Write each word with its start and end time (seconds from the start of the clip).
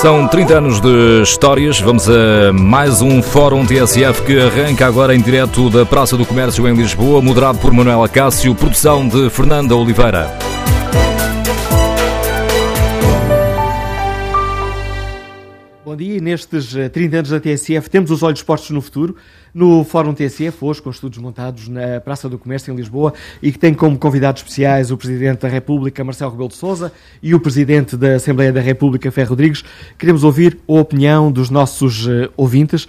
São 0.00 0.28
30 0.28 0.54
anos 0.58 0.80
de 0.80 1.22
histórias. 1.22 1.80
Vamos 1.80 2.08
a 2.08 2.52
mais 2.52 3.02
um 3.02 3.20
Fórum 3.20 3.66
TSF 3.66 4.22
que 4.22 4.38
arranca 4.38 4.86
agora 4.86 5.12
em 5.12 5.20
direto 5.20 5.68
da 5.68 5.84
Praça 5.84 6.16
do 6.16 6.24
Comércio 6.24 6.68
em 6.68 6.74
Lisboa, 6.74 7.20
moderado 7.20 7.58
por 7.58 7.72
Manuela 7.72 8.08
Cássio, 8.08 8.54
produção 8.54 9.08
de 9.08 9.28
Fernanda 9.28 9.74
Oliveira. 9.74 10.47
Bom 15.88 15.96
dia. 15.96 16.20
Nestes 16.20 16.74
30 16.92 17.16
anos 17.16 17.30
da 17.30 17.40
TSF, 17.40 17.88
temos 17.88 18.10
os 18.10 18.22
olhos 18.22 18.42
postos 18.42 18.68
no 18.72 18.82
futuro. 18.82 19.16
No 19.54 19.82
Fórum 19.84 20.12
TSF, 20.12 20.58
hoje 20.60 20.82
com 20.82 20.90
estudos 20.90 21.16
montados 21.16 21.66
na 21.66 21.98
Praça 21.98 22.28
do 22.28 22.38
Comércio 22.38 22.70
em 22.70 22.76
Lisboa 22.76 23.14
e 23.42 23.50
que 23.50 23.58
tem 23.58 23.72
como 23.72 23.96
convidados 23.98 24.42
especiais 24.42 24.90
o 24.90 24.98
Presidente 24.98 25.38
da 25.40 25.48
República, 25.48 26.04
Marcelo 26.04 26.32
Rebelo 26.32 26.50
de 26.50 26.56
Sousa, 26.56 26.92
e 27.22 27.34
o 27.34 27.40
Presidente 27.40 27.96
da 27.96 28.16
Assembleia 28.16 28.52
da 28.52 28.60
República, 28.60 29.10
Ferro 29.10 29.30
Rodrigues. 29.30 29.64
Queremos 29.96 30.24
ouvir 30.24 30.58
a 30.68 30.72
opinião 30.74 31.32
dos 31.32 31.48
nossos 31.48 32.06
uh, 32.06 32.30
ouvintes. 32.36 32.86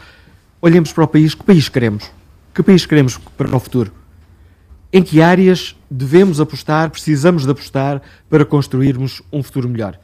Olhemos 0.62 0.92
para 0.92 1.06
o 1.06 1.08
país. 1.08 1.34
Que 1.34 1.44
país 1.46 1.70
queremos? 1.70 2.12
Que 2.54 2.62
país 2.62 2.86
queremos 2.86 3.18
para 3.38 3.56
o 3.56 3.60
futuro? 3.62 3.94
Em 4.92 5.02
que 5.02 5.22
áreas 5.22 5.74
devemos 5.90 6.42
apostar, 6.42 6.90
precisamos 6.90 7.46
de 7.46 7.52
apostar 7.52 8.02
para 8.30 8.44
construirmos 8.44 9.22
um 9.32 9.42
futuro 9.42 9.70
melhor? 9.70 9.98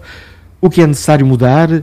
O 0.60 0.70
que 0.70 0.80
é 0.80 0.86
necessário 0.86 1.26
mudar? 1.26 1.82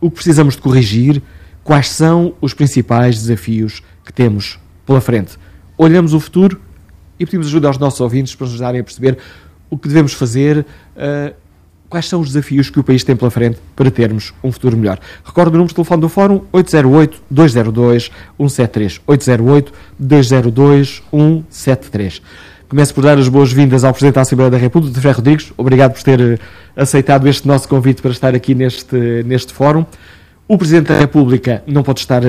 O 0.00 0.10
que 0.10 0.16
precisamos 0.16 0.56
de 0.56 0.62
corrigir? 0.62 1.22
Quais 1.62 1.88
são 1.90 2.34
os 2.40 2.52
principais 2.52 3.14
desafios 3.16 3.80
que 4.04 4.12
temos 4.12 4.58
pela 4.84 5.00
frente? 5.00 5.38
Olhamos 5.76 6.14
o 6.14 6.18
futuro 6.18 6.60
e 7.20 7.24
pedimos 7.24 7.46
ajuda 7.46 7.68
aos 7.68 7.78
nossos 7.78 8.00
ouvintes 8.00 8.34
para 8.34 8.46
nos 8.46 8.54
ajudarem 8.54 8.80
a 8.80 8.84
perceber 8.84 9.18
o 9.70 9.78
que 9.78 9.86
devemos 9.86 10.12
fazer. 10.12 10.66
Uh, 10.96 11.32
quais 11.88 12.06
são 12.06 12.20
os 12.20 12.28
desafios 12.28 12.70
que 12.70 12.78
o 12.78 12.84
país 12.84 13.02
tem 13.02 13.16
pela 13.16 13.30
frente 13.30 13.58
para 13.74 13.90
termos 13.90 14.34
um 14.42 14.52
futuro 14.52 14.76
melhor. 14.76 14.98
Recordo 15.24 15.48
o 15.48 15.52
número 15.52 15.68
de 15.68 15.74
telefone 15.74 16.02
do 16.02 16.08
Fórum 16.08 16.42
808-202-173. 16.52 19.00
808-202-173. 20.00 22.20
Começo 22.68 22.94
por 22.94 23.02
dar 23.02 23.16
as 23.16 23.28
boas-vindas 23.28 23.82
ao 23.82 23.92
Presidente 23.92 24.16
da 24.16 24.20
Assembleia 24.20 24.50
da 24.50 24.58
República, 24.58 25.00
Ferro 25.00 25.16
Rodrigues. 25.16 25.50
Obrigado 25.56 25.94
por 25.94 26.02
ter 26.02 26.38
aceitado 26.76 27.26
este 27.26 27.48
nosso 27.48 27.66
convite 27.66 28.02
para 28.02 28.10
estar 28.10 28.34
aqui 28.34 28.54
neste, 28.54 29.22
neste 29.24 29.54
fórum. 29.54 29.86
O 30.50 30.56
Presidente 30.56 30.86
da 30.86 30.98
República 30.98 31.62
não 31.66 31.82
pode 31.82 32.00
estar 32.00 32.24
uh, 32.24 32.28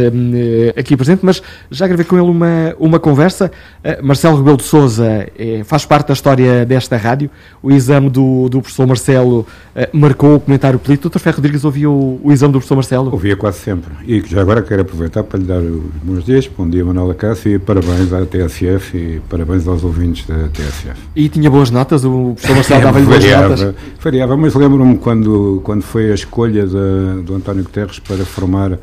aqui 0.77 0.97
presente, 0.97 1.21
mas 1.23 1.41
já 1.71 1.87
gravei 1.87 2.03
com 2.03 2.17
ele 2.17 2.29
uma, 2.29 2.75
uma 2.77 2.99
conversa. 2.99 3.49
Uh, 3.81 4.05
Marcelo 4.05 4.35
Rebelo 4.35 4.57
de 4.57 4.63
Souza 4.63 5.25
uh, 5.39 5.63
faz 5.63 5.85
parte 5.85 6.07
da 6.07 6.13
história 6.13 6.65
desta 6.65 6.97
rádio. 6.97 7.29
O 7.63 7.71
exame 7.71 8.09
do, 8.09 8.49
do 8.49 8.61
professor 8.61 8.85
Marcelo 8.85 9.47
marcou 9.93 10.35
o 10.35 10.39
comentário 10.41 10.77
político. 10.77 11.03
Doutor 11.03 11.19
Ferro 11.19 11.37
Rodrigues 11.37 11.63
ouvia 11.63 11.89
o, 11.89 12.19
o, 12.21 12.29
exame 12.33 12.51
do 12.51 12.59
professor 12.59 12.75
Marcelo? 12.75 13.09
Ouvia 13.09 13.37
quase 13.37 13.59
sempre. 13.59 13.93
E 14.05 14.21
já 14.27 14.41
agora 14.41 14.61
quero 14.61 14.81
aproveitar 14.81 15.23
para 15.23 15.39
lhe 15.39 15.45
dar 15.45 15.59
os 15.59 15.81
bons 16.03 16.25
dias. 16.25 16.45
Bom 16.45 16.69
dia, 16.69 16.83
Manuela 16.83 17.13
Cássio, 17.13 17.53
e 17.53 17.57
parabéns 17.59 18.11
à 18.11 18.25
TSF 18.25 18.97
e 18.97 19.21
parabéns 19.29 19.65
aos 19.65 19.81
ouvintes 19.81 20.27
da 20.27 20.49
TSF. 20.49 20.99
E 21.15 21.29
tinha 21.29 21.49
boas 21.49 21.71
notas? 21.71 22.03
O 22.03 22.33
professor 22.35 22.55
Marcelo 22.55 22.81
dava-lhe 22.81 23.05
boas 23.05 23.23
notas? 23.23 23.75
Variava, 24.01 24.35
mas 24.35 24.53
lembro-me 24.55 24.97
quando, 24.97 25.61
quando 25.63 25.83
foi 25.83 26.11
a 26.11 26.15
escolha 26.15 26.67
de, 26.67 27.21
do 27.23 27.35
António 27.35 27.63
Guterres 27.63 27.97
para 28.09 28.25
formar 28.25 28.79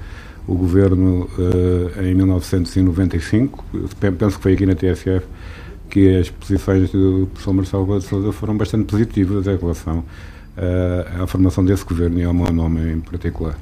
o 0.47 0.55
governo 0.55 1.29
uh, 1.37 2.03
em 2.03 2.15
1995. 2.15 3.65
Penso 3.99 4.37
que 4.37 4.43
foi 4.43 4.53
aqui 4.55 4.65
na 4.65 4.77
TSF 4.77 5.27
que 5.91 6.17
as 6.17 6.31
posições 6.31 6.91
do 6.91 7.29
professor 7.33 7.53
Marcelo 7.53 8.01
Sousa 8.01 8.33
foram 8.33 8.57
bastante 8.57 8.85
positivas 8.85 9.47
em 9.47 9.57
relação 9.57 9.99
uh, 9.99 11.23
à 11.23 11.27
formação 11.27 11.65
desse 11.65 11.85
governo 11.85 12.21
e 12.21 12.25
ao 12.25 12.33
meu 12.33 12.53
nome 12.53 12.93
em 12.93 13.01
particular. 13.01 13.59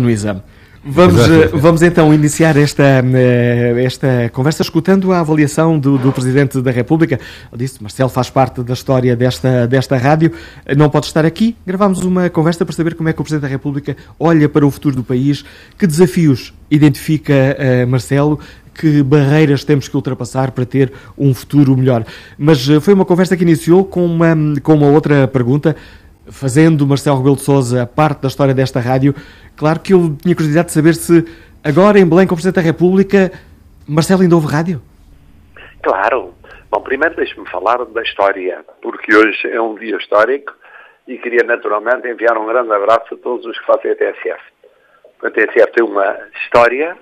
No 0.00 0.10
exame. 0.10 0.40
Vamos, 0.82 1.20
eh, 1.28 1.48
vamos 1.52 1.82
então 1.82 2.12
iniciar 2.12 2.56
esta, 2.56 2.82
eh, 2.82 3.84
esta 3.84 4.30
conversa 4.32 4.62
escutando 4.62 5.12
a 5.12 5.20
avaliação 5.20 5.78
do, 5.78 5.98
do 5.98 6.10
Presidente 6.10 6.58
da 6.62 6.70
República. 6.70 7.20
Ele 7.52 7.64
disse, 7.64 7.82
Marcelo 7.82 8.08
faz 8.08 8.30
parte 8.30 8.62
da 8.62 8.72
história 8.72 9.14
desta, 9.14 9.66
desta 9.66 9.98
rádio, 9.98 10.32
não 10.78 10.88
pode 10.88 11.04
estar 11.04 11.26
aqui. 11.26 11.54
Gravamos 11.66 12.02
uma 12.02 12.30
conversa 12.30 12.64
para 12.64 12.74
saber 12.74 12.94
como 12.94 13.10
é 13.10 13.12
que 13.12 13.20
o 13.20 13.24
Presidente 13.24 13.42
da 13.42 13.48
República 13.48 13.94
olha 14.18 14.48
para 14.48 14.66
o 14.66 14.70
futuro 14.70 14.96
do 14.96 15.04
país, 15.04 15.44
que 15.76 15.86
desafios 15.86 16.54
identifica 16.70 17.34
uh, 17.34 17.86
Marcelo, 17.86 18.40
que 18.72 19.02
barreiras 19.02 19.64
temos 19.64 19.86
que 19.86 19.94
ultrapassar 19.94 20.52
para 20.52 20.64
ter 20.64 20.90
um 21.18 21.34
futuro 21.34 21.76
melhor. 21.76 22.06
Mas 22.38 22.66
foi 22.80 22.94
uma 22.94 23.04
conversa 23.04 23.36
que 23.36 23.42
iniciou 23.42 23.84
com 23.84 24.06
uma, 24.06 24.34
com 24.62 24.74
uma 24.74 24.86
outra 24.86 25.28
pergunta 25.28 25.76
fazendo 26.30 26.86
Marcelo 26.86 27.18
Rebelo 27.18 27.36
de 27.36 27.42
Sousa 27.42 27.86
parte 27.86 28.22
da 28.22 28.28
história 28.28 28.54
desta 28.54 28.80
rádio, 28.80 29.14
claro 29.56 29.80
que 29.80 29.92
eu 29.92 30.16
tinha 30.22 30.34
curiosidade 30.34 30.68
de 30.68 30.72
saber 30.72 30.94
se 30.94 31.24
agora 31.62 31.98
em 31.98 32.08
Belém, 32.08 32.26
como 32.26 32.36
Presidente 32.36 32.56
da 32.56 32.62
República, 32.62 33.32
Marcelo 33.86 34.22
ainda 34.22 34.34
houve 34.34 34.46
rádio? 34.46 34.80
Claro. 35.82 36.34
Bom, 36.70 36.80
primeiro 36.82 37.16
deixe-me 37.16 37.48
falar 37.48 37.84
da 37.84 38.02
história, 38.02 38.64
porque 38.80 39.14
hoje 39.14 39.48
é 39.50 39.60
um 39.60 39.74
dia 39.74 39.96
histórico 39.96 40.52
e 41.08 41.18
queria 41.18 41.42
naturalmente 41.42 42.06
enviar 42.06 42.38
um 42.38 42.46
grande 42.46 42.72
abraço 42.72 43.14
a 43.14 43.16
todos 43.16 43.44
os 43.44 43.58
que 43.58 43.66
fazem 43.66 43.90
a 43.90 43.96
TSF. 43.96 44.40
A 45.24 45.30
TSF 45.30 45.72
tem 45.72 45.84
uma 45.84 46.16
história 46.42 46.96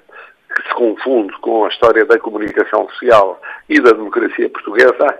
que 0.54 0.68
se 0.68 0.74
confunde 0.74 1.32
com 1.40 1.66
a 1.66 1.68
história 1.68 2.04
da 2.06 2.18
comunicação 2.18 2.88
social 2.88 3.40
e 3.68 3.78
da 3.80 3.90
democracia 3.90 4.48
portuguesa, 4.48 5.18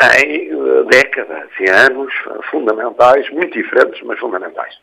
em 0.00 0.50
eh, 0.50 0.82
décadas 0.90 1.48
e 1.60 1.70
anos 1.70 2.12
fundamentais, 2.50 3.28
muito 3.30 3.52
diferentes, 3.52 4.00
mas 4.02 4.18
fundamentais. 4.18 4.78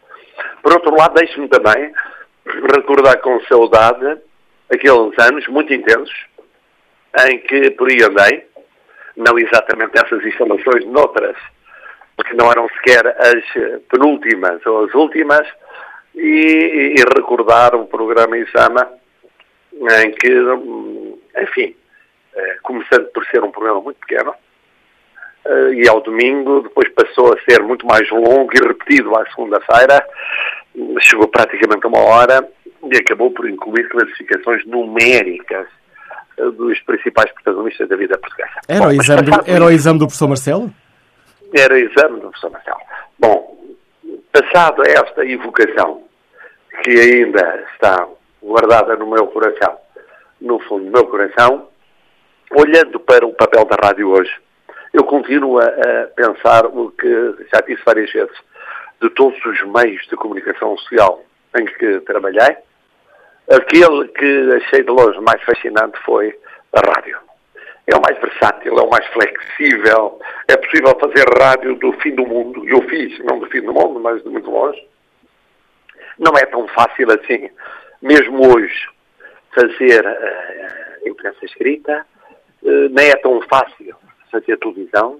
Por 0.62 0.74
outro 0.74 0.96
lado, 0.96 1.14
deixe-me 1.16 1.48
também 1.48 1.94
recordar 2.46 3.20
com 3.22 3.40
saudade 3.42 4.18
aqueles 4.72 5.18
anos 5.20 5.48
muito 5.48 5.74
intensos 5.74 6.26
em 7.28 7.38
que 7.40 7.72
por 7.72 7.90
aí 7.90 8.02
andei, 8.04 8.48
não 9.16 9.38
exatamente 9.38 9.92
essas 9.96 10.26
instalações, 10.26 10.86
noutras, 10.86 11.38
porque 12.16 12.34
não 12.34 12.50
eram 12.50 12.68
sequer 12.70 13.06
as 13.08 13.44
penúltimas 13.90 14.66
ou 14.66 14.86
as 14.86 14.94
últimas, 14.96 15.48
e, 16.16 16.96
e 16.98 17.04
recordar 17.16 17.76
o 17.76 17.86
programa 17.86 18.38
Isama, 18.38 18.90
em 19.74 20.12
que, 20.12 20.30
enfim, 21.42 21.76
eh, 22.36 22.58
começando 22.62 23.06
por 23.08 23.26
ser 23.26 23.44
um 23.44 23.52
programa 23.52 23.82
muito 23.82 24.00
pequeno, 24.00 24.34
e 25.74 25.88
ao 25.88 26.02
domingo, 26.02 26.62
depois 26.62 26.90
passou 26.94 27.34
a 27.34 27.38
ser 27.42 27.62
muito 27.64 27.86
mais 27.86 28.10
longo 28.10 28.50
e 28.54 28.66
repetido 28.66 29.16
à 29.18 29.26
segunda-feira, 29.30 30.06
chegou 31.02 31.28
praticamente 31.28 31.86
a 31.86 31.88
uma 31.88 32.00
hora 32.00 32.48
e 32.92 32.98
acabou 32.98 33.32
por 33.32 33.50
incluir 33.50 33.88
classificações 33.90 34.66
numéricas 34.66 35.68
uh, 36.38 36.52
dos 36.52 36.80
principais 36.82 37.32
protagonistas 37.34 37.88
da 37.88 37.96
vida 37.96 38.18
portuguesa. 38.18 38.60
Era, 38.68 38.80
Bom, 38.80 38.88
o, 38.88 38.94
exame 38.94 39.22
do, 39.24 39.32
era 39.46 39.66
o 39.66 39.72
exame 39.72 40.00
do 40.00 40.06
professor 40.06 40.28
Marcelo? 40.28 40.74
Era 41.54 41.74
o 41.74 41.78
exame 41.78 42.20
do 42.20 42.30
professor 42.30 42.52
Marcelo. 42.52 42.80
Bom, 43.20 43.58
passado 44.32 44.84
esta 44.86 45.26
evocação, 45.26 46.04
que 46.84 46.92
ainda 46.92 47.64
está 47.74 48.08
guardada 48.42 48.96
no 48.96 49.10
meu 49.10 49.28
coração, 49.28 49.78
no 50.42 50.60
fundo 50.62 50.86
do 50.86 50.92
meu 50.92 51.06
coração, 51.06 51.68
olhando 52.52 53.00
para 53.00 53.26
o 53.26 53.34
papel 53.34 53.66
da 53.66 53.78
rádio 53.88 54.10
hoje, 54.10 54.32
eu 54.94 55.04
continuo 55.04 55.60
a, 55.60 55.68
pensar 56.16 56.68
o 56.68 56.92
que 56.92 57.48
já 57.52 57.62
disse 57.62 57.82
várias 57.84 58.12
vezes, 58.12 58.38
de 59.02 59.10
todos 59.10 59.44
os 59.44 59.62
meios 59.64 60.06
de 60.08 60.16
comunicação 60.16 60.78
social 60.78 61.24
em 61.58 61.66
que 61.66 62.00
trabalhei, 62.02 62.58
aquele 63.52 64.08
que 64.10 64.52
achei 64.56 64.84
de 64.84 64.90
longe 64.90 65.20
mais 65.20 65.42
fascinante 65.44 66.00
foi 66.06 66.38
a 66.74 66.80
rádio. 66.96 67.18
É 67.86 67.98
o 67.98 68.02
mais 68.02 68.18
versátil, 68.20 68.78
é 68.78 68.82
o 68.82 68.90
mais 68.90 69.06
flexível, 69.08 70.20
é 70.48 70.56
possível 70.56 70.98
fazer 71.00 71.26
rádio 71.38 71.76
do 71.76 71.92
fim 71.94 72.16
do 72.16 72.26
mundo. 72.26 72.66
Eu 72.66 72.82
fiz, 72.84 73.20
não 73.26 73.40
do 73.40 73.48
fim 73.48 73.62
do 73.62 73.74
mundo, 73.74 74.00
mas 74.00 74.24
de 74.24 74.30
muito 74.30 74.50
longe. 74.50 74.88
Não 76.18 76.32
é 76.38 76.46
tão 76.46 76.66
fácil 76.70 77.12
assim, 77.12 77.50
mesmo 78.02 78.56
hoje, 78.56 78.88
fazer 79.54 80.06
uh, 80.06 81.10
imprensa 81.10 81.44
escrita, 81.44 82.06
uh, 82.62 82.90
nem 82.90 83.10
é 83.10 83.16
tão 83.18 83.42
fácil 83.50 83.94
fazer 84.34 84.58
televisão, 84.58 85.20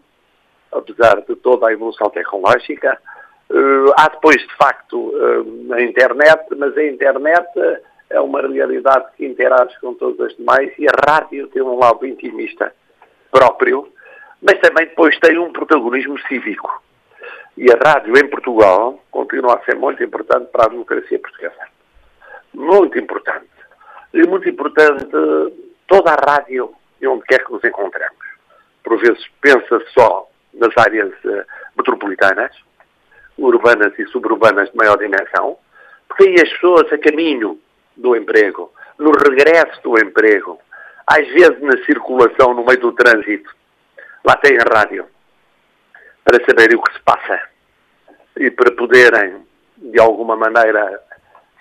apesar 0.72 1.22
de 1.22 1.36
toda 1.36 1.68
a 1.68 1.74
evolução 1.74 2.10
tecnológica. 2.10 3.00
Uh, 3.50 3.94
há 3.98 4.10
depois, 4.10 4.38
de 4.38 4.56
facto, 4.58 5.14
a 5.72 5.82
internet, 5.82 6.44
mas 6.58 6.76
a 6.76 6.84
internet 6.84 7.48
é 8.10 8.20
uma 8.20 8.42
realidade 8.42 9.06
que 9.16 9.26
interage 9.26 9.80
com 9.80 9.94
todas 9.94 10.20
as 10.28 10.38
demais 10.38 10.72
e 10.78 10.88
a 10.88 11.12
rádio 11.12 11.48
tem 11.48 11.62
um 11.62 11.78
lado 11.78 12.06
intimista 12.06 12.74
próprio, 13.32 13.88
mas 14.42 14.60
também 14.60 14.86
depois 14.88 15.18
tem 15.20 15.38
um 15.38 15.52
protagonismo 15.52 16.20
cívico. 16.28 16.82
E 17.58 17.72
a 17.72 17.78
rádio 17.78 18.18
em 18.18 18.28
Portugal 18.30 19.00
continua 19.12 19.56
a 19.56 19.64
ser 19.64 19.76
muito 19.76 20.04
importante 20.04 20.50
para 20.52 20.66
a 20.66 20.70
democracia 20.70 21.20
portuguesa. 21.20 21.68
Muito 22.54 22.98
importante. 22.98 23.50
E 24.14 24.28
muito 24.28 24.48
importante 24.50 25.08
toda 25.88 26.12
a 26.12 26.16
rádio 26.16 26.74
e 27.02 27.08
onde 27.08 27.24
quer 27.26 27.44
que 27.44 27.52
nos 27.52 27.64
encontremos. 27.64 28.23
Por 28.84 29.00
vezes 29.00 29.26
pensa 29.42 29.82
só 29.94 30.28
nas 30.54 30.76
áreas 30.78 31.12
uh, 31.26 31.46
metropolitanas, 31.76 32.52
urbanas 33.38 33.98
e 33.98 34.06
suburbanas 34.08 34.70
de 34.70 34.78
maior 34.78 34.98
dimensão, 34.98 35.58
porque 36.08 36.28
aí 36.28 36.36
as 36.36 36.50
pessoas 36.50 36.92
a 36.92 36.98
caminho 36.98 37.60
do 37.98 38.16
emprego, 38.16 38.72
no 38.98 39.12
regresso 39.12 39.82
do 39.84 39.98
emprego, 40.00 40.60
às 41.08 41.28
vezes 41.28 41.60
na 41.62 41.78
circulação 41.86 42.54
no 42.54 42.66
meio 42.66 42.80
do 42.80 42.92
trânsito, 42.92 43.50
lá 44.24 44.36
têm 44.38 44.58
a 44.58 44.78
rádio 44.78 45.06
para 46.24 46.44
saberem 46.46 46.78
o 46.78 46.82
que 46.82 46.94
se 46.94 47.00
passa 47.02 47.40
e 48.38 48.50
para 48.50 48.72
poderem, 48.76 49.46
de 49.78 50.00
alguma 50.00 50.36
maneira, 50.36 51.02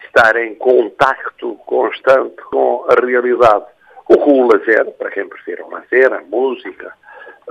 estar 0.04 0.36
em 0.36 0.54
contacto 0.54 1.56
constante 1.66 2.36
com 2.50 2.86
a 2.88 3.04
realidade. 3.04 3.66
O 4.08 4.16
que 4.16 4.30
o 4.30 4.46
lazer, 4.46 4.90
para 4.92 5.10
quem 5.10 5.28
prefere 5.28 5.62
o 5.62 5.70
lazer, 5.70 6.12
a 6.12 6.20
música, 6.22 6.92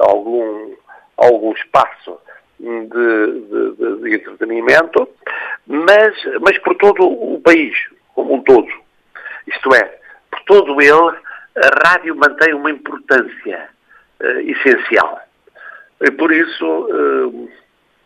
algum, 0.01 0.75
algum 1.18 1.51
espaço 1.53 2.19
de, 2.59 2.88
de, 2.88 4.01
de, 4.01 4.15
entretenimento, 4.15 5.07
mas, 5.65 6.15
mas 6.42 6.57
por 6.59 6.75
todo 6.75 7.03
o 7.03 7.39
país, 7.42 7.75
como 8.13 8.36
um 8.36 8.44
todo. 8.44 8.68
Isto 9.48 9.74
é, 9.75 10.00
por 10.30 10.42
todo 10.44 10.81
ele, 10.81 11.18
a 11.56 11.89
rádio 11.89 12.15
mantém 12.15 12.53
uma 12.53 12.71
importância 12.71 13.69
uh, 14.21 14.39
essencial. 14.39 15.19
E 16.01 16.12
por 16.12 16.31
isso, 16.31 16.65
uh, 16.65 17.50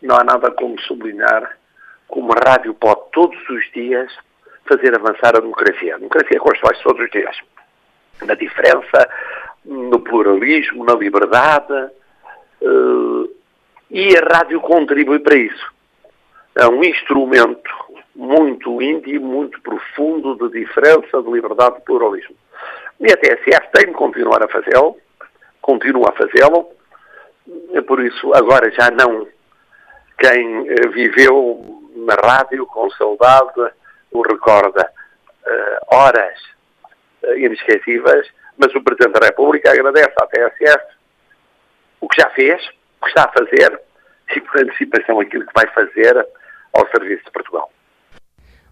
não 0.02 0.16
há 0.16 0.24
nada 0.24 0.50
como 0.50 0.80
sublinhar 0.80 1.56
como 2.08 2.32
a 2.32 2.50
rádio 2.50 2.74
pode 2.74 3.00
todos 3.12 3.38
os 3.48 3.70
dias 3.72 4.12
fazer 4.66 4.94
avançar 4.94 5.36
a 5.36 5.40
democracia. 5.40 5.94
A 5.94 5.98
democracia 5.98 6.38
constrói-se 6.38 6.82
todos 6.82 7.04
os 7.04 7.10
dias. 7.10 7.36
Na 8.22 8.34
diferença, 8.34 9.08
no 9.66 10.00
pluralismo, 10.00 10.84
na 10.84 10.94
liberdade. 10.94 11.90
Uh, 12.62 13.28
e 13.90 14.16
a 14.16 14.36
rádio 14.36 14.60
contribui 14.60 15.18
para 15.18 15.36
isso. 15.36 15.72
É 16.54 16.66
um 16.66 16.82
instrumento 16.82 17.70
muito 18.14 18.80
íntimo, 18.80 19.26
muito 19.26 19.60
profundo 19.60 20.34
de 20.36 20.60
diferença, 20.60 21.22
de 21.22 21.30
liberdade, 21.30 21.76
de 21.76 21.82
pluralismo. 21.82 22.34
E 22.98 23.12
a 23.12 23.16
TSF 23.16 23.68
tem 23.74 23.86
de 23.86 23.92
continuar 23.92 24.42
a 24.42 24.48
fazê-lo, 24.48 24.96
continua 25.60 26.08
a 26.08 26.12
fazê-lo, 26.12 26.70
por 27.86 28.02
isso 28.02 28.32
agora 28.34 28.70
já 28.70 28.90
não 28.90 29.26
quem 30.18 30.66
eh, 30.68 30.88
viveu 30.88 31.82
na 31.94 32.14
rádio 32.14 32.66
com 32.66 32.88
saudade 32.90 33.70
o 34.10 34.22
recorda 34.22 34.90
uh, 35.46 35.94
horas 35.94 36.38
inesquecíveis, 37.36 38.26
mas 38.58 38.74
o 38.74 38.82
Presidente 38.82 39.18
da 39.18 39.26
República 39.26 39.70
agradece 39.70 40.12
à 40.20 40.26
TSF 40.26 40.84
o 42.00 42.08
que 42.08 42.20
já 42.20 42.30
fez, 42.30 42.62
o 43.00 43.04
que 43.04 43.08
está 43.08 43.24
a 43.24 43.32
fazer 43.32 43.80
e 44.34 44.40
por 44.40 44.60
antecipação 44.60 45.20
aquilo 45.20 45.46
que 45.46 45.52
vai 45.54 45.66
fazer 45.72 46.26
ao 46.72 46.86
serviço 46.90 47.24
de 47.24 47.30
Portugal. 47.30 47.70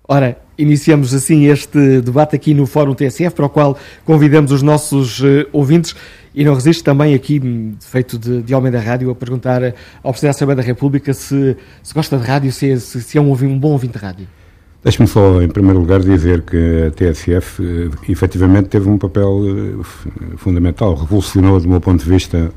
Ora, 0.07 0.37
iniciamos 0.59 1.15
assim 1.15 1.47
este 1.47 2.03
debate 2.03 2.37
aqui 2.37 2.53
no 2.53 2.67
Fórum 2.67 2.95
TSF, 2.95 3.35
para 3.35 3.47
o 3.47 3.49
qual 3.49 3.79
convidamos 4.05 4.53
os 4.53 4.61
nossos 4.61 5.21
uh, 5.21 5.49
ouvintes 5.51 5.97
e 6.35 6.45
não 6.45 6.53
resisto 6.53 6.85
também 6.85 7.15
aqui, 7.15 7.41
feito 7.81 8.19
de, 8.19 8.43
de 8.43 8.55
Homem 8.55 8.71
da 8.71 8.81
Rádio, 8.81 9.11
a 9.11 9.15
perguntar 9.15 9.63
ao 10.03 10.11
Presidente 10.11 10.23
da 10.23 10.31
Assembleia 10.31 10.57
da 10.57 10.63
República 10.63 11.15
se, 11.15 11.57
se 11.83 11.95
gosta 11.95 12.19
de 12.19 12.27
rádio, 12.27 12.53
se, 12.53 12.73
é, 12.73 12.77
se, 12.77 13.01
se 13.01 13.17
é 13.17 13.21
um, 13.21 13.33
um, 13.33 13.59
bom 13.59 13.71
ouvinte 13.71 13.97
de 13.97 14.05
rádio. 14.05 14.29
Deixe-me 14.85 15.09
só, 15.09 15.41
em 15.41 15.49
primeiro 15.49 15.81
lugar, 15.81 16.01
dizer 16.01 16.43
que 16.43 16.85
a 16.87 16.91
TSF 16.91 17.63
uh, 17.63 17.91
efetivamente 18.07 18.69
teve 18.69 18.87
um 18.87 18.99
papel 18.99 19.31
uh, 19.31 19.83
fundamental, 20.37 20.95
revolucionou, 20.95 21.59
do 21.59 21.67
meu 21.67 21.81
ponto 21.81 22.05
de 22.05 22.11
vista, 22.11 22.53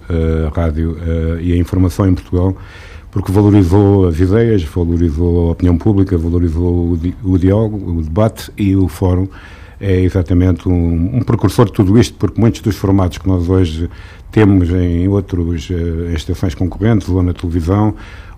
a 0.45 0.53
rádio 0.53 0.97
e 1.39 1.53
a 1.53 1.57
informação 1.57 2.05
em 2.05 2.13
Portugal 2.13 2.55
porque 3.09 3.31
valorizou 3.31 4.07
as 4.07 4.19
ideias, 4.19 4.63
valorizou 4.63 5.47
a 5.47 5.51
opinião 5.53 5.77
pública, 5.77 6.17
valorizou 6.17 6.91
o, 6.91 6.97
di 6.97 7.15
o 7.23 7.37
diálogo, 7.37 7.99
o 7.99 8.01
debate 8.03 8.51
e 8.57 8.75
o 8.75 8.87
fórum. 8.87 9.27
É 9.79 10.01
exatamente 10.01 10.67
um, 10.67 11.17
um, 11.17 11.21
precursor 11.21 11.65
de 11.65 11.73
tudo 11.73 11.97
isto, 11.97 12.15
porque 12.17 12.39
muitos 12.39 12.61
dos 12.61 12.75
formatos 12.75 13.17
que 13.17 13.27
nós 13.27 13.47
hoje 13.49 13.89
temos 14.31 14.69
em 14.69 15.07
outras 15.07 15.69
estações 16.15 16.53
concorrentes, 16.53 17.09
ou 17.09 17.23
na 17.23 17.33
televisão, 17.33 17.95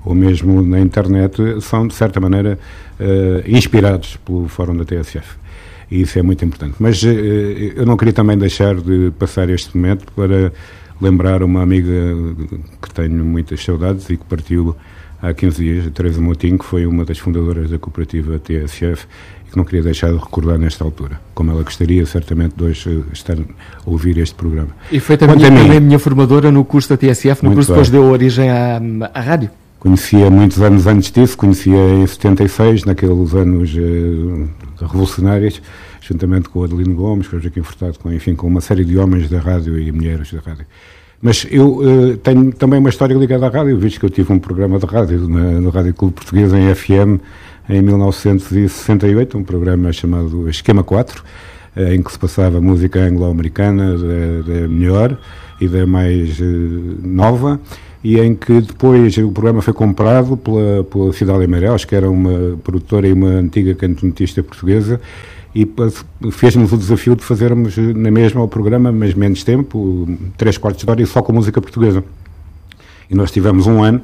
ou 0.10 0.16
mesmo 0.16 0.64
na 0.64 0.80
internet, 0.80 1.62
são, 1.62 1.88
de 1.88 1.94
certa 1.94 2.20
maneira, 2.20 2.58
uh, 3.00 3.48
inspirados 3.48 4.18
pelo 4.26 4.48
Fórum 4.48 4.76
da 4.76 4.84
TSF. 4.84 5.38
E 5.92 6.02
isso 6.02 6.18
é 6.18 6.24
muito 6.24 6.44
importante. 6.44 6.74
Mas 6.80 7.04
uh, 7.04 7.08
eu 7.08 7.86
não 7.86 7.96
queria 7.96 8.12
também 8.14 8.36
deixar 8.36 8.74
de 8.74 9.12
passar 9.20 9.48
este 9.52 9.78
momento 9.78 10.12
para 10.14 10.52
lembrar 11.00 11.44
uma 11.44 11.62
amiga 11.62 11.94
que 12.82 12.92
tenho 12.92 13.24
muitas 13.24 13.64
saudades 13.64 14.10
e 14.10 14.18
que 14.18 14.26
partiu 14.26 14.76
há 15.22 15.32
15 15.32 15.64
dias, 15.64 15.86
a 15.86 15.92
Teresa 15.92 16.20
Moutinho, 16.20 16.58
que 16.58 16.66
foi 16.66 16.88
uma 16.88 17.06
das 17.06 17.20
fundadoras 17.20 17.70
da 17.70 17.78
cooperativa 17.78 18.40
TSF 18.40 19.06
e 19.48 19.52
que 19.52 19.58
não 19.58 19.64
queria 19.64 19.84
deixar 19.84 20.12
de 20.12 20.18
recordar 20.18 20.58
nesta 20.58 20.84
altura, 20.84 21.22
como 21.36 21.52
ela 21.52 21.62
gostaria 21.62 22.04
certamente 22.08 22.56
de 22.56 22.64
hoje 22.64 23.04
estar 23.14 23.38
a 23.38 23.44
ouvir 23.86 24.18
este 24.18 24.34
programa. 24.34 24.70
E 24.92 25.00
foi 25.00 25.18
também, 25.18 25.46
a 25.46 25.52
minha, 25.52 25.80
minha 25.80 26.00
formadora 26.00 26.52
no 26.52 26.66
curso 26.66 26.90
da 26.90 26.98
TSF, 26.98 27.44
no 27.44 27.54
curso 27.54 27.68
que 27.68 27.74
depois 27.74 27.92
deu 27.92 28.06
origem 28.06 28.50
à, 28.50 28.82
à 29.14 29.22
rádio. 29.22 29.52
Conhecia 29.80 30.30
muitos 30.30 30.62
anos 30.62 30.86
antes 30.88 31.10
disso, 31.10 31.38
conhecia 31.38 31.78
em 31.78 32.06
76, 32.06 32.84
naqueles 32.84 33.34
anos 33.34 33.74
uh, 33.74 34.50
revolucionários, 34.78 35.62
juntamente 36.02 36.50
com 36.50 36.60
o 36.60 36.64
Adelino 36.66 36.94
Gomes, 36.96 37.30
com 37.30 37.38
o 37.38 37.40
Joaquim 37.40 37.62
Furtado, 37.62 37.98
com, 37.98 38.12
enfim, 38.12 38.36
com 38.36 38.46
uma 38.46 38.60
série 38.60 38.84
de 38.84 38.98
homens 38.98 39.30
da 39.30 39.40
rádio 39.40 39.80
e 39.80 39.90
mulheres 39.90 40.34
da 40.34 40.42
rádio. 40.42 40.66
Mas 41.22 41.48
eu 41.50 41.78
uh, 41.78 42.18
tenho 42.18 42.52
também 42.52 42.78
uma 42.78 42.90
história 42.90 43.14
ligada 43.14 43.48
à 43.48 43.50
rádio, 43.50 43.78
visto 43.78 44.02
que 44.02 44.06
eu 44.06 44.10
tive 44.10 44.34
um 44.34 44.40
programa 44.40 44.78
de 44.80 44.86
rádio 44.86 45.30
na, 45.30 45.62
no 45.62 45.70
Rádio 45.70 45.94
Clube 45.94 46.14
Português 46.14 46.52
em 46.52 46.76
FM 46.76 47.22
em 47.70 47.82
1968, 47.82 49.38
um 49.38 49.44
programa 49.46 49.94
chamado 49.94 50.50
Esquema 50.50 50.84
4, 50.84 51.22
uh, 51.22 51.80
eh, 51.80 51.96
em 51.96 52.04
que 52.04 52.12
se 52.12 52.20
passava 52.20 52.60
música 52.60 53.00
anglo-americana 53.00 53.98
da, 53.98 54.68
melhor 54.68 55.18
e 55.62 55.70
da 55.70 55.88
mais 55.88 56.38
nova, 57.02 57.62
e 58.04 58.20
em 58.20 58.34
que 58.34 58.62
depois 58.62 59.18
o 59.18 59.32
programa 59.32 59.62
foi 59.62 59.74
comprado 59.74 60.38
pela, 60.38 60.84
pela 60.86 61.14
Cidade 61.14 61.44
Amarelos, 61.44 61.86
que 61.86 61.96
era 61.96 62.10
uma 62.10 62.58
produtora 62.64 63.08
e 63.08 63.14
uma 63.14 63.30
antiga 63.30 63.76
cantonetista 63.76 64.42
portuguesa, 64.42 65.02
e 65.54 65.68
fez-nos 66.32 66.72
o 66.72 66.78
desafio 66.78 67.16
de 67.16 67.24
fazermos 67.24 67.76
na 67.78 68.12
mesma 68.12 68.44
o 68.44 68.48
programa, 68.48 68.92
mas 68.92 69.14
menos 69.14 69.44
tempo, 69.44 70.08
três 70.38 70.58
quartos 70.58 70.84
de 70.84 70.90
hora 70.90 71.02
e 71.02 71.06
só 71.06 71.22
com 71.22 71.34
música 71.34 71.60
portuguesa. 71.60 72.04
E 73.10 73.16
nós 73.16 73.32
tivemos 73.32 73.66
um 73.66 73.84
ano 73.84 74.02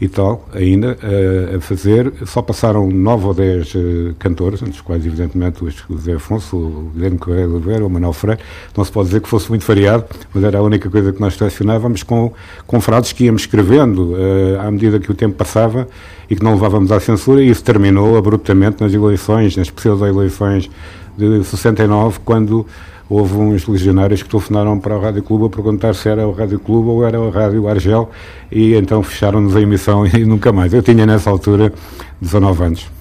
e 0.00 0.08
tal, 0.08 0.48
ainda, 0.54 0.96
uh, 1.02 1.56
a 1.56 1.60
fazer. 1.60 2.12
Só 2.24 2.40
passaram 2.40 2.88
nove 2.88 3.26
ou 3.26 3.34
dez 3.34 3.74
uh, 3.74 4.14
cantores, 4.18 4.62
entre 4.62 4.74
os 4.74 4.80
quais, 4.80 5.04
evidentemente, 5.04 5.62
o 5.62 5.70
José 5.70 6.14
Afonso, 6.14 6.56
o 6.56 6.90
Guilherme 6.94 7.18
Correia 7.18 7.46
de 7.46 7.52
Oliveira, 7.52 7.86
o 7.86 7.90
Manuel 7.90 8.14
Freire. 8.14 8.40
Não 8.74 8.82
se 8.82 8.90
pode 8.90 9.08
dizer 9.08 9.20
que 9.20 9.28
fosse 9.28 9.50
muito 9.50 9.66
variado, 9.66 10.04
mas 10.32 10.42
era 10.42 10.58
a 10.58 10.62
única 10.62 10.88
coisa 10.88 11.12
que 11.12 11.20
nós 11.20 11.34
selecionávamos 11.34 12.02
com, 12.02 12.32
com 12.66 12.80
frases 12.80 13.12
que 13.12 13.24
íamos 13.24 13.42
escrevendo 13.42 14.14
uh, 14.14 14.60
à 14.60 14.70
medida 14.70 14.98
que 14.98 15.10
o 15.10 15.14
tempo 15.14 15.36
passava 15.36 15.86
e 16.30 16.36
que 16.36 16.42
não 16.42 16.54
levávamos 16.54 16.90
à 16.92 16.98
censura, 16.98 17.42
e 17.42 17.50
isso 17.50 17.62
terminou 17.62 18.16
abruptamente 18.16 18.80
nas 18.80 18.94
eleições, 18.94 19.56
nas 19.56 19.68
pseudo-eleições 19.68 20.70
de 21.18 21.44
69, 21.44 22.20
quando 22.24 22.66
houve 23.10 23.34
uns 23.34 23.66
legionários 23.66 24.22
que 24.22 24.28
telefonaram 24.28 24.78
para 24.78 24.96
o 24.96 25.00
Rádio 25.00 25.24
Clube 25.24 25.46
a 25.46 25.48
perguntar 25.48 25.94
se 25.94 26.08
era 26.08 26.26
o 26.26 26.30
Rádio 26.30 26.60
Clube 26.60 26.88
ou 26.88 27.04
era 27.04 27.20
o 27.20 27.28
Rádio 27.28 27.66
Argel 27.66 28.08
e 28.50 28.74
então 28.74 29.02
fecharam-nos 29.02 29.56
a 29.56 29.60
emissão 29.60 30.06
e 30.08 30.24
nunca 30.24 30.52
mais. 30.52 30.72
Eu 30.72 30.82
tinha 30.82 31.04
nessa 31.04 31.28
altura 31.28 31.72
19 32.20 32.62
anos. 32.62 32.99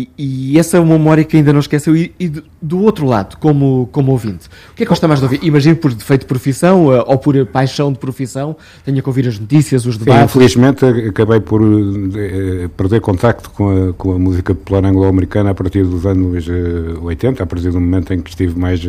E, 0.00 0.08
e, 0.16 0.58
essa 0.60 0.76
é 0.76 0.80
uma 0.80 0.96
memória 0.96 1.24
que 1.24 1.36
ainda 1.36 1.52
não 1.52 1.58
esqueceu. 1.58 1.96
E, 1.96 2.14
e, 2.20 2.30
do 2.62 2.80
outro 2.80 3.04
lado, 3.04 3.36
como, 3.38 3.88
como 3.90 4.12
ouvinte, 4.12 4.46
o 4.70 4.74
que 4.74 4.84
é 4.84 4.86
que 4.86 4.88
gosta 4.88 5.08
mais 5.08 5.18
de 5.18 5.26
ouvir? 5.26 5.40
Imagino 5.42 5.74
por 5.74 5.92
defeito 5.92 6.20
de 6.20 6.26
profissão 6.26 6.86
uh, 6.86 7.02
ou 7.04 7.18
por 7.18 7.34
paixão 7.46 7.92
de 7.92 7.98
profissão, 7.98 8.56
tenha 8.84 9.02
que 9.02 9.08
ouvir 9.08 9.26
as 9.26 9.40
notícias, 9.40 9.84
os 9.86 9.98
debates. 9.98 10.30
Sim, 10.30 10.38
infelizmente 10.38 10.84
acabei 10.84 11.40
por 11.40 11.60
uh, 11.60 12.68
perder 12.76 13.00
contacto 13.00 13.50
com 13.50 13.88
a, 13.88 13.92
com 13.92 14.12
a 14.12 14.18
música 14.20 14.54
popular 14.54 14.84
anglo-americana 14.84 15.50
a 15.50 15.54
partir 15.54 15.82
dos 15.82 16.06
anos 16.06 16.46
uh, 16.46 17.02
80, 17.02 17.42
a 17.42 17.46
partir 17.46 17.70
do 17.70 17.80
momento 17.80 18.14
em 18.14 18.20
que 18.20 18.30
estive 18.30 18.56
mais 18.56 18.80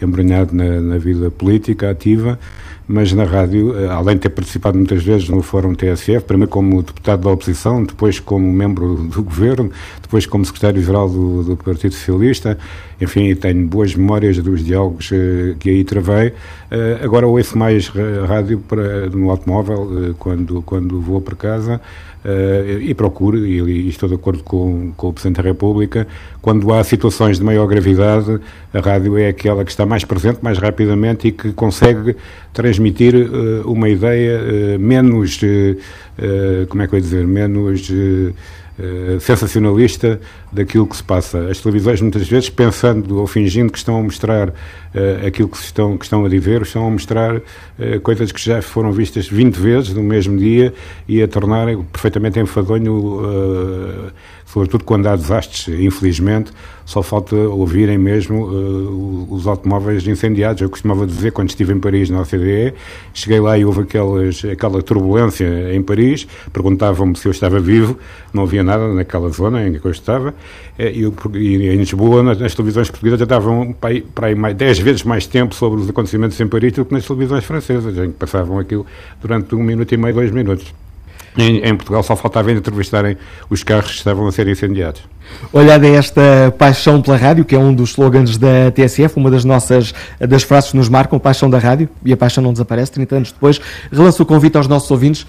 embrenhado 0.00 0.54
na, 0.54 0.80
na 0.80 0.98
vida 0.98 1.28
política 1.28 1.90
ativa 1.90 2.38
mas 2.88 3.12
na 3.12 3.24
rádio, 3.24 3.76
eh, 3.76 3.88
além 3.88 4.14
de 4.14 4.22
ter 4.22 4.28
participado 4.28 4.76
muitas 4.76 5.02
vezes 5.02 5.28
no 5.28 5.42
Fórum 5.42 5.74
TSF, 5.74 6.24
primeiro 6.24 6.50
como 6.50 6.82
deputado 6.82 7.22
da 7.22 7.30
oposição, 7.30 7.82
depois 7.82 8.20
como 8.20 8.50
membro 8.52 8.94
do 8.94 9.22
governo, 9.22 9.70
depois 10.00 10.24
como 10.24 10.44
secretário-geral 10.44 11.08
do, 11.08 11.42
do, 11.42 11.56
Partido 11.56 11.94
Socialista, 11.94 12.56
enfim, 13.00 13.34
tenho 13.34 13.66
boas 13.66 13.94
memórias 13.94 14.38
dos 14.38 14.64
diálogos 14.64 15.10
uh, 15.10 15.54
que 15.58 15.68
aí 15.68 15.84
travei. 15.84 16.28
Uh, 16.28 17.04
agora 17.04 17.26
ouço 17.26 17.56
mais 17.56 17.88
rádio 18.26 18.58
para, 18.60 19.08
no 19.10 19.30
automóvel, 19.30 19.82
uh, 19.82 20.14
quando, 20.14 20.62
quando 20.62 21.00
vou 21.00 21.20
para 21.20 21.36
casa, 21.36 21.80
e 22.80 22.92
procuro, 22.92 23.46
e, 23.46 23.88
estou 23.88 24.08
de 24.08 24.16
acordo 24.16 24.42
com, 24.42 24.90
com 24.96 25.10
o 25.10 25.12
Presidente 25.12 25.36
da 25.36 25.42
República, 25.44 26.08
quando 26.42 26.72
há 26.74 26.82
situações 26.82 27.38
de 27.38 27.44
maior 27.44 27.68
gravidade, 27.68 28.40
a 28.74 28.80
rádio 28.80 29.16
é 29.16 29.28
aquela 29.28 29.64
que 29.64 29.70
está 29.70 29.86
mais 29.86 30.04
presente, 30.04 30.40
mais 30.42 30.58
rapidamente 30.58 31.28
e 31.28 31.30
que 31.30 31.52
consegue 31.52 32.16
transmitir 32.52 33.14
uma 33.64 33.88
ideia 33.88 34.76
menos, 34.76 35.38
como 36.68 36.82
é 36.82 36.88
que 36.88 36.94
eu 36.94 36.98
ia 36.98 37.00
dizer, 37.00 37.24
menos 37.28 37.88
eh, 38.78 39.16
sensacionalista 39.20 40.20
daquilo 40.56 40.86
que 40.86 40.96
se 40.96 41.04
passa. 41.04 41.48
As 41.50 41.60
televisões, 41.60 42.00
muitas 42.00 42.26
vezes, 42.26 42.50
pensando 42.50 43.18
ou 43.18 43.26
fingindo 43.26 43.70
que 43.70 43.78
estão 43.78 43.98
a 43.98 44.02
mostrar 44.02 44.48
uh, 44.48 45.26
aquilo 45.26 45.48
que, 45.48 45.58
estão, 45.58 45.96
que 45.96 46.04
estão 46.04 46.24
a 46.24 46.28
dizer, 46.28 46.62
estão 46.62 46.86
a 46.86 46.90
mostrar 46.90 47.36
uh, 47.36 47.42
coisas 48.02 48.32
que 48.32 48.42
já 48.42 48.60
foram 48.62 48.90
vistas 48.92 49.28
20 49.28 49.54
vezes 49.54 49.94
no 49.94 50.02
mesmo 50.02 50.36
dia 50.38 50.72
e 51.06 51.22
a 51.22 51.28
tornar 51.28 51.66
perfeitamente 51.92 52.40
enfadonho, 52.40 54.12
sobretudo 54.46 54.84
quando 54.84 55.06
há 55.06 55.16
desastres, 55.16 55.68
infelizmente 55.68 56.52
só 56.86 57.02
falta 57.02 57.34
ouvirem 57.34 57.98
mesmo 57.98 58.44
uh, 58.44 59.34
os 59.34 59.46
automóveis 59.48 60.06
incendiados. 60.06 60.62
Eu 60.62 60.70
costumava 60.70 61.04
dizer, 61.04 61.32
quando 61.32 61.50
estive 61.50 61.74
em 61.74 61.80
Paris, 61.80 62.08
na 62.08 62.20
OCDE, 62.20 62.72
cheguei 63.12 63.40
lá 63.40 63.58
e 63.58 63.64
houve 63.64 63.82
aquelas, 63.82 64.44
aquela 64.44 64.80
turbulência 64.80 65.74
em 65.74 65.82
Paris, 65.82 66.28
perguntavam-me 66.52 67.16
se 67.16 67.26
eu 67.26 67.32
estava 67.32 67.58
vivo, 67.58 67.98
não 68.32 68.44
havia 68.44 68.62
nada 68.62 68.86
naquela 68.94 69.28
zona 69.30 69.66
em 69.66 69.72
que 69.74 69.84
eu 69.84 69.90
estava, 69.90 70.32
eu, 70.78 71.14
e 71.34 71.68
em 71.68 71.76
Lisboa, 71.76 72.22
nas, 72.22 72.38
nas, 72.38 72.54
televisões 72.54 72.90
portuguesas, 72.90 73.20
já 73.20 73.26
davam 73.26 73.72
para 73.72 74.00
para 74.14 74.26
aí 74.28 74.34
mais, 74.34 74.54
10 74.56 74.78
vezes 74.80 75.02
mais 75.02 75.26
tempo 75.26 75.54
sobre 75.54 75.80
os 75.80 75.88
acontecimentos 75.88 76.38
em 76.40 76.46
Paris 76.46 76.72
do 76.72 76.84
que 76.84 76.92
nas 76.92 77.06
televisões 77.06 77.44
francesas, 77.44 77.96
em 77.96 78.10
que 78.10 78.18
passavam 78.18 78.58
aquilo 78.58 78.86
durante 79.20 79.54
um 79.54 79.62
minuto 79.62 79.92
e 79.92 79.96
meio, 79.96 80.14
dois 80.14 80.30
minutos. 80.30 80.74
Em, 81.38 81.58
em, 81.58 81.76
Portugal 81.76 82.02
só 82.02 82.16
faltava 82.16 82.50
entrevistarem 82.50 83.16
os 83.50 83.62
carros 83.62 83.90
que 83.90 83.98
estavam 83.98 84.26
a 84.26 84.32
ser 84.32 84.48
incendiados. 84.48 85.02
Olhada 85.52 85.86
esta 85.86 86.54
paixão 86.58 87.02
pela 87.02 87.16
rádio, 87.16 87.44
que 87.44 87.54
é 87.54 87.58
um 87.58 87.74
dos 87.74 87.90
slogans 87.90 88.38
da 88.38 88.70
TSF, 88.70 89.18
uma 89.18 89.30
das 89.30 89.44
nossas 89.44 89.92
das 90.18 90.42
frases 90.42 90.70
que 90.70 90.76
nos 90.78 90.88
marcam, 90.88 91.18
paixão 91.18 91.50
da 91.50 91.58
rádio, 91.58 91.90
e 92.04 92.12
a 92.12 92.16
paixão 92.16 92.42
não 92.42 92.52
desaparece, 92.52 92.92
30 92.92 93.16
anos 93.16 93.32
depois, 93.32 93.60
relança 93.92 94.22
o 94.22 94.26
convite 94.26 94.56
aos 94.56 94.66
nossos 94.66 94.90
ouvintes, 94.90 95.26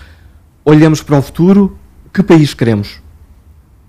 olhamos 0.63 1.01
para 1.01 1.17
o 1.17 1.21
futuro, 1.21 1.77
que 2.13 2.24
país 2.24 2.53
queremos? 2.53 3.01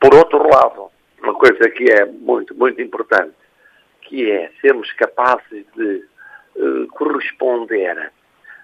por 0.00 0.14
outro 0.14 0.48
lado, 0.48 0.90
uma 1.22 1.34
coisa 1.34 1.70
que 1.70 1.90
é 1.90 2.04
muito, 2.04 2.54
muito 2.54 2.80
importante, 2.80 3.34
que 4.02 4.30
é 4.30 4.50
sermos 4.60 4.90
capazes 4.92 5.64
de 5.74 6.04
uh, 6.56 6.86
corresponder 6.88 8.12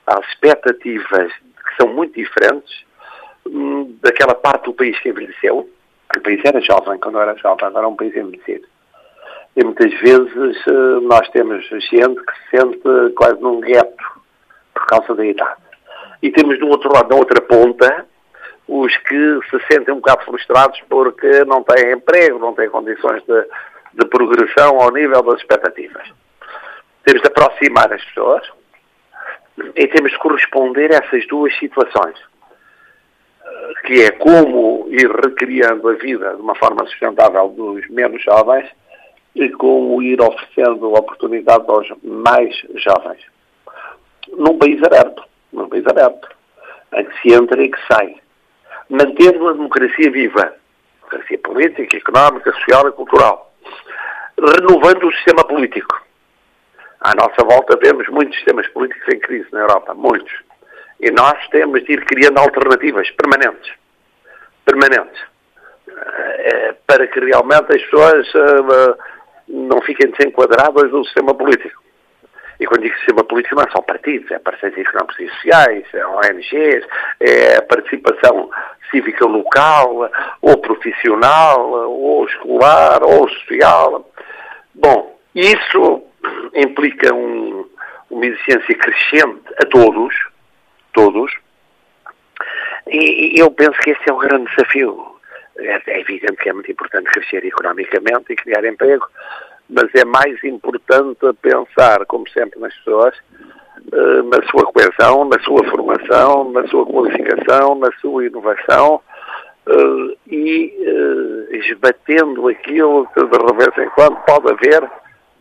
às 0.06 0.26
expectativas 0.28 1.32
que 1.32 1.76
são 1.80 1.92
muito 1.92 2.14
diferentes 2.14 2.85
um, 3.47 3.97
daquela 4.02 4.35
parte 4.35 4.64
do 4.64 4.75
país 4.75 4.99
que 5.00 5.09
envelheceu, 5.09 5.68
o 6.16 6.21
país 6.21 6.40
era 6.44 6.61
jovem 6.61 6.99
quando 6.99 7.18
era 7.18 7.35
jovem, 7.37 7.66
agora 7.66 7.87
é 7.87 7.88
um 7.88 7.97
país 7.97 8.14
envelhecido. 8.14 8.66
E 9.56 9.64
muitas 9.64 9.92
vezes 10.00 10.56
eh, 10.66 11.00
nós 11.02 11.28
temos 11.30 11.66
gente 11.68 12.21
que 12.23 12.32
se 12.32 12.56
sente 12.56 13.14
quase 13.14 13.40
num 13.40 13.61
gueto 13.61 14.04
por 14.73 14.87
causa 14.87 15.14
da 15.14 15.26
idade. 15.26 15.61
E 16.23 16.30
temos 16.30 16.59
do 16.59 16.68
outro 16.68 16.92
lado, 16.92 17.09
da 17.09 17.16
outra 17.16 17.40
ponta, 17.42 18.06
os 18.72 18.96
que 18.96 19.40
se 19.50 19.60
sentem 19.70 19.92
um 19.92 19.98
bocado 19.98 20.24
frustrados 20.24 20.80
porque 20.88 21.44
não 21.44 21.62
têm 21.62 21.92
emprego, 21.92 22.38
não 22.38 22.54
têm 22.54 22.70
condições 22.70 23.22
de, 23.24 23.46
de 23.94 24.06
progressão 24.08 24.80
ao 24.80 24.90
nível 24.90 25.22
das 25.22 25.40
expectativas. 25.40 26.08
Temos 27.04 27.22
de 27.22 27.28
aproximar 27.28 27.92
as 27.92 28.02
pessoas 28.04 28.48
e 29.76 29.86
temos 29.88 30.12
de 30.12 30.18
corresponder 30.18 30.92
a 30.92 31.04
essas 31.04 31.26
duas 31.26 31.56
situações 31.58 32.16
que 33.84 34.02
é 34.02 34.10
como 34.12 34.86
ir 34.88 35.10
recriando 35.10 35.88
a 35.88 35.94
vida 35.94 36.34
de 36.34 36.42
uma 36.42 36.54
forma 36.54 36.86
sustentável 36.86 37.48
dos 37.48 37.86
menos 37.88 38.22
jovens 38.22 38.68
e 39.34 39.48
como 39.50 40.00
ir 40.02 40.20
oferecendo 40.20 40.92
oportunidades 40.92 41.68
aos 41.68 41.88
mais 42.02 42.54
jovens. 42.76 43.20
Num 44.36 44.58
país 44.58 44.82
aberto, 44.82 45.22
num 45.52 45.68
país 45.68 45.86
aberto, 45.86 46.28
em 46.94 47.04
que 47.04 47.20
se 47.20 47.34
entra 47.34 47.62
e 47.62 47.70
que 47.70 47.78
sai, 47.90 48.16
mantendo 48.92 49.49
a 49.49 49.52
democracia 49.52 50.11
viva, 50.11 50.54
democracia 51.00 51.38
política, 51.38 51.96
económica, 51.96 52.52
social 52.52 52.88
e 52.88 52.92
cultural, 52.92 53.52
renovando 54.38 55.08
o 55.08 55.12
sistema 55.14 55.44
político. 55.44 56.00
À 57.00 57.14
nossa 57.14 57.42
volta 57.42 57.78
vemos 57.82 58.06
muitos 58.08 58.37
sistemas 58.37 58.68
políticos 58.68 59.08
em 59.12 59.18
crise 59.18 59.49
na 59.50 59.61
Europa, 59.61 59.94
muitos 59.94 60.32
e 61.02 61.11
nós 61.11 61.37
temos 61.49 61.84
de 61.84 61.94
ir 61.94 62.04
criando 62.04 62.38
alternativas 62.38 63.11
permanentes. 63.11 63.72
Permanentes. 64.64 65.20
É, 65.88 66.75
para 66.87 67.06
que 67.08 67.18
realmente 67.18 67.75
as 67.75 67.82
pessoas 67.82 68.26
uh, 68.34 68.96
não 69.49 69.82
fiquem 69.82 70.11
desenquadradas 70.11 70.90
do 70.90 71.04
sistema 71.04 71.34
político. 71.34 71.82
E 72.61 72.66
quando 72.66 72.82
digo 72.82 72.96
sistema 72.99 73.25
político 73.25 73.56
não 73.56 73.64
é 73.64 73.70
só 73.72 73.82
partidos, 73.82 74.30
é 74.30 74.38
parceiros 74.38 74.78
económicos 74.78 75.18
e 75.18 75.28
sociais, 75.30 75.84
é 75.92 76.06
ONGs, 76.06 76.87
é 77.18 77.61
participação 77.62 78.49
cívica 78.92 79.26
local, 79.26 80.08
ou 80.40 80.56
profissional, 80.58 81.70
ou 81.90 82.25
escolar, 82.26 83.02
ou 83.02 83.28
social. 83.28 84.08
Bom, 84.75 85.18
isso 85.34 86.04
implica 86.54 87.12
um, 87.12 87.68
uma 88.11 88.26
exigência 88.26 88.75
crescente 88.76 89.42
a 89.61 89.66
todos, 89.66 90.14
todos, 90.92 91.32
e, 92.87 93.37
e 93.37 93.40
eu 93.40 93.50
penso 93.50 93.78
que 93.80 93.90
esse 93.90 94.08
é 94.08 94.12
o 94.12 94.18
grande 94.18 94.50
desafio. 94.50 95.12
É, 95.58 95.80
é 95.87 96.00
evidente 96.00 96.37
que 96.37 96.49
é 96.49 96.52
muito 96.52 96.70
importante 96.70 97.11
crescer 97.11 97.44
economicamente 97.44 98.32
e 98.32 98.37
criar 98.37 98.64
emprego, 98.64 99.06
mas 99.68 99.94
é 99.94 100.04
mais 100.04 100.42
importante 100.44 101.20
pensar, 101.40 102.04
como 102.06 102.28
sempre, 102.28 102.61
nas 102.61 102.75
pessoas, 102.76 103.16
na 103.92 104.42
sua 104.50 104.64
coesão, 104.72 105.25
na 105.26 105.38
sua 105.40 105.62
formação, 105.68 106.50
na 106.50 106.66
sua 106.68 106.87
qualificação, 106.87 107.75
na 107.75 107.92
sua 108.00 108.25
inovação 108.26 109.02
eh, 109.66 110.16
e 110.26 110.75
eh, 110.80 111.56
esbatendo 111.58 112.49
aquilo 112.49 113.06
que 113.08 113.20
de 113.20 113.56
vez 113.56 113.78
em 113.78 113.90
quando 113.90 114.16
pode 114.25 114.50
haver 114.50 114.90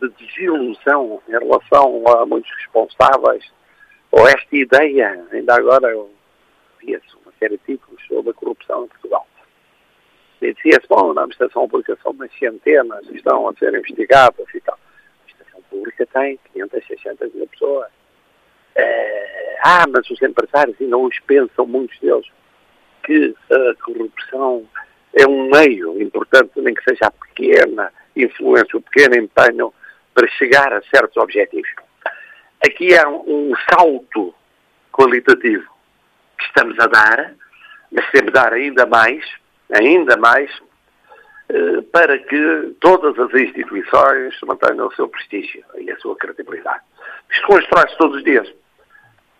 de 0.00 0.08
desilusão 0.10 1.20
em 1.28 1.32
relação 1.32 2.04
a 2.08 2.26
muitos 2.26 2.50
responsáveis 2.58 3.44
ou 4.10 4.28
esta 4.28 4.54
ideia, 4.54 5.26
ainda 5.32 5.54
agora 5.54 5.88
eu 5.88 6.10
via-se 6.80 7.06
uma 7.24 7.32
série 7.38 7.56
de 7.56 7.64
títulos 7.64 8.02
sobre 8.06 8.30
a 8.30 8.34
corrupção 8.34 8.84
em 8.84 8.88
Portugal. 8.88 9.26
E 10.42 10.52
dizia-se, 10.52 10.86
bom, 10.88 11.14
na 11.14 11.22
administração 11.22 11.68
pública 11.68 11.96
são 12.02 12.12
umas 12.12 12.30
centenas, 12.38 13.06
estão 13.10 13.48
a 13.48 13.54
ser 13.54 13.74
investigadas 13.74 14.46
e 14.54 14.60
tal. 14.60 14.76
A 14.76 15.22
administração 15.22 15.62
pública 15.70 16.06
tem 16.12 16.38
500, 16.52 16.86
600 16.86 17.34
mil 17.34 17.46
pessoas. 17.46 18.01
É, 18.74 19.58
ah, 19.64 19.84
mas 19.88 20.08
os 20.10 20.20
empresários 20.22 20.76
ainda 20.80 20.96
os 20.98 21.18
pensam, 21.20 21.66
muitos 21.66 21.98
deles, 22.00 22.26
que 23.04 23.34
a 23.50 23.84
corrupção 23.84 24.66
é 25.14 25.26
um 25.26 25.50
meio 25.50 26.00
importante, 26.00 26.50
nem 26.56 26.74
que 26.74 26.84
seja 26.84 27.06
a 27.06 27.10
pequena 27.10 27.92
influência, 28.16 28.78
o 28.78 28.82
pequeno 28.82 29.16
empenho 29.16 29.72
para 30.14 30.28
chegar 30.28 30.72
a 30.72 30.82
certos 30.82 31.16
objetivos. 31.16 31.70
Aqui 32.64 32.94
é 32.94 33.06
um, 33.06 33.50
um 33.50 33.52
salto 33.70 34.34
qualitativo 34.92 35.68
que 36.38 36.44
estamos 36.44 36.78
a 36.78 36.86
dar, 36.86 37.34
mas 37.90 38.10
temos 38.10 38.26
de 38.26 38.32
dar 38.32 38.52
ainda 38.52 38.86
mais, 38.86 39.24
ainda 39.72 40.16
mais, 40.16 40.50
eh, 41.48 41.82
para 41.92 42.18
que 42.18 42.76
todas 42.80 43.18
as 43.18 43.32
instituições 43.34 44.34
mantenham 44.42 44.86
o 44.86 44.94
seu 44.94 45.08
prestígio 45.08 45.64
e 45.78 45.90
a 45.90 45.96
sua 45.98 46.16
credibilidade. 46.16 46.82
Isto 47.30 47.46
constrói-se 47.46 47.96
todos 47.96 48.16
os 48.16 48.24
dias 48.24 48.52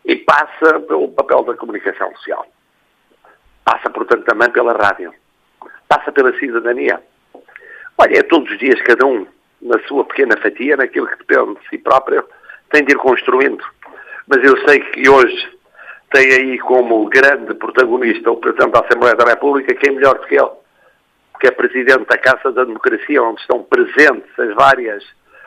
e 0.04 0.16
passa 0.16 0.80
pelo 0.80 1.08
papel 1.08 1.44
da 1.44 1.54
comunicação 1.54 2.14
social. 2.16 2.46
Passa, 3.64 3.88
portanto, 3.90 4.24
também 4.24 4.50
pela 4.50 4.72
rádio. 4.72 5.12
Passa 5.88 6.10
pela 6.10 6.36
cidadania. 6.38 7.00
Olha, 7.98 8.18
é 8.18 8.22
todos 8.22 8.50
os 8.50 8.58
dias 8.58 8.80
cada 8.82 9.06
um, 9.06 9.26
na 9.60 9.78
sua 9.86 10.04
pequena 10.04 10.36
fatia, 10.38 10.76
naquilo 10.76 11.06
que 11.06 11.18
depende 11.18 11.60
de 11.60 11.68
si 11.68 11.78
próprio, 11.78 12.24
tem 12.70 12.84
de 12.84 12.92
ir 12.92 12.96
construindo. 12.96 13.64
Mas 14.26 14.42
eu 14.42 14.56
sei 14.66 14.80
que 14.80 15.08
hoje 15.08 15.58
tem 16.12 16.32
aí 16.32 16.58
como 16.58 17.08
grande 17.08 17.54
protagonista 17.54 18.30
o 18.30 18.36
Presidente 18.36 18.72
da 18.72 18.80
Assembleia 18.80 19.14
da 19.14 19.24
República, 19.24 19.74
quem 19.74 19.92
é 19.92 19.94
melhor 19.94 20.18
do 20.18 20.26
que 20.26 20.34
ele, 20.34 20.50
que 21.40 21.46
é 21.48 21.50
Presidente 21.50 22.06
da 22.06 22.18
Casa 22.18 22.52
da 22.52 22.64
Democracia, 22.64 23.22
onde 23.22 23.40
estão 23.40 23.62
presentes 23.62 24.38
as 24.38 24.54
várias 24.54 25.04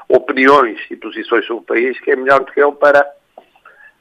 opiniões 0.08 0.80
e 0.90 0.96
posições 0.96 1.46
sobre 1.46 1.64
o 1.64 1.66
país, 1.66 2.00
quem 2.02 2.14
é 2.14 2.18
melhor 2.18 2.40
do 2.40 2.52
que 2.52 2.62
ele 2.62 2.72
para, 2.74 3.06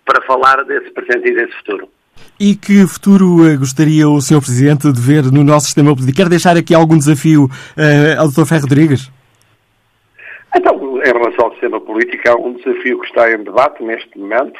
para 0.04 0.23
falar 0.23 0.64
desse 0.64 0.90
presente 0.90 1.28
e 1.30 1.34
desse 1.34 1.56
futuro. 1.58 1.88
E 2.38 2.56
que 2.56 2.87
futuro 2.87 3.49
eh, 3.49 3.56
gostaria 3.56 4.08
o 4.08 4.20
Sr. 4.20 4.40
Presidente 4.40 4.92
de 4.92 5.00
ver 5.00 5.25
no 5.32 5.44
nosso 5.44 5.66
sistema 5.66 5.94
político? 5.94 6.16
Quer 6.16 6.28
deixar 6.28 6.56
aqui 6.56 6.75
algum 6.75 6.99
desafio 6.99 7.44
uh, 7.44 8.20
ao 8.20 8.29
Dr. 8.29 8.46
Ferro 8.46 8.62
Rodrigues? 8.62 9.11
Então, 10.57 10.74
em 11.02 11.12
relação 11.12 11.46
ao 11.46 11.52
sistema 11.52 11.81
político, 11.81 12.29
há 12.29 12.35
um 12.37 12.55
desafio 12.55 13.00
que 13.00 13.07
está 13.07 13.31
em 13.31 13.42
debate 13.42 13.83
neste 13.83 14.18
momento, 14.18 14.59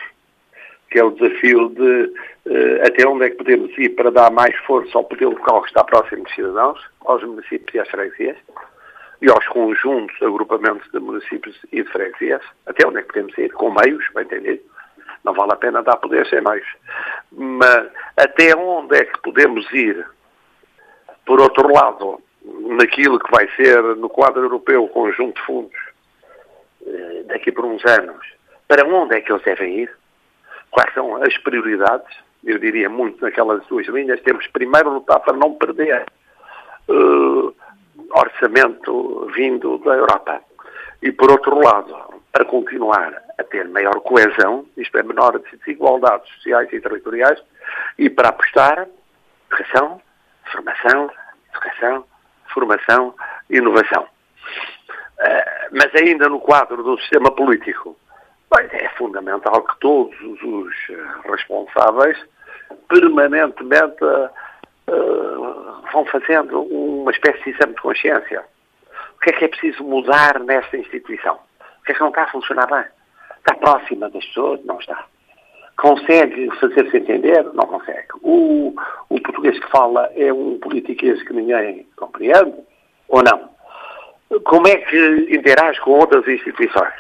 que 0.91 0.99
é 0.99 1.05
o 1.05 1.11
desafio 1.11 1.69
de 1.71 2.13
uh, 2.47 2.87
até 2.87 3.07
onde 3.09 3.25
é 3.25 3.31
que 3.31 3.37
podemos 3.37 3.77
ir 3.77 3.91
para 3.91 4.11
dar 4.11 4.31
mais 4.31 4.55
força 4.67 4.97
ao 4.97 5.05
poder 5.05 5.27
local 5.27 5.63
que 5.63 5.69
está 5.69 5.83
próximo 5.83 6.23
dos 6.25 6.35
cidadãos, 6.35 6.81
aos 7.05 7.23
municípios 7.25 7.75
e 7.75 7.79
às 7.81 7.89
freguesias, 7.89 8.37
e 9.21 9.31
aos 9.31 9.47
conjuntos, 9.49 10.15
agrupamentos 10.23 10.89
de 10.93 11.01
municípios 11.01 11.57
e 11.73 11.83
de 11.83 11.91
freguesias, 11.91 12.43
até 12.67 12.87
onde 12.87 12.99
é 12.99 13.03
que 13.03 13.09
podemos 13.09 13.37
ir, 13.39 13.53
com 13.53 13.73
meios, 13.73 14.05
bem 14.15 14.25
entendido. 14.25 14.61
Não 15.25 15.33
vale 15.33 15.53
a 15.53 15.57
pena 15.57 15.83
dar 15.83 15.97
poder 15.97 16.27
sem 16.29 16.41
meios. 16.41 16.67
Mas 17.33 17.91
até 18.17 18.55
onde 18.55 18.97
é 18.97 19.05
que 19.05 19.21
podemos 19.23 19.71
ir, 19.73 20.07
por 21.25 21.41
outro 21.41 21.73
lado, 21.73 22.21
naquilo 22.79 23.19
que 23.19 23.31
vai 23.31 23.49
ser, 23.57 23.83
no 23.97 24.09
quadro 24.09 24.43
europeu, 24.43 24.85
o 24.85 24.89
conjunto 24.89 25.41
de 25.41 25.47
fundos, 25.47 25.81
eh, 26.87 27.23
daqui 27.27 27.51
por 27.51 27.65
uns 27.65 27.85
anos, 27.87 28.27
para 28.69 28.87
onde 28.87 29.17
é 29.17 29.21
que 29.21 29.33
eles 29.33 29.43
devem 29.45 29.81
ir? 29.81 29.91
quais 30.75 30.93
são 30.93 31.23
as 31.23 31.39
prioridades, 31.39 32.17
eu 32.43 32.59
diria 32.59 32.91
muito 32.91 33.25
naquelas 33.25 33.65
duas 33.69 33.87
linhas, 33.87 34.21
temos 34.23 34.45
primeiro 34.49 34.91
lutar 34.91 35.21
para 35.21 35.37
não 35.37 35.55
perder 35.55 36.05
uh, 36.89 37.55
orçamento 38.11 39.31
vindo 39.37 39.79
da 39.79 39.95
Europa. 39.95 40.41
E 41.01 41.13
por 41.13 41.31
outro 41.31 41.61
lado, 41.61 41.95
para 42.33 42.45
continuar 42.45 43.23
a 43.39 43.45
ter 43.45 43.69
maior 43.69 44.01
coesão, 44.01 44.67
isto 44.77 44.97
é, 44.99 45.03
menor 45.03 45.39
desigualdades 45.39 46.29
sociais 46.35 46.73
e 46.73 46.81
territoriais, 46.81 47.43
e 47.99 48.09
para 48.09 48.29
apostar 48.29 48.87
educação, 49.51 50.01
formação, 50.53 51.11
educação, 51.51 52.05
formação, 52.53 53.15
inovação. 53.51 54.03
Uh, 54.05 55.71
mas 55.73 55.95
ainda 55.95 56.29
no 56.29 56.41
quadro 56.41 56.83
do 56.83 56.99
sistema 56.99 57.31
político, 57.31 57.97
Bem, 58.55 58.69
é 58.73 58.89
fundamental 58.91 59.63
que 59.65 59.81
todos 59.81 60.17
os 60.21 60.75
eh, 60.91 61.29
responsáveis 61.29 62.17
permanentemente 62.89 64.05
uh, 64.05 64.31
vão 65.93 66.05
fazendo 66.07 66.63
uma 66.63 67.11
espécie 67.11 67.43
de 67.43 67.51
exame 67.51 67.75
de 67.75 67.81
consciência. 67.81 68.45
O 69.17 69.21
que 69.21 69.31
é 69.31 69.33
que 69.33 69.45
é 69.47 69.49
preciso 69.49 69.83
mudar 69.83 70.39
nesta 70.39 70.77
instituição? 70.77 71.35
O 71.81 71.85
que 71.85 71.93
é 71.93 71.95
que 71.95 72.01
não 72.01 72.11
está 72.11 72.25
a 72.25 72.31
funcionar 72.31 72.67
bem? 72.67 72.85
Está 73.47 73.55
próxima 73.57 74.09
das 74.09 74.25
pessoas? 74.25 74.65
Não 74.65 74.79
está. 74.81 75.05
Consegue 75.77 76.51
fazer-se 76.59 76.97
entender? 76.97 77.45
Não 77.53 77.67
consegue. 77.67 78.09
O, 78.23 78.75
o 79.11 79.21
português 79.21 79.59
que 79.59 79.71
fala 79.71 80.11
é 80.17 80.33
um 80.33 80.59
politiquês 80.59 81.23
que 81.25 81.35
ninguém 81.35 81.87
compreende? 81.97 82.55
Ou 83.09 83.23
não? 83.23 83.51
Como 84.45 84.67
é 84.67 84.77
que 84.77 85.29
interage 85.31 85.79
com 85.83 85.91
outras 85.91 86.27
instituições? 86.27 86.95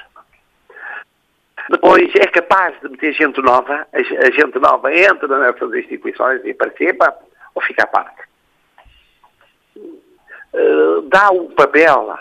Depois 1.70 2.14
é 2.16 2.26
capaz 2.26 2.78
de 2.80 2.90
meter 2.90 3.14
gente 3.14 3.40
nova, 3.40 3.86
a 3.90 4.02
gente 4.02 4.58
nova 4.58 4.94
entra 4.94 5.38
nessas 5.38 5.72
instituições 5.72 6.44
e 6.44 6.52
participa 6.52 7.16
ou 7.54 7.62
fica 7.62 7.84
à 7.84 7.86
parte. 7.86 8.22
Uh, 9.76 11.00
dá 11.08 11.30
o 11.30 11.48
papel 11.52 12.14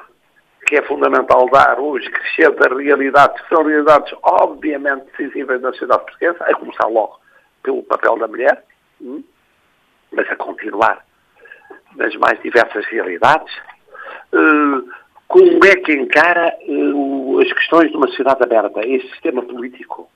que 0.66 0.76
é 0.76 0.82
fundamental 0.84 1.50
dar 1.50 1.80
hoje, 1.80 2.10
crescer 2.10 2.52
das 2.52 2.78
realidades, 2.78 3.42
que 3.42 3.50
são 3.50 3.64
realidades 3.64 4.14
obviamente 4.24 5.06
decisivas 5.18 5.62
da 5.62 5.72
sociedade 5.72 6.04
portuguesa, 6.04 6.44
a 6.46 6.56
começar 6.56 6.88
logo 6.88 7.20
pelo 7.62 7.84
papel 7.84 8.18
da 8.18 8.28
mulher, 8.28 8.64
hum, 9.02 9.24
mas 10.12 10.30
a 10.30 10.36
continuar 10.36 11.04
nas 11.96 12.16
mais 12.16 12.42
diversas 12.42 12.86
realidades. 12.86 13.54
Uh, 14.32 14.90
como 15.28 15.66
é 15.66 15.76
que 15.76 15.94
encara 15.94 16.56
uh, 16.68 17.40
as 17.40 17.52
questões 17.54 17.90
de 17.90 17.98
uma 17.98 18.08
sociedade 18.08 18.44
aberta, 18.44 18.82
esse 18.86 19.08
sistema 19.10 19.42
político? 19.42 20.10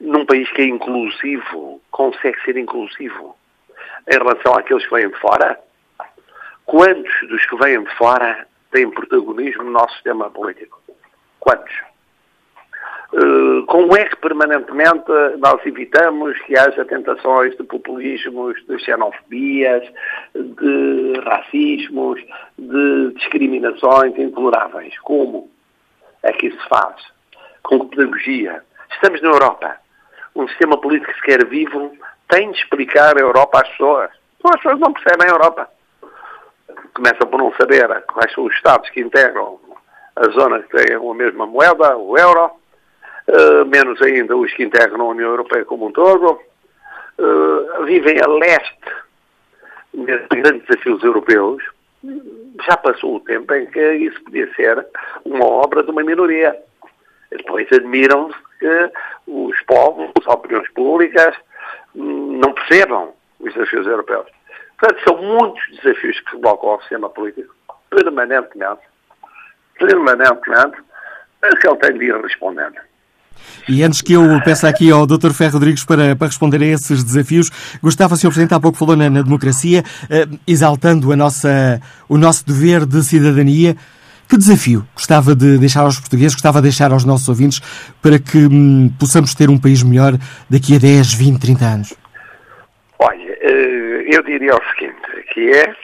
Num 0.00 0.24
país 0.24 0.50
que 0.52 0.62
é 0.62 0.66
inclusivo, 0.66 1.80
consegue 1.90 2.40
ser 2.44 2.56
inclusivo 2.56 3.36
em 4.08 4.16
relação 4.16 4.54
àqueles 4.54 4.84
que 4.86 4.94
vêm 4.94 5.08
de 5.08 5.18
fora? 5.18 5.58
Quantos 6.64 7.28
dos 7.28 7.44
que 7.46 7.56
vêm 7.56 7.82
de 7.82 7.94
fora 7.96 8.46
têm 8.70 8.90
protagonismo 8.90 9.64
no 9.64 9.70
nosso 9.70 9.94
sistema 9.94 10.30
político? 10.30 10.80
Quantos? 11.40 11.74
Uh, 13.12 13.64
como 13.64 13.96
é 13.96 14.04
que 14.04 14.16
permanentemente 14.16 15.10
nós 15.38 15.64
evitamos 15.64 16.38
que 16.42 16.58
haja 16.58 16.84
tentações 16.84 17.56
de 17.56 17.64
populismos, 17.64 18.54
de 18.66 18.78
xenofobias, 18.80 19.82
de 20.34 21.12
racismos, 21.24 22.20
de 22.58 23.12
discriminações 23.14 24.18
intoleráveis? 24.18 24.98
Como 25.00 25.50
é 26.22 26.32
que 26.32 26.48
isso 26.48 26.60
se 26.60 26.68
faz? 26.68 26.96
Com 27.62 27.80
que 27.80 27.96
pedagogia? 27.96 28.62
Estamos 28.92 29.22
na 29.22 29.30
Europa. 29.30 29.76
Um 30.36 30.46
sistema 30.48 30.78
político 30.78 31.10
que 31.10 31.18
se 31.18 31.24
quer 31.24 31.46
vivo 31.46 31.96
tem 32.28 32.50
de 32.50 32.58
explicar 32.58 33.16
a 33.16 33.20
Europa 33.20 33.62
às 33.62 33.68
pessoas. 33.70 34.10
As 34.44 34.56
pessoas 34.56 34.78
não 34.80 34.92
percebem 34.92 35.28
a 35.28 35.32
Europa. 35.32 35.77
Começam 36.94 37.28
por 37.28 37.38
não 37.38 37.52
saber 37.54 37.86
quais 38.06 38.32
são 38.32 38.44
os 38.44 38.54
Estados 38.54 38.90
que 38.90 39.00
integram 39.00 39.58
a 40.16 40.28
zona 40.30 40.62
que 40.62 40.76
tem 40.76 40.96
a 40.96 41.14
mesma 41.14 41.46
moeda, 41.46 41.96
o 41.96 42.18
euro, 42.18 42.50
uh, 43.28 43.64
menos 43.66 44.00
ainda 44.02 44.36
os 44.36 44.52
que 44.54 44.64
integram 44.64 45.00
a 45.00 45.08
União 45.08 45.30
Europeia 45.30 45.64
como 45.64 45.86
um 45.86 45.92
todo, 45.92 46.40
uh, 47.18 47.84
vivem 47.84 48.18
a 48.20 48.26
leste 48.26 48.78
desses 49.94 50.28
grandes 50.28 50.66
desafios 50.66 51.02
europeus. 51.02 51.62
Já 52.66 52.76
passou 52.76 53.16
o 53.16 53.20
tempo 53.20 53.52
em 53.54 53.66
que 53.66 53.92
isso 53.94 54.20
podia 54.24 54.52
ser 54.54 54.86
uma 55.24 55.46
obra 55.46 55.82
de 55.82 55.90
uma 55.90 56.02
minoria. 56.02 56.56
Depois 57.30 57.70
admiram-se 57.72 58.36
que 58.58 58.90
os 59.26 59.60
povos, 59.62 60.10
as 60.20 60.26
opiniões 60.26 60.68
públicas, 60.70 61.34
hum, 61.94 62.40
não 62.42 62.52
percebam 62.52 63.12
os 63.40 63.52
desafios 63.52 63.86
europeus. 63.86 64.26
Portanto, 64.78 65.02
são 65.04 65.22
muitos 65.22 65.62
desafios 65.70 66.20
que 66.20 66.30
se 66.30 66.36
colocam 66.40 66.70
ao 66.70 66.80
sistema 66.80 67.08
político, 67.10 67.54
permanentemente, 67.90 68.82
permanentemente, 69.78 70.78
mas 71.42 71.58
que 71.58 71.68
ele 71.68 71.76
tem 71.76 71.98
de 71.98 72.04
ir 72.04 72.22
respondendo. 72.22 72.76
E 73.68 73.82
antes 73.82 74.00
que 74.00 74.12
eu 74.12 74.40
peça 74.44 74.68
aqui 74.68 74.90
ao 74.90 75.06
Dr. 75.06 75.32
Ferro 75.32 75.54
Rodrigues 75.54 75.84
para, 75.84 76.16
para 76.16 76.26
responder 76.26 76.62
a 76.62 76.66
esses 76.66 77.04
desafios, 77.04 77.50
gostava, 77.82 78.16
Sr. 78.16 78.28
Presidente, 78.28 78.54
há 78.54 78.60
pouco 78.60 78.78
falou 78.78 78.96
na, 78.96 79.10
na 79.10 79.22
democracia, 79.22 79.82
eh, 80.08 80.26
exaltando 80.46 81.12
a 81.12 81.16
nossa, 81.16 81.80
o 82.08 82.16
nosso 82.16 82.46
dever 82.46 82.86
de 82.86 83.02
cidadania. 83.02 83.76
Que 84.28 84.36
desafio 84.36 84.86
gostava 84.94 85.34
de 85.34 85.56
deixar 85.58 85.82
aos 85.82 85.98
portugueses, 85.98 86.34
gostava 86.34 86.58
de 86.58 86.64
deixar 86.64 86.92
aos 86.92 87.04
nossos 87.04 87.28
ouvintes 87.28 87.60
para 88.02 88.18
que 88.18 88.38
hum, 88.38 88.92
possamos 88.98 89.34
ter 89.34 89.48
um 89.48 89.58
país 89.58 89.82
melhor 89.82 90.18
daqui 90.50 90.76
a 90.76 90.78
10, 90.78 91.14
20, 91.14 91.40
30 91.40 91.64
anos? 91.64 91.94
Olha, 92.98 93.38
eh, 93.40 93.87
eu 94.14 94.22
diria 94.22 94.54
o 94.54 94.64
seguinte, 94.70 95.22
que 95.32 95.50
é 95.50 95.76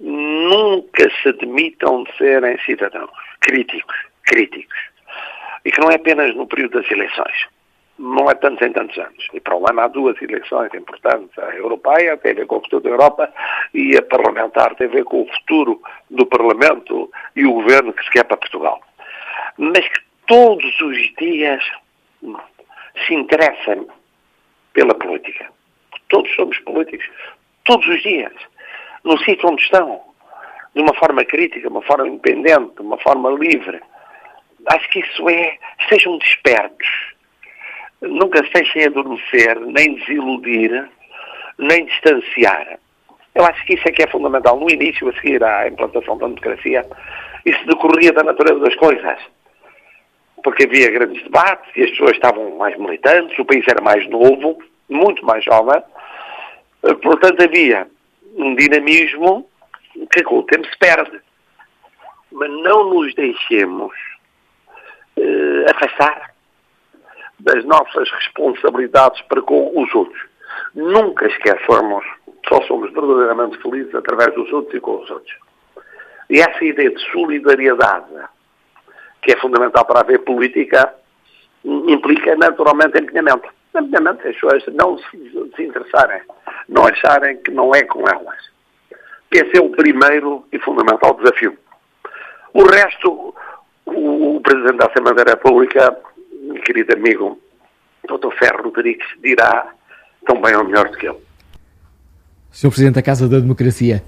nunca 0.00 1.10
se 1.22 1.28
admitam 1.30 2.04
de 2.04 2.16
serem 2.16 2.58
cidadãos 2.60 3.10
críticos, 3.40 3.96
críticos. 4.24 4.78
E 5.64 5.70
que 5.70 5.80
não 5.80 5.90
é 5.90 5.94
apenas 5.94 6.34
no 6.34 6.46
período 6.46 6.80
das 6.80 6.90
eleições. 6.90 7.46
Não 7.98 8.28
é 8.28 8.34
tantos 8.34 8.66
em 8.66 8.72
tantos 8.72 8.98
anos. 8.98 9.28
E 9.32 9.40
para 9.40 9.56
o 9.56 9.66
ano 9.68 9.80
há 9.80 9.88
duas 9.88 10.20
eleições 10.20 10.74
importantes. 10.74 11.38
A 11.38 11.54
europeia 11.54 12.16
tem 12.18 12.32
a 12.32 12.34
ver 12.34 12.46
com 12.46 12.56
o 12.56 12.60
futuro 12.60 12.82
da 12.82 12.90
Europa 12.90 13.32
e 13.72 13.96
a 13.96 14.02
parlamentar 14.02 14.74
tem 14.74 14.88
a 14.88 14.90
ver 14.90 15.04
com 15.04 15.22
o 15.22 15.28
futuro 15.28 15.80
do 16.10 16.26
Parlamento 16.26 17.10
e 17.36 17.46
o 17.46 17.52
governo 17.52 17.92
que 17.92 18.04
se 18.04 18.10
quer 18.10 18.24
para 18.24 18.36
Portugal. 18.36 18.82
Mas 19.56 19.86
que 19.88 20.00
todos 20.26 20.80
os 20.80 21.14
dias 21.16 21.64
se 23.06 23.14
interessem 23.14 23.86
pela 24.72 24.94
política. 24.94 25.53
Todos 26.14 26.34
somos 26.36 26.58
políticos. 26.58 27.06
Todos 27.64 27.86
os 27.88 28.00
dias. 28.02 28.32
No 29.02 29.18
sítio 29.18 29.48
onde 29.48 29.62
estão. 29.62 30.00
De 30.74 30.80
uma 30.80 30.94
forma 30.94 31.24
crítica, 31.24 31.60
de 31.60 31.68
uma 31.68 31.82
forma 31.82 32.06
independente, 32.06 32.76
de 32.76 32.82
uma 32.82 32.98
forma 32.98 33.30
livre 33.30 33.80
acho 34.66 34.88
que 34.90 35.00
isso 35.00 35.28
é, 35.28 35.58
sejam 35.88 36.18
despertos. 36.18 36.88
Nunca 38.00 38.44
se 38.44 38.52
deixem 38.52 38.86
adormecer, 38.86 39.58
nem 39.60 39.94
desiludir, 39.94 40.88
nem 41.58 41.84
distanciar. 41.86 42.78
Eu 43.34 43.44
acho 43.44 43.64
que 43.66 43.74
isso 43.74 43.88
é 43.88 43.92
que 43.92 44.02
é 44.02 44.06
fundamental. 44.06 44.58
No 44.58 44.70
início, 44.70 45.08
a 45.08 45.12
seguir 45.14 45.42
à 45.42 45.68
implantação 45.68 46.16
da 46.18 46.26
democracia, 46.26 46.86
isso 47.44 47.66
decorria 47.66 48.12
da 48.12 48.22
natureza 48.22 48.60
das 48.60 48.74
coisas. 48.76 49.18
Porque 50.42 50.64
havia 50.64 50.90
grandes 50.90 51.22
debates 51.22 51.70
e 51.76 51.84
as 51.84 51.90
pessoas 51.90 52.12
estavam 52.12 52.56
mais 52.56 52.76
militantes, 52.78 53.38
o 53.38 53.44
país 53.44 53.64
era 53.66 53.80
mais 53.82 54.06
novo, 54.08 54.58
muito 54.88 55.24
mais 55.24 55.42
jovem. 55.44 55.82
Portanto, 57.02 57.42
havia 57.42 57.86
um 58.36 58.54
dinamismo 58.54 59.48
que 60.12 60.22
com 60.22 60.38
o 60.40 60.42
tempo 60.44 60.66
se 60.66 60.78
perde. 60.78 61.20
Mas 62.32 62.50
não 62.50 62.90
nos 62.92 63.14
deixemos 63.14 63.94
eh, 65.16 65.66
afastar 65.70 66.34
das 67.38 67.64
nossas 67.64 68.10
responsabilidades 68.10 69.20
para 69.22 69.40
com 69.42 69.70
os 69.80 69.94
outros. 69.94 70.20
Nunca 70.74 71.26
esqueçamos 71.26 72.04
só 72.48 72.60
somos 72.62 72.92
verdadeiramente 72.92 73.58
felizes 73.58 73.94
através 73.94 74.34
dos 74.34 74.52
outros 74.52 74.74
e 74.74 74.80
com 74.80 75.02
os 75.02 75.10
outros. 75.10 75.34
E 76.28 76.40
essa 76.40 76.64
ideia 76.64 76.90
de 76.90 77.00
solidariedade, 77.10 78.06
que 79.22 79.32
é 79.32 79.36
fundamental 79.36 79.84
para 79.84 80.00
haver 80.00 80.20
política, 80.20 80.94
implica 81.64 82.36
naturalmente 82.36 82.98
empenhamento. 82.98 83.48
Empenhamento, 83.80 84.26
as 84.26 84.34
pessoas 84.34 84.64
não 84.74 84.98
se 84.98 85.16
desinteressarem, 85.56 86.22
não 86.68 86.86
acharem 86.86 87.36
que 87.38 87.50
não 87.50 87.74
é 87.74 87.82
com 87.82 88.00
elas. 88.08 88.38
Esse 89.32 89.58
é 89.58 89.60
o 89.60 89.70
primeiro 89.70 90.46
e 90.52 90.58
fundamental 90.60 91.14
desafio. 91.14 91.58
O 92.52 92.64
resto, 92.64 93.34
o, 93.86 94.40
Presidente 94.40 94.76
da 94.78 94.86
Assembleia 94.86 95.24
da 95.24 95.32
República, 95.32 95.98
meu 96.42 96.62
querido 96.62 96.94
amigo 96.94 97.40
Dr. 98.06 98.30
Ferro 98.38 98.64
Rodrigues, 98.64 99.06
dirá 99.22 99.72
tão 100.24 100.40
bem 100.40 100.54
ou 100.54 100.64
melhor 100.64 100.88
do 100.88 100.96
que 100.96 101.06
ele. 101.06 101.18
Sr. 102.52 102.68
Presidente 102.68 102.94
da 102.94 103.02
Casa 103.02 103.28
da 103.28 103.40
Democracia, 103.40 104.02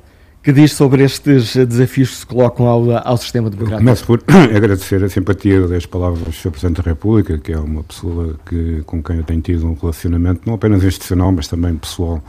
que 0.46 0.52
diz 0.52 0.74
sobre 0.74 1.02
estes 1.02 1.56
desafios 1.56 2.10
que 2.10 2.16
se 2.18 2.26
colocam 2.26 2.68
ao, 2.68 2.88
ao 3.04 3.16
sistema 3.16 3.50
democrático? 3.50 3.82
Eu 3.82 3.84
começo 3.84 4.06
por 4.06 4.22
agradecer 4.54 5.02
a 5.02 5.08
simpatia 5.08 5.66
das 5.66 5.86
palavras 5.86 6.22
do 6.22 6.30
Sr. 6.30 6.52
Presidente 6.52 6.76
da 6.76 6.88
República, 6.88 7.36
que 7.36 7.52
é 7.52 7.58
uma 7.58 7.82
pessoa 7.82 8.36
que, 8.48 8.80
com 8.86 9.02
quem 9.02 9.16
eu 9.16 9.24
tenho 9.24 9.40
tido 9.40 9.66
um 9.66 9.74
relacionamento 9.74 10.42
não 10.46 10.54
apenas 10.54 10.84
institucional, 10.84 11.32
mas 11.32 11.48
também 11.48 11.74
pessoal, 11.74 12.22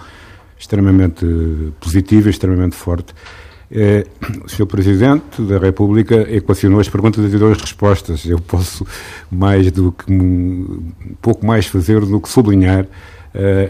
extremamente 0.57 1.27
positivo 1.79 2.27
e 2.27 2.31
extremamente 2.31 2.75
forte. 2.75 3.13
É, 3.69 4.07
o 4.43 4.49
Sr. 4.49 4.65
Presidente 4.65 5.39
da 5.43 5.59
República 5.59 6.15
equacionou 6.27 6.79
as 6.79 6.89
perguntas 6.89 7.23
e 7.23 7.37
deu 7.37 7.51
as 7.51 7.61
respostas. 7.61 8.25
Eu 8.25 8.39
posso 8.39 8.83
mais 9.29 9.71
do 9.71 9.91
que 9.91 10.11
um 10.11 10.91
pouco 11.21 11.45
mais 11.45 11.67
fazer 11.67 11.99
do 11.99 12.19
que 12.19 12.29
sublinhar 12.29 12.87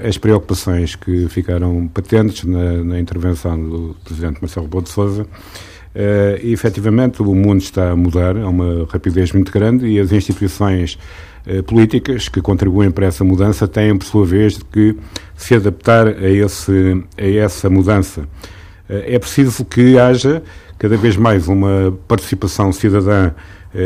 as 0.08 0.18
preocupações 0.18 0.96
que 0.96 1.28
ficaram 1.30 1.88
patentes 1.88 2.44
na, 2.46 2.84
na 2.84 3.00
intervenção 3.00 3.58
do 3.58 3.96
Presidente 4.04 4.40
Marcelo 4.42 4.66
Rebelo 4.66 4.84
de. 4.84 5.22
Uh, 5.22 6.38
e 6.44 6.54
efetivamente 6.54 7.24
o 7.24 7.34
mundo 7.34 7.60
está 7.60 7.90
a 7.90 7.96
mudar 7.96 8.38
a 8.38 8.48
uma 8.48 8.86
rapidez 8.88 9.32
muito 9.32 9.52
grande 9.52 9.88
e 9.88 10.00
as 10.00 10.12
instituições 10.12 11.00
uh, 11.48 11.64
políticas 11.64 12.30
que 12.30 12.40
contribuem 12.40 12.92
para 12.92 13.08
essa 13.08 13.24
mudança 13.24 13.68
têm, 13.68 13.98
por 13.98 14.06
sua 14.06 14.24
vez, 14.24 14.60
que 14.72 14.96
se 15.36 15.56
adaptar 15.56 16.08
a, 16.08 16.30
esse, 16.30 17.04
a 17.18 17.26
essa 17.26 17.68
mudança. 17.68 18.28
Eh, 18.90 19.16
é 19.16 19.20
preciso 19.20 19.66
que 19.66 19.98
haja 19.98 20.44
cada 20.78 20.96
vez 20.98 21.18
mais 21.18 21.48
uma 21.48 21.98
participação 22.08 22.72
cidadã 22.72 23.28
eh, 23.28 23.32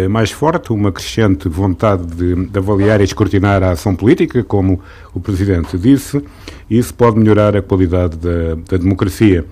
mais 0.09 0.31
forte, 0.31 0.71
uma 0.71 0.91
crescente 0.91 1.49
vontade 1.49 2.05
de, 2.05 2.47
de, 2.47 2.57
avaliar 2.57 3.01
e 3.01 3.03
escrutinar 3.03 3.63
a 3.63 3.71
ação 3.71 3.95
política, 3.95 4.43
como 4.43 4.79
o 5.13 5.19
Presidente 5.19 5.77
disse, 5.77 6.23
e 6.69 6.77
isso 6.77 6.93
pode 6.93 7.19
melhorar 7.19 7.57
a 7.57 7.61
qualidade 7.61 8.15
da, 8.17 8.55
da 8.69 8.77
democracia. 8.77 9.45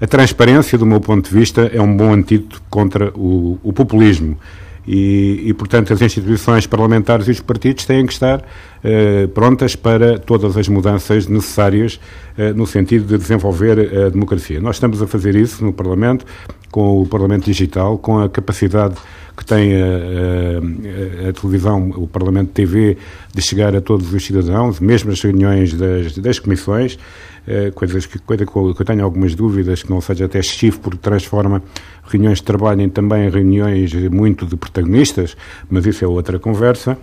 A 0.00 0.06
transparência, 0.06 0.78
do 0.78 0.86
meu 0.86 1.00
ponto 1.00 1.28
de 1.28 1.34
vista, 1.36 1.70
é 1.72 1.80
um 1.80 1.96
bom 1.96 2.12
antídoto 2.12 2.62
contra 2.70 3.10
o, 3.14 3.58
o 3.62 3.72
populismo. 3.72 4.38
E, 4.86 5.42
e, 5.44 5.52
portanto, 5.52 5.92
as 5.92 6.00
instituições 6.00 6.66
parlamentares 6.66 7.28
e 7.28 7.32
os 7.32 7.40
partidos 7.40 7.84
têm 7.84 8.06
que 8.06 8.12
estar 8.12 8.42
eh, 8.82 9.26
prontas 9.26 9.76
para 9.76 10.18
todas 10.18 10.56
as 10.56 10.66
mudanças 10.66 11.26
necessárias 11.26 12.00
eh, 12.38 12.54
no 12.54 12.66
sentido 12.66 13.06
de 13.06 13.18
desenvolver 13.18 14.06
a 14.06 14.08
democracia. 14.08 14.60
Nós 14.60 14.76
estamos 14.76 15.02
a 15.02 15.06
fazer 15.06 15.34
isso 15.34 15.62
no 15.62 15.74
Parlamento, 15.74 16.24
com 16.70 17.02
o 17.02 17.06
Parlamento 17.06 17.44
Digital, 17.44 17.98
com 17.98 18.18
a 18.18 18.30
capacidade 18.30 18.94
que 19.38 19.44
tem 19.44 19.72
a, 19.80 19.86
a, 19.86 21.28
a, 21.28 21.32
televisão, 21.32 21.90
o 21.90 22.08
Parlamento 22.08 22.50
TV, 22.50 22.98
de 23.32 23.40
chegar 23.40 23.74
a 23.76 23.80
todos 23.80 24.12
os 24.12 24.24
cidadãos, 24.24 24.80
mesmo 24.80 25.12
as 25.12 25.22
reuniões 25.22 25.74
das, 25.74 26.18
das 26.18 26.40
comissões, 26.40 26.98
eh, 27.46 27.70
coisas 27.70 28.04
que, 28.04 28.18
coisa 28.18 28.44
que 28.44 28.52
eu 28.56 28.84
tenho 28.84 29.04
algumas 29.04 29.36
dúvidas, 29.36 29.84
que 29.84 29.90
não 29.90 30.00
seja 30.00 30.24
até 30.24 30.40
excessivo, 30.40 30.80
porque 30.80 30.98
transforma 30.98 31.62
reuniões 32.02 32.38
de 32.38 32.44
trabalho 32.44 32.82
em 32.82 32.88
também 32.88 33.30
reuniões 33.30 33.94
muito 34.10 34.44
de 34.44 34.56
protagonistas, 34.56 35.36
mas 35.70 35.86
isso 35.86 36.04
é 36.04 36.08
outra 36.08 36.40
conversa. 36.40 36.98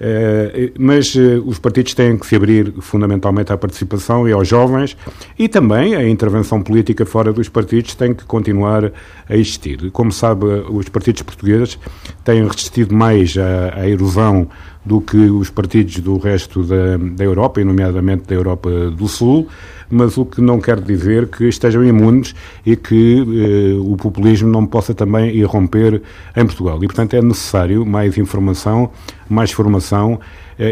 Uh, 0.00 0.72
mas 0.78 1.12
uh, 1.16 1.42
os 1.44 1.58
partidos 1.58 1.92
têm 1.92 2.16
que 2.16 2.24
se 2.24 2.36
abrir 2.36 2.72
fundamentalmente 2.80 3.52
à 3.52 3.56
participação 3.56 4.28
e 4.28 4.32
aos 4.32 4.46
jovens 4.46 4.96
e 5.36 5.48
também 5.48 5.96
a 5.96 6.08
intervenção 6.08 6.62
política 6.62 7.04
fora 7.04 7.32
dos 7.32 7.48
partidos 7.48 7.96
tem 7.96 8.14
que 8.14 8.24
continuar 8.24 8.92
a 9.28 9.34
existir. 9.34 9.90
Como 9.90 10.12
sabe, 10.12 10.44
os 10.70 10.88
partidos 10.88 11.22
portugueses 11.22 11.76
têm 12.22 12.46
resistido 12.46 12.94
mais 12.94 13.36
à, 13.36 13.80
à 13.80 13.88
erosão 13.88 14.48
do 14.88 15.02
que 15.02 15.18
os 15.18 15.50
partidos 15.50 16.00
do 16.00 16.16
resto 16.16 16.62
da, 16.64 16.96
da 16.96 17.22
Europa, 17.22 17.60
e 17.60 17.64
nomeadamente 17.64 18.24
da 18.26 18.34
Europa 18.34 18.70
do 18.90 19.06
Sul, 19.06 19.46
mas 19.90 20.16
o 20.16 20.24
que 20.24 20.40
não 20.40 20.60
quer 20.60 20.80
dizer 20.80 21.28
que 21.28 21.44
estejam 21.44 21.84
imunes 21.84 22.34
e 22.64 22.74
que 22.74 23.18
eh, 23.18 23.78
o 23.78 23.96
populismo 23.96 24.48
não 24.48 24.64
possa 24.64 24.94
também 24.94 25.36
irromper 25.36 26.02
em 26.34 26.46
Portugal. 26.46 26.78
E, 26.82 26.86
portanto, 26.86 27.14
é 27.14 27.20
necessário 27.20 27.84
mais 27.84 28.16
informação, 28.16 28.90
mais 29.28 29.52
formação 29.52 30.18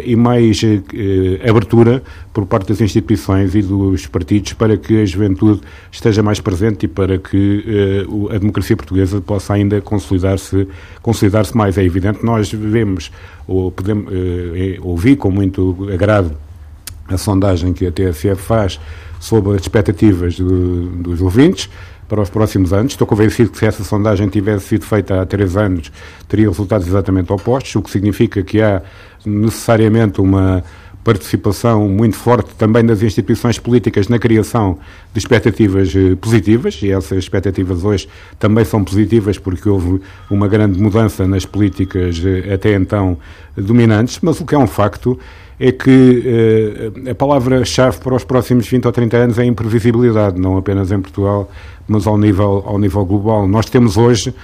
e 0.05 0.17
mais 0.17 0.63
eh, 0.65 1.49
abertura 1.49 2.03
por 2.33 2.45
parte 2.47 2.69
das 2.69 2.81
instituições 2.81 3.55
e 3.55 3.63
dos 3.63 4.07
partidos 4.07 4.53
para 4.53 4.77
que 4.77 5.01
a 5.01 5.07
juventude 5.07 5.61
esteja 5.93 6.23
mais 6.23 6.41
presente 6.41 6.87
e 6.87 6.89
para 6.89 7.19
que 7.19 7.65
eh, 7.67 8.35
a 8.35 8.39
democracia 8.39 8.77
portuguesa 8.77 9.21
possa 9.21 9.55
ainda 9.55 9.81
consolidar-se 9.81 10.67
consolidar 11.01 11.45
mais. 11.55 11.79
É 11.79 11.85
evidente, 11.85 12.25
nós 12.25 12.53
vemos 12.53 13.13
ou 13.47 13.71
podemos 13.71 14.13
ouvir 14.83 15.17
com 15.17 15.31
muito 15.31 15.89
agrado 15.93 16.37
a 17.07 17.17
sondagem 17.17 17.73
que 17.73 17.87
a 17.87 17.93
TSF 17.93 18.43
faz 18.43 18.81
sobre 19.21 19.55
as 19.55 19.63
expectativas 19.63 20.39
do, 20.39 20.87
dos 20.87 21.21
ouvintes 21.21 21.71
para 22.09 22.21
os 22.21 22.31
próximos 22.31 22.73
anos. 22.73 22.93
Estou 22.93 23.07
convencido 23.07 23.51
que 23.51 23.59
se 23.59 23.67
essa 23.67 23.85
sondagem 23.85 24.29
tivesse 24.29 24.69
sido 24.69 24.85
feita 24.85 25.21
há 25.21 25.27
três 25.27 25.57
anos, 25.57 25.93
teria 26.29 26.49
resultados 26.49 26.87
exatamente 26.87 27.33
opostos, 27.33 27.75
o 27.75 27.83
que 27.83 27.91
significa 27.91 28.43
que 28.43 28.61
há 28.61 28.83
necessariamente 29.25 30.21
uma 30.21 30.63
participação 31.07 31.89
muito 31.89 32.17
forte 32.17 32.53
também 32.57 32.85
das 32.85 33.01
instituições 33.01 33.61
políticas 33.61 34.09
na 34.09 34.19
criação 34.19 34.77
de 35.13 35.21
expectativas 35.21 35.95
eh, 35.95 36.17
positivas, 36.17 36.81
e 36.83 36.91
essas 36.91 37.19
expectativas 37.19 37.85
hoje 37.85 38.09
também 38.41 38.65
são 38.65 38.83
positivas 38.83 39.39
porque 39.39 39.69
houve 39.69 40.01
uma 40.29 40.49
grande 40.49 40.81
mudança 40.81 41.25
nas 41.25 41.47
políticas 41.47 42.21
eh, 42.25 42.53
até 42.53 42.75
então 42.75 43.17
dominantes, 43.57 44.19
mas 44.21 44.41
o 44.41 44.45
que 44.45 44.57
é 44.57 44.59
um 44.59 44.67
facto 44.67 45.17
é 45.59 45.73
que 45.73 46.93
eh, 47.05 47.11
a 47.11 47.15
palavra-chave 47.15 47.99
para 47.99 48.15
os 48.15 48.25
próximos 48.25 48.69
20 48.69 48.87
ou 48.87 48.93
30 48.93 49.17
anos 49.17 49.39
é 49.39 49.45
imprevisibilidade, 49.45 50.41
não 50.41 50.57
apenas 50.57 50.93
em 50.93 51.01
Portugal, 51.01 51.51
mas 51.89 52.07
ao 52.07 52.19
nível, 52.19 52.63
ao 52.67 52.79
nível 52.79 53.05
global. 53.05 53.49
Nós 53.49 53.67
temos 53.67 53.97
hoje 53.97 54.35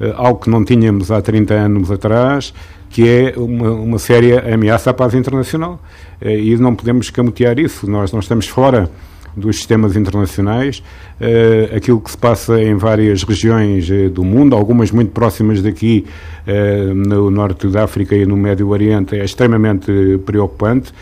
eh, 0.00 0.12
algo 0.16 0.40
que 0.40 0.50
não 0.50 0.64
tínhamos 0.64 1.10
há 1.10 1.22
30 1.22 1.54
anos 1.54 1.90
atrás, 1.90 2.52
que 2.90 3.08
é 3.08 3.34
uma, 3.36 3.70
uma 3.70 3.98
séria 3.98 4.52
ameaça 4.52 4.90
à 4.90 4.94
paz 4.94 5.14
internacional. 5.14 5.80
Eh, 6.20 6.38
e 6.38 6.56
não 6.56 6.74
podemos 6.74 7.10
camutear 7.10 7.58
isso. 7.58 7.88
Nós 7.88 8.12
não 8.12 8.20
estamos 8.20 8.48
fora 8.48 8.90
dos 9.36 9.56
sistemas 9.56 9.94
internacionais, 9.94 10.82
uh, 11.20 11.76
aquilo 11.76 12.00
que 12.00 12.10
se 12.10 12.16
passa 12.16 12.60
em 12.60 12.74
várias 12.74 13.22
regiões 13.22 13.88
uh, 13.90 14.08
do 14.08 14.24
mundo, 14.24 14.56
algumas 14.56 14.90
muito 14.90 15.10
próximas 15.10 15.60
daqui, 15.60 16.06
uh, 16.46 16.94
no 16.94 17.30
norte 17.30 17.66
da 17.68 17.84
África 17.84 18.16
e 18.16 18.24
no 18.24 18.36
Médio 18.36 18.68
Oriente, 18.68 19.14
é 19.14 19.24
extremamente 19.24 19.92
preocupante. 20.24 20.92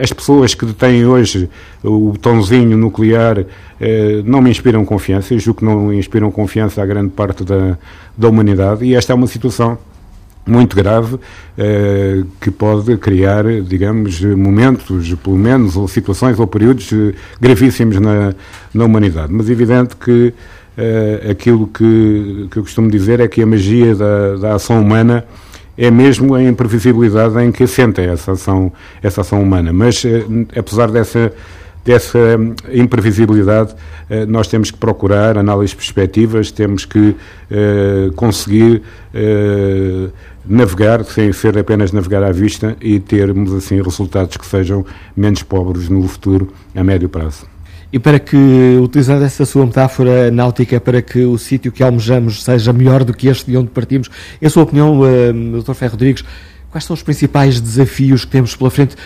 as 0.00 0.12
pessoas 0.12 0.54
que 0.54 0.66
detêm 0.66 1.06
hoje 1.06 1.48
o 1.82 2.10
botãozinho 2.10 2.76
nuclear 2.76 3.44
não 4.24 4.40
me 4.40 4.50
inspiram 4.50 4.84
confiança, 4.84 5.34
eu 5.34 5.38
julgo 5.38 5.60
que 5.60 5.64
não 5.64 5.92
inspiram 5.92 6.30
confiança 6.30 6.82
à 6.82 6.86
grande 6.86 7.10
parte 7.10 7.44
da, 7.44 7.78
da 8.16 8.28
humanidade, 8.28 8.84
e 8.84 8.94
esta 8.94 9.12
é 9.12 9.14
uma 9.14 9.26
situação 9.26 9.78
muito 10.46 10.74
grave 10.74 11.18
eh, 11.56 12.24
que 12.40 12.50
pode 12.50 12.96
criar, 12.96 13.44
digamos, 13.62 14.20
momentos, 14.20 15.14
pelo 15.14 15.36
menos, 15.36 15.76
ou 15.76 15.86
situações 15.86 16.38
ou 16.38 16.46
períodos 16.46 16.92
eh, 16.92 17.14
gravíssimos 17.40 17.98
na, 18.00 18.34
na 18.74 18.84
humanidade. 18.84 19.32
Mas 19.32 19.48
é 19.48 19.52
evidente 19.52 19.94
que 19.96 20.34
eh, 20.76 21.28
aquilo 21.30 21.68
que, 21.68 22.48
que 22.50 22.58
eu 22.58 22.62
costumo 22.62 22.90
dizer 22.90 23.20
é 23.20 23.28
que 23.28 23.42
a 23.42 23.46
magia 23.46 23.94
da, 23.94 24.36
da 24.36 24.54
ação 24.54 24.80
humana 24.80 25.24
é 25.78 25.90
mesmo 25.90 26.34
a 26.34 26.42
imprevisibilidade 26.42 27.40
em 27.42 27.52
que 27.52 27.62
assenta 27.62 28.02
essa 28.02 28.32
ação, 28.32 28.72
essa 29.02 29.20
ação 29.22 29.42
humana. 29.42 29.72
Mas, 29.72 30.02
apesar 30.56 30.90
dessa 30.90 31.32
dessa 31.84 32.38
imprevisibilidade, 32.72 33.74
nós 34.28 34.46
temos 34.46 34.70
que 34.70 34.78
procurar 34.78 35.36
análises 35.36 35.74
perspectivas, 35.74 36.52
temos 36.52 36.84
que 36.84 37.16
conseguir 38.14 38.82
navegar 40.44 41.04
sem 41.04 41.32
ser 41.32 41.56
apenas 41.56 41.92
navegar 41.92 42.22
à 42.22 42.32
vista 42.32 42.76
e 42.80 42.98
termos 42.98 43.52
assim 43.52 43.80
resultados 43.80 44.36
que 44.36 44.46
sejam 44.46 44.84
menos 45.16 45.42
pobres 45.42 45.88
no 45.88 46.06
futuro 46.08 46.52
a 46.74 46.82
médio 46.82 47.08
prazo. 47.08 47.46
E 47.92 47.98
para 47.98 48.18
que, 48.18 48.36
utilizando 48.82 49.22
essa 49.22 49.44
sua 49.44 49.66
metáfora 49.66 50.30
náutica, 50.30 50.80
para 50.80 51.02
que 51.02 51.24
o 51.24 51.36
sítio 51.36 51.70
que 51.70 51.82
almejamos 51.82 52.42
seja 52.42 52.72
melhor 52.72 53.04
do 53.04 53.12
que 53.12 53.28
este 53.28 53.50
de 53.50 53.56
onde 53.56 53.68
partimos, 53.68 54.08
em 54.40 54.48
sua 54.48 54.62
opinião, 54.62 55.00
uh, 55.00 55.62
Dr. 55.62 55.74
Ferro 55.74 55.92
Rodrigues, 55.92 56.24
quais 56.70 56.84
são 56.84 56.94
os 56.94 57.02
principais 57.02 57.60
desafios 57.60 58.24
que 58.24 58.30
temos 58.30 58.56
pela 58.56 58.70
frente? 58.70 58.96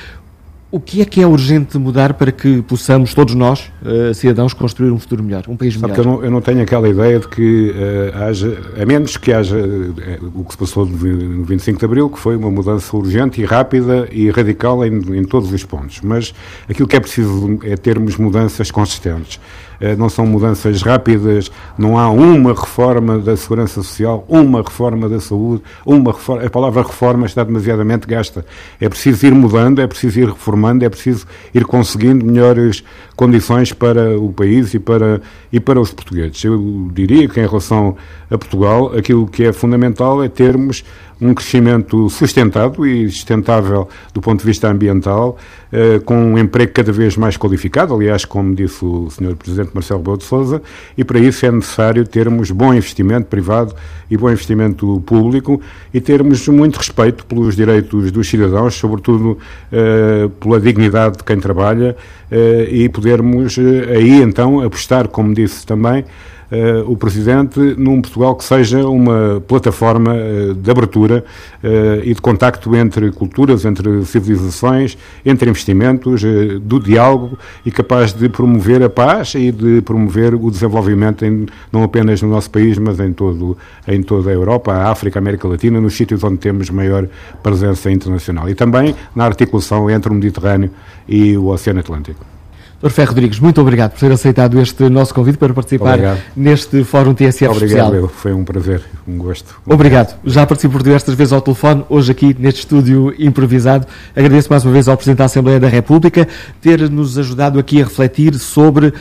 O 0.76 0.80
que 0.80 1.00
é 1.00 1.06
que 1.06 1.22
é 1.22 1.26
urgente 1.26 1.78
mudar 1.78 2.12
para 2.12 2.30
que 2.30 2.60
possamos, 2.60 3.14
todos 3.14 3.34
nós, 3.34 3.72
uh, 3.80 4.12
cidadãos, 4.12 4.52
construir 4.52 4.90
um 4.90 4.98
futuro 4.98 5.22
melhor, 5.22 5.44
um 5.48 5.56
país 5.56 5.72
Sabe 5.72 5.90
melhor? 5.90 5.98
Eu, 5.98 6.04
não, 6.04 6.24
eu 6.24 6.30
não 6.30 6.42
tenho 6.42 6.60
aquela 6.60 6.86
ideia 6.86 7.18
de 7.18 7.26
que 7.28 7.70
uh, 7.70 8.22
haja, 8.22 8.58
a 8.78 8.84
menos 8.84 9.16
que 9.16 9.32
haja 9.32 9.56
uh, 9.56 10.32
o 10.34 10.44
que 10.44 10.52
se 10.52 10.58
passou 10.58 10.84
no 10.84 11.44
25 11.46 11.78
de 11.78 11.84
Abril, 11.86 12.10
que 12.10 12.18
foi 12.18 12.36
uma 12.36 12.50
mudança 12.50 12.94
urgente 12.94 13.40
e 13.40 13.46
rápida 13.46 14.06
e 14.12 14.30
radical 14.30 14.84
em, 14.84 14.98
em 15.16 15.24
todos 15.24 15.50
os 15.50 15.64
pontos. 15.64 16.02
Mas 16.02 16.34
aquilo 16.68 16.86
que 16.86 16.96
é 16.96 17.00
preciso 17.00 17.58
é 17.62 17.74
termos 17.74 18.18
mudanças 18.18 18.70
consistentes. 18.70 19.40
Eh, 19.80 19.94
não 19.96 20.08
são 20.08 20.26
mudanças 20.26 20.82
rápidas, 20.82 21.50
não 21.76 21.98
há 21.98 22.10
uma 22.10 22.52
reforma 22.52 23.18
da 23.18 23.36
segurança 23.36 23.82
social, 23.82 24.24
uma 24.28 24.62
reforma 24.62 25.08
da 25.08 25.20
saúde, 25.20 25.62
uma 25.84 26.12
reforma, 26.12 26.44
a 26.44 26.50
palavra 26.50 26.82
reforma 26.82 27.26
está 27.26 27.44
demasiadamente 27.44 28.06
gasta. 28.06 28.44
É 28.80 28.88
preciso 28.88 29.26
ir 29.26 29.34
mudando, 29.34 29.80
é 29.80 29.86
preciso 29.86 30.20
ir 30.20 30.28
reformando, 30.28 30.84
é 30.84 30.88
preciso 30.88 31.26
ir 31.54 31.64
conseguindo 31.64 32.24
melhores 32.24 32.82
condições 33.14 33.72
para 33.72 34.18
o 34.18 34.32
país 34.32 34.74
e 34.74 34.78
para, 34.78 35.20
e 35.52 35.60
para 35.60 35.80
os 35.80 35.92
portugueses. 35.92 36.42
Eu 36.44 36.90
diria 36.92 37.28
que 37.28 37.40
em 37.40 37.46
relação 37.46 37.96
a 38.30 38.38
Portugal, 38.38 38.92
aquilo 38.96 39.26
que 39.26 39.44
é 39.44 39.52
fundamental 39.52 40.22
é 40.22 40.28
termos 40.28 40.84
um 41.20 41.32
crescimento 41.32 42.08
sustentado 42.10 42.86
e 42.86 43.08
sustentável 43.10 43.88
do 44.12 44.20
ponto 44.20 44.40
de 44.40 44.46
vista 44.46 44.68
ambiental, 44.68 45.38
eh, 45.72 45.98
com 46.04 46.14
um 46.14 46.38
emprego 46.38 46.72
cada 46.72 46.92
vez 46.92 47.16
mais 47.16 47.36
qualificado, 47.36 47.94
aliás, 47.94 48.24
como 48.24 48.54
disse 48.54 48.84
o 48.84 49.08
Sr. 49.10 49.34
Presidente 49.34 49.70
Marcelo 49.72 50.00
Rebelo 50.00 50.18
de 50.18 50.24
Sousa, 50.24 50.62
e 50.96 51.04
para 51.04 51.18
isso 51.18 51.46
é 51.46 51.50
necessário 51.50 52.06
termos 52.06 52.50
bom 52.50 52.74
investimento 52.74 53.26
privado 53.26 53.74
e 54.10 54.16
bom 54.16 54.30
investimento 54.30 55.02
público 55.06 55.60
e 55.92 56.00
termos 56.00 56.46
muito 56.48 56.76
respeito 56.76 57.24
pelos 57.24 57.56
direitos 57.56 58.12
dos 58.12 58.28
cidadãos, 58.28 58.74
sobretudo 58.74 59.38
eh, 59.72 60.28
pela 60.38 60.60
dignidade 60.60 61.18
de 61.18 61.24
quem 61.24 61.40
trabalha 61.40 61.96
eh, 62.30 62.68
e 62.70 62.88
podermos 62.88 63.58
aí 63.58 64.20
então 64.20 64.60
apostar, 64.60 65.08
como 65.08 65.32
disse 65.32 65.64
também, 65.64 66.04
uh, 66.50 66.90
o 66.90 66.96
Presidente 66.96 67.58
num 67.76 68.00
Portugal 68.00 68.34
que 68.34 68.44
seja 68.44 68.86
uma 68.86 69.42
plataforma 69.46 70.14
uh, 70.14 70.54
de 70.54 70.70
abertura 70.70 71.24
uh, 71.62 72.02
e 72.02 72.14
de 72.14 72.20
contacto 72.20 72.74
entre 72.74 73.10
culturas, 73.12 73.64
entre 73.64 74.04
civilizações, 74.04 74.96
entre 75.24 75.48
investimentos, 75.50 76.22
do 76.62 76.80
diálogo 76.80 77.38
e 77.64 77.70
capaz 77.70 78.12
de 78.12 78.28
promover 78.28 78.82
a 78.82 78.90
paz 78.90 79.34
e 79.34 79.50
de 79.50 79.80
promover 79.80 80.34
o 80.34 80.50
desenvolvimento 80.50 81.24
em, 81.24 81.46
não 81.72 81.82
apenas 81.82 82.22
no 82.22 82.28
nosso 82.28 82.50
país, 82.50 82.78
mas 82.78 82.98
em, 83.00 83.12
todo, 83.12 83.56
em 83.86 84.02
toda 84.02 84.30
a 84.30 84.32
Europa, 84.32 84.72
a 84.72 84.90
África, 84.90 85.18
a 85.18 85.20
América 85.20 85.48
Latina, 85.48 85.80
nos 85.80 85.94
sítios 85.96 86.22
onde 86.22 86.38
temos 86.38 86.70
maior 86.70 87.08
presença 87.42 87.90
internacional. 87.90 88.48
E 88.48 88.54
também 88.54 88.94
na 89.14 89.24
articulação 89.24 89.90
entre 89.90 90.10
o 90.10 90.14
Mediterrâneo 90.14 90.70
e 91.08 91.36
o 91.36 91.46
Oceano 91.46 91.80
Atlântico. 91.80 92.35
Ferro 92.90 93.08
Rodrigues, 93.08 93.38
muito 93.38 93.60
obrigado 93.60 93.92
por 93.92 94.00
ter 94.00 94.12
aceitado 94.12 94.60
este 94.60 94.88
nosso 94.88 95.14
convite 95.14 95.38
para 95.38 95.52
participar 95.54 95.94
obrigado. 95.94 96.20
neste 96.36 96.84
Fórum 96.84 97.14
TSF 97.14 97.46
obrigado, 97.46 97.62
Especial. 97.62 97.88
Obrigado, 97.88 98.08
foi 98.08 98.32
um 98.32 98.44
prazer, 98.44 98.82
um 99.06 99.18
gosto. 99.18 99.60
Obrigado. 99.66 100.16
Já 100.24 100.46
participo 100.46 100.72
por 100.72 100.82
diversas 100.82 101.14
vezes 101.14 101.32
ao 101.32 101.40
telefone, 101.40 101.84
hoje 101.88 102.12
aqui 102.12 102.36
neste 102.38 102.60
estúdio 102.60 103.14
improvisado. 103.18 103.86
Agradeço 104.14 104.48
mais 104.50 104.64
uma 104.64 104.72
vez 104.72 104.88
ao 104.88 104.96
Presidente 104.96 105.18
da 105.18 105.24
Assembleia 105.24 105.60
da 105.60 105.68
República 105.68 106.28
ter-nos 106.60 107.18
ajudado 107.18 107.58
aqui 107.58 107.80
a 107.80 107.84
refletir 107.84 108.34
sobre 108.34 108.92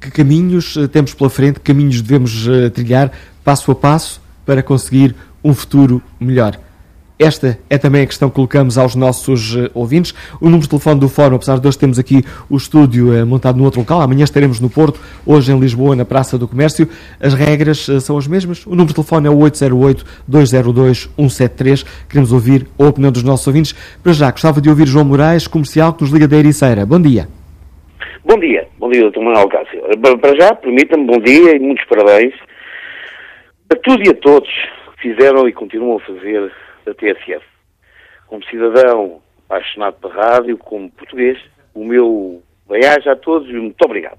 que 0.00 0.10
caminhos 0.10 0.76
eh, 0.76 0.86
temos 0.86 1.12
pela 1.12 1.28
frente, 1.28 1.60
que 1.60 1.72
caminhos 1.72 2.00
devemos 2.00 2.48
eh, 2.48 2.70
trilhar 2.70 3.12
passo 3.44 3.70
a 3.70 3.74
passo 3.74 4.20
para 4.46 4.62
conseguir 4.62 5.14
um 5.44 5.54
futuro 5.54 6.02
melhor. 6.18 6.58
Esta 7.20 7.56
é 7.68 7.76
também 7.76 8.00
a 8.00 8.06
questão 8.06 8.30
que 8.30 8.36
colocamos 8.36 8.78
aos 8.78 8.94
nossos 8.94 9.54
uh, 9.54 9.70
ouvintes. 9.74 10.14
O 10.40 10.46
número 10.46 10.62
de 10.62 10.70
telefone 10.70 10.98
do 10.98 11.06
Fórum, 11.06 11.36
apesar 11.36 11.58
de 11.58 11.68
hoje 11.68 11.78
temos 11.78 11.98
aqui 11.98 12.22
o 12.48 12.56
estúdio 12.56 13.12
uh, 13.12 13.26
montado 13.26 13.58
no 13.58 13.64
outro 13.64 13.80
local, 13.80 14.00
amanhã 14.00 14.24
estaremos 14.24 14.58
no 14.58 14.70
Porto, 14.70 14.98
hoje 15.26 15.52
em 15.52 15.60
Lisboa, 15.60 15.94
na 15.94 16.06
Praça 16.06 16.38
do 16.38 16.48
Comércio. 16.48 16.88
As 17.20 17.34
regras 17.34 17.86
uh, 17.88 18.00
são 18.00 18.16
as 18.16 18.26
mesmas. 18.26 18.64
O 18.64 18.70
número 18.70 18.86
de 18.86 18.94
telefone 18.94 19.26
é 19.26 19.30
o 19.30 19.36
808-202-173. 19.36 21.84
Queremos 22.08 22.32
ouvir 22.32 22.66
a 22.78 22.86
opinião 22.86 23.12
dos 23.12 23.22
nossos 23.22 23.46
ouvintes. 23.46 23.74
Para 24.02 24.14
já, 24.14 24.30
gostava 24.30 24.58
de 24.58 24.70
ouvir 24.70 24.88
João 24.88 25.04
Moraes, 25.04 25.46
comercial, 25.46 25.92
que 25.92 26.02
nos 26.02 26.10
liga 26.10 26.26
da 26.26 26.38
Ericeira. 26.38 26.86
Bom 26.86 27.02
dia. 27.02 27.28
Bom 28.24 28.38
dia. 28.38 28.66
Bom 28.78 28.88
dia, 28.88 29.10
Dr. 29.10 29.20
Manuel 29.20 29.50
Cássio. 29.50 29.78
Para 30.22 30.40
já, 30.40 30.54
permita-me 30.54 31.04
bom 31.04 31.18
dia 31.18 31.54
e 31.54 31.58
muitos 31.58 31.84
parabéns 31.84 32.32
a 33.70 33.76
tudo 33.76 34.02
e 34.06 34.08
a 34.08 34.14
todos 34.14 34.48
que 34.96 35.02
fizeram 35.02 35.46
e 35.46 35.52
continuam 35.52 35.98
a 35.98 36.00
fazer 36.00 36.50
da 36.90 36.94
TSF. 36.94 37.44
Como 38.26 38.44
cidadão 38.44 39.20
apaixonado 39.46 39.94
pela 40.00 40.14
rádio, 40.14 40.58
como 40.58 40.90
português, 40.90 41.38
o 41.74 41.84
meu 41.84 42.42
Bem-aja 42.70 43.12
a 43.12 43.16
todos 43.16 43.50
e 43.50 43.54
muito 43.54 43.82
obrigado. 43.84 44.16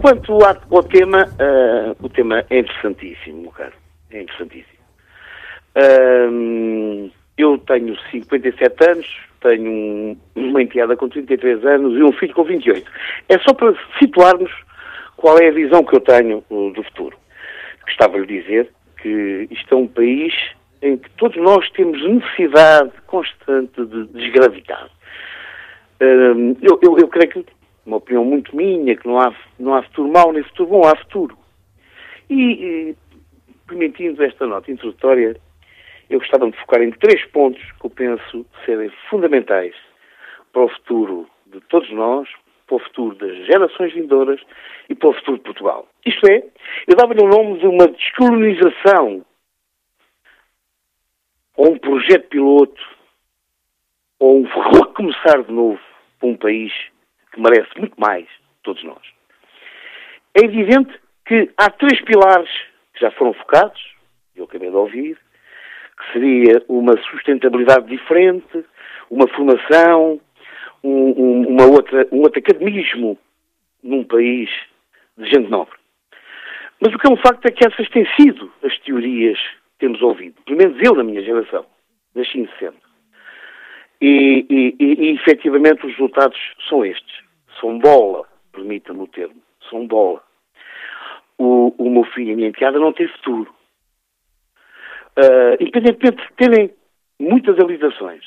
Quanto 0.00 0.32
ao, 0.42 0.82
tema, 0.82 1.26
uh, 1.26 1.94
o 2.02 2.08
tema 2.08 2.42
é 2.48 2.60
interessantíssimo, 2.60 3.42
meu 3.42 3.50
caro. 3.50 3.74
É 4.10 4.22
interessantíssimo. 4.22 4.80
Uh, 5.76 7.10
eu 7.36 7.58
tenho 7.58 7.94
57 8.10 8.90
anos, 8.90 9.06
tenho 9.42 9.70
um, 9.70 10.16
uma 10.34 10.62
enteada 10.62 10.96
com 10.96 11.06
33 11.06 11.62
anos 11.66 11.98
e 11.98 12.02
um 12.02 12.12
filho 12.12 12.32
com 12.32 12.44
28. 12.44 12.90
É 13.28 13.38
só 13.40 13.52
para 13.52 13.74
situarmos 13.98 14.50
qual 15.18 15.38
é 15.38 15.48
a 15.48 15.52
visão 15.52 15.84
que 15.84 15.96
eu 15.96 16.00
tenho 16.00 16.42
uh, 16.48 16.72
do 16.72 16.82
futuro. 16.82 17.18
Gostava 17.84 18.18
de 18.22 18.40
dizer 18.40 18.70
que 19.02 19.48
isto 19.50 19.74
é 19.74 19.76
um 19.76 19.86
país 19.86 20.32
em 20.82 20.96
que 20.96 21.10
todos 21.10 21.36
nós 21.36 21.68
temos 21.70 22.02
necessidade 22.02 22.90
constante 23.06 23.84
de 23.84 24.06
desgravitar. 24.08 24.88
Uh, 26.00 26.56
eu, 26.62 26.78
eu, 26.82 26.98
eu 26.98 27.08
creio 27.08 27.28
que, 27.28 27.46
uma 27.84 27.98
opinião 27.98 28.24
muito 28.24 28.54
minha, 28.56 28.96
que 28.96 29.06
não 29.06 29.20
há, 29.20 29.34
não 29.58 29.74
há 29.74 29.82
futuro 29.82 30.10
mau 30.10 30.32
nem 30.32 30.42
futuro 30.44 30.70
bom, 30.70 30.86
há 30.86 30.96
futuro. 30.96 31.36
E, 32.28 32.34
e 32.34 32.96
permitindo 33.66 34.22
esta 34.22 34.46
nota 34.46 34.70
introdutória, 34.70 35.36
eu 36.08 36.18
gostava 36.18 36.50
de 36.50 36.56
focar 36.58 36.82
em 36.82 36.90
três 36.92 37.24
pontos 37.26 37.62
que 37.78 37.86
eu 37.86 37.90
penso 37.90 38.46
serem 38.64 38.90
fundamentais 39.08 39.74
para 40.52 40.64
o 40.64 40.68
futuro 40.68 41.26
de 41.46 41.60
todos 41.62 41.90
nós, 41.92 42.28
para 42.66 42.76
o 42.76 42.80
futuro 42.80 43.14
das 43.16 43.46
gerações 43.46 43.92
vindouras 43.92 44.40
e 44.88 44.94
para 44.94 45.10
o 45.10 45.14
futuro 45.14 45.36
de 45.38 45.44
Portugal. 45.44 45.88
Isto 46.06 46.30
é, 46.30 46.42
eu 46.86 46.96
dava-lhe 46.96 47.22
o 47.22 47.28
nome 47.28 47.58
de 47.58 47.66
uma 47.66 47.86
descolonização 47.86 49.24
ou 51.60 51.72
um 51.72 51.78
projeto 51.78 52.26
piloto 52.28 52.82
ou 54.18 54.38
um 54.38 54.44
recomeçar 54.72 55.42
de 55.44 55.52
novo 55.52 55.78
para 56.18 56.28
um 56.30 56.36
país 56.36 56.72
que 57.32 57.38
merece 57.38 57.68
muito 57.78 58.00
mais 58.00 58.26
todos 58.62 58.82
nós. 58.82 59.02
É 60.34 60.42
evidente 60.42 60.98
que 61.26 61.50
há 61.58 61.68
três 61.68 62.00
pilares 62.00 62.48
que 62.94 63.00
já 63.00 63.10
foram 63.10 63.34
focados, 63.34 63.94
eu 64.34 64.44
acabei 64.44 64.70
de 64.70 64.76
ouvir, 64.76 65.18
que 65.98 66.12
seria 66.14 66.64
uma 66.66 66.96
sustentabilidade 67.02 67.88
diferente, 67.88 68.64
uma 69.10 69.28
formação, 69.28 70.18
um, 70.82 70.90
um, 70.90 71.48
uma 71.48 71.66
outra, 71.66 72.08
um 72.10 72.22
outro 72.22 72.38
academismo 72.38 73.18
num 73.82 74.02
país 74.02 74.48
de 75.18 75.28
gente 75.28 75.50
nobre. 75.50 75.78
Mas 76.80 76.94
o 76.94 76.98
que 76.98 77.06
é 77.06 77.12
um 77.12 77.18
facto 77.18 77.44
é 77.44 77.50
que 77.50 77.66
essas 77.66 77.86
têm 77.90 78.06
sido 78.16 78.50
as 78.64 78.78
teorias 78.78 79.38
temos 79.80 80.00
ouvido, 80.02 80.40
pelo 80.42 80.58
menos 80.58 80.78
eu 80.82 80.94
da 80.94 81.02
minha 81.02 81.22
geração, 81.22 81.66
nasci 82.14 82.38
em 82.38 82.46
60. 82.58 82.76
E, 84.00 84.46
e, 84.48 84.76
e, 84.78 85.04
e 85.04 85.14
efetivamente 85.14 85.84
os 85.84 85.92
resultados 85.92 86.38
são 86.68 86.84
estes. 86.84 87.20
São 87.60 87.78
bola, 87.78 88.26
permita-me 88.52 89.00
o 89.00 89.06
termo, 89.06 89.42
são 89.68 89.86
bola. 89.86 90.22
O, 91.36 91.74
o 91.78 91.90
meu 91.90 92.04
filho 92.04 92.30
e 92.30 92.32
a 92.32 92.36
minha 92.36 92.48
enteada 92.48 92.78
não 92.78 92.92
têm 92.92 93.08
futuro 93.08 93.52
uh, 95.18 95.54
independentemente 95.60 96.22
de 96.22 96.32
terem 96.34 96.74
muitas 97.18 97.58
habilitações. 97.58 98.24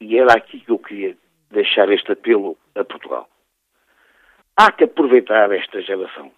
E 0.00 0.18
era 0.18 0.32
aqui 0.34 0.60
que 0.60 0.70
eu 0.70 0.78
queria 0.78 1.16
deixar 1.50 1.90
este 1.90 2.12
apelo 2.12 2.56
a 2.74 2.84
Portugal. 2.84 3.28
Há 4.56 4.72
que 4.72 4.84
aproveitar 4.84 5.50
esta 5.52 5.80
geração 5.82 6.30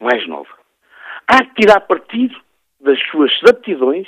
mais 0.00 0.26
nova. 0.26 0.52
Há 1.26 1.44
que 1.44 1.62
tirar 1.62 1.80
partido 1.80 2.38
das 2.84 3.00
suas 3.10 3.32
aptidões 3.48 4.06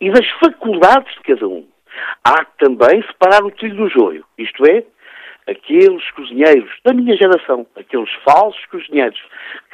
e 0.00 0.10
das 0.10 0.26
faculdades 0.40 1.12
de 1.14 1.20
cada 1.20 1.46
um. 1.46 1.66
Há 2.24 2.44
que 2.44 2.58
também 2.64 3.02
separar 3.02 3.44
o 3.44 3.50
trigo 3.50 3.76
do 3.76 3.88
joio, 3.88 4.24
isto 4.38 4.64
é, 4.66 4.84
aqueles 5.46 6.10
cozinheiros 6.12 6.70
da 6.84 6.94
minha 6.94 7.16
geração, 7.16 7.66
aqueles 7.76 8.10
falsos 8.24 8.64
cozinheiros 8.66 9.20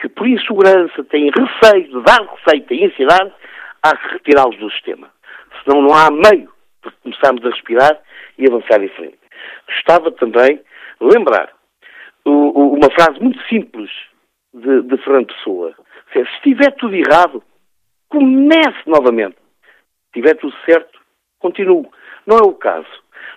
que 0.01 0.09
por 0.09 0.27
insegurança 0.27 1.05
têm 1.05 1.31
receio 1.31 1.89
de 1.89 2.03
dar 2.03 2.21
receita 2.23 2.75
e 2.75 2.85
ensinar, 2.85 3.31
há 3.83 3.97
que 3.97 4.09
retirá-los 4.15 4.59
do 4.59 4.71
sistema. 4.73 5.09
Senão 5.63 5.83
não 5.83 5.95
há 5.95 6.11
meio 6.11 6.51
de 6.85 6.91
começarmos 7.03 7.45
a 7.45 7.51
respirar 7.51 7.99
e 8.39 8.47
avançar 8.47 8.83
em 8.83 8.89
frente. 8.89 9.19
Gostava 9.69 10.11
também 10.13 10.61
lembrar 11.01 11.53
uma 12.25 12.91
frase 12.91 13.21
muito 13.21 13.41
simples 13.47 13.91
de, 14.53 14.83
de 14.83 14.97
Fernando 14.99 15.29
Pessoa. 15.35 15.75
Se 16.13 16.21
estiver 16.21 16.73
tudo 16.73 16.95
errado, 16.95 17.43
comece 18.11 18.79
novamente. 18.87 19.37
Se 19.37 20.19
estiver 20.19 20.35
tudo 20.37 20.55
certo, 20.67 21.01
continue. 21.39 21.89
Não 22.27 22.37
é 22.37 22.43
o 22.43 22.53
caso. 22.53 22.89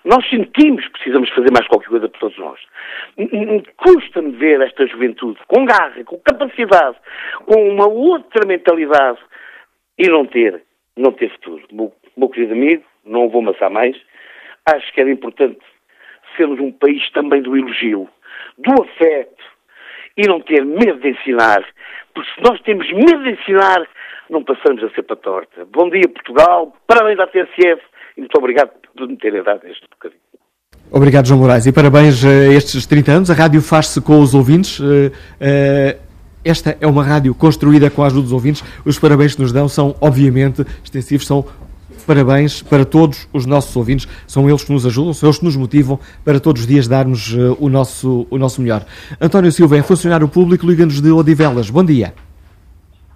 Nós 0.04 0.28
sentimos 0.30 0.86
que 0.86 0.92
precisamos 0.92 1.30
fazer 1.30 1.52
mais 1.52 1.66
qualquer 1.68 1.88
coisa 1.88 2.10
por 2.10 2.20
todos 2.20 2.38
nós. 2.38 2.60
Custa-me 3.78 4.32
ver 4.32 4.60
esta 4.62 4.86
juventude 4.86 5.40
com 5.48 5.66
garra, 5.66 6.04
com 6.04 6.20
capacidade, 6.20 6.98
com 7.46 7.70
uma 7.70 7.88
outra 7.88 8.46
mentalidade 8.46 9.20
e 9.98 10.10
não 10.10 10.26
ter, 10.26 10.62
não 10.98 11.14
ter 11.14 11.32
futuro. 11.32 11.64
Meu, 11.72 11.94
meu 12.18 12.30
querido 12.30 12.54
amigo, 12.54 12.84
não 13.06 13.30
vou 13.30 13.42
amassar 13.42 13.72
mais, 13.72 13.96
acho 14.66 14.92
que 14.94 15.00
era 15.00 15.12
importante 15.12 15.60
sermos 16.36 16.60
um 16.60 16.72
país 16.72 17.10
também 17.12 17.42
do 17.42 17.56
elogio, 17.56 18.10
do 18.58 18.84
afeto 18.84 19.44
e 20.18 20.28
não 20.28 20.42
ter 20.42 20.66
medo 20.66 21.00
de 21.00 21.10
ensinar, 21.10 21.66
porque 22.14 22.30
se 22.34 22.42
nós 22.42 22.62
temos 22.62 22.92
medo 22.92 23.24
de 23.24 23.32
ensinar, 23.32 23.88
não 24.30 24.44
passamos 24.44 24.84
a 24.84 24.90
ser 24.90 25.04
para 25.04 25.16
torta. 25.16 25.66
Bom 25.72 25.90
dia, 25.90 26.08
Portugal, 26.08 26.74
parabéns 26.88 27.20
à 27.20 27.28
TSF 27.28 27.82
e 28.18 28.22
muito 28.22 28.38
obrigado 28.38 28.72
por 28.96 29.08
me 29.08 29.18
terem 29.18 29.44
dado 29.44 29.66
este 29.68 29.88
bocadinho. 29.90 30.22
Obrigado, 30.92 31.28
João 31.28 31.40
Moraes, 31.40 31.66
e 31.66 31.72
parabéns 31.72 32.24
a 32.24 32.54
estes 32.54 32.86
30 32.86 33.12
anos. 33.12 33.32
A 33.32 33.34
rádio 33.34 33.62
faz-se 33.62 34.00
com 34.02 34.20
os 34.20 34.34
ouvintes. 34.36 34.80
Uh, 34.80 35.12
uh 35.42 36.14
esta 36.46 36.78
é 36.82 36.86
uma 36.86 37.04
rádio 37.04 37.34
construída 37.34 37.90
com 37.90 38.04
a 38.04 38.08
ajuda 38.08 38.24
dos 38.24 38.32
ouvintes. 38.34 38.64
Os 38.84 39.00
parabéns 39.00 39.34
que 39.34 39.42
nos 39.42 39.54
dão 39.54 39.70
são, 39.70 39.96
obviamente, 40.02 40.66
extensivos, 40.84 41.26
são 41.26 41.46
parabéns 42.06 42.62
para 42.62 42.84
todos 42.84 43.30
os 43.32 43.46
nossos 43.46 43.74
ouvintes. 43.76 44.10
São 44.28 44.50
eles 44.50 44.64
que 44.64 44.74
nos 44.74 44.86
ajudam, 44.86 45.14
são 45.14 45.30
eles 45.30 45.40
que 45.40 45.46
nos 45.46 45.56
motivam 45.56 45.98
para 46.26 46.42
todos 46.42 46.64
os 46.64 46.68
dias 46.68 46.86
darmos 46.86 47.34
o, 47.60 47.70
nosso, 47.70 48.28
o 48.30 48.38
nosso 48.38 48.62
melhor. 48.62 48.86
António 49.22 49.54
Silva 49.54 49.78
é 49.78 49.84
funcionário 49.84 50.28
público, 50.28 50.68
liga-nos 50.68 51.00
de 51.00 51.12
Odivelas. 51.12 51.70
Bom 51.70 51.86
dia. 51.86 52.14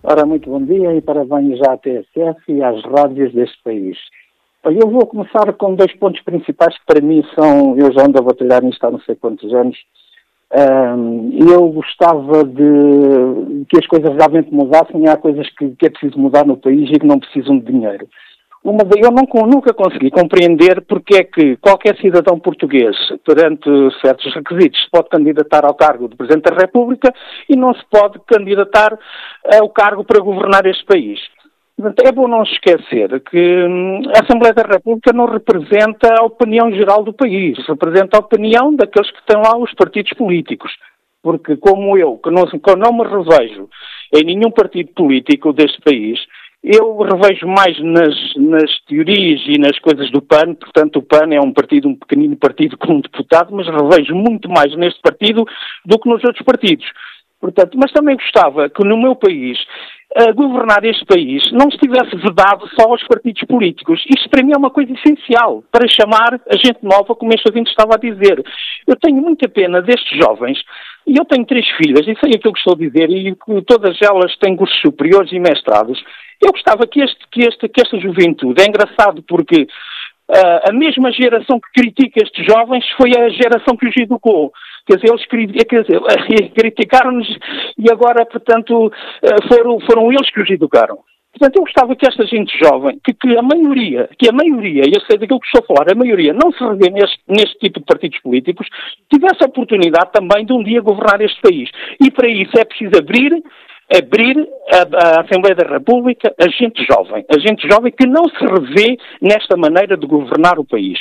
Ora, 0.10 0.26
muito 0.26 0.50
bom 0.50 0.64
dia 0.64 0.96
e 0.96 1.02
parabéns 1.02 1.60
à 1.68 1.76
TSF 1.76 2.40
e 2.48 2.64
às 2.64 2.82
rádios 2.86 3.34
deste 3.34 3.62
país. 3.62 3.98
Eu 4.64 4.90
vou 4.90 5.06
começar 5.06 5.52
com 5.52 5.76
dois 5.76 5.94
pontos 5.98 6.22
principais 6.22 6.78
que 6.78 6.86
para 6.86 7.02
mim 7.02 7.22
são, 7.36 7.78
eu 7.78 7.92
já 7.92 8.06
ando 8.06 8.18
a 8.18 8.22
batalhar 8.22 8.64
nisto 8.64 8.82
há 8.86 8.90
não 8.90 9.02
sei 9.02 9.16
quantos 9.16 9.54
anos, 9.54 9.78
um, 10.98 11.30
eu 11.52 11.68
gostava 11.74 12.46
de 12.46 13.66
que 13.68 13.78
as 13.78 13.86
coisas 13.86 14.16
realmente 14.16 14.50
mudassem 14.50 15.10
há 15.10 15.18
coisas 15.18 15.46
que, 15.58 15.72
que, 15.72 15.88
é 15.88 15.90
preciso 15.90 16.18
mudar 16.18 16.46
no 16.46 16.56
país 16.56 16.90
e 16.90 17.00
que 17.00 17.06
não 17.06 17.20
precisam 17.20 17.60
de 17.60 17.66
dinheiro. 17.66 18.08
Eu 18.68 19.12
não, 19.12 19.48
nunca 19.48 19.74
consegui 19.74 20.12
compreender 20.12 20.82
porque 20.82 21.16
é 21.16 21.24
que 21.24 21.56
qualquer 21.56 21.96
cidadão 22.02 22.38
português, 22.38 22.98
perante 23.26 23.70
certos 24.02 24.34
requisitos, 24.36 24.86
pode 24.92 25.08
candidatar 25.08 25.64
ao 25.64 25.74
cargo 25.74 26.10
de 26.10 26.18
Presidente 26.18 26.52
da 26.52 26.58
República 26.58 27.14
e 27.48 27.56
não 27.56 27.74
se 27.74 27.82
pode 27.90 28.20
candidatar 28.28 29.00
ao 29.58 29.70
cargo 29.70 30.04
para 30.04 30.20
governar 30.20 30.66
este 30.66 30.84
país. 30.84 31.18
É 32.04 32.12
bom 32.12 32.28
não 32.28 32.44
esquecer 32.44 33.22
que 33.22 33.38
hum, 33.38 34.02
a 34.14 34.24
Assembleia 34.24 34.54
da 34.54 34.64
República 34.64 35.14
não 35.14 35.28
representa 35.28 36.14
a 36.20 36.26
opinião 36.26 36.70
geral 36.70 37.04
do 37.04 37.14
país, 37.14 37.58
representa 37.68 38.18
a 38.18 38.20
opinião 38.20 38.76
daqueles 38.76 39.12
que 39.12 39.26
têm 39.26 39.38
lá 39.38 39.56
os 39.58 39.74
partidos 39.76 40.12
políticos. 40.18 40.74
Porque, 41.24 41.56
como 41.56 41.98
eu, 41.98 42.18
que 42.18 42.30
não, 42.30 42.46
que 42.46 42.76
não 42.76 42.92
me 42.92 43.04
revejo 43.04 43.70
em 44.14 44.26
nenhum 44.26 44.52
partido 44.52 44.92
político 44.94 45.54
deste 45.54 45.80
país, 45.82 46.20
eu 46.68 46.98
revejo 46.98 47.48
mais 47.48 47.80
nas, 47.80 48.16
nas, 48.36 48.82
teorias 48.88 49.42
e 49.48 49.58
nas 49.58 49.80
coisas 49.80 50.12
do 50.12 50.22
PAN, 50.22 50.54
portanto 50.56 50.98
o 50.98 51.02
PAN 51.02 51.34
é 51.34 51.40
um 51.40 51.54
partido, 51.54 51.88
um 51.88 51.96
pequenino 51.96 52.36
partido 52.36 52.78
com 52.78 52.96
um 52.96 53.02
deputado, 53.02 53.56
mas 53.56 53.68
revejo 53.68 54.14
muito 54.14 54.50
mais 54.50 54.76
neste 54.76 55.02
partido 55.02 55.46
do 55.86 56.00
que 56.00 56.10
nos 56.10 56.24
outros 56.24 56.44
partidos. 56.46 56.86
Portanto, 57.40 57.78
mas 57.78 57.92
também 57.92 58.16
gostava 58.16 58.68
que 58.70 58.84
no 58.84 58.98
meu 58.98 59.16
país 59.16 59.58
a 60.16 60.32
governar 60.32 60.84
este 60.84 61.06
país 61.06 61.52
não 61.52 61.68
estivesse 61.68 62.16
vedado 62.16 62.68
só 62.80 62.90
aos 62.90 63.04
partidos 63.08 63.44
políticos. 63.44 64.04
Isto 64.10 64.30
para 64.30 64.44
mim 64.44 64.54
é 64.54 64.58
uma 64.58 64.72
coisa 64.72 64.92
essencial 64.94 65.64
para 65.72 65.88
chamar 65.88 66.40
a 66.50 66.56
gente 66.58 66.80
nova, 66.82 67.14
como 67.16 67.34
este 67.34 67.48
ouvinte 67.48 67.70
estava 67.70 67.96
a 67.96 68.00
dizer. 68.00 68.44
Eu 68.88 68.96
tenho 68.96 69.22
muita 69.22 69.48
pena 69.48 69.82
destes 69.82 70.18
jovens, 70.18 70.60
e 71.06 71.18
eu 71.18 71.26
tenho 71.26 71.46
três 71.46 71.68
filhas, 71.78 72.08
e 72.08 72.18
sei 72.20 72.36
aquilo 72.36 72.54
que 72.54 72.60
estou 72.60 72.74
a 72.74 72.78
dizer, 72.78 73.10
e 73.10 73.36
todas 73.66 73.98
elas 74.02 74.36
têm 74.38 74.56
cursos 74.56 74.80
superiores 74.82 75.32
e 75.32 75.40
mestrados. 75.40 76.02
Eu 76.42 76.52
gostava 76.52 76.86
que, 76.88 77.02
este, 77.02 77.28
que, 77.32 77.42
este, 77.42 77.68
que 77.68 77.82
esta 77.82 78.00
juventude, 78.00 78.62
é 78.62 78.66
engraçado 78.66 79.24
porque 79.24 79.68
Uh, 80.30 80.60
a 80.70 80.74
mesma 80.74 81.10
geração 81.10 81.58
que 81.58 81.82
critica 81.82 82.22
estes 82.22 82.46
jovens 82.46 82.84
foi 82.98 83.12
a 83.18 83.30
geração 83.30 83.78
que 83.78 83.88
os 83.88 83.96
educou. 83.96 84.52
Quer 84.86 84.98
dizer, 84.98 85.10
eles 85.10 85.26
dizer, 85.88 86.52
criticaram-nos 86.52 87.30
e 87.78 87.90
agora, 87.90 88.26
portanto, 88.26 88.88
uh, 88.88 89.48
foram, 89.48 89.80
foram 89.80 90.12
eles 90.12 90.30
que 90.30 90.42
os 90.42 90.50
educaram. 90.50 91.00
Portanto, 91.32 91.56
eu 91.56 91.62
gostava 91.62 91.96
que 91.96 92.08
esta 92.08 92.26
gente 92.26 92.58
jovem, 92.58 93.00
que, 93.04 93.14
que, 93.14 93.38
a 93.38 93.42
maioria, 93.42 94.10
que 94.18 94.28
a 94.28 94.34
maioria, 94.34 94.84
eu 94.86 95.00
sei 95.02 95.18
daquilo 95.18 95.40
que 95.40 95.46
estou 95.46 95.64
a 95.64 95.68
falar, 95.68 95.92
a 95.92 95.96
maioria 95.96 96.34
não 96.34 96.52
se 96.52 96.64
revê 96.64 96.90
neste, 96.90 97.20
neste 97.28 97.60
tipo 97.60 97.80
de 97.80 97.86
partidos 97.86 98.20
políticos, 98.20 98.68
tivesse 99.10 99.44
a 99.44 99.48
oportunidade 99.48 100.12
também 100.12 100.46
de 100.46 100.52
um 100.52 100.64
dia 100.64 100.82
governar 100.82 101.22
este 101.22 101.40
país. 101.40 101.70
E 102.02 102.10
para 102.10 102.28
isso 102.28 102.58
é 102.58 102.66
preciso 102.66 102.98
abrir 102.98 103.32
abrir 103.94 104.38
a, 104.72 105.18
a, 105.18 105.22
Assembleia 105.22 105.56
da 105.56 105.68
República 105.68 106.34
a 106.40 106.48
gente 106.50 106.86
jovem, 106.86 107.26
a 107.30 107.40
gente 107.40 107.68
jovem 107.68 107.92
que 107.92 108.06
não 108.06 108.24
se 108.26 108.46
revê 108.46 108.98
nesta 109.22 109.56
maneira 109.56 109.96
de 109.96 110.06
governar 110.06 110.60
o 110.60 110.66
país. 110.66 111.00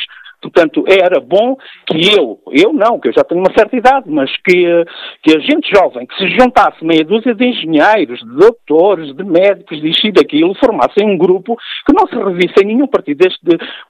Portanto, 0.50 0.84
era 0.86 1.20
bom 1.20 1.56
que 1.86 2.16
eu, 2.16 2.38
eu 2.52 2.72
não, 2.72 2.98
que 2.98 3.08
eu 3.08 3.12
já 3.12 3.24
tenho 3.24 3.40
uma 3.40 3.52
certa 3.56 3.76
idade, 3.76 4.04
mas 4.08 4.30
que, 4.38 4.84
que 5.22 5.36
a 5.36 5.40
gente 5.40 5.70
jovem, 5.74 6.06
que 6.06 6.16
se 6.16 6.28
juntasse 6.38 6.84
meia 6.84 7.04
dúzia 7.04 7.34
de 7.34 7.44
engenheiros, 7.44 8.20
de 8.20 8.36
doutores, 8.36 9.14
de 9.14 9.24
médicos, 9.24 9.80
de 9.80 9.88
isto 9.88 10.06
e 10.06 10.12
daquilo, 10.12 10.54
formassem 10.54 11.06
um 11.06 11.18
grupo 11.18 11.56
que 11.86 11.92
não 11.92 12.06
se 12.06 12.16
revisse 12.16 12.62
em 12.62 12.66
nenhum 12.66 12.86
partido 12.86 13.18
deste 13.18 13.40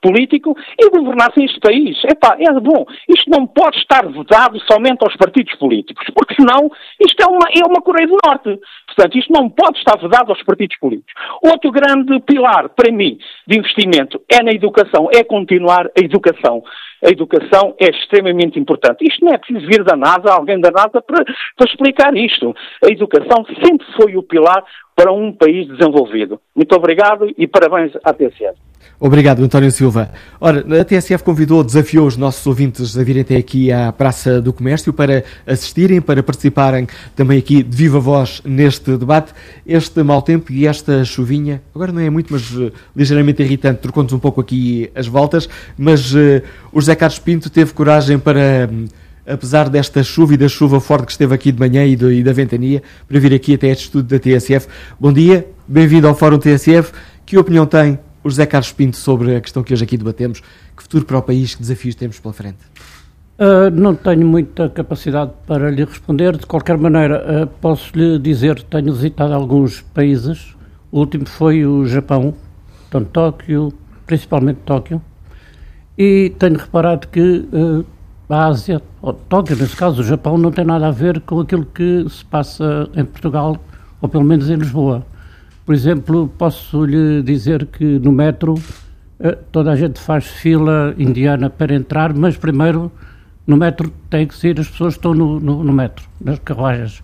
político 0.01 0.57
e 0.79 0.91
governassem 0.91 1.45
este 1.45 1.61
país. 1.61 1.97
Epá, 2.05 2.37
é 2.39 2.53
bom. 2.61 2.85
Isto 3.09 3.31
não 3.31 3.47
pode 3.47 3.77
estar 3.79 4.07
vedado 4.07 4.59
somente 4.71 5.03
aos 5.03 5.17
partidos 5.17 5.55
políticos, 5.57 6.07
porque 6.15 6.35
senão 6.35 6.71
isto 7.01 7.23
é 7.23 7.27
uma, 7.27 7.49
é 7.55 7.67
uma 7.67 7.83
Coreia 7.83 8.07
do 8.07 8.17
Norte. 8.25 8.59
Portanto, 8.87 9.19
isto 9.19 9.33
não 9.33 9.49
pode 9.49 9.79
estar 9.79 9.99
vedado 9.99 10.31
aos 10.31 10.43
partidos 10.43 10.77
políticos. 10.79 11.13
Outro 11.43 11.71
grande 11.71 12.19
pilar, 12.21 12.69
para 12.71 12.93
mim, 12.93 13.19
de 13.47 13.59
investimento 13.59 14.21
é 14.31 14.43
na 14.43 14.51
educação, 14.51 15.09
é 15.15 15.23
continuar 15.23 15.87
a 15.87 16.01
educação 16.01 16.46
educação. 16.47 16.63
A 17.05 17.11
educação 17.11 17.75
é 17.79 17.91
extremamente 17.91 18.59
importante. 18.59 19.05
Isto 19.07 19.25
não 19.25 19.33
é 19.33 19.39
preciso 19.39 19.67
vir 19.67 19.85
da 19.85 19.97
NASA, 19.97 20.33
alguém 20.33 20.61
da 20.61 20.71
NASA, 20.71 21.03
para, 21.03 21.25
para 21.25 21.67
explicar 21.67 22.17
isto. 22.17 22.55
A 22.83 22.89
educação 22.89 23.45
sempre 23.65 23.87
foi 23.97 24.17
o 24.17 24.23
pilar 24.23 24.65
para 24.95 25.13
um 25.13 25.33
país 25.33 25.67
desenvolvido. 25.69 26.41
Muito 26.55 26.75
obrigado 26.75 27.31
e 27.37 27.47
parabéns 27.47 27.93
à 28.03 28.13
TCS. 28.13 28.57
Obrigado, 28.99 29.45
António 29.45 29.71
Silva. 29.71 30.11
Ora, 30.41 30.65
a 30.81 30.85
TSF 30.85 31.23
convidou, 31.23 31.63
desafiou 31.63 32.07
os 32.07 32.17
nossos 32.17 32.47
ouvintes 32.47 32.97
a 32.97 33.05
virem 33.05 33.23
até 33.23 33.37
aqui 33.37 33.71
à 33.71 33.93
Praça 33.93 34.41
do 34.41 34.53
Comércio 34.53 34.91
para 34.93 35.23
assistirem, 35.47 36.01
para 36.01 36.23
participarem 36.23 36.89
também 37.15 37.39
aqui 37.39 37.63
de 37.63 37.77
viva 37.77 38.01
voz 38.01 38.41
neste 38.45 38.97
debate. 38.97 39.35
Este 39.67 40.03
mau 40.03 40.23
tempo 40.23 40.51
e 40.51 40.67
esta 40.67 41.05
chuvinha, 41.05 41.61
agora 41.75 41.93
não 41.93 42.01
é 42.01 42.09
muito, 42.09 42.33
mas 42.33 42.51
uh, 42.53 42.73
ligeiramente 42.97 43.43
irritante, 43.43 43.81
trocou-nos 43.81 44.13
um 44.15 44.19
pouco 44.19 44.41
aqui 44.41 44.91
as 44.95 45.07
voltas, 45.07 45.47
mas 45.77 46.15
uh, 46.15 46.43
o 46.73 46.81
José 46.81 46.95
Carlos 46.95 47.19
Pinto 47.19 47.51
teve 47.51 47.73
coragem 47.75 48.19
para. 48.19 48.71
Um, 48.73 48.87
apesar 49.27 49.69
desta 49.69 50.05
chuva 50.05 50.35
e 50.35 50.37
da 50.37 50.49
chuva 50.49 50.81
forte 50.81 51.07
que 51.07 51.11
esteve 51.13 51.35
aqui 51.35 51.51
de 51.51 51.59
manhã 51.59 51.85
e, 51.85 51.97
do, 51.97 52.13
e 52.13 52.23
da 52.23 52.33
ventania, 52.33 52.81
para 53.09 53.19
vir 53.19 53.35
aqui 53.35 53.55
até 53.55 53.69
este 53.69 53.87
estudo 53.87 54.07
da 54.07 54.21
TSF. 54.21 54.69
Bom 55.01 55.13
dia, 55.13 55.45
bem-vindo 55.67 56.07
ao 56.07 56.15
Fórum 56.15 56.39
TSF. 56.39 56.93
Que 57.27 57.37
opinião 57.37 57.67
tem 57.67 57.99
o 58.27 58.31
José 58.31 58.45
Carlos 58.45 58.73
Pinto 58.73 58.97
sobre 58.97 59.37
a 59.37 59.41
questão 59.41 59.63
que 59.63 59.73
hoje 59.73 59.85
aqui 59.85 59.97
debatemos. 59.97 60.43
Que 60.77 60.83
futuro 60.83 61.05
para 61.05 61.19
o 61.19 61.23
país, 61.23 61.55
que 61.55 61.61
desafios 61.61 61.95
temos 61.95 62.19
pela 62.19 62.35
frente? 62.35 62.59
Uh, 63.39 63.71
não 63.73 63.95
tenho 63.95 64.27
muita 64.27 64.69
capacidade 64.69 65.31
para 65.47 65.71
lhe 65.71 65.85
responder. 65.85 66.37
De 66.37 66.45
qualquer 66.45 66.77
maneira, 66.77 67.45
uh, 67.45 67.47
posso 67.47 67.97
lhe 67.97 68.19
dizer 68.19 68.57
que 68.57 68.65
tenho 68.65 68.93
visitado 68.93 69.33
alguns 69.33 69.81
países. 69.81 70.57
O 70.91 70.99
último 70.99 71.27
foi 71.27 71.65
o 71.65 71.87
Japão, 71.87 72.35
então 72.89 73.05
Tóquio, 73.05 73.73
principalmente 74.07 74.59
Tóquio, 74.65 75.01
e 75.97 76.33
tenho 76.39 76.57
reparado 76.57 77.07
que 77.09 77.21
uh, 77.53 77.85
a 78.29 78.47
Ásia, 78.47 78.83
ou 79.03 79.13
Tóquio, 79.13 79.57
nesse 79.57 79.77
caso 79.77 80.01
o 80.01 80.05
Japão, 80.05 80.37
não 80.39 80.51
tem 80.51 80.65
nada 80.65 80.89
a 80.89 80.91
ver 80.91 81.21
com 81.21 81.41
aquilo 81.41 81.67
que 81.67 82.07
se 82.09 82.25
passa 82.25 82.89
em 82.95 83.05
Portugal, 83.05 83.57
ou 84.01 84.09
pelo 84.09 84.25
menos 84.25 84.49
em 84.51 84.57
Lisboa. 84.57 85.05
Por 85.67 85.75
exemplo, 85.75 86.29
posso 86.39 86.85
lhe 86.85 87.23
dizer 87.25 87.67
que 87.67 87.99
no 87.99 88.13
metro 88.13 88.55
eh, 89.19 89.37
toda 89.51 89.73
a 89.73 89.77
gente 89.77 89.99
faz 89.99 90.25
fila 90.25 90.95
indiana 90.97 91.51
para 91.51 91.75
entrar, 91.75 92.15
mas 92.15 92.37
primeiro 92.37 92.93
no 93.45 93.57
metro 93.57 93.93
tem 94.09 94.29
que 94.29 94.37
ser 94.37 94.61
as 94.61 94.69
pessoas 94.69 94.95
que 94.95 94.99
estão 95.01 95.13
no, 95.13 95.41
no, 95.41 95.65
no 95.65 95.73
metro, 95.73 96.07
nas 96.21 96.39
carruagens. 96.39 97.03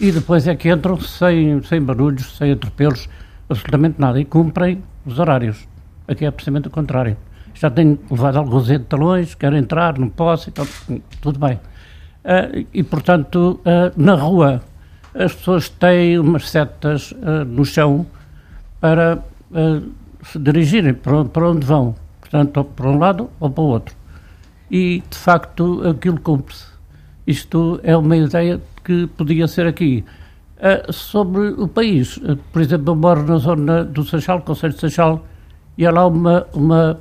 E 0.00 0.10
depois 0.10 0.48
é 0.48 0.56
que 0.56 0.70
entram 0.72 0.98
sem, 0.98 1.62
sem 1.62 1.82
barulhos, 1.82 2.38
sem 2.38 2.52
atropelos, 2.52 3.06
absolutamente 3.50 4.00
nada. 4.00 4.18
E 4.18 4.24
cumprem 4.24 4.82
os 5.04 5.18
horários. 5.18 5.68
Aqui 6.08 6.24
é 6.24 6.30
precisamente 6.30 6.68
o 6.68 6.70
contrário. 6.70 7.18
Já 7.52 7.68
tenho 7.68 7.98
levado 8.10 8.38
alguns 8.38 8.70
entalões, 8.70 9.34
quero 9.34 9.56
entrar, 9.58 9.98
não 9.98 10.08
posso, 10.08 10.48
então, 10.48 10.66
tudo 11.20 11.38
bem. 11.38 11.60
Uh, 12.24 12.66
e, 12.72 12.82
portanto, 12.82 13.60
uh, 13.60 13.92
na 13.94 14.14
rua 14.14 14.62
as 15.14 15.34
pessoas 15.34 15.68
têm 15.68 16.18
umas 16.18 16.48
setas 16.48 17.12
uh, 17.12 17.44
no 17.44 17.64
chão 17.64 18.06
para 18.80 19.18
uh, 19.50 19.90
se 20.22 20.38
dirigirem 20.38 20.94
para, 20.94 21.24
para 21.24 21.50
onde 21.50 21.66
vão, 21.66 21.94
portanto, 22.20 22.56
ou 22.58 22.64
para 22.64 22.88
um 22.88 22.98
lado 22.98 23.30
ou 23.40 23.50
para 23.50 23.62
o 23.62 23.66
outro. 23.66 23.94
E, 24.70 25.02
de 25.08 25.18
facto, 25.18 25.82
aquilo 25.88 26.20
cumpre-se. 26.20 26.66
Isto 27.26 27.80
é 27.82 27.96
uma 27.96 28.16
ideia 28.16 28.60
que 28.84 29.06
podia 29.08 29.48
ser 29.48 29.66
aqui. 29.66 30.04
Uh, 30.58 30.92
sobre 30.92 31.48
o 31.48 31.66
país, 31.66 32.20
por 32.52 32.62
exemplo, 32.62 32.92
eu 32.92 32.96
moro 32.96 33.24
na 33.24 33.38
zona 33.38 33.84
do 33.84 34.04
Seixal, 34.04 34.42
Conselho 34.42 34.74
de 34.74 34.80
Seixal, 34.80 35.24
e 35.76 35.86
há 35.86 35.90
lá 35.90 36.06
uma, 36.06 36.46
uma, 36.52 37.00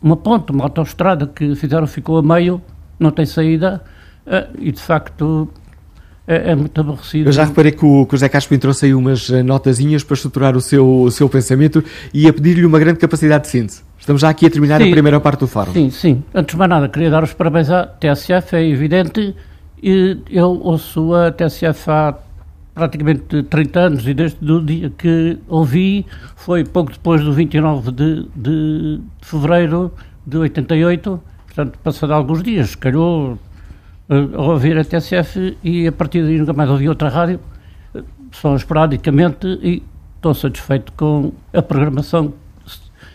uma 0.00 0.16
ponte, 0.16 0.52
uma 0.52 0.64
autoestrada 0.64 1.26
que 1.26 1.54
fizeram, 1.56 1.86
ficou 1.86 2.18
a 2.18 2.22
meio, 2.22 2.62
não 2.98 3.10
tem 3.10 3.26
saída, 3.26 3.82
e 4.58 4.70
de 4.70 4.80
facto 4.80 5.48
é, 6.26 6.52
é, 6.52 6.54
muito 6.54 6.80
aborrecido. 6.80 7.28
Eu 7.28 7.32
já 7.32 7.44
reparei 7.44 7.72
que 7.72 7.84
o, 7.84 8.06
que 8.06 8.14
o 8.14 8.16
José 8.16 8.28
Carlos 8.28 8.60
trouxe 8.60 8.86
aí 8.86 8.94
umas 8.94 9.28
eh, 9.28 9.42
notazinhas 9.42 10.04
para 10.04 10.14
estruturar 10.14 10.56
o 10.56 10.60
seu, 10.60 11.02
o 11.02 11.10
seu 11.10 11.28
pensamento 11.28 11.82
e 12.14 12.28
a 12.28 12.32
pedir-lhe 12.32 12.64
uma 12.64 12.78
grande 12.78 12.98
capacidade 12.98 13.44
de 13.44 13.50
síntese. 13.50 13.82
Estamos 13.98 14.22
já 14.22 14.28
aqui 14.28 14.46
a 14.46 14.50
terminar 14.50 14.80
sim, 14.80 14.88
a 14.88 14.90
primeira 14.92 15.20
parte 15.20 15.40
do 15.40 15.46
fórum. 15.48 15.72
Sim, 15.72 15.90
sim. 15.90 16.22
Antes 16.32 16.54
de 16.54 16.58
mais 16.58 16.70
nada, 16.70 16.88
queria 16.88 17.10
dar 17.10 17.24
os 17.24 17.32
parabéns 17.32 17.70
à 17.70 17.86
TSF, 17.86 18.54
é 18.56 18.64
evidente. 18.68 19.34
E 19.82 20.18
eu 20.30 20.60
ouço 20.62 21.12
a 21.12 21.32
TSF 21.32 21.90
há 21.90 22.14
praticamente 22.74 23.42
30 23.42 23.80
anos 23.80 24.06
e 24.06 24.14
desde 24.14 24.50
o 24.50 24.64
dia 24.64 24.90
que 24.90 25.38
ouvi 25.48 26.06
foi 26.36 26.64
pouco 26.64 26.92
depois 26.92 27.22
do 27.22 27.32
29 27.32 27.92
de, 27.92 28.26
de 28.34 29.00
fevereiro 29.20 29.92
de 30.26 30.38
88, 30.38 31.20
portanto, 31.46 31.78
passado 31.82 32.12
alguns 32.12 32.42
dias, 32.42 32.74
calhou 32.74 33.38
uh, 34.08 34.36
a 34.36 34.42
ouvir 34.42 34.78
a 34.78 34.84
TSF 34.84 35.56
e 35.62 35.86
a 35.86 35.92
partir 35.92 36.22
daí 36.22 36.38
nunca 36.38 36.52
mais 36.52 36.70
ouvi 36.70 36.88
outra 36.88 37.08
rádio, 37.08 37.40
uh, 37.94 38.04
só 38.30 38.54
esporadicamente 38.56 39.46
e 39.62 39.82
estou 40.16 40.34
satisfeito 40.34 40.92
com 40.92 41.32
a 41.52 41.60
programação, 41.60 42.32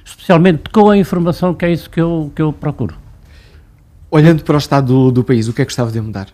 especialmente 0.04 0.70
com 0.70 0.90
a 0.90 0.98
informação, 0.98 1.54
que 1.54 1.66
é 1.66 1.72
isso 1.72 1.90
que 1.90 2.02
eu, 2.02 2.32
que 2.36 2.42
eu 2.42 2.52
procuro. 2.52 2.96
Olhando 4.12 4.44
para 4.44 4.56
o 4.56 4.58
estado 4.58 4.88
do, 4.88 5.12
do 5.12 5.24
país, 5.24 5.48
o 5.48 5.54
que 5.54 5.62
é 5.62 5.66
que 5.66 5.70
gostava 5.70 5.92
de 5.92 6.00
mudar? 6.02 6.28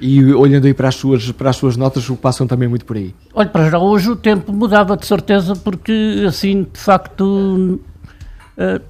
E 0.00 0.32
olhando 0.32 0.66
aí 0.66 0.74
para 0.74 0.88
as 0.88 0.94
suas, 0.94 1.30
para 1.32 1.50
as 1.50 1.56
suas 1.56 1.76
notas, 1.76 2.08
o 2.08 2.16
passam 2.16 2.46
também 2.46 2.68
muito 2.68 2.84
por 2.84 2.96
aí. 2.96 3.14
Olha, 3.34 3.48
para 3.48 3.68
já 3.70 3.78
hoje 3.78 4.10
o 4.10 4.16
tempo 4.16 4.52
mudava 4.52 4.96
de 4.96 5.06
certeza, 5.06 5.54
porque 5.56 6.24
assim, 6.26 6.66
de 6.72 6.78
facto, 6.78 7.80
uh, 8.56 8.80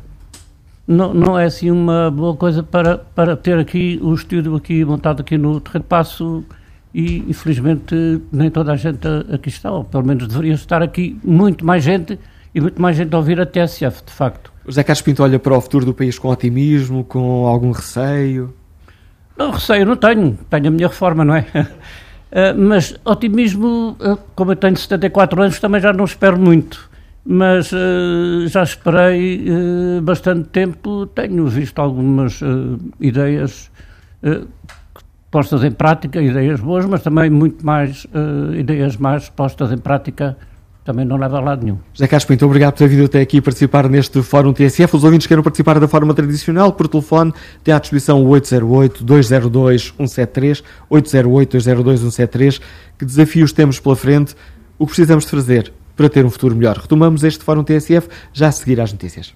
não, 0.88 1.12
não 1.12 1.38
é 1.38 1.44
assim 1.44 1.70
uma 1.70 2.10
boa 2.10 2.34
coisa 2.34 2.62
para, 2.62 2.96
para 2.96 3.36
ter 3.36 3.58
aqui 3.58 4.00
o 4.02 4.14
estúdio 4.14 4.56
aqui 4.56 4.82
montado 4.86 5.20
aqui 5.20 5.36
no 5.36 5.60
Terreiro 5.60 5.86
Passo 5.86 6.42
e 6.94 7.18
infelizmente 7.28 7.94
nem 8.32 8.50
toda 8.50 8.72
a 8.72 8.76
gente 8.76 9.06
aqui 9.30 9.50
está, 9.50 9.70
ou 9.70 9.84
pelo 9.84 10.06
menos 10.06 10.26
deveria 10.26 10.54
estar 10.54 10.82
aqui 10.82 11.20
muito 11.22 11.62
mais 11.62 11.84
gente 11.84 12.18
e 12.54 12.60
muito 12.60 12.80
mais 12.80 12.96
gente 12.96 13.14
a 13.14 13.18
ouvir 13.18 13.38
a 13.38 13.44
TSF, 13.44 14.02
de 14.06 14.12
facto. 14.12 14.50
O 14.64 14.70
José 14.70 14.82
Carlos 14.82 15.02
Pinto 15.02 15.22
olha 15.22 15.38
para 15.38 15.54
o 15.54 15.60
futuro 15.60 15.84
do 15.84 15.92
país 15.92 16.18
com 16.18 16.28
otimismo, 16.28 17.04
com 17.04 17.46
algum 17.46 17.70
receio? 17.70 18.54
Não, 19.36 19.50
receio 19.50 19.84
não 19.84 19.96
tenho, 19.96 20.38
tenho 20.48 20.68
a 20.68 20.70
minha 20.70 20.88
reforma, 20.88 21.22
não 21.22 21.34
é? 21.34 21.44
Uh, 21.52 22.56
mas 22.56 22.98
otimismo, 23.04 23.94
uh, 24.00 24.18
como 24.34 24.52
eu 24.52 24.56
tenho 24.56 24.74
74 24.74 25.42
anos, 25.42 25.60
também 25.60 25.82
já 25.82 25.92
não 25.92 26.06
espero 26.06 26.38
muito 26.40 26.87
mas 27.30 27.70
uh, 27.72 28.46
já 28.46 28.62
esperei 28.62 29.46
uh, 29.50 30.00
bastante 30.00 30.48
tempo, 30.48 31.04
tenho 31.08 31.46
visto 31.46 31.78
algumas 31.78 32.40
uh, 32.40 32.78
ideias 32.98 33.70
postas 35.30 35.62
em 35.62 35.70
prática, 35.70 36.22
ideias 36.22 36.58
boas, 36.58 36.86
mas 36.86 37.02
também 37.02 37.28
muito 37.30 37.64
mais 37.64 38.04
ideias 38.58 38.96
mais 38.96 39.28
postas 39.28 39.70
em 39.70 39.78
prática 39.78 40.36
também 40.84 41.04
não 41.04 41.16
leva 41.16 41.36
a 41.36 41.40
lado 41.40 41.64
nenhum. 41.64 41.78
José 41.92 42.08
Carlos 42.08 42.24
Pinto, 42.24 42.44
obrigado 42.46 42.72
por 42.72 42.78
ter 42.78 42.88
vindo 42.88 43.04
até 43.04 43.20
aqui 43.20 43.40
participar 43.42 43.88
neste 43.90 44.22
Fórum 44.22 44.54
TSF. 44.54 44.96
Os 44.96 45.04
ouvintes 45.04 45.28
queiram 45.28 45.42
participar 45.42 45.78
da 45.78 45.86
forma 45.86 46.14
tradicional, 46.14 46.72
por 46.72 46.88
telefone, 46.88 47.34
tem 47.62 47.74
à 47.74 47.78
disposição 47.78 48.24
o 48.24 48.30
808-202-173, 48.30 50.62
808-202-173. 50.90 52.62
Que 52.98 53.04
desafios 53.04 53.52
temos 53.52 53.78
pela 53.78 53.94
frente? 53.94 54.34
O 54.78 54.86
que 54.86 54.94
precisamos 54.94 55.24
de 55.24 55.30
fazer? 55.30 55.70
Para 55.98 56.08
ter 56.08 56.24
um 56.24 56.30
futuro 56.30 56.54
melhor. 56.54 56.78
Retomamos 56.78 57.24
este 57.24 57.44
Fórum 57.44 57.64
TSF 57.64 58.08
já 58.32 58.46
a 58.46 58.52
seguir 58.52 58.80
às 58.80 58.92
notícias. 58.92 59.34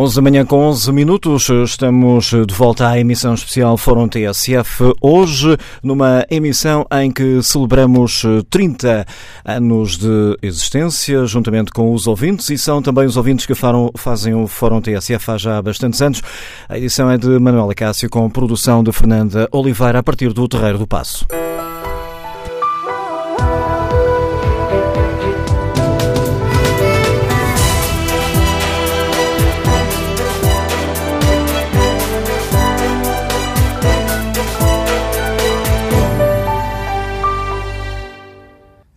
11 0.00 0.16
da 0.16 0.22
manhã 0.22 0.46
com 0.46 0.66
11 0.66 0.92
minutos, 0.94 1.50
estamos 1.50 2.30
de 2.30 2.54
volta 2.54 2.88
à 2.88 2.98
emissão 2.98 3.34
especial 3.34 3.76
Fórum 3.76 4.08
TSF. 4.08 4.94
Hoje, 4.98 5.58
numa 5.82 6.24
emissão 6.30 6.86
em 6.90 7.10
que 7.10 7.42
celebramos 7.42 8.22
30 8.48 9.04
anos 9.44 9.98
de 9.98 10.38
existência, 10.40 11.26
juntamente 11.26 11.70
com 11.70 11.92
os 11.92 12.06
ouvintes, 12.06 12.48
e 12.48 12.56
são 12.56 12.80
também 12.80 13.04
os 13.04 13.18
ouvintes 13.18 13.44
que 13.44 13.52
fazem 13.94 14.34
o 14.34 14.46
Fórum 14.46 14.80
TSF 14.80 15.32
há 15.32 15.36
já 15.36 15.60
bastantes 15.60 16.00
anos. 16.00 16.22
A 16.66 16.78
edição 16.78 17.10
é 17.10 17.18
de 17.18 17.38
Manuela 17.38 17.74
Cássio, 17.74 18.08
com 18.08 18.30
produção 18.30 18.82
de 18.82 18.92
Fernanda 18.92 19.50
Oliveira, 19.52 19.98
a 19.98 20.02
partir 20.02 20.32
do 20.32 20.48
Terreiro 20.48 20.78
do 20.78 20.86
Passo. 20.86 21.26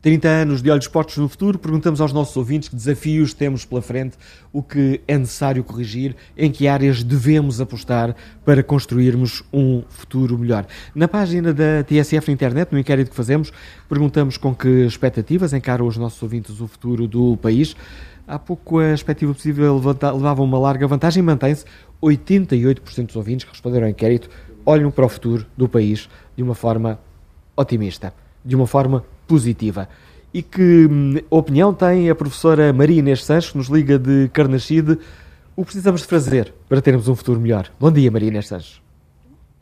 30 0.03 0.27
anos 0.27 0.61
de 0.61 0.69
Olhos 0.69 0.89
Postos 0.89 1.15
no 1.15 1.29
Futuro, 1.29 1.57
perguntamos 1.57 2.01
aos 2.01 2.11
nossos 2.11 2.35
ouvintes 2.35 2.67
que 2.67 2.75
desafios 2.75 3.33
temos 3.33 3.63
pela 3.63 3.81
frente, 3.81 4.17
o 4.51 4.61
que 4.61 4.99
é 5.07 5.17
necessário 5.17 5.63
corrigir, 5.63 6.13
em 6.37 6.51
que 6.51 6.67
áreas 6.67 7.01
devemos 7.01 7.61
apostar 7.61 8.13
para 8.43 8.61
construirmos 8.61 9.45
um 9.53 9.81
futuro 9.87 10.37
melhor. 10.37 10.65
Na 10.93 11.07
página 11.07 11.53
da 11.53 11.85
TSF 11.85 12.27
na 12.27 12.33
internet, 12.33 12.73
no 12.73 12.77
inquérito 12.77 13.11
que 13.11 13.15
fazemos, 13.15 13.53
perguntamos 13.87 14.35
com 14.35 14.53
que 14.53 14.85
expectativas 14.85 15.53
encaram 15.53 15.87
os 15.87 15.95
nossos 15.95 16.21
ouvintes 16.21 16.59
o 16.59 16.67
futuro 16.67 17.07
do 17.07 17.37
país. 17.37 17.73
Há 18.27 18.37
pouco 18.37 18.79
a 18.79 18.93
expectativa 18.93 19.33
possível 19.33 19.77
levava 19.77 20.43
uma 20.43 20.59
larga 20.59 20.85
vantagem, 20.85 21.23
mantém-se 21.23 21.63
88% 22.01 23.05
dos 23.05 23.15
ouvintes 23.15 23.45
que 23.45 23.51
responderam 23.51 23.85
ao 23.85 23.91
inquérito 23.91 24.29
olham 24.65 24.91
para 24.91 25.05
o 25.05 25.09
futuro 25.09 25.45
do 25.55 25.69
país 25.69 26.09
de 26.35 26.43
uma 26.43 26.55
forma 26.55 26.99
otimista, 27.55 28.13
de 28.43 28.53
uma 28.53 28.67
forma 28.67 29.05
positiva. 29.27 29.87
E 30.33 30.41
que 30.41 30.87
hum, 30.89 31.15
opinião 31.29 31.73
tem 31.73 32.09
a 32.09 32.15
professora 32.15 32.73
Maria 32.73 32.99
Inês 32.99 33.23
Sanches, 33.23 33.51
que 33.51 33.57
nos 33.57 33.67
liga 33.67 33.99
de 33.99 34.29
Carnachide? 34.29 34.97
O 35.55 35.63
precisamos 35.63 36.01
de 36.01 36.07
fazer 36.07 36.53
para 36.67 36.81
termos 36.81 37.07
um 37.07 37.15
futuro 37.15 37.39
melhor? 37.39 37.69
Bom 37.79 37.91
dia, 37.91 38.09
Maria 38.09 38.29
Inês 38.29 38.47
Sanches. 38.47 38.83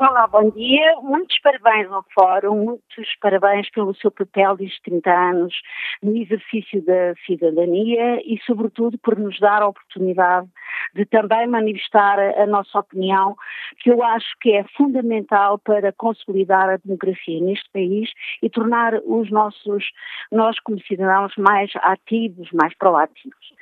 Olá, 0.01 0.25
bom 0.25 0.49
dia. 0.49 0.95
Muitos 1.03 1.37
parabéns 1.41 1.91
ao 1.91 2.03
Fórum, 2.11 2.55
muitos 2.65 3.15
parabéns 3.21 3.69
pelo 3.69 3.93
seu 3.93 4.09
papel 4.09 4.57
destes 4.57 4.81
30 4.81 5.11
anos 5.11 5.53
no 6.01 6.17
exercício 6.17 6.83
da 6.83 7.13
cidadania 7.23 8.19
e, 8.25 8.39
sobretudo, 8.43 8.97
por 8.97 9.15
nos 9.19 9.39
dar 9.39 9.61
a 9.61 9.67
oportunidade 9.67 10.47
de 10.93 11.05
também 11.05 11.47
manifestar 11.47 12.19
a 12.19 12.45
nossa 12.45 12.79
opinião, 12.79 13.35
que 13.79 13.91
eu 13.91 14.03
acho 14.03 14.35
que 14.39 14.51
é 14.51 14.63
fundamental 14.75 15.59
para 15.59 15.91
consolidar 15.93 16.69
a 16.69 16.77
democracia 16.77 17.39
neste 17.41 17.69
país 17.71 18.09
e 18.41 18.49
tornar 18.49 18.95
os 19.05 19.29
nossos, 19.31 19.85
nós 20.31 20.59
como 20.59 20.79
cidadãos, 20.81 21.33
mais 21.37 21.71
ativos, 21.75 22.49
mais 22.51 22.75
proativos. 22.75 23.53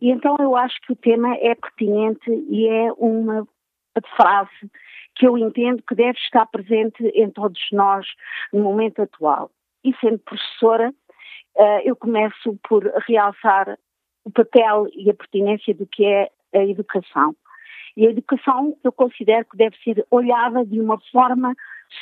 E 0.00 0.10
então 0.10 0.36
eu 0.38 0.56
acho 0.56 0.80
que 0.82 0.92
o 0.92 0.96
tema 0.96 1.34
é 1.36 1.54
pertinente 1.54 2.30
e 2.48 2.68
é 2.68 2.92
uma 2.98 3.46
frase 4.16 4.70
que 5.14 5.26
eu 5.26 5.38
entendo 5.38 5.82
que 5.86 5.94
deve 5.94 6.18
estar 6.18 6.46
presente 6.46 7.04
em 7.14 7.30
todos 7.30 7.60
nós 7.72 8.06
no 8.52 8.62
momento 8.62 9.02
atual. 9.02 9.50
E 9.84 9.94
sendo 10.00 10.18
professora, 10.18 10.92
eh, 11.56 11.88
eu 11.88 11.94
começo 11.94 12.58
por 12.68 12.84
realçar 13.06 13.78
o 14.24 14.30
papel 14.30 14.88
e 14.92 15.10
a 15.10 15.14
pertinência 15.14 15.74
do 15.74 15.86
que 15.86 16.04
é 16.04 16.30
a 16.54 16.64
educação. 16.64 17.34
E 17.96 18.06
a 18.06 18.10
educação 18.10 18.76
eu 18.82 18.92
considero 18.92 19.46
que 19.46 19.56
deve 19.56 19.76
ser 19.78 20.04
olhada 20.10 20.64
de 20.64 20.80
uma 20.80 20.98
forma 21.12 21.54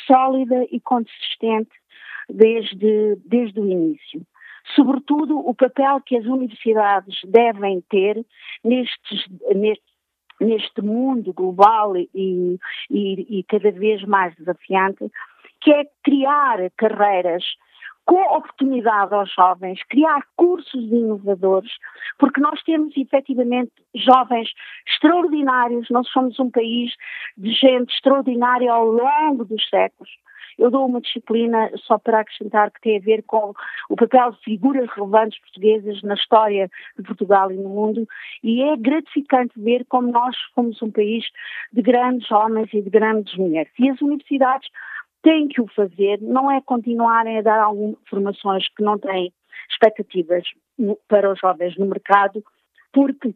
sólida 0.07 0.66
e 0.70 0.80
consistente 0.80 1.70
desde, 2.28 3.16
desde 3.24 3.61
o 3.61 3.68
início. 3.68 4.22
Sobretudo 4.74 5.38
o 5.38 5.55
papel 5.55 6.00
que 6.00 6.16
as 6.16 6.24
universidades 6.24 7.20
devem 7.24 7.82
ter 7.90 8.24
nestes, 8.64 9.26
nestes 9.55 9.92
neste 10.42 10.82
mundo 10.82 11.32
global 11.32 11.96
e, 11.96 12.09
e, 12.90 13.38
e 13.38 13.44
cada 13.44 13.70
vez 13.70 14.03
mais 14.05 14.34
desafiante, 14.36 15.11
que 15.61 15.72
é 15.72 15.84
criar 16.03 16.59
carreiras 16.76 17.44
com 18.05 18.20
oportunidade 18.36 19.14
aos 19.14 19.32
jovens, 19.32 19.82
criar 19.84 20.22
cursos 20.36 20.82
inovadores, 20.90 21.70
porque 22.18 22.40
nós 22.40 22.62
temos 22.62 22.96
efetivamente 22.96 23.72
jovens 23.94 24.50
extraordinários, 24.86 25.88
nós 25.90 26.09
somos 26.09 26.38
um 26.40 26.50
país 26.50 26.92
de 27.36 27.53
gente 27.53 27.92
extraordinária 27.94 28.72
ao 28.72 28.86
longo 28.86 29.44
dos 29.44 29.68
séculos. 29.68 30.11
Eu 30.59 30.70
dou 30.70 30.86
uma 30.86 31.00
disciplina, 31.00 31.70
só 31.76 31.98
para 31.98 32.20
acrescentar, 32.20 32.70
que 32.70 32.80
tem 32.80 32.98
a 32.98 33.00
ver 33.00 33.22
com 33.22 33.55
o 33.88 33.96
papel 33.96 34.32
de 34.32 34.38
figuras 34.40 34.88
relevantes 34.90 35.40
portuguesas 35.40 36.03
na 36.03 36.14
história 36.14 36.70
de 36.96 37.03
Portugal 37.03 37.50
e 37.50 37.57
no 37.57 37.68
mundo, 37.68 38.07
e 38.42 38.62
é 38.62 38.76
gratificante 38.76 39.53
ver 39.57 39.84
como 39.88 40.11
nós 40.11 40.36
fomos 40.55 40.80
um 40.82 40.90
país 40.90 41.24
de 41.72 41.82
grandes 41.82 42.30
homens 42.30 42.68
e 42.72 42.82
de 42.82 42.90
grandes 42.90 43.34
mulheres. 43.36 43.72
E 43.78 43.88
as 43.88 44.00
universidades 44.00 44.68
têm 45.22 45.48
que 45.48 45.60
o 45.60 45.68
fazer, 45.68 46.20
não 46.20 46.50
é 46.50 46.60
continuarem 46.60 47.38
a 47.38 47.42
dar 47.42 47.60
algumas 47.60 47.96
formações 48.08 48.66
que 48.74 48.82
não 48.82 48.98
têm 48.98 49.32
expectativas 49.70 50.44
para 51.08 51.32
os 51.32 51.38
jovens 51.38 51.76
no 51.76 51.86
mercado, 51.86 52.42
porque 52.92 53.34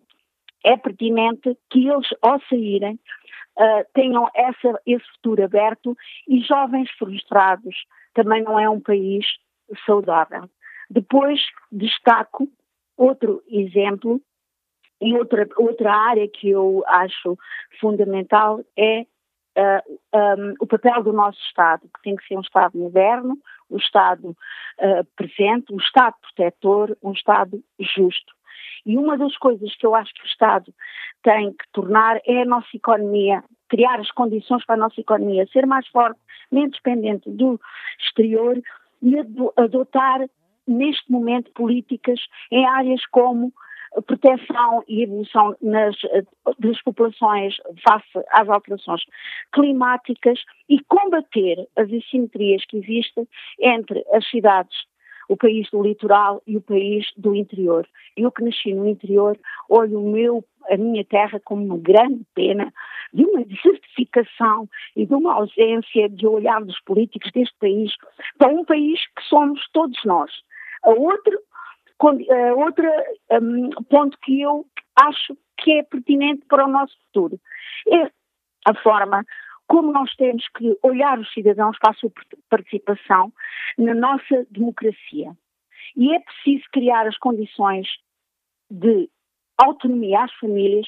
é 0.64 0.76
pertinente 0.76 1.56
que 1.70 1.88
eles, 1.88 2.08
ao 2.20 2.40
saírem, 2.48 2.98
uh, 3.58 3.84
tenham 3.94 4.28
essa, 4.34 4.80
esse 4.84 5.04
futuro 5.14 5.44
aberto 5.44 5.96
e 6.28 6.40
jovens 6.40 6.90
frustrados 6.98 7.74
também 8.14 8.42
não 8.42 8.58
é 8.58 8.68
um 8.68 8.80
país 8.80 9.24
saudável. 9.84 10.48
Depois 10.90 11.40
destaco 11.70 12.48
outro 12.96 13.42
exemplo 13.48 14.20
e 15.00 15.14
outra, 15.14 15.46
outra 15.56 15.94
área 15.94 16.26
que 16.28 16.48
eu 16.48 16.82
acho 16.86 17.36
fundamental 17.80 18.64
é 18.76 19.06
uh, 19.56 20.38
um, 20.38 20.54
o 20.60 20.66
papel 20.66 21.02
do 21.02 21.12
nosso 21.12 21.40
Estado, 21.40 21.82
que 21.82 22.02
tem 22.02 22.16
que 22.16 22.26
ser 22.26 22.36
um 22.36 22.40
Estado 22.40 22.76
moderno, 22.76 23.38
um 23.70 23.76
Estado 23.76 24.28
uh, 24.28 25.04
presente, 25.16 25.72
um 25.72 25.78
Estado 25.78 26.14
protetor, 26.20 26.96
um 27.02 27.12
Estado 27.12 27.62
justo. 27.78 28.34
E 28.84 28.96
uma 28.96 29.18
das 29.18 29.36
coisas 29.38 29.74
que 29.76 29.84
eu 29.84 29.94
acho 29.94 30.14
que 30.14 30.22
o 30.22 30.26
Estado 30.26 30.72
tem 31.22 31.50
que 31.52 31.64
tornar 31.72 32.20
é 32.24 32.42
a 32.42 32.46
nossa 32.46 32.68
economia, 32.74 33.42
criar 33.68 33.98
as 33.98 34.10
condições 34.12 34.64
para 34.64 34.76
a 34.76 34.78
nossa 34.78 35.00
economia 35.00 35.46
ser 35.52 35.66
mais 35.66 35.86
forte, 35.88 36.20
menos 36.52 36.76
dependente 36.76 37.28
do 37.28 37.60
exterior 37.98 38.60
e 39.02 39.16
adotar 39.56 40.20
neste 40.66 41.10
momento 41.10 41.50
políticas 41.52 42.20
em 42.50 42.64
áreas 42.66 43.04
como 43.06 43.52
proteção 44.02 44.82
e 44.88 45.02
evolução 45.02 45.56
nas, 45.62 45.96
das 46.58 46.82
populações 46.82 47.56
face 47.86 48.26
às 48.30 48.48
alterações 48.48 49.02
climáticas 49.52 50.40
e 50.68 50.82
combater 50.84 51.66
as 51.76 51.92
assimetrias 51.92 52.64
que 52.66 52.78
existem 52.78 53.26
entre 53.60 54.04
as 54.12 54.28
cidades 54.28 54.76
o 55.28 55.36
país 55.36 55.68
do 55.70 55.82
litoral 55.82 56.42
e 56.46 56.56
o 56.56 56.60
país 56.60 57.06
do 57.16 57.34
interior. 57.34 57.86
Eu 58.16 58.30
que 58.30 58.44
nasci 58.44 58.72
no 58.72 58.86
interior, 58.86 59.38
olho 59.68 60.00
o 60.00 60.10
meu, 60.10 60.44
a 60.70 60.76
minha 60.76 61.04
terra 61.04 61.40
como 61.44 61.64
uma 61.64 61.78
grande 61.78 62.24
pena 62.34 62.72
de 63.12 63.24
uma 63.24 63.44
desertificação 63.44 64.68
e 64.94 65.06
de 65.06 65.14
uma 65.14 65.34
ausência 65.34 66.08
de 66.08 66.26
olhar 66.26 66.62
dos 66.64 66.78
políticos 66.80 67.30
deste 67.32 67.56
país 67.58 67.92
para 68.38 68.52
um 68.52 68.64
país 68.64 69.00
que 69.16 69.22
somos 69.28 69.60
todos 69.72 69.98
nós. 70.04 70.30
A 70.84 70.90
outro, 70.90 71.38
a 72.00 72.54
outra 72.54 72.88
um, 73.40 73.70
ponto 73.88 74.18
que 74.22 74.40
eu 74.40 74.66
acho 74.96 75.36
que 75.58 75.72
é 75.72 75.82
pertinente 75.82 76.44
para 76.46 76.66
o 76.66 76.70
nosso 76.70 76.94
futuro 77.06 77.40
é 77.88 78.10
a 78.66 78.74
forma 78.82 79.24
como 79.66 79.92
nós 79.92 80.14
temos 80.16 80.46
que 80.56 80.76
olhar 80.82 81.18
os 81.18 81.32
cidadãos 81.32 81.76
para 81.78 81.90
a 81.90 81.94
sua 81.94 82.10
participação 82.48 83.32
na 83.76 83.94
nossa 83.94 84.46
democracia. 84.50 85.32
E 85.96 86.14
é 86.14 86.20
preciso 86.20 86.64
criar 86.72 87.06
as 87.06 87.16
condições 87.18 87.88
de 88.70 89.08
autonomia 89.58 90.24
às 90.24 90.32
famílias 90.34 90.86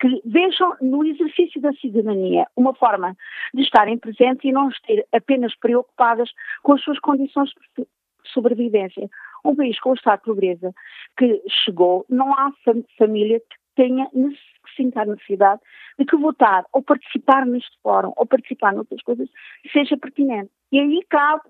que 0.00 0.20
vejam 0.24 0.74
no 0.80 1.04
exercício 1.04 1.60
da 1.60 1.72
cidadania 1.74 2.46
uma 2.56 2.74
forma 2.74 3.16
de 3.54 3.62
estarem 3.62 3.96
presentes 3.98 4.44
e 4.44 4.52
não 4.52 4.68
estar 4.68 4.94
apenas 5.12 5.54
preocupadas 5.56 6.30
com 6.62 6.72
as 6.72 6.82
suas 6.82 6.98
condições 6.98 7.50
de 7.76 7.86
sobrevivência. 8.32 9.08
Um 9.48 9.56
país 9.56 9.80
com 9.80 9.94
estado 9.94 10.18
de 10.18 10.24
pobreza 10.26 10.74
que 11.16 11.42
chegou, 11.64 12.04
não 12.08 12.34
há 12.34 12.52
família 12.98 13.40
que 13.40 13.56
tenha 13.74 14.06
que 14.10 14.74
sinta 14.76 15.00
a 15.00 15.06
necessidade 15.06 15.62
de 15.98 16.04
que 16.04 16.16
votar 16.16 16.66
ou 16.72 16.82
participar 16.82 17.46
neste 17.46 17.74
fórum 17.82 18.12
ou 18.16 18.26
participar 18.26 18.74
noutras 18.74 19.00
coisas 19.02 19.28
seja 19.72 19.96
pertinente. 19.96 20.50
E 20.70 20.78
aí 20.78 21.00
cabe 21.08 21.42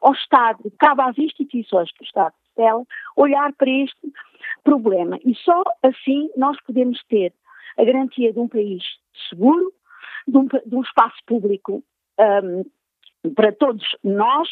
ao 0.00 0.14
Estado, 0.14 0.72
cabe 0.78 1.02
às 1.02 1.18
instituições 1.18 1.92
que 1.92 2.02
o 2.02 2.06
Estado 2.06 2.34
dela 2.56 2.84
olhar 3.16 3.52
para 3.52 3.68
este 3.68 4.12
problema. 4.64 5.18
E 5.24 5.34
só 5.34 5.62
assim 5.82 6.30
nós 6.36 6.56
podemos 6.62 7.02
ter 7.04 7.34
a 7.76 7.84
garantia 7.84 8.32
de 8.32 8.38
um 8.38 8.48
país 8.48 8.82
seguro, 9.28 9.72
de 10.26 10.38
um, 10.38 10.46
de 10.46 10.74
um 10.74 10.82
espaço 10.82 11.18
público 11.26 11.84
um, 12.18 12.64
para 13.34 13.52
todos 13.52 13.84
nós, 14.02 14.48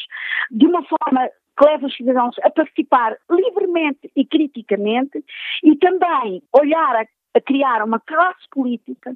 de 0.51 0.65
uma 0.67 0.83
forma 0.83 1.29
que 1.61 1.65
leva 1.65 1.85
os 1.85 1.95
cidadãos 1.95 2.35
a 2.43 2.49
participar 2.49 3.15
livremente 3.29 4.11
e 4.15 4.25
criticamente 4.25 5.23
e 5.63 5.75
também 5.77 6.41
olhar 6.51 6.95
a, 6.95 7.05
a 7.35 7.41
criar 7.41 7.83
uma 7.83 7.99
classe 7.99 8.47
política 8.49 9.13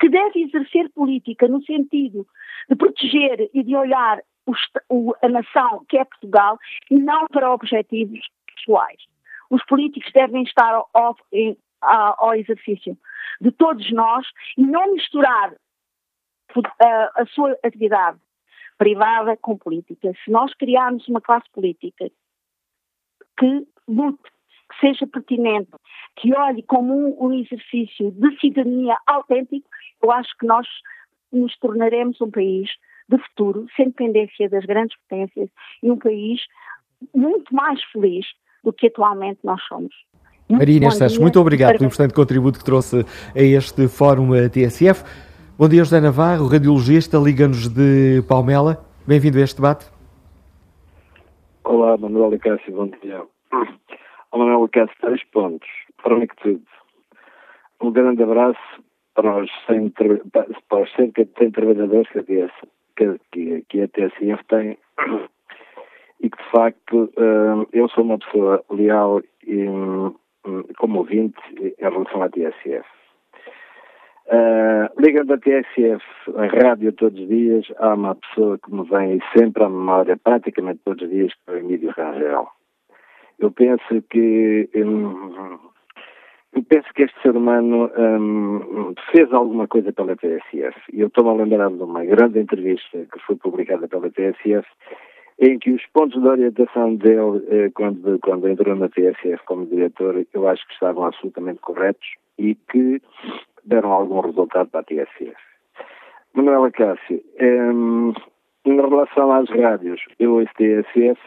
que 0.00 0.08
deve 0.08 0.42
exercer 0.42 0.88
política 0.90 1.46
no 1.46 1.62
sentido 1.64 2.26
de 2.68 2.76
proteger 2.76 3.50
e 3.52 3.62
de 3.62 3.76
olhar 3.76 4.20
o, 4.46 4.52
o, 4.88 5.14
a 5.22 5.28
nação 5.28 5.84
que 5.88 5.98
é 5.98 6.04
Portugal 6.04 6.58
e 6.90 6.96
não 6.96 7.26
para 7.26 7.52
objetivos 7.52 8.20
pessoais. 8.46 9.00
Os 9.50 9.62
políticos 9.66 10.10
devem 10.12 10.42
estar 10.44 10.72
ao, 10.72 10.88
ao, 10.94 11.16
ao 12.18 12.34
exercício 12.34 12.96
de 13.40 13.52
todos 13.52 13.92
nós 13.92 14.26
e 14.56 14.62
não 14.62 14.94
misturar 14.94 15.52
a, 16.80 17.22
a 17.22 17.26
sua 17.26 17.56
atividade 17.62 18.18
privada 18.78 19.36
com 19.36 19.56
política. 19.56 20.12
Se 20.24 20.30
nós 20.30 20.52
criarmos 20.54 21.06
uma 21.08 21.20
classe 21.20 21.48
política 21.52 22.10
que 23.38 23.66
lute, 23.88 24.22
que 24.70 24.80
seja 24.80 25.06
pertinente, 25.06 25.70
que 26.16 26.34
olhe 26.34 26.62
como 26.62 26.94
um, 26.94 27.26
um 27.26 27.32
exercício 27.32 28.10
de 28.10 28.40
cidadania 28.40 28.96
autêntico, 29.06 29.68
eu 30.02 30.10
acho 30.10 30.30
que 30.38 30.46
nós 30.46 30.66
nos 31.32 31.56
tornaremos 31.58 32.20
um 32.20 32.30
país 32.30 32.70
de 33.08 33.18
futuro, 33.18 33.66
sem 33.76 33.86
dependência 33.86 34.48
das 34.48 34.64
grandes 34.64 34.96
potências, 34.98 35.48
e 35.82 35.90
um 35.90 35.98
país 35.98 36.40
muito 37.14 37.54
mais 37.54 37.82
feliz 37.84 38.26
do 38.62 38.72
que 38.72 38.86
atualmente 38.86 39.40
nós 39.42 39.62
somos. 39.64 39.94
Maria 40.48 40.76
Inês 40.76 40.96
Santos, 40.96 41.18
muito 41.18 41.40
obrigado 41.40 41.72
pelo 41.72 41.86
importante 41.86 42.14
contributo 42.14 42.58
que 42.58 42.64
trouxe 42.64 43.04
a 43.34 43.40
este 43.40 43.88
Fórum 43.88 44.30
TSF. 44.48 45.02
Bom 45.62 45.68
dia, 45.68 45.84
José 45.84 46.00
Navarro, 46.00 46.48
radiologista, 46.48 47.18
liga-nos 47.18 47.68
de 47.68 48.20
Palmela. 48.28 48.84
Bem-vindo 49.06 49.38
a 49.38 49.42
este 49.42 49.62
debate. 49.62 49.88
Olá, 51.62 51.96
Manuel 51.96 52.36
Cássio, 52.40 52.74
bom 52.74 52.90
dia. 53.00 53.22
Manuel 54.34 54.68
Cássio, 54.72 54.96
três 55.00 55.22
pontos. 55.26 55.68
Mim 56.04 56.26
que 56.26 56.34
tudo. 56.42 56.62
Um 57.80 57.92
grande 57.92 58.24
abraço 58.24 58.58
para 59.14 59.40
os, 59.40 59.48
100, 59.68 59.90
para 60.68 60.82
os 60.82 60.92
cerca 60.96 61.24
de 61.24 61.30
100 61.38 61.52
trabalhadores 61.52 62.10
que 62.10 62.18
a, 62.18 62.24
TS, 62.24 62.52
que, 63.30 63.64
que 63.68 63.82
a 63.82 63.86
TSF 63.86 64.44
tem 64.48 64.76
e 66.20 66.28
que, 66.28 66.42
de 66.42 66.50
facto, 66.50 67.08
eh, 67.16 67.66
eu 67.72 67.88
sou 67.90 68.02
uma 68.02 68.18
pessoa 68.18 68.64
leal 68.68 69.22
e, 69.46 69.68
hum, 69.68 70.12
como 70.76 70.98
ouvinte 70.98 71.38
em 71.56 71.72
relação 71.78 72.20
à 72.20 72.28
TSF. 72.28 73.01
Uh, 74.32 74.88
ligando 74.98 75.34
a 75.34 75.36
TSF, 75.36 76.02
a 76.36 76.46
rádio 76.46 76.90
todos 76.94 77.20
os 77.20 77.28
dias, 77.28 77.66
há 77.76 77.92
uma 77.92 78.14
pessoa 78.14 78.58
que 78.58 78.74
me 78.74 78.82
vem 78.88 79.20
sempre 79.36 79.62
à 79.62 79.68
memória, 79.68 80.16
praticamente 80.16 80.80
todos 80.82 81.02
os 81.02 81.10
dias, 81.10 81.34
que 81.34 81.50
é 81.50 81.52
o 81.52 81.58
Emílio 81.58 81.90
Rangel. 81.90 82.48
Eu 83.38 83.52
penso 83.52 84.02
que 84.08 84.70
um, 84.74 85.58
eu 86.54 86.62
penso 86.66 86.88
que 86.94 87.02
este 87.02 87.20
ser 87.20 87.36
humano 87.36 87.90
um, 87.94 88.94
fez 89.10 89.30
alguma 89.34 89.68
coisa 89.68 89.92
pela 89.92 90.16
TSF. 90.16 90.80
E 90.94 91.02
eu 91.02 91.08
estou-me 91.08 91.30
a 91.30 91.44
lembrar 91.44 91.68
de 91.68 91.82
uma 91.82 92.02
grande 92.02 92.38
entrevista 92.38 93.06
que 93.12 93.18
foi 93.26 93.36
publicada 93.36 93.86
pela 93.86 94.10
TSF, 94.10 94.66
em 95.40 95.58
que 95.58 95.72
os 95.72 95.84
pontos 95.92 96.22
de 96.22 96.28
orientação 96.28 96.94
dele, 96.94 97.44
eh, 97.48 97.70
quando, 97.74 98.18
quando 98.20 98.48
entrou 98.48 98.76
na 98.76 98.88
TSF 98.88 99.44
como 99.44 99.66
diretor, 99.66 100.24
eu 100.32 100.48
acho 100.48 100.66
que 100.66 100.72
estavam 100.74 101.04
absolutamente 101.04 101.60
corretos 101.60 102.06
e 102.38 102.54
que 102.54 103.02
deram 103.64 103.92
algum 103.92 104.20
resultado 104.20 104.68
para 104.70 104.80
a 104.80 104.84
TSF. 104.84 105.34
Manuela 106.34 106.70
Cássio, 106.70 107.22
um, 107.40 108.12
em 108.64 108.76
relação 108.76 109.32
às 109.32 109.48
rádios, 109.50 110.00
eu 110.18 110.34
ouço 110.34 110.52
TSF 110.54 111.20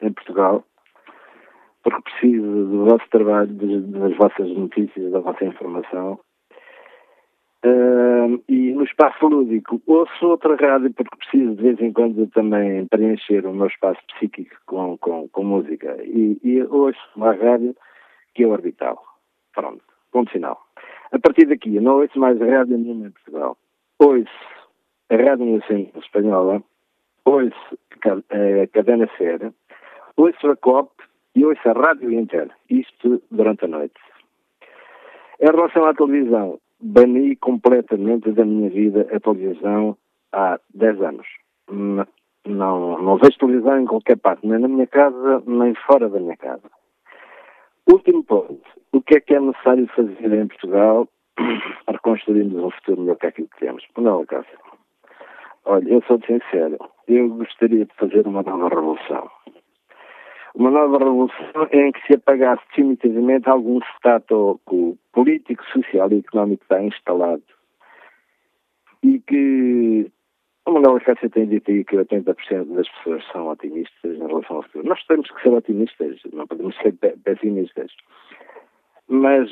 em 0.00 0.12
Portugal, 0.12 0.64
porque 1.82 2.02
preciso 2.02 2.42
do 2.42 2.84
vosso 2.86 3.08
trabalho, 3.10 3.52
das 3.52 4.16
vossas 4.16 4.48
notícias, 4.56 5.12
da 5.12 5.20
vossa 5.20 5.44
informação. 5.44 6.18
Uh, 7.64 8.42
e 8.48 8.72
no 8.72 8.82
espaço 8.82 9.24
lúdico, 9.26 9.80
ouço 9.86 10.26
outra 10.26 10.56
rádio 10.56 10.92
porque 10.94 11.16
preciso 11.16 11.54
de 11.54 11.62
vez 11.62 11.80
em 11.80 11.92
quando 11.92 12.26
também 12.28 12.86
preencher 12.88 13.46
o 13.46 13.54
meu 13.54 13.68
espaço 13.68 14.00
psíquico 14.14 14.56
com, 14.66 14.98
com, 14.98 15.28
com 15.28 15.44
música. 15.44 15.96
E, 16.02 16.38
e 16.42 16.62
ouço 16.64 16.98
uma 17.14 17.32
rádio 17.32 17.76
que 18.34 18.42
é 18.42 18.46
orbital. 18.48 19.00
Pronto, 19.54 19.82
ponto 20.10 20.32
final. 20.32 20.58
A 21.12 21.18
partir 21.18 21.46
daqui, 21.46 21.76
eu 21.76 21.82
não 21.82 22.00
ouço 22.00 22.18
mais 22.18 22.40
a 22.40 22.46
rádio 22.46 22.78
nenhuma 22.78 23.06
em 23.06 23.10
Portugal. 23.10 23.56
Ouço 23.98 24.30
a 25.10 25.16
Rádio 25.16 25.44
Nacional 25.44 25.86
Espanhola, 25.96 26.62
ouço 27.26 27.78
a 28.04 28.66
Cadena 28.72 29.08
Ser, 29.18 29.52
ouço 30.16 30.46
a 30.48 30.56
COP 30.56 30.90
e 31.36 31.44
ouço 31.44 31.68
a 31.68 31.72
Rádio 31.72 32.10
Inter. 32.10 32.50
Isto 32.70 33.22
durante 33.30 33.66
a 33.66 33.68
noite. 33.68 34.00
Em 35.38 35.46
relação 35.46 35.84
à 35.84 35.92
televisão, 35.92 36.58
bani 36.80 37.36
completamente 37.36 38.30
da 38.32 38.44
minha 38.44 38.70
vida 38.70 39.06
a 39.14 39.20
televisão 39.20 39.96
há 40.32 40.58
10 40.74 41.02
anos. 41.02 41.26
Não, 41.68 42.98
não 43.02 43.18
vejo 43.18 43.38
televisão 43.38 43.78
em 43.80 43.86
qualquer 43.86 44.16
parte, 44.16 44.46
nem 44.46 44.58
na 44.58 44.68
minha 44.68 44.86
casa, 44.86 45.42
nem 45.46 45.74
fora 45.74 46.08
da 46.08 46.18
minha 46.18 46.36
casa. 46.36 46.70
Último 47.92 48.24
ponto. 48.24 48.62
O 48.92 49.02
que 49.02 49.16
é 49.16 49.20
que 49.20 49.34
é 49.34 49.40
necessário 49.40 49.86
fazer 49.88 50.32
em 50.32 50.46
Portugal 50.46 51.06
para 51.84 51.98
construirmos 51.98 52.64
um 52.64 52.70
futuro 52.70 53.02
melhor 53.02 53.16
que 53.16 53.26
aquilo 53.26 53.48
que 53.48 53.58
temos? 53.58 53.84
Não, 53.98 54.24
Cássio. 54.24 54.58
Olha, 55.66 55.86
eu 55.90 56.02
sou 56.06 56.18
sincero. 56.26 56.78
Eu 57.06 57.28
gostaria 57.28 57.84
de 57.84 57.94
fazer 57.96 58.26
uma 58.26 58.42
nova 58.42 58.70
revolução. 58.70 59.30
Uma 60.54 60.70
nova 60.70 60.96
revolução 60.96 61.68
em 61.70 61.92
que 61.92 62.06
se 62.06 62.14
apagasse 62.14 62.62
definitivamente 62.70 63.46
algum 63.50 63.78
status 63.96 64.58
político, 65.12 65.62
social 65.66 66.10
e 66.12 66.20
económico 66.20 66.64
que 66.66 66.74
está 66.74 66.82
instalado. 66.82 67.42
E 69.02 69.20
que 69.20 70.10
o 70.66 70.70
Manuel 70.72 71.00
Cássio 71.00 71.28
tem 71.30 71.46
dito 71.46 71.70
aí 71.70 71.84
que 71.84 71.96
80% 71.96 72.74
das 72.74 72.88
pessoas 72.88 73.24
são 73.32 73.48
otimistas 73.48 74.16
em 74.16 74.26
relação 74.26 74.56
ao 74.56 74.62
futuro. 74.62 74.88
Nós 74.88 75.02
temos 75.06 75.30
que 75.30 75.42
ser 75.42 75.52
otimistas, 75.52 76.20
não 76.32 76.46
podemos 76.46 76.76
ser 76.76 76.94
pessimistas. 77.24 77.90
Mas, 79.08 79.50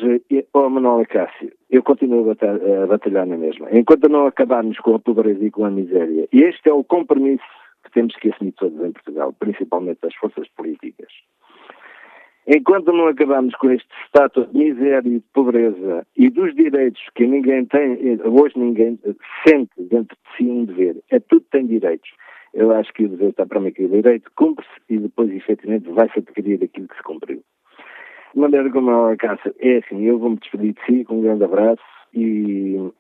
oh 0.55 0.71
Manuel 0.71 1.05
Cássio, 1.07 1.53
eu 1.69 1.83
continuo 1.83 2.31
a 2.31 2.87
batalhar 2.87 3.27
na 3.27 3.37
mesma. 3.37 3.69
Enquanto 3.73 4.09
não 4.09 4.27
acabarmos 4.27 4.79
com 4.79 4.95
a 4.95 4.99
pobreza 4.99 5.45
e 5.45 5.51
com 5.51 5.65
a 5.65 5.71
miséria, 5.71 6.29
e 6.33 6.43
este 6.43 6.69
é 6.69 6.73
o 6.73 6.85
compromisso 6.85 7.45
que 7.85 7.91
temos 7.91 8.15
que 8.17 8.31
assumir 8.31 8.53
todos 8.53 8.81
em 8.83 8.93
Portugal, 8.93 9.35
principalmente 9.39 10.07
as 10.07 10.15
forças 10.15 10.49
políticas, 10.51 11.13
Enquanto 12.53 12.93
não 12.93 13.07
acabamos 13.07 13.55
com 13.55 13.71
este 13.71 13.87
status 14.09 14.51
de 14.51 14.59
miséria 14.59 15.09
e 15.09 15.21
de 15.21 15.25
pobreza 15.33 16.05
e 16.17 16.29
dos 16.29 16.53
direitos 16.57 17.01
que 17.15 17.25
ninguém 17.25 17.65
tem, 17.67 18.19
hoje 18.25 18.59
ninguém 18.59 18.99
sente 19.47 19.71
dentro 19.79 20.17
de 20.17 20.37
si 20.37 20.51
um 20.51 20.65
dever, 20.65 20.97
é 21.11 21.21
tudo 21.21 21.45
tem 21.53 21.65
direitos. 21.65 22.11
Eu 22.53 22.73
acho 22.73 22.93
que 22.93 23.05
o 23.05 23.09
dever 23.09 23.31
está 23.31 23.47
para 23.47 23.61
mim 23.61 23.71
que 23.71 23.85
o 23.85 23.89
direito 23.89 24.29
cumpre-se 24.35 24.73
e 24.89 24.99
depois, 24.99 25.31
efetivamente, 25.31 25.89
vai-se 25.91 26.19
adquirir 26.19 26.65
aquilo 26.65 26.89
que 26.89 26.97
se 26.97 27.03
cumpriu. 27.05 27.41
De 28.35 28.41
maneira 28.41 28.69
como 28.71 28.91
a 28.91 29.17
Cássio, 29.17 29.55
é 29.61 29.77
assim, 29.77 30.03
eu 30.03 30.19
vou-me 30.19 30.37
despedir 30.39 30.75
de 30.75 30.85
si 30.87 31.05
com 31.05 31.19
um 31.19 31.23
grande 31.23 31.45
abraço 31.45 31.83
e, 32.13 32.91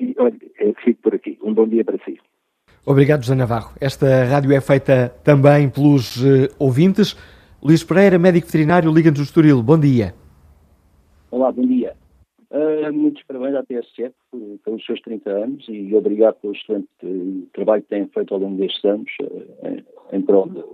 e 0.00 0.14
olha, 0.16 0.38
fico 0.82 1.02
por 1.02 1.14
aqui. 1.14 1.38
Um 1.42 1.52
bom 1.52 1.68
dia 1.68 1.84
para 1.84 1.98
si. 1.98 2.18
Obrigado, 2.86 3.24
José 3.24 3.34
Navarro. 3.34 3.74
Esta 3.78 4.24
rádio 4.24 4.52
é 4.52 4.60
feita 4.62 5.10
também 5.22 5.68
pelos 5.68 6.16
ouvintes. 6.58 7.14
Luís 7.62 7.84
Pereira, 7.84 8.18
médico 8.18 8.46
veterinário, 8.46 8.90
Liga 8.90 9.12
do 9.12 9.20
Estoril. 9.20 9.62
Bom 9.62 9.78
dia. 9.78 10.14
Olá, 11.30 11.52
bom 11.52 11.66
dia. 11.66 11.94
Uh, 12.50 12.90
muitos 12.90 13.22
parabéns 13.24 13.54
à 13.54 13.62
TSF 13.62 14.14
pelos 14.64 14.84
seus 14.86 14.98
30 15.02 15.30
anos 15.30 15.66
e 15.68 15.94
obrigado 15.94 16.36
pelo 16.36 16.54
excelente 16.54 16.88
uh, 17.02 17.46
trabalho 17.52 17.82
que 17.82 17.88
têm 17.90 18.08
feito 18.08 18.32
ao 18.32 18.40
longo 18.40 18.56
destes 18.56 18.82
anos 18.86 19.10
uh, 19.20 19.84
em 20.10 20.22
prol 20.22 20.48
de, 20.48 20.64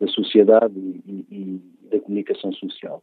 da 0.00 0.08
sociedade 0.08 0.74
e, 0.76 1.24
e, 1.30 1.62
da 1.92 2.00
comunicação 2.00 2.52
social. 2.52 3.00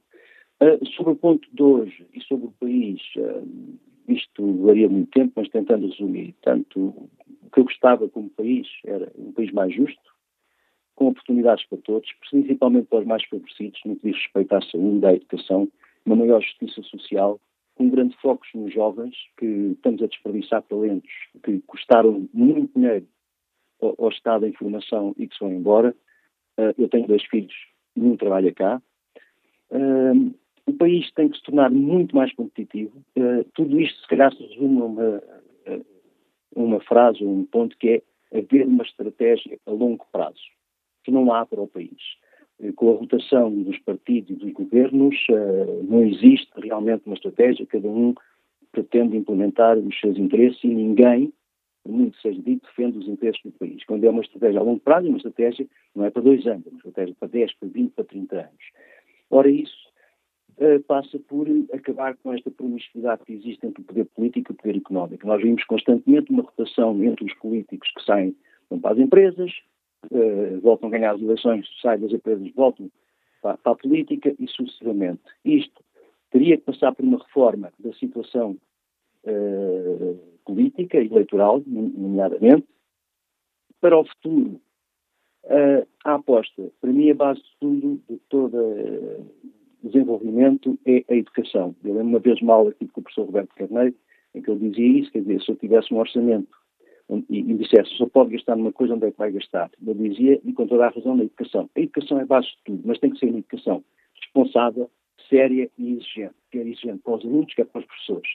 sobre 0.97 1.13
o 1.13 1.15
ponto 1.15 1.47
de 1.53 1.63
hoje 1.63 2.05
e 2.13 2.21
sobre 2.23 2.47
o 2.47 2.53
país, 2.59 3.01
isto 4.07 4.63
varia 4.63 4.89
muito 4.89 5.09
tempo, 5.11 5.31
mas 5.37 5.47
tentando 5.47 5.87
resumir, 5.87 6.35
tanto 6.41 6.79
o 6.79 7.09
que 7.53 7.61
eu 7.61 7.63
gostava 7.63 8.07
como 8.09 8.29
país 8.31 8.67
era 8.85 9.09
um 9.17 9.31
país 9.31 9.51
mais 9.53 9.73
justo, 9.73 10.12
com 10.95 11.07
oportunidades 11.07 11.65
para 11.67 11.77
todos, 11.79 12.09
principalmente 12.29 12.87
para 12.87 12.99
os 12.99 13.05
mais 13.05 13.23
favorecidos, 13.25 13.79
no 13.85 13.95
que 13.95 14.09
diz 14.09 14.17
respeito 14.17 14.53
à 14.53 14.61
saúde, 14.61 15.05
à 15.05 15.13
educação, 15.13 15.67
uma 16.05 16.15
maior 16.15 16.41
justiça 16.41 16.81
social, 16.83 17.39
com 17.75 17.85
um 17.85 17.89
grande 17.89 18.15
foco 18.17 18.45
nos 18.53 18.73
jovens, 18.73 19.15
que 19.37 19.45
estamos 19.45 20.01
a 20.01 20.07
desperdiçar 20.07 20.61
talentos 20.63 21.09
que 21.43 21.59
custaram 21.61 22.27
muito 22.33 22.73
dinheiro 22.75 23.07
ao, 23.81 24.09
Estado 24.09 24.41
da 24.41 24.49
informação 24.49 25.15
e 25.17 25.27
que 25.27 25.33
se 25.33 25.39
vão 25.39 25.51
embora. 25.51 25.95
Uh, 26.57 26.73
eu 26.77 26.87
tenho 26.87 27.07
dois 27.07 27.23
filhos, 27.25 27.53
nenhum 27.95 28.15
trabalha 28.15 28.53
cá. 28.53 28.81
O 30.65 30.73
país 30.73 31.11
tem 31.13 31.29
que 31.29 31.37
se 31.37 31.43
tornar 31.43 31.71
muito 31.71 32.15
mais 32.15 32.33
competitivo. 32.35 33.03
Uh, 33.17 33.43
tudo 33.55 33.79
isto, 33.79 33.99
se 34.01 34.07
calhar, 34.07 34.33
se 34.33 34.43
resume 34.43 34.81
a 34.81 34.85
uma, 34.85 35.23
uma 36.55 36.79
frase, 36.81 37.23
um 37.23 37.43
ponto 37.45 37.75
que 37.77 37.89
é 37.89 38.37
haver 38.37 38.67
uma 38.67 38.83
estratégia 38.83 39.59
a 39.65 39.71
longo 39.71 40.05
prazo, 40.11 40.41
que 41.03 41.11
não 41.11 41.31
há 41.33 41.45
para 41.45 41.61
o 41.61 41.67
país. 41.67 42.01
Com 42.75 42.91
a 42.91 42.97
rotação 42.97 43.51
dos 43.63 43.77
partidos 43.79 44.29
e 44.29 44.35
dos 44.35 44.53
governos, 44.53 45.15
uh, 45.29 45.83
não 45.83 46.03
existe 46.03 46.49
realmente 46.55 47.03
uma 47.05 47.15
estratégia, 47.15 47.65
cada 47.65 47.87
um 47.87 48.13
pretende 48.71 49.17
implementar 49.17 49.77
os 49.77 49.99
seus 49.99 50.17
interesses 50.17 50.63
e 50.63 50.67
ninguém, 50.67 51.33
por 51.83 51.91
muito 51.91 52.17
seja 52.19 52.41
dito, 52.41 52.67
defende 52.67 52.97
os 52.97 53.07
interesses 53.07 53.41
do 53.43 53.51
país. 53.51 53.83
Quando 53.85 54.03
é 54.03 54.09
uma 54.09 54.21
estratégia 54.21 54.59
a 54.59 54.63
longo 54.63 54.79
prazo, 54.79 55.07
é 55.07 55.09
uma 55.09 55.17
estratégia 55.17 55.67
não 55.95 56.05
é 56.05 56.09
para 56.09 56.21
dois 56.21 56.45
anos, 56.47 56.65
é 56.65 56.69
uma 56.69 56.77
estratégia 56.77 57.15
para 57.19 57.27
10, 57.27 57.53
para 57.53 57.69
20, 57.69 57.91
para 57.91 58.05
30 58.05 58.35
anos. 58.35 58.63
Ora, 59.29 59.49
isso 59.49 59.89
uh, 60.57 60.81
passa 60.83 61.19
por 61.19 61.47
acabar 61.73 62.15
com 62.17 62.33
esta 62.33 62.49
promiscuidade 62.49 63.23
que 63.25 63.33
existe 63.33 63.65
entre 63.65 63.81
o 63.81 63.85
poder 63.85 64.05
político 64.05 64.51
e 64.51 64.53
o 64.53 64.57
poder 64.57 64.77
económico. 64.77 65.27
Nós 65.27 65.41
vimos 65.41 65.63
constantemente 65.65 66.31
uma 66.31 66.43
rotação 66.43 67.03
entre 67.03 67.25
os 67.25 67.33
políticos 67.35 67.91
que 67.95 68.03
saem 68.03 68.35
para 68.81 68.93
as 68.93 68.99
empresas, 68.99 69.51
uh, 70.11 70.59
voltam 70.61 70.89
a 70.89 70.91
ganhar 70.91 71.15
as 71.15 71.21
eleições, 71.21 71.67
saem 71.81 71.99
das 71.99 72.11
empresas, 72.11 72.51
voltam 72.55 72.89
para, 73.41 73.57
para 73.57 73.71
a 73.71 73.75
política 73.75 74.33
e 74.39 74.47
sucessivamente. 74.47 75.21
Isto 75.43 75.83
teria 76.31 76.57
que 76.57 76.63
passar 76.63 76.93
por 76.93 77.03
uma 77.03 77.19
reforma 77.19 77.71
da 77.79 77.93
situação 77.93 78.57
uh, 79.25 80.19
política, 80.45 80.97
eleitoral, 80.97 81.61
nomeadamente, 81.65 82.67
para 83.79 83.97
o 83.97 84.05
futuro. 84.05 84.59
Uh, 85.43 85.85
a 86.05 86.15
aposta, 86.15 86.71
para 86.79 86.91
mim, 86.91 87.11
a 87.11 87.15
base 87.15 87.41
de 87.41 87.57
tudo, 87.59 88.01
de 88.09 88.17
todo 88.29 89.27
desenvolvimento, 89.83 90.79
é 90.85 91.03
a 91.09 91.15
educação. 91.15 91.75
Eu 91.83 91.93
lembro 91.93 92.07
uma 92.07 92.19
vez 92.19 92.41
mal 92.41 92.67
aqui 92.69 92.87
com 92.87 93.01
o 93.01 93.03
professor 93.03 93.25
Roberto 93.25 93.53
Carneiro, 93.55 93.93
em 94.33 94.41
que 94.41 94.49
ele 94.49 94.69
dizia 94.69 94.99
isso, 94.99 95.11
quer 95.11 95.19
dizer, 95.19 95.41
se 95.41 95.51
eu 95.51 95.55
tivesse 95.57 95.93
um 95.93 95.99
orçamento 95.99 96.62
e, 97.09 97.39
e 97.39 97.53
dissesse 97.55 97.95
só 97.95 98.07
pode 98.07 98.31
gastar 98.31 98.55
numa 98.55 98.71
coisa, 98.71 98.93
onde 98.93 99.07
é 99.07 99.11
que 99.11 99.17
vai 99.17 99.31
gastar? 99.31 99.69
Ele 99.85 100.09
dizia, 100.09 100.39
e 100.43 100.53
com 100.53 100.67
toda 100.67 100.85
a 100.85 100.89
razão, 100.89 101.15
na 101.15 101.23
educação. 101.23 101.69
A 101.75 101.79
educação 101.79 102.19
é 102.19 102.25
base 102.25 102.47
de 102.47 102.57
tudo, 102.65 102.81
mas 102.85 102.99
tem 102.99 103.11
que 103.11 103.19
ser 103.19 103.27
uma 103.27 103.39
educação 103.39 103.83
responsável, 104.21 104.89
séria 105.29 105.69
e 105.77 105.93
exigente. 105.93 106.35
Quer 106.51 106.61
exigente 106.61 106.99
para 107.03 107.15
os 107.15 107.25
alunos, 107.25 107.53
quer 107.53 107.65
para 107.65 107.81
os 107.81 107.85
professores. 107.85 108.29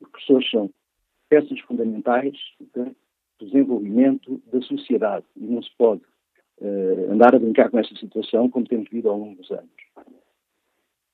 Os 0.00 0.08
professores 0.08 0.50
são 0.50 0.70
peças 1.28 1.58
fundamentais 1.60 2.36
do 2.74 2.94
desenvolvimento 3.40 4.40
da 4.52 4.60
sociedade 4.62 5.24
e 5.36 5.44
não 5.44 5.62
se 5.62 5.70
pode 5.76 6.02
uh, 6.60 7.12
andar 7.12 7.34
a 7.34 7.38
brincar 7.38 7.70
com 7.70 7.78
essa 7.78 7.94
situação 7.96 8.48
como 8.48 8.66
temos 8.66 8.88
visto 8.88 9.08
ao 9.08 9.18
longo 9.18 9.36
dos 9.36 9.50
anos. 9.50 9.70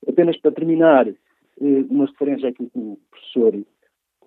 Apenas 0.07 0.37
para 0.37 0.51
terminar, 0.51 1.07
uh, 1.07 1.87
uma 1.89 2.05
referência 2.05 2.49
àquilo 2.49 2.69
que 2.69 2.79
o 2.79 2.99
professor, 3.09 3.55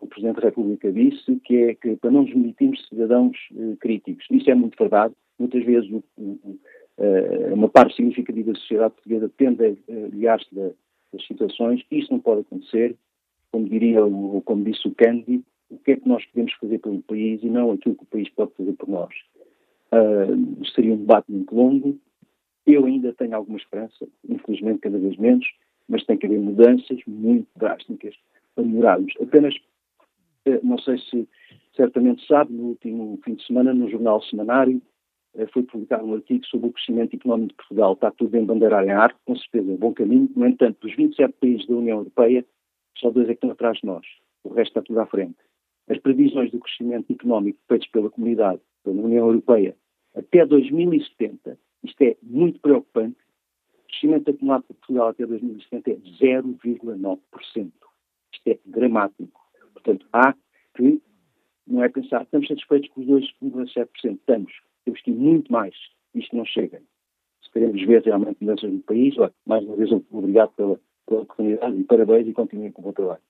o 0.01 0.07
Presidente 0.07 0.37
da 0.37 0.49
República 0.49 0.93
disse, 0.93 1.37
que 1.45 1.57
é 1.57 1.75
que 1.75 1.97
para 1.97 2.11
não 2.11 2.23
nos 2.23 2.31
admitirmos 2.31 2.87
cidadãos 2.89 3.37
uh, 3.53 3.77
críticos. 3.79 4.27
Isso 4.31 4.51
é 4.51 4.55
muito 4.55 4.77
verdade. 4.79 5.15
Muitas 5.39 5.65
vezes 5.65 5.91
o, 5.91 6.03
o, 6.17 6.59
uma 7.53 7.69
parte 7.69 7.97
significativa 7.97 8.53
da 8.53 8.59
sociedade 8.59 8.95
portuguesa 8.95 9.31
tende 9.37 9.65
a 9.65 9.93
ligar-se 10.13 10.55
das 10.55 11.27
situações. 11.27 11.83
Isso 11.91 12.13
não 12.13 12.21
pode 12.21 12.43
acontecer. 12.43 12.97
Como 13.51 13.69
diria, 13.69 14.05
ou 14.05 14.41
como 14.43 14.65
disse 14.65 14.87
o 14.87 14.95
Kennedy, 14.95 15.43
o 15.71 15.79
que 15.79 15.93
é 15.93 15.97
que 15.97 16.09
nós 16.09 16.25
podemos 16.27 16.53
fazer 16.55 16.79
pelo 16.79 17.03
país 17.03 17.43
e 17.43 17.49
não 17.49 17.73
aquilo 17.73 17.97
que 17.97 18.03
o 18.03 18.07
país 18.07 18.29
pode 18.31 18.53
fazer 18.57 18.73
por 18.75 18.89
nós. 18.89 19.15
Uh, 19.93 20.65
seria 20.75 20.95
um 20.95 20.99
debate 20.99 21.31
muito 21.31 21.55
longo. 21.55 21.99
Eu 22.67 22.87
ainda 22.87 23.13
tenho 23.13 23.35
alguma 23.37 23.59
esperança, 23.59 24.07
infelizmente 24.29 24.81
cada 24.81 24.99
vez 24.99 25.17
menos, 25.17 25.47
mas 25.89 26.05
tem 26.05 26.17
que 26.17 26.27
haver 26.27 26.41
mudanças 26.41 26.99
muito 27.07 27.47
drásticas 27.57 28.15
para 28.55 28.65
melhorarmos. 28.65 29.13
Apenas, 29.21 29.55
não 30.63 30.79
sei 30.79 30.99
se 30.99 31.29
certamente 31.75 32.27
sabe, 32.27 32.53
no 32.53 32.69
último 32.69 33.19
fim 33.25 33.35
de 33.35 33.47
semana, 33.47 33.75
no 33.75 33.89
jornal 33.91 34.23
Semanário, 34.23 34.81
uh, 35.35 35.47
foi 35.53 35.63
publicado 35.65 36.05
um 36.05 36.15
artigo 36.15 36.45
sobre 36.47 36.69
o 36.69 36.73
crescimento 36.73 37.15
económico 37.15 37.51
de 37.51 37.57
Portugal. 37.57 37.95
Está 37.95 38.11
tudo 38.11 38.37
em 38.37 38.45
bandeira 38.45 38.85
em 38.85 38.91
ar, 38.91 39.15
com 39.25 39.37
certeza, 39.37 39.71
um 39.71 39.77
bom 39.77 39.93
caminho. 39.93 40.31
No 40.37 40.47
entanto, 40.47 40.79
dos 40.81 40.95
27 40.97 41.35
países 41.41 41.67
da 41.67 41.75
União 41.75 41.99
Europeia, 41.99 42.45
só 42.99 43.11
dois 43.11 43.29
é 43.29 43.33
que 43.33 43.35
estão 43.35 43.51
atrás 43.51 43.79
de 43.79 43.87
nós. 43.87 44.07
O 44.45 44.51
resto 44.51 44.71
está 44.71 44.83
tudo 44.83 45.01
à 45.01 45.07
frente. 45.07 45.37
As 45.89 45.99
previsões 45.99 46.51
do 46.51 46.61
crescimento 46.61 47.13
económico 47.13 47.59
feitas 47.69 47.89
pela 47.89 48.11
comunidade, 48.11 48.61
pela 48.83 49.03
União 49.03 49.27
Europeia, 49.27 49.77
até 50.15 50.47
2070, 50.47 51.59
isto 51.83 52.03
é 52.03 52.17
muito 52.23 52.61
preocupante, 52.61 53.17
o 53.75 53.87
crescimento 53.89 54.31
acumulado 54.31 54.63
por 54.63 54.77
Portugal 54.77 55.09
até 55.09 55.27
2070 55.27 55.91
é 55.91 55.95
0,9%. 55.95 57.19
Isto 58.33 58.49
é 58.49 58.59
dramático. 58.65 59.44
Portanto, 59.75 60.07
há 60.13 60.35
que, 60.75 61.03
não 61.67 61.83
é 61.83 61.89
pensar, 61.89 62.23
estamos 62.23 62.49
satisfeitos 62.49 62.89
com 62.91 63.01
os 63.01 63.07
2,7%, 63.07 63.89
estamos. 64.17 64.53
Temos 64.85 65.01
que 65.03 65.11
ir 65.11 65.15
muito 65.15 65.53
mais. 65.53 65.75
Isto 66.15 66.37
não 66.37 66.45
chega. 66.45 66.81
Se 67.43 67.51
queremos 67.51 67.83
ver 67.83 68.03
realmente 68.03 68.39
mudanças 68.41 68.73
no 68.73 68.81
país, 68.81 69.17
olha, 69.19 69.33
mais 69.47 69.65
uma 69.65 69.77
vez, 69.77 69.91
obrigado 70.11 70.53
pela, 70.55 70.81
pela 71.07 71.21
oportunidade 71.23 71.79
e 71.79 71.85
parabéns 71.85 72.27
e 72.29 72.33
continuem 72.33 72.73
com 72.73 72.83
o 72.83 72.85
bom 72.87 72.93
trabalho. 72.93 73.23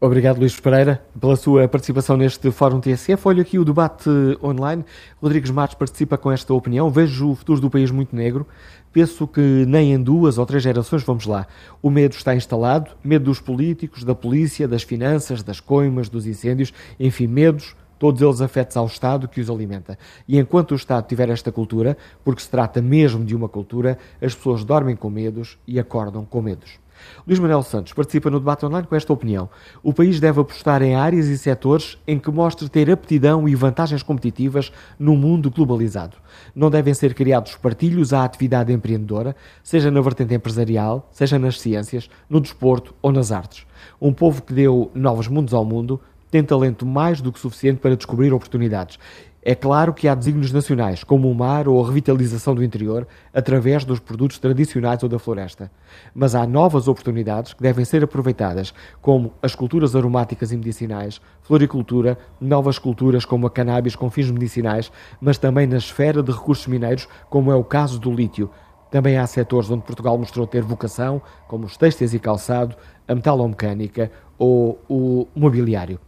Obrigado, 0.00 0.38
Luís 0.38 0.58
Pereira, 0.58 1.02
pela 1.18 1.36
sua 1.36 1.68
participação 1.68 2.16
neste 2.16 2.50
Fórum 2.50 2.80
TSF. 2.80 3.26
Olho 3.26 3.40
aqui 3.40 3.58
o 3.58 3.64
debate 3.64 4.10
online. 4.42 4.84
Rodrigues 5.22 5.50
Matos 5.50 5.76
participa 5.76 6.18
com 6.18 6.30
esta 6.30 6.52
opinião. 6.52 6.90
Vejo 6.90 7.30
o 7.30 7.34
futuro 7.34 7.60
do 7.60 7.70
país 7.70 7.90
muito 7.90 8.14
negro. 8.14 8.46
Penso 8.92 9.26
que 9.26 9.40
nem 9.40 9.92
em 9.92 10.02
duas 10.02 10.36
ou 10.36 10.44
três 10.44 10.62
gerações 10.62 11.04
vamos 11.04 11.26
lá. 11.26 11.46
O 11.80 11.90
medo 11.90 12.12
está 12.12 12.34
instalado. 12.34 12.90
Medo 13.04 13.26
dos 13.26 13.40
políticos, 13.40 14.04
da 14.04 14.14
polícia, 14.14 14.66
das 14.68 14.82
finanças, 14.82 15.42
das 15.42 15.60
coimas, 15.60 16.08
dos 16.08 16.26
incêndios. 16.26 16.72
Enfim, 16.98 17.28
medos, 17.28 17.74
todos 17.98 18.20
eles 18.20 18.40
afetos 18.40 18.76
ao 18.76 18.86
Estado 18.86 19.28
que 19.28 19.40
os 19.40 19.48
alimenta. 19.48 19.96
E 20.26 20.38
enquanto 20.38 20.72
o 20.72 20.76
Estado 20.76 21.06
tiver 21.06 21.30
esta 21.30 21.52
cultura, 21.52 21.96
porque 22.22 22.42
se 22.42 22.50
trata 22.50 22.82
mesmo 22.82 23.24
de 23.24 23.34
uma 23.34 23.48
cultura, 23.48 23.96
as 24.20 24.34
pessoas 24.34 24.64
dormem 24.64 24.96
com 24.96 25.08
medos 25.08 25.56
e 25.66 25.78
acordam 25.78 26.26
com 26.26 26.42
medos. 26.42 26.83
Luís 27.26 27.38
Manuel 27.38 27.62
Santos 27.62 27.92
participa 27.92 28.30
no 28.30 28.38
debate 28.38 28.64
online 28.66 28.86
com 28.86 28.94
esta 28.94 29.12
opinião. 29.12 29.48
O 29.82 29.92
país 29.92 30.20
deve 30.20 30.40
apostar 30.40 30.82
em 30.82 30.94
áreas 30.94 31.26
e 31.26 31.38
setores 31.38 31.98
em 32.06 32.18
que 32.18 32.30
mostre 32.30 32.68
ter 32.68 32.90
aptidão 32.90 33.48
e 33.48 33.54
vantagens 33.54 34.02
competitivas 34.02 34.72
no 34.98 35.16
mundo 35.16 35.50
globalizado. 35.50 36.16
Não 36.54 36.70
devem 36.70 36.94
ser 36.94 37.14
criados 37.14 37.56
partilhos 37.56 38.12
à 38.12 38.24
atividade 38.24 38.72
empreendedora, 38.72 39.34
seja 39.62 39.90
na 39.90 40.00
vertente 40.00 40.34
empresarial, 40.34 41.08
seja 41.10 41.38
nas 41.38 41.60
ciências, 41.60 42.08
no 42.28 42.40
desporto 42.40 42.94
ou 43.00 43.12
nas 43.12 43.32
artes. 43.32 43.66
Um 44.00 44.12
povo 44.12 44.42
que 44.42 44.52
deu 44.52 44.90
novos 44.94 45.28
mundos 45.28 45.54
ao 45.54 45.64
mundo 45.64 46.00
tem 46.30 46.42
talento 46.42 46.84
mais 46.84 47.20
do 47.20 47.30
que 47.30 47.38
suficiente 47.38 47.78
para 47.78 47.94
descobrir 47.94 48.32
oportunidades 48.32 48.98
é 49.46 49.54
claro 49.54 49.92
que 49.92 50.08
há 50.08 50.14
desígnios 50.14 50.52
nacionais, 50.52 51.04
como 51.04 51.30
o 51.30 51.34
mar 51.34 51.68
ou 51.68 51.84
a 51.84 51.86
revitalização 51.86 52.54
do 52.54 52.64
interior, 52.64 53.06
através 53.30 53.84
dos 53.84 54.00
produtos 54.00 54.38
tradicionais 54.38 55.02
ou 55.02 55.08
da 55.08 55.18
floresta. 55.18 55.70
Mas 56.14 56.34
há 56.34 56.46
novas 56.46 56.88
oportunidades 56.88 57.52
que 57.52 57.62
devem 57.62 57.84
ser 57.84 58.02
aproveitadas, 58.02 58.72
como 59.02 59.34
as 59.42 59.54
culturas 59.54 59.94
aromáticas 59.94 60.50
e 60.50 60.56
medicinais, 60.56 61.20
floricultura, 61.42 62.16
novas 62.40 62.78
culturas 62.78 63.26
como 63.26 63.46
a 63.46 63.50
cannabis 63.50 63.94
com 63.94 64.08
fins 64.08 64.30
medicinais, 64.30 64.90
mas 65.20 65.36
também 65.36 65.66
na 65.66 65.76
esfera 65.76 66.22
de 66.22 66.32
recursos 66.32 66.66
mineiros, 66.66 67.06
como 67.28 67.52
é 67.52 67.54
o 67.54 67.62
caso 67.62 67.98
do 67.98 68.10
lítio. 68.10 68.50
Também 68.90 69.18
há 69.18 69.26
setores 69.26 69.70
onde 69.70 69.82
Portugal 69.82 70.16
mostrou 70.16 70.46
ter 70.46 70.62
vocação, 70.62 71.20
como 71.46 71.66
os 71.66 71.76
têxteis 71.76 72.14
e 72.14 72.18
calçado, 72.18 72.74
a 73.06 73.14
metalomecânica 73.14 74.10
ou 74.38 74.80
o 74.88 75.28
mobiliário. 75.36 76.00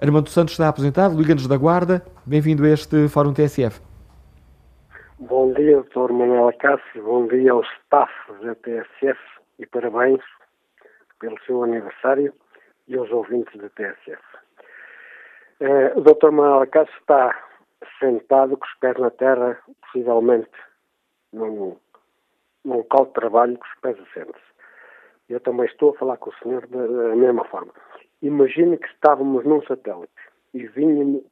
Armando 0.00 0.28
Santos 0.28 0.54
está 0.54 0.68
apresentado, 0.68 1.16
Liga-nos 1.16 1.46
da 1.46 1.56
Guarda. 1.56 2.04
Bem-vindo 2.26 2.64
a 2.64 2.68
este 2.68 3.08
Fórum 3.08 3.32
TSF. 3.32 3.80
Bom 5.20 5.52
dia, 5.52 5.80
Dr. 5.82 6.12
Manuel 6.12 6.48
Acácio. 6.48 7.02
Bom 7.02 7.28
dia 7.28 7.52
ao 7.52 7.62
staff 7.62 8.12
da 8.42 8.56
TSF 8.56 9.20
e 9.60 9.66
parabéns 9.66 10.20
pelo 11.20 11.38
seu 11.46 11.62
aniversário 11.62 12.34
e 12.88 12.96
aos 12.96 13.08
ouvintes 13.12 13.56
da 13.60 13.68
TSF. 13.70 14.22
Eh, 15.60 15.92
o 15.94 16.00
Dr. 16.00 16.32
Manuel 16.32 16.62
Acácio 16.62 16.94
está 16.98 17.32
sentado 18.00 18.56
com 18.56 18.66
os 18.66 18.74
pés 18.80 18.98
na 18.98 19.10
terra, 19.10 19.56
possivelmente 19.80 20.50
num, 21.32 21.76
num 22.64 22.76
local 22.78 23.06
de 23.06 23.12
trabalho 23.12 23.56
com 23.56 23.64
os 23.64 23.80
pés 23.80 23.96
assentes. 24.08 24.42
Eu 25.28 25.38
também 25.38 25.66
estou 25.66 25.90
a 25.90 25.98
falar 25.98 26.16
com 26.16 26.30
o 26.30 26.34
senhor 26.42 26.66
da, 26.66 26.84
da 26.84 27.14
mesma 27.14 27.44
forma. 27.44 27.72
Imagine 28.24 28.78
que 28.78 28.86
estávamos 28.86 29.44
num 29.44 29.60
satélite 29.64 30.10
e 30.54 30.66
vínhamos, 30.66 31.24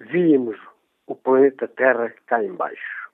víamos 0.00 0.58
o 1.06 1.14
planeta 1.14 1.68
Terra 1.68 2.12
cá 2.26 2.42
embaixo. 2.42 3.10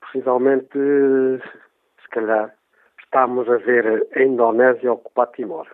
Possivelmente, 0.00 0.78
se 0.78 2.08
calhar, 2.08 2.54
estávamos 2.98 3.46
a 3.50 3.58
ver 3.58 4.08
a 4.16 4.22
Indonésia 4.22 4.94
ocupar 4.94 5.30
Timor. 5.32 5.68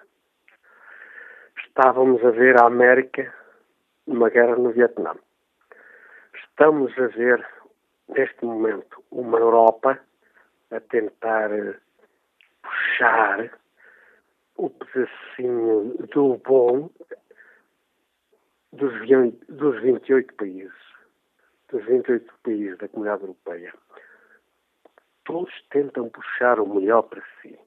Estávamos 1.65 2.25
a 2.25 2.31
ver 2.31 2.61
a 2.61 2.67
América 2.67 3.33
numa 4.05 4.31
guerra 4.31 4.57
no 4.57 4.73
Vietnã. 4.73 5.15
Estamos 6.35 6.91
a 6.99 7.07
ver, 7.07 7.47
neste 8.09 8.45
momento, 8.45 9.01
uma 9.13 9.39
Europa 9.39 10.01
a 10.73 10.81
tentar 10.81 11.51
puxar 12.63 13.60
o 14.61 14.69
pedacinho 14.69 15.97
do 16.13 16.37
bom 16.37 16.91
dos, 18.75 18.93
dos 19.49 19.81
28 19.81 20.35
países, 20.35 20.73
dos 21.71 21.83
28 21.87 22.35
países 22.43 22.79
da 22.79 22.89
Comunidade 22.89 23.23
Europeia. 23.23 23.75
Todos 25.25 25.51
tentam 25.71 26.11
puxar 26.11 26.61
o 26.61 26.69
melhor 26.69 27.03
para 27.05 27.23
si. 27.41 27.59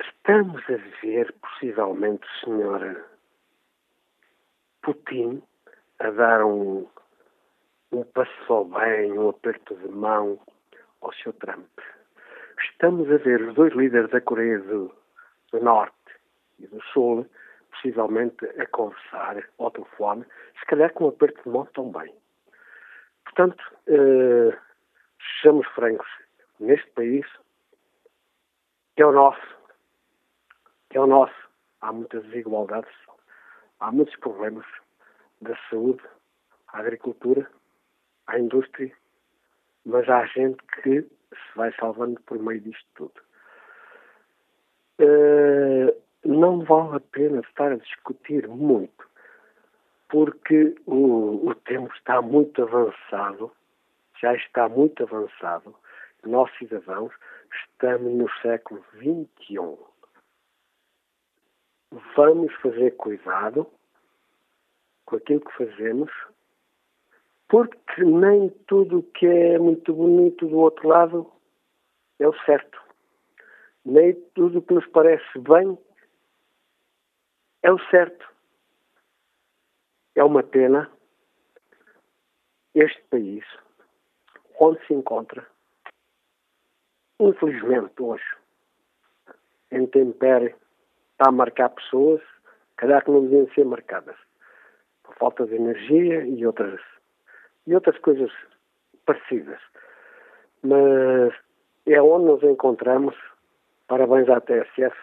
Estamos 0.00 0.60
a 0.70 0.76
ver, 1.02 1.32
possivelmente, 1.34 2.26
senhora 2.44 3.04
Putin 4.82 5.40
a 6.00 6.10
dar 6.10 6.44
um, 6.44 6.84
um 7.92 8.02
passo 8.02 8.52
ao 8.52 8.64
bem, 8.64 9.16
um 9.16 9.28
aperto 9.28 9.76
de 9.76 9.88
mão 9.88 10.40
ao 11.00 11.12
Sr. 11.12 11.32
Trump. 11.34 11.95
Estamos 12.76 13.10
a 13.10 13.16
ver 13.16 13.40
os 13.40 13.54
dois 13.54 13.72
líderes 13.72 14.10
da 14.10 14.20
Coreia 14.20 14.58
do, 14.58 14.94
do 15.50 15.60
Norte 15.60 15.96
e 16.58 16.66
do 16.66 16.78
Sul, 16.92 17.26
possivelmente 17.70 18.44
a 18.44 18.66
conversar 18.66 19.42
ao 19.58 19.70
telefone, 19.70 20.26
se 20.60 20.66
calhar 20.66 20.92
com 20.92 21.06
um 21.06 21.08
aperto 21.08 21.42
de 21.42 21.48
mão 21.48 21.64
também. 21.74 22.14
Portanto, 23.24 23.64
eh, 23.86 24.58
sejamos 25.40 25.66
francos, 25.68 26.06
neste 26.60 26.86
país, 26.90 27.26
que 28.94 29.00
é 29.02 29.06
o 29.06 29.12
nosso, 29.12 29.56
que 30.90 30.98
é 30.98 31.00
o 31.00 31.06
nosso, 31.06 31.48
há 31.80 31.90
muitas 31.90 32.24
desigualdades, 32.24 32.92
há 33.80 33.90
muitos 33.90 34.16
problemas 34.16 34.66
da 35.40 35.56
saúde, 35.70 36.02
à 36.74 36.80
agricultura, 36.80 37.50
à 38.26 38.38
indústria, 38.38 38.94
mas 39.86 40.06
há 40.10 40.26
gente 40.26 40.62
que 40.82 41.15
se 41.34 41.56
vai 41.56 41.72
salvando 41.78 42.20
por 42.22 42.38
meio 42.38 42.60
disto 42.60 42.86
tudo. 42.94 43.20
Uh, 45.00 45.94
não 46.24 46.60
vale 46.60 46.96
a 46.96 47.00
pena 47.00 47.40
estar 47.40 47.72
a 47.72 47.76
discutir 47.76 48.48
muito, 48.48 49.08
porque 50.08 50.74
o, 50.86 51.48
o 51.48 51.54
tempo 51.54 51.92
está 51.94 52.22
muito 52.22 52.62
avançado, 52.62 53.52
já 54.20 54.34
está 54.34 54.68
muito 54.68 55.02
avançado. 55.02 55.74
Nós, 56.24 56.50
cidadãos, 56.58 57.12
estamos 57.52 58.12
no 58.12 58.30
século 58.42 58.84
XXI. 58.94 59.76
Vamos 62.16 62.52
fazer 62.56 62.96
cuidado 62.96 63.66
com 65.04 65.16
aquilo 65.16 65.40
que 65.40 65.56
fazemos, 65.56 66.10
porque 67.48 68.04
nem 68.04 68.48
tudo 68.66 69.02
que 69.14 69.26
é 69.26 69.58
muito 69.58 69.92
bonito 69.94 70.46
do 70.46 70.58
outro 70.58 70.88
lado 70.88 71.32
é 72.18 72.26
o 72.26 72.34
certo. 72.44 72.80
Nem 73.84 74.14
tudo 74.34 74.62
que 74.62 74.74
nos 74.74 74.86
parece 74.88 75.38
bem 75.38 75.78
é 77.62 77.72
o 77.72 77.78
certo. 77.90 78.26
É 80.14 80.24
uma 80.24 80.42
pena 80.42 80.90
este 82.74 83.02
país, 83.04 83.44
onde 84.60 84.84
se 84.86 84.92
encontra, 84.92 85.46
infelizmente 87.18 88.02
hoje, 88.02 88.24
em 89.70 89.86
tempere, 89.86 90.54
está 91.12 91.28
a 91.28 91.32
marcar 91.32 91.70
pessoas, 91.70 92.20
calhar 92.76 93.02
que 93.04 93.10
não 93.10 93.22
deviam 93.22 93.48
ser 93.54 93.64
marcadas, 93.64 94.16
por 95.02 95.14
falta 95.16 95.46
de 95.46 95.54
energia 95.54 96.26
e 96.26 96.46
outras 96.46 96.80
e 97.66 97.74
outras 97.74 97.98
coisas 97.98 98.30
parecidas. 99.04 99.58
Mas 100.62 101.32
é 101.86 102.00
onde 102.00 102.26
nos 102.26 102.42
encontramos. 102.42 103.14
Parabéns 103.88 104.28
à 104.28 104.40
TSF, 104.40 104.96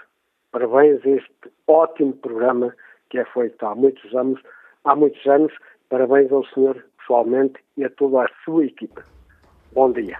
parabéns 0.51 1.05
a 1.05 1.09
este 1.09 1.51
ótimo 1.67 2.13
programa 2.13 2.75
que 3.09 3.17
é 3.17 3.25
feito 3.25 3.65
há 3.65 3.73
muitos 3.73 4.13
anos, 4.13 4.41
há 4.83 4.95
muitos 4.95 5.25
anos. 5.25 5.53
Parabéns 5.89 6.31
ao 6.31 6.45
senhor 6.47 6.83
pessoalmente 6.97 7.55
e 7.77 7.85
a 7.85 7.89
toda 7.89 8.23
a 8.23 8.27
sua 8.43 8.65
equipa. 8.65 9.03
Bom 9.73 9.91
dia. 9.91 10.17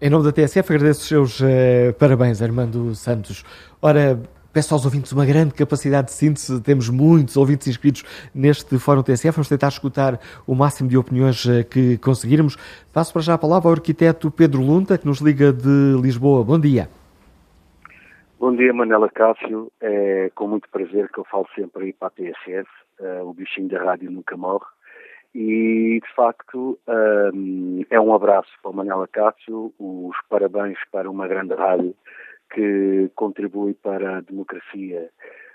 Em 0.00 0.10
nome 0.10 0.24
da 0.24 0.32
TSF, 0.32 0.74
agradeço 0.74 1.00
os 1.00 1.06
seus 1.06 1.40
uh, 1.40 1.94
parabéns, 1.98 2.42
Armando 2.42 2.94
Santos. 2.94 3.44
Ora, 3.80 4.18
Peço 4.52 4.74
aos 4.74 4.84
ouvintes 4.84 5.10
uma 5.12 5.24
grande 5.24 5.54
capacidade 5.54 6.08
de 6.08 6.12
síntese. 6.12 6.62
Temos 6.62 6.90
muitos 6.90 7.38
ouvintes 7.38 7.68
inscritos 7.68 8.04
neste 8.34 8.78
Fórum 8.78 9.02
TSF. 9.02 9.30
Vamos 9.36 9.48
tentar 9.48 9.68
escutar 9.68 10.20
o 10.46 10.54
máximo 10.54 10.90
de 10.90 10.98
opiniões 10.98 11.46
eh, 11.46 11.64
que 11.64 11.96
conseguirmos. 11.96 12.56
Passo 12.92 13.14
para 13.14 13.22
já 13.22 13.32
a 13.32 13.38
palavra 13.38 13.70
ao 13.70 13.74
arquiteto 13.74 14.30
Pedro 14.30 14.60
Lunta, 14.60 14.98
que 14.98 15.06
nos 15.06 15.20
liga 15.20 15.54
de 15.54 15.96
Lisboa. 16.02 16.44
Bom 16.44 16.60
dia. 16.60 16.90
Bom 18.38 18.54
dia, 18.54 18.74
Manela 18.74 19.08
Cássio. 19.08 19.72
É 19.80 20.30
com 20.34 20.48
muito 20.48 20.68
prazer 20.68 21.08
que 21.10 21.18
eu 21.18 21.24
falo 21.24 21.46
sempre 21.54 21.84
aí 21.84 21.92
para 21.94 22.08
a 22.08 22.10
TSF. 22.10 22.68
Uh, 23.00 23.04
eh, 23.04 23.22
o 23.22 23.32
bichinho 23.32 23.70
da 23.70 23.82
rádio 23.82 24.10
nunca 24.10 24.36
morre. 24.36 24.66
E, 25.34 25.98
de 25.98 26.14
facto, 26.14 26.78
um, 27.32 27.86
é 27.88 27.98
um 27.98 28.12
abraço 28.12 28.50
para 28.62 28.70
a 28.70 28.74
Manela 28.74 29.08
Cássio, 29.08 29.72
os 29.78 30.14
parabéns 30.28 30.76
para 30.90 31.10
uma 31.10 31.26
grande 31.26 31.54
rádio 31.54 31.94
que 32.52 33.10
contribui 33.14 33.74
para 33.74 34.18
a 34.18 34.20
democracia 34.20 35.10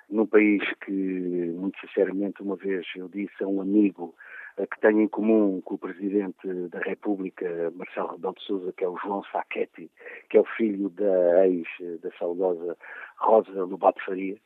num 0.09 0.25
país 0.25 0.63
que, 0.85 0.91
muito 0.91 1.79
sinceramente, 1.79 2.41
uma 2.41 2.55
vez 2.55 2.85
eu 2.95 3.09
disse 3.09 3.43
a 3.43 3.47
um 3.47 3.61
amigo 3.61 4.15
eh, 4.57 4.65
que 4.65 4.79
tenho 4.79 5.01
em 5.01 5.07
comum 5.07 5.61
com 5.61 5.75
o 5.75 5.77
Presidente 5.77 6.47
da 6.69 6.79
República, 6.79 7.71
Marcelo 7.75 8.11
Rebelo 8.11 8.33
de 8.35 8.43
Sousa, 8.43 8.73
que 8.73 8.83
é 8.83 8.89
o 8.89 8.97
João 8.97 9.23
Sacchetti, 9.25 9.91
que 10.29 10.37
é 10.37 10.39
o 10.39 10.45
filho 10.45 10.89
da 10.89 11.47
ex, 11.47 11.67
da 12.01 12.11
saudosa 12.17 12.77
Rosa 13.17 13.65
Lobato 13.65 14.03
Faria. 14.05 14.37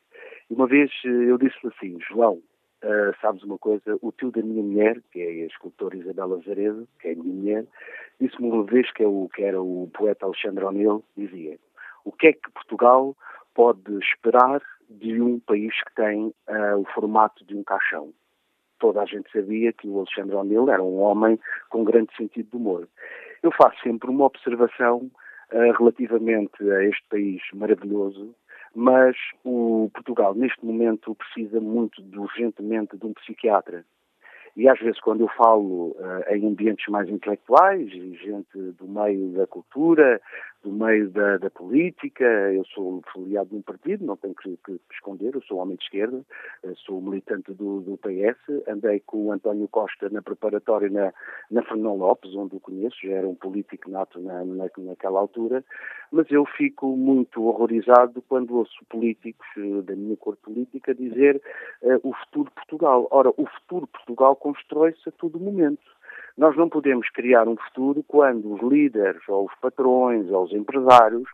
E 0.49 0.53
uma 0.53 0.67
vez 0.67 0.91
eh, 1.05 1.09
eu 1.09 1.37
disse 1.37 1.55
assim, 1.67 1.97
João, 2.09 2.41
uh, 2.83 3.15
sabes 3.21 3.43
uma 3.43 3.57
coisa, 3.57 3.97
o 4.01 4.11
tio 4.11 4.31
da 4.31 4.41
minha 4.41 4.63
mulher, 4.63 4.99
que 5.11 5.21
é 5.21 5.43
a 5.43 5.47
escultora 5.47 5.95
Isabela 5.95 6.41
Zaredo, 6.45 6.87
que 6.99 7.09
é 7.09 7.11
a 7.11 7.15
minha 7.15 7.33
mulher, 7.33 7.65
disse-me 8.19 8.49
uma 8.49 8.63
vez 8.63 8.91
que, 8.91 9.03
é 9.03 9.07
o, 9.07 9.29
que 9.33 9.43
era 9.43 9.61
o 9.61 9.89
poeta 9.93 10.25
Alexandre 10.25 10.65
O'Neill, 10.65 11.03
dizia, 11.15 11.57
o 12.03 12.11
que 12.11 12.27
é 12.27 12.33
que 12.33 12.51
Portugal 12.51 13.15
pode 13.53 13.97
esperar 13.99 14.61
de 14.89 15.21
um 15.21 15.39
país 15.39 15.73
que 15.83 15.95
tem 15.95 16.33
uh, 16.49 16.77
o 16.77 16.85
formato 16.93 17.45
de 17.45 17.55
um 17.55 17.63
caixão? 17.63 18.13
Toda 18.79 19.01
a 19.01 19.05
gente 19.05 19.31
sabia 19.31 19.71
que 19.71 19.87
o 19.87 19.99
Alexandre 19.99 20.35
O'Neill 20.35 20.69
era 20.69 20.81
um 20.81 20.99
homem 20.99 21.39
com 21.69 21.83
grande 21.83 22.15
sentido 22.15 22.49
de 22.49 22.57
humor. 22.57 22.87
Eu 23.43 23.51
faço 23.51 23.79
sempre 23.81 24.09
uma 24.09 24.25
observação 24.25 25.09
uh, 25.51 25.71
relativamente 25.77 26.69
a 26.71 26.83
este 26.83 27.03
país 27.09 27.41
maravilhoso, 27.53 28.33
mas 28.73 29.15
o 29.43 29.89
Portugal 29.93 30.33
neste 30.33 30.65
momento 30.65 31.15
precisa 31.15 31.59
muito 31.59 32.01
urgentemente 32.17 32.97
de 32.97 33.05
um 33.05 33.13
psiquiatra. 33.13 33.85
E 34.55 34.67
às 34.67 34.79
vezes, 34.79 34.99
quando 34.99 35.21
eu 35.21 35.29
falo 35.29 35.91
uh, 35.91 36.23
em 36.29 36.45
ambientes 36.45 36.85
mais 36.87 37.09
intelectuais, 37.09 37.89
gente 37.89 38.57
do 38.73 38.87
meio 38.87 39.29
da 39.29 39.47
cultura, 39.47 40.21
do 40.63 40.71
meio 40.71 41.09
da, 41.09 41.37
da, 41.37 41.49
política, 41.49 42.23
eu 42.23 42.63
sou 42.65 43.01
filiado 43.11 43.49
de 43.49 43.55
um 43.55 43.61
partido, 43.61 44.05
não 44.05 44.15
tenho 44.15 44.35
que, 44.35 44.57
que 44.57 44.79
esconder, 44.91 45.33
eu 45.33 45.41
sou 45.41 45.57
homem 45.57 45.75
de 45.75 45.83
esquerda, 45.83 46.21
eh, 46.63 46.73
sou 46.85 47.01
militante 47.01 47.51
do, 47.53 47.81
do, 47.81 47.97
PS, 47.97 48.67
andei 48.67 48.99
com 48.99 49.25
o 49.25 49.31
António 49.31 49.67
Costa 49.67 50.09
na 50.09 50.21
preparatória 50.21 50.89
na, 50.89 51.11
na 51.49 51.63
Fernão 51.63 51.97
Lopes, 51.97 52.35
onde 52.35 52.55
o 52.55 52.59
conheço, 52.59 52.95
já 53.03 53.13
era 53.13 53.27
um 53.27 53.35
político 53.35 53.89
nato 53.89 54.19
na, 54.19 54.45
na, 54.45 54.65
naquela 54.77 55.19
altura, 55.19 55.63
mas 56.11 56.29
eu 56.29 56.45
fico 56.45 56.95
muito 56.95 57.43
horrorizado 57.43 58.21
quando 58.27 58.57
ouço 58.57 58.85
políticos 58.89 59.47
eh, 59.57 59.81
da 59.81 59.95
minha 59.95 60.17
cor 60.17 60.37
política 60.37 60.93
dizer 60.93 61.41
uh, 61.81 61.99
o 62.07 62.13
futuro 62.13 62.49
de 62.49 62.55
Portugal. 62.55 63.07
Ora, 63.09 63.29
o 63.29 63.45
futuro 63.47 63.85
de 63.85 63.91
Portugal 63.93 64.35
constrói-se 64.35 65.09
a 65.09 65.11
todo 65.11 65.39
momento. 65.39 65.81
Nós 66.37 66.55
não 66.55 66.69
podemos 66.69 67.09
criar 67.09 67.47
um 67.47 67.55
futuro 67.55 68.03
quando 68.07 68.53
os 68.53 68.61
líderes, 68.61 69.21
ou 69.27 69.45
os 69.45 69.55
patrões, 69.59 70.29
ou 70.29 70.43
os 70.45 70.53
empresários 70.53 71.27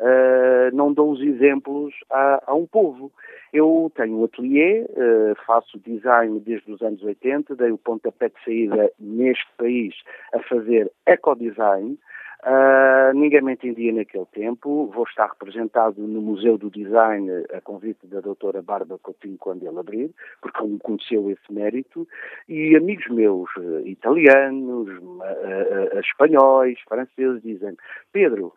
uh, 0.00 0.74
não 0.74 0.92
dão 0.92 1.10
os 1.10 1.20
exemplos 1.20 1.94
a, 2.10 2.42
a, 2.46 2.54
um 2.54 2.66
povo. 2.66 3.12
Eu 3.52 3.90
tenho 3.94 4.20
um 4.20 4.24
ateliê, 4.24 4.82
uh, 4.82 5.34
faço 5.46 5.78
design 5.78 6.40
desde 6.40 6.72
os 6.72 6.82
anos 6.82 7.02
80, 7.02 7.54
dei 7.56 7.70
o 7.70 7.78
pontapé 7.78 8.28
de 8.28 8.44
saída 8.44 8.90
neste 8.98 9.46
país 9.56 9.94
a 10.32 10.40
fazer 10.40 10.90
ecodesign, 11.06 11.98
Uh, 12.44 13.14
ninguém 13.14 13.40
me 13.40 13.54
entendia 13.54 13.90
naquele 13.90 14.26
tempo. 14.26 14.90
Vou 14.94 15.04
estar 15.04 15.28
representado 15.28 16.02
no 16.02 16.20
Museu 16.20 16.58
do 16.58 16.70
Design 16.70 17.30
a 17.50 17.60
convite 17.62 18.06
da 18.06 18.20
doutora 18.20 18.60
Bárbara 18.60 19.00
Coutinho 19.02 19.38
quando 19.38 19.66
ele 19.66 19.78
abrir, 19.78 20.10
porque 20.42 20.62
ele 20.62 20.78
conheceu 20.78 21.30
esse 21.30 21.50
mérito. 21.50 22.06
E 22.46 22.76
amigos 22.76 23.08
meus, 23.08 23.48
uh, 23.56 23.80
italianos, 23.86 24.88
uh, 24.90 25.98
espanhóis, 26.00 26.78
franceses, 26.86 27.42
dizem 27.42 27.78
Pedro, 28.12 28.52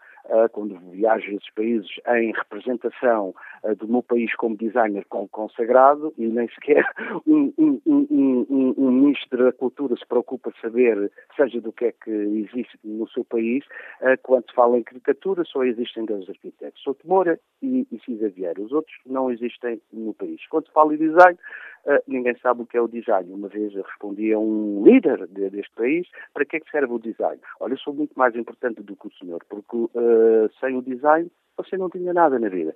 quando 0.52 0.78
viajo 0.92 1.30
a 1.30 1.34
esses 1.34 1.54
países 1.54 1.90
em 2.08 2.32
representação 2.34 3.34
uh, 3.64 3.76
do 3.76 3.88
meu 3.88 4.04
país 4.04 4.34
como 4.36 4.58
designer 4.58 5.06
consagrado 5.32 6.14
e 6.18 6.28
nem 6.28 6.48
sequer 6.50 6.86
um, 7.28 7.54
um, 7.58 7.82
um, 7.86 8.76
um, 8.78 8.92
ministro 8.92 9.44
da 9.44 9.52
cultura 9.52 9.96
se 9.96 10.06
preocupa 10.06 10.52
saber, 10.62 11.12
seja 11.36 11.62
do 11.62 11.72
que 11.72 11.86
é 11.86 11.92
que 11.92 12.12
existe 12.12 12.78
no 12.84 13.08
seu 13.10 13.24
país, 13.26 13.64
uh, 14.02 14.18
quando 14.24 14.48
se 14.50 14.56
fala 14.56 14.78
em 14.78 14.84
caricatura 14.84 15.44
só 15.46 15.64
existem 15.64 16.06
dois 16.06 16.28
arquitetos, 16.30 16.82
Souto 16.82 17.08
Moura 17.08 17.40
e, 17.62 17.88
e 17.92 18.30
Vieira. 18.30 18.62
Os 18.62 18.72
outros 18.72 18.96
não 19.06 19.32
existem 19.32 19.82
no 19.92 20.14
país. 20.14 20.46
Quando 20.48 20.68
se 20.68 20.74
fala 20.74 20.94
em 20.94 20.98
design, 20.98 21.38
ninguém 22.08 22.36
sabe 22.42 22.62
o 22.62 22.66
que 22.66 22.78
é 22.78 22.82
o 22.82 22.88
design. 22.88 23.32
Uma 23.32 23.48
vez 23.48 23.74
eu 23.74 23.84
respondi 23.84 24.34
a 24.34 24.40
um 24.40 24.84
líder 24.84 25.28
de, 25.28 25.50
deste 25.50 25.74
país, 25.74 26.08
para 26.34 26.46
que 26.46 26.58
é 26.58 26.60
que 26.60 26.70
serve 26.70 26.94
o 26.94 27.00
design? 27.00 27.40
Olha, 27.60 27.74
eu 27.74 27.78
sou 27.78 27.94
muito 27.94 28.14
mais 28.18 28.36
importante 28.36 28.82
do 28.82 28.96
que 28.96 29.08
o 29.08 29.14
senhor, 29.14 29.42
porque 29.50 29.78
uh, 29.78 29.90
sem 30.60 30.78
o 30.78 30.82
design 30.82 31.30
você 31.58 31.76
não 31.76 31.90
tinha 31.90 32.14
nada 32.14 32.38
na 32.38 32.50
vida. 32.50 32.76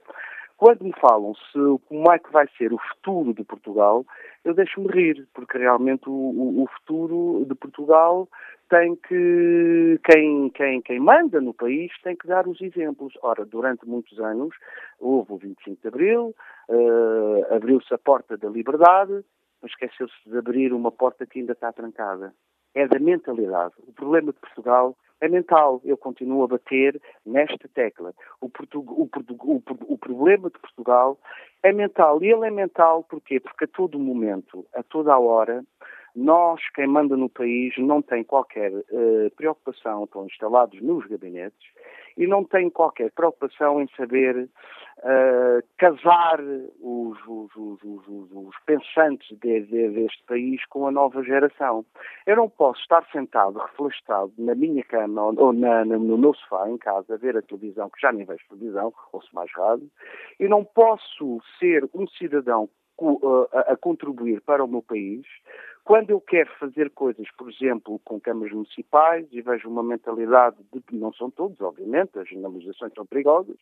Quando 0.58 0.84
me 0.84 0.94
falam 1.00 1.34
se 1.34 1.58
como 1.88 2.12
é 2.12 2.20
que 2.20 2.32
vai 2.32 2.48
ser 2.56 2.72
o 2.72 2.78
futuro 2.78 3.34
de 3.34 3.44
Portugal, 3.44 4.06
eu 4.46 4.54
deixo-me 4.54 4.88
rir, 4.90 5.28
porque 5.34 5.58
realmente 5.58 6.08
o, 6.08 6.14
o, 6.14 6.64
o, 6.64 6.68
futuro 6.68 7.46
de 7.48 7.56
Portugal 7.56 8.30
tem 8.70 8.96
que 8.96 10.00
quem, 10.04 10.52
quem, 10.52 10.82
quem 10.84 11.00
manda 11.00 11.42
no 11.42 11.52
país 11.52 11.92
tem 12.04 12.16
que 12.16 12.28
dar 12.28 12.48
os 12.48 12.62
exemplos. 12.62 13.14
Ora, 13.24 13.44
durante 13.44 13.88
muitos 13.88 14.20
anos 14.20 14.56
houve 15.00 15.34
o 15.34 15.38
25 15.38 15.82
de 15.82 15.88
Abril, 15.88 16.36
uh, 16.70 17.56
abriu-se 17.56 17.92
a 17.92 17.98
porta 17.98 18.38
da 18.38 18.48
liberdade, 18.48 19.26
mas 19.64 19.72
esqueceu-se 19.72 20.30
de 20.30 20.38
abrir 20.38 20.74
uma 20.74 20.92
porta 20.92 21.26
que 21.26 21.40
ainda 21.40 21.54
está 21.54 21.72
trancada. 21.72 22.36
É 22.74 22.88
da 22.88 23.00
mentalidade. 23.00 23.74
O 23.88 23.92
problema 23.92 24.32
de 24.32 24.40
Portugal 24.40 24.96
é 25.20 25.28
mental. 25.28 25.82
Eu 25.86 25.98
continuo 25.98 26.44
a 26.44 26.48
bater 26.48 27.00
nesta 27.26 27.68
tecla. 27.68 28.14
O, 28.42 28.48
o, 28.48 29.10
o, 29.10 29.64
o, 29.94 29.98
problema 29.98 30.50
de 30.50 30.60
Portugal 30.60 31.20
é 31.62 31.72
mental. 31.72 32.24
E 32.24 32.32
ele 32.32 32.48
é 32.48 32.52
mental 32.52 33.04
porquê? 33.04 33.40
Porque 33.40 33.66
a 33.66 33.68
todo 33.68 34.00
momento, 34.00 34.66
a 34.74 34.82
toda 34.84 35.14
a 35.14 35.20
hora, 35.20 35.64
nós, 36.16 36.62
quem 36.74 36.88
manda 36.88 37.16
no 37.16 37.30
país, 37.30 37.74
não 37.78 38.02
tem 38.02 38.24
qualquer 38.24 38.72
uh, 38.72 39.32
preocupação, 39.36 40.04
estão 40.04 40.26
instalados 40.26 40.82
nos 40.82 41.06
gabinetes, 41.06 41.70
e 42.18 42.28
não 42.28 42.44
tem 42.44 42.70
qualquer 42.70 43.12
preocupação 43.12 43.82
em 43.82 43.88
saber 43.96 44.50
uh, 45.00 45.64
casar 45.78 46.40
os, 46.82 47.18
os, 47.26 47.56
os, 47.56 48.32
os 48.32 48.56
pensantes 48.66 49.28
de, 49.40 49.62
de, 49.62 49.90
deste 49.90 50.24
país 50.26 50.66
com 50.66 50.88
a 50.88 50.92
nova 50.92 51.24
geração. 51.24 51.86
Eu 52.26 52.36
não 52.36 52.50
posso 52.50 52.82
estar 52.82 53.06
sentado, 53.12 53.58
reflexado 53.60 54.34
na 54.38 54.56
minha 54.56 54.84
cama 54.84 55.34
ou 55.38 55.54
na, 55.54 55.86
no 55.86 56.18
meu 56.18 56.34
sofá 56.34 56.70
em 56.70 56.78
casa, 56.78 57.14
a 57.14 57.18
ver 57.18 57.38
a 57.38 57.42
televisão, 57.42 57.90
que 57.90 58.02
já 58.02 58.12
nem 58.12 58.26
vejo 58.26 58.44
televisão, 58.50 58.94
ouço 59.14 59.34
mais 59.34 59.52
rádio, 59.54 59.90
e 60.40 60.48
não 60.48 60.64
posso 60.64 61.40
ser 61.60 61.90
um 61.94 62.08
cidadão 62.08 62.70
a, 63.54 63.72
a 63.72 63.78
contribuir 63.78 64.42
para 64.42 64.64
o 64.64 64.68
meu 64.68 64.82
país, 64.82 65.26
quando 65.84 66.12
eu 66.12 66.22
quero 66.22 66.50
fazer 66.60 66.90
coisas, 66.92 67.28
por 67.38 67.52
exemplo, 67.52 68.00
com 68.06 68.20
câmaras 68.20 68.54
municipais, 68.54 69.26
e 69.32 69.42
vejo 69.42 69.70
uma 69.70 69.84
mentalidade 69.84 70.58
de 70.72 70.82
que 70.82 70.96
não 70.96 71.12
são 71.14 71.30
todos, 71.30 71.60
obviamente, 71.62 72.18
as 72.20 72.28
generalizações 72.28 72.94
são 72.94 73.06
perigosas, 73.06 73.58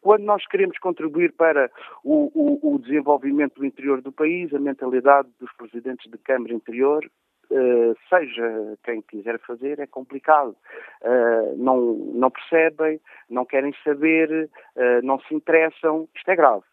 quando 0.00 0.24
nós 0.24 0.46
queremos 0.46 0.78
contribuir 0.78 1.32
para 1.32 1.70
o, 2.04 2.30
o, 2.34 2.74
o 2.74 2.78
desenvolvimento 2.78 3.54
do 3.54 3.66
interior 3.66 4.02
do 4.02 4.10
país, 4.12 4.52
a 4.52 4.58
mentalidade 4.58 5.28
dos 5.38 5.52
presidentes 5.52 6.10
de 6.10 6.18
Câmara 6.18 6.52
Interior 6.52 7.08
Uh, 7.50 7.94
seja 8.08 8.78
quem 8.82 9.02
quiser 9.02 9.38
fazer, 9.40 9.78
é 9.78 9.86
complicado. 9.86 10.56
Uh, 11.02 11.54
não, 11.58 11.92
não 12.14 12.30
percebem, 12.30 12.98
não 13.28 13.44
querem 13.44 13.74
saber, 13.84 14.48
uh, 14.74 15.04
não 15.04 15.20
se 15.20 15.34
interessam. 15.34 16.08
Isto 16.16 16.30
é 16.30 16.36
grave. 16.36 16.64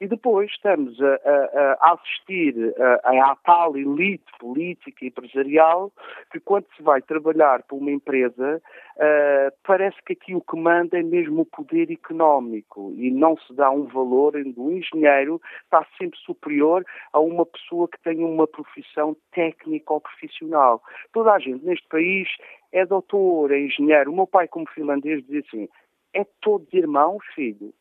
E 0.00 0.06
depois 0.06 0.48
estamos 0.50 0.96
a, 1.02 1.14
a, 1.24 1.76
a 1.80 1.94
assistir 1.94 2.54
à 3.02 3.36
tal 3.44 3.76
elite 3.76 4.30
política 4.38 5.04
e 5.04 5.08
empresarial 5.08 5.92
que, 6.30 6.38
quando 6.38 6.66
se 6.76 6.82
vai 6.84 7.02
trabalhar 7.02 7.64
para 7.64 7.76
uma 7.76 7.90
empresa, 7.90 8.62
uh, 8.96 9.56
parece 9.64 9.96
que 10.06 10.12
aqui 10.12 10.36
o 10.36 10.40
que 10.40 10.56
manda 10.56 10.96
é 10.96 11.02
mesmo 11.02 11.42
o 11.42 11.46
poder 11.46 11.90
económico 11.90 12.94
e 12.96 13.10
não 13.10 13.36
se 13.38 13.52
dá 13.54 13.72
um 13.72 13.86
valor 13.86 14.38
em 14.38 14.52
que 14.52 14.60
o 14.60 14.70
engenheiro 14.70 15.40
está 15.64 15.84
sempre 15.98 16.18
superior 16.20 16.84
a 17.12 17.18
uma 17.18 17.44
pessoa 17.44 17.88
que 17.88 18.00
tem 18.00 18.22
uma 18.22 18.46
profissão 18.46 19.16
técnica 19.32 19.92
ou 19.92 20.00
profissional. 20.00 20.80
Toda 21.12 21.32
a 21.32 21.40
gente 21.40 21.64
neste 21.64 21.88
país 21.88 22.28
é 22.70 22.86
doutor, 22.86 23.50
é 23.50 23.58
engenheiro. 23.58 24.12
O 24.12 24.14
meu 24.14 24.28
pai, 24.28 24.46
como 24.46 24.68
finlandês, 24.70 25.24
dizia 25.24 25.40
assim: 25.40 25.68
é 26.14 26.24
todos 26.40 26.72
irmãos, 26.72 27.24
filho 27.34 27.74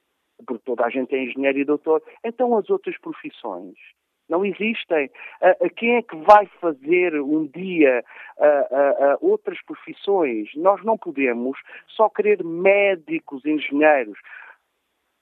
porque 0.46 0.64
toda 0.66 0.86
a 0.86 0.90
gente 0.90 1.16
é 1.16 1.24
engenheiro 1.24 1.60
e 1.60 1.66
doutor, 1.66 2.02
então 2.24 2.56
as 2.58 2.70
outras 2.70 2.98
profissões 3.00 3.76
não 4.30 4.44
existem. 4.46 5.10
Uh, 5.42 5.70
quem 5.76 5.96
é 5.96 6.02
que 6.02 6.16
vai 6.18 6.46
fazer 6.60 7.20
um 7.22 7.48
dia 7.48 8.04
uh, 8.38 8.44
uh, 8.44 9.18
outras 9.22 9.62
profissões? 9.64 10.50
Nós 10.56 10.84
não 10.84 10.98
podemos 10.98 11.58
só 11.88 12.10
querer 12.10 12.44
médicos, 12.44 13.46
engenheiros. 13.46 14.18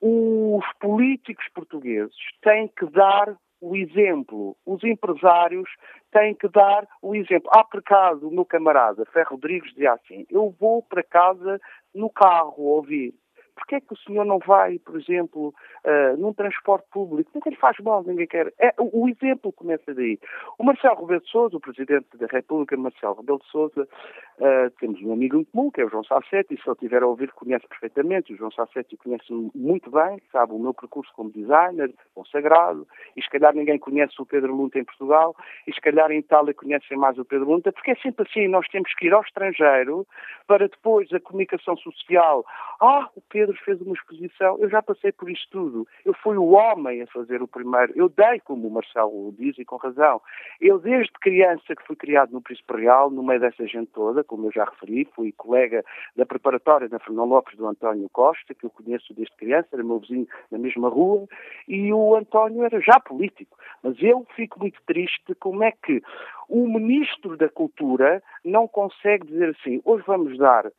Os 0.01 0.65
políticos 0.79 1.45
portugueses 1.53 2.15
têm 2.41 2.67
que 2.67 2.85
dar 2.87 3.35
o 3.61 3.75
exemplo. 3.75 4.55
Os 4.65 4.83
empresários 4.83 5.69
têm 6.11 6.35
que 6.35 6.47
dar 6.49 6.87
o 7.01 7.15
exemplo. 7.15 7.49
Há 7.53 7.63
por 7.63 7.79
acaso, 7.79 8.27
o 8.27 8.31
meu 8.31 8.45
camarada 8.45 9.05
Ferro 9.05 9.31
Rodrigues 9.31 9.71
dizia 9.71 9.93
assim: 9.93 10.25
Eu 10.29 10.53
vou 10.59 10.83
para 10.83 11.03
casa 11.03 11.59
no 11.93 12.09
carro 12.09 12.63
ouvir. 12.63 13.13
Porquê 13.55 13.75
é 13.75 13.81
que 13.81 13.93
o 13.93 13.97
senhor 13.97 14.25
não 14.25 14.39
vai, 14.39 14.77
por 14.79 14.99
exemplo, 14.99 15.53
uh, 15.85 16.17
num 16.17 16.33
transporte 16.33 16.85
público? 16.91 17.31
Ninguém 17.33 17.55
faz 17.55 17.77
mal, 17.79 18.03
ninguém 18.03 18.27
quer. 18.27 18.53
É, 18.59 18.73
o, 18.77 19.03
o, 19.03 19.09
exemplo 19.09 19.51
começa 19.53 19.93
daí. 19.93 20.19
O 20.59 20.63
Marcelo 20.63 20.99
Rebelo 21.01 21.21
de 21.21 21.29
Sousa, 21.29 21.55
o 21.55 21.59
Presidente 21.59 22.05
da 22.17 22.27
República, 22.27 22.75
Marcelo 22.75 23.15
Rebelo 23.15 23.39
de 23.39 23.49
Sousa, 23.49 23.83
uh, 23.83 24.69
temos 24.79 25.01
um 25.01 25.13
amigo 25.13 25.37
em 25.37 25.43
comum, 25.45 25.71
que 25.71 25.81
é 25.81 25.85
o 25.85 25.89
João 25.89 26.03
Sassetti, 26.03 26.53
e 26.53 26.61
se 26.61 26.69
ele 26.69 26.75
tiver 26.75 27.01
a 27.01 27.07
ouvir, 27.07 27.31
conhece 27.31 27.65
perfeitamente. 27.67 28.33
O 28.33 28.37
João 28.37 28.51
Sassetti 28.51 28.97
conhece 28.97 29.25
muito 29.55 29.89
bem, 29.89 30.21
sabe 30.31 30.53
o 30.53 30.59
meu 30.59 30.73
percurso 30.73 31.11
como 31.15 31.31
designer, 31.31 31.93
consagrado, 32.13 32.85
e 33.15 33.21
se 33.21 33.29
calhar 33.29 33.53
ninguém 33.55 33.79
conhece 33.79 34.21
o 34.21 34.25
Pedro 34.25 34.53
Lunta 34.53 34.79
em 34.79 34.83
Portugal, 34.83 35.35
e 35.65 35.73
se 35.73 35.79
calhar 35.79 36.11
em 36.11 36.19
Itália 36.19 36.53
conhecem 36.53 36.97
mais 36.97 37.17
o 37.17 37.25
Pedro 37.25 37.49
Lunta, 37.49 37.71
porque 37.71 37.91
é 37.91 37.95
sempre 37.95 38.27
assim, 38.27 38.47
nós 38.47 38.67
temos 38.67 38.93
que 38.95 39.07
ir 39.07 39.13
ao 39.13 39.21
estrangeiro 39.21 40.05
para 40.47 40.67
depois 40.67 41.11
a 41.13 41.19
comunicação 41.19 41.77
social. 41.77 42.45
Ah, 42.81 43.09
o 43.15 43.21
Pedro 43.21 43.44
Pedro 43.45 43.63
fez 43.63 43.79
uma 43.81 43.93
exposição, 43.93 44.57
eu 44.59 44.67
já 44.69 44.81
passei 44.81 45.11
por 45.11 45.29
isto 45.29 45.47
tudo. 45.51 45.87
Eu 46.03 46.15
fui 46.15 46.35
o 46.35 46.51
homem 46.51 47.03
a 47.03 47.07
fazer 47.07 47.43
o 47.43 47.47
primeiro. 47.47 47.93
Eu 47.95 48.09
dei, 48.09 48.39
como 48.39 48.67
o 48.67 48.71
Marcelo 48.71 49.33
diz, 49.37 49.55
e 49.59 49.65
com 49.65 49.75
razão. 49.75 50.19
Eu, 50.59 50.79
desde 50.79 51.11
criança, 51.13 51.75
que 51.75 51.85
fui 51.85 51.95
criado 51.95 52.31
no 52.31 52.41
Príncipe 52.41 52.73
Real, 52.75 53.11
no 53.11 53.21
meio 53.21 53.39
dessa 53.39 53.67
gente 53.67 53.91
toda, 53.91 54.23
como 54.23 54.47
eu 54.47 54.51
já 54.51 54.65
referi, 54.65 55.05
fui 55.15 55.31
colega 55.31 55.83
da 56.15 56.25
preparatória 56.25 56.89
da 56.89 56.97
Fernão 56.97 57.25
Lopes 57.25 57.55
do 57.55 57.67
António 57.67 58.09
Costa, 58.09 58.55
que 58.55 58.65
eu 58.65 58.71
conheço 58.71 59.13
desde 59.13 59.35
criança, 59.35 59.67
era 59.73 59.83
meu 59.83 59.99
vizinho 59.99 60.27
na 60.49 60.57
mesma 60.57 60.89
rua, 60.89 61.27
e 61.67 61.93
o 61.93 62.15
António 62.15 62.63
era 62.63 62.79
já 62.81 62.99
político. 62.99 63.55
Mas 63.83 63.95
eu 64.01 64.25
fico 64.35 64.59
muito 64.59 64.81
triste 64.87 65.35
como 65.35 65.63
é 65.63 65.71
que 65.71 66.01
o 66.49 66.67
Ministro 66.67 67.37
da 67.37 67.49
Cultura 67.49 68.23
não 68.43 68.67
consegue 68.67 69.27
dizer 69.27 69.55
assim, 69.59 69.81
hoje 69.85 70.03
vamos 70.07 70.35
dar 70.39 70.71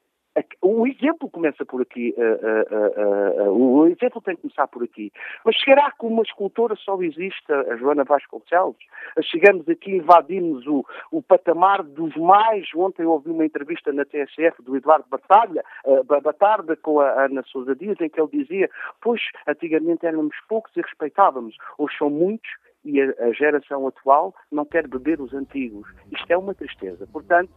o 0.62 0.86
exemplo 0.86 1.30
começa 1.30 1.64
por 1.64 1.80
aqui, 1.82 2.14
uh, 2.16 3.44
uh, 3.44 3.48
uh, 3.48 3.80
o 3.80 3.86
exemplo 3.86 4.20
tem 4.20 4.36
que 4.36 4.42
começar 4.42 4.66
por 4.66 4.82
aqui. 4.82 5.12
Mas 5.44 5.58
será 5.62 5.90
que 5.92 6.04
uma 6.04 6.22
escultora 6.22 6.74
só 6.76 7.00
existe, 7.02 7.52
a 7.52 7.76
Joana 7.76 8.04
Vasconcelos? 8.04 8.76
Chegamos 9.22 9.68
aqui, 9.68 9.96
invadimos 9.96 10.66
o, 10.66 10.84
o 11.10 11.22
patamar 11.22 11.82
dos 11.82 12.14
mais. 12.16 12.66
Ontem 12.74 13.04
ouvi 13.04 13.30
uma 13.30 13.46
entrevista 13.46 13.92
na 13.92 14.04
TSF 14.04 14.62
do 14.62 14.76
Eduardo 14.76 15.06
Batalha, 15.08 15.64
Batarda 16.22 16.76
com 16.76 17.00
a 17.00 17.24
Ana 17.24 17.42
Sousa 17.44 17.74
Dias, 17.74 18.00
em 18.00 18.08
que 18.08 18.20
ele 18.20 18.30
dizia: 18.32 18.68
Pois, 19.00 19.20
antigamente 19.46 20.06
éramos 20.06 20.36
poucos 20.48 20.76
e 20.76 20.80
respeitávamos, 20.80 21.56
hoje 21.78 21.96
são 21.96 22.10
muitos 22.10 22.50
e 22.86 23.02
a, 23.02 23.12
a, 23.26 23.32
geração 23.32 23.86
atual 23.86 24.32
não 24.50 24.64
quer 24.64 24.86
beber 24.86 25.20
os 25.20 25.34
antigos. 25.34 25.86
Isto 26.12 26.30
é 26.30 26.36
uma 26.36 26.54
tristeza. 26.54 27.06
Portanto, 27.12 27.50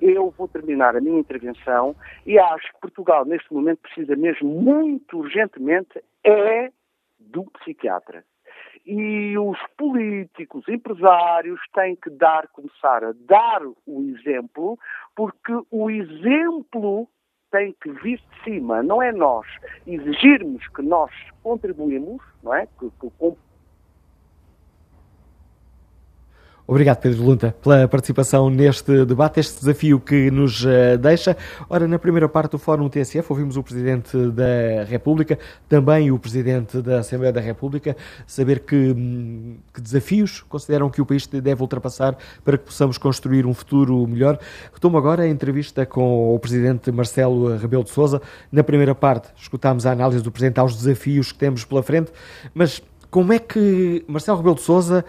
eu 0.00 0.30
vou 0.36 0.48
terminar 0.48 0.96
a 0.96 1.00
minha 1.00 1.20
intervenção 1.20 1.94
e 2.26 2.38
acho 2.38 2.72
que 2.72 2.80
Portugal, 2.80 3.24
neste 3.24 3.52
momento, 3.54 3.78
precisa 3.80 4.16
mesmo 4.16 4.48
muito 4.48 5.18
urgentemente 5.18 6.02
é 6.24 6.70
do 7.20 7.44
psiquiatra. 7.44 8.24
E 8.84 9.38
os 9.38 9.58
políticos, 9.76 10.68
empresários 10.68 11.60
têm 11.72 11.94
que 11.94 12.10
dar, 12.10 12.48
começar 12.48 13.04
a 13.04 13.12
dar 13.12 13.62
o 13.86 14.02
exemplo, 14.02 14.76
porque 15.14 15.52
o 15.70 15.88
exemplo 15.88 17.08
tem 17.52 17.76
que 17.80 17.92
vir 17.92 18.18
de 18.18 18.42
cima, 18.42 18.82
não 18.82 19.00
é 19.00 19.12
nós 19.12 19.46
exigirmos 19.86 20.66
que 20.68 20.82
nós 20.82 21.12
contribuímos, 21.42 22.20
não 22.42 22.54
é? 22.54 22.66
Que, 22.66 22.90
que 22.98 23.12
Obrigado, 26.72 27.00
Pedro 27.00 27.24
Lunta, 27.24 27.54
pela 27.62 27.86
participação 27.86 28.48
neste 28.48 29.04
debate, 29.04 29.38
este 29.38 29.60
desafio 29.60 30.00
que 30.00 30.30
nos 30.30 30.64
uh, 30.64 30.96
deixa. 30.98 31.36
Ora, 31.68 31.86
na 31.86 31.98
primeira 31.98 32.26
parte 32.30 32.52
do 32.52 32.58
Fórum 32.58 32.88
TSF, 32.88 33.26
ouvimos 33.28 33.58
o 33.58 33.62
Presidente 33.62 34.16
da 34.30 34.82
República, 34.88 35.38
também 35.68 36.10
o 36.10 36.18
Presidente 36.18 36.80
da 36.80 37.00
Assembleia 37.00 37.30
da 37.30 37.42
República, 37.42 37.94
saber 38.26 38.60
que, 38.60 38.96
que 39.74 39.82
desafios 39.82 40.40
consideram 40.48 40.88
que 40.88 41.02
o 41.02 41.04
país 41.04 41.26
deve 41.26 41.60
ultrapassar 41.60 42.16
para 42.42 42.56
que 42.56 42.64
possamos 42.64 42.96
construir 42.96 43.44
um 43.44 43.52
futuro 43.52 44.06
melhor. 44.06 44.38
Retomo 44.72 44.96
agora 44.96 45.24
a 45.24 45.28
entrevista 45.28 45.84
com 45.84 46.34
o 46.34 46.38
Presidente 46.38 46.90
Marcelo 46.90 47.54
Rebelo 47.58 47.84
de 47.84 47.90
Sousa. 47.90 48.22
Na 48.50 48.64
primeira 48.64 48.94
parte, 48.94 49.28
escutámos 49.36 49.84
a 49.84 49.92
análise 49.92 50.22
do 50.22 50.32
Presidente 50.32 50.58
aos 50.58 50.74
desafios 50.74 51.32
que 51.32 51.38
temos 51.38 51.66
pela 51.66 51.82
frente, 51.82 52.10
mas 52.54 52.82
como 53.10 53.30
é 53.30 53.38
que 53.38 54.02
Marcelo 54.08 54.38
Rebelo 54.38 54.54
de 54.54 54.62
Sousa 54.62 55.04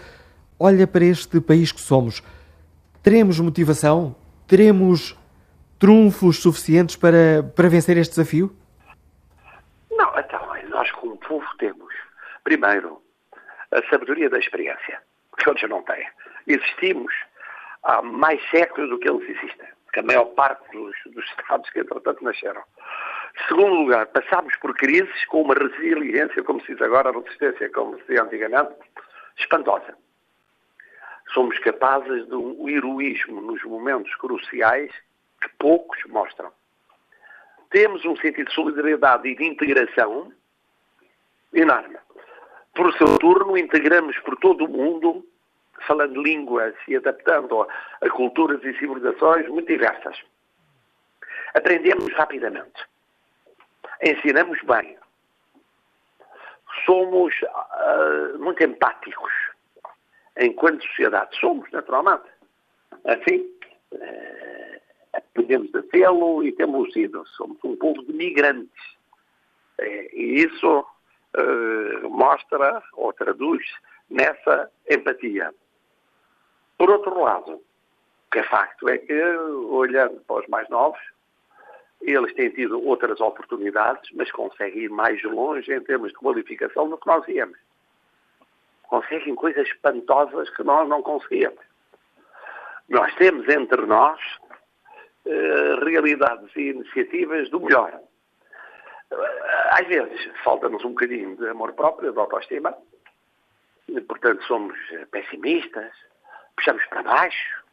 olha 0.60 0.88
para 0.88 1.06
este 1.06 1.42
país 1.42 1.72
que 1.72 1.82
somos, 1.82 2.24
teremos 3.02 3.40
motivação? 3.40 4.16
Teremos 4.48 5.18
trunfos 5.80 6.42
suficientes 6.42 6.96
para, 6.96 7.44
para 7.56 7.70
vencer 7.70 7.98
este 7.98 8.12
desafio? 8.12 8.56
Não, 9.92 10.18
então, 10.18 10.42
nós 10.70 10.90
como 10.92 11.18
povo 11.18 11.46
temos, 11.58 11.94
primeiro, 12.44 13.02
a 13.72 13.82
sabedoria 13.90 14.30
da 14.30 14.40
experiência, 14.40 15.02
que 15.38 15.50
outros 15.50 15.70
não 15.70 15.82
têm. 15.84 16.08
Existimos 16.48 17.14
há 17.84 18.02
mais 18.02 18.40
séculos 18.50 18.90
do 18.90 19.00
que 19.00 19.10
eles 19.10 19.28
existem, 19.30 19.68
que 19.92 20.00
a 20.00 20.04
maior 20.04 20.26
parte 20.28 20.64
dos, 20.72 20.96
dos 21.14 21.26
Estados 21.26 21.70
que, 21.72 21.80
entretanto, 21.80 22.24
nasceram. 22.24 22.62
Segundo 23.48 23.74
lugar, 23.74 24.06
passámos 24.08 24.56
por 24.58 24.74
crises 24.76 25.26
com 25.26 25.42
uma 25.42 25.56
resiliência, 25.56 26.44
como 26.44 26.62
se 26.62 26.74
diz 26.74 26.82
agora, 26.82 27.12
resistência, 27.12 27.70
como 27.72 27.96
se 27.98 28.02
dizia 28.04 28.24
antigamente, 28.24 28.74
espantosa 29.38 29.96
somos 31.34 31.58
capazes 31.60 32.28
de 32.28 32.36
um 32.36 32.70
heroísmo 32.70 33.42
nos 33.42 33.62
momentos 33.64 34.14
cruciais 34.16 34.92
que 35.42 35.50
poucos 35.58 36.00
mostram. 36.08 36.52
Temos 37.70 38.06
um 38.06 38.16
sentido 38.18 38.48
de 38.48 38.54
solidariedade 38.54 39.28
e 39.28 39.36
de 39.36 39.46
integração 39.46 40.32
enorme. 41.54 41.98
Por 42.76 42.94
seu 42.98 43.18
turno, 43.18 43.58
integramos 43.58 44.18
por 44.20 44.36
todo 44.38 44.66
o 44.66 44.70
mundo, 44.70 45.26
falando 45.88 46.22
línguas 46.22 46.76
e 46.88 46.96
adaptando 46.96 47.68
a 48.02 48.10
culturas 48.10 48.64
e 48.64 48.78
civilizações 48.78 49.48
muito 49.48 49.68
diversas. 49.68 50.18
Aprendemos 51.56 52.12
rapidamente. 52.14 52.86
Ensinamos 54.02 54.60
bem. 54.64 54.98
Somos 56.86 57.34
uh, 57.42 58.40
muito 58.40 58.64
empáticos 58.64 59.43
enquanto 60.40 60.86
sociedade. 60.88 61.38
Somos, 61.40 61.70
naturalmente. 61.72 62.24
Assim, 63.06 63.50
eh, 63.94 64.82
podemos 65.34 65.72
tê-lo 65.92 66.44
e 66.44 66.52
temos 66.54 66.92
sido. 66.94 67.26
Somos 67.30 67.58
um 67.64 67.76
povo 67.76 68.04
de 68.04 68.14
migrantes. 68.14 68.98
Eh, 69.80 70.10
e 70.14 70.46
isso 70.46 70.86
eh, 71.36 72.08
mostra 72.08 72.82
ou 72.94 73.14
traduz 73.14 73.64
nessa 74.10 74.72
empatia. 74.90 75.54
Por 76.78 76.90
outro 76.90 77.22
lado, 77.22 77.54
o 77.54 78.32
que 78.32 78.40
é 78.40 78.44
facto 78.44 78.90
é 78.90 78.98
que, 78.98 79.14
olhando 79.14 80.20
para 80.22 80.42
os 80.42 80.48
mais 80.48 80.68
novos, 80.70 81.00
eles 82.02 82.34
têm 82.34 82.50
tido 82.50 82.84
outras 82.86 83.22
oportunidades, 83.22 84.10
mas 84.14 84.30
conseguem 84.32 84.84
ir 84.84 84.90
mais 84.90 85.22
longe 85.24 85.74
em 85.74 85.82
termos 85.82 86.12
de 86.12 86.18
qualificação 86.18 86.90
do 86.90 86.98
que 86.98 87.08
nós 87.08 87.26
íamos 87.28 87.58
conseguem 88.94 89.34
coisas 89.34 89.68
espantosas 89.68 90.52
que 90.52 90.62
nós 90.62 90.88
não 90.88 91.02
conseguíamos. 91.02 91.60
Nós 92.88 93.12
temos 93.16 93.50
entre 93.50 93.88
nós 93.88 94.20
uh, 95.26 95.84
realidades 95.84 96.56
e 96.56 96.70
iniciativas 96.70 97.50
do 97.50 97.60
melhor. 97.60 97.92
Uh, 99.12 99.16
às 99.72 99.88
vezes 99.88 100.30
falta-nos 100.44 100.86
um 100.86 100.90
bocadinho 100.90 101.36
de 101.38 101.48
amor 101.50 101.74
próprio, 101.74 102.14
de 102.14 102.20
autoestima, 102.20 102.78
e, 103.88 104.00
portanto 104.02 104.44
somos 104.44 104.78
pessimistas, 105.10 105.92
puxamos 106.56 106.86
para 106.86 107.02
baixo, 107.02 107.64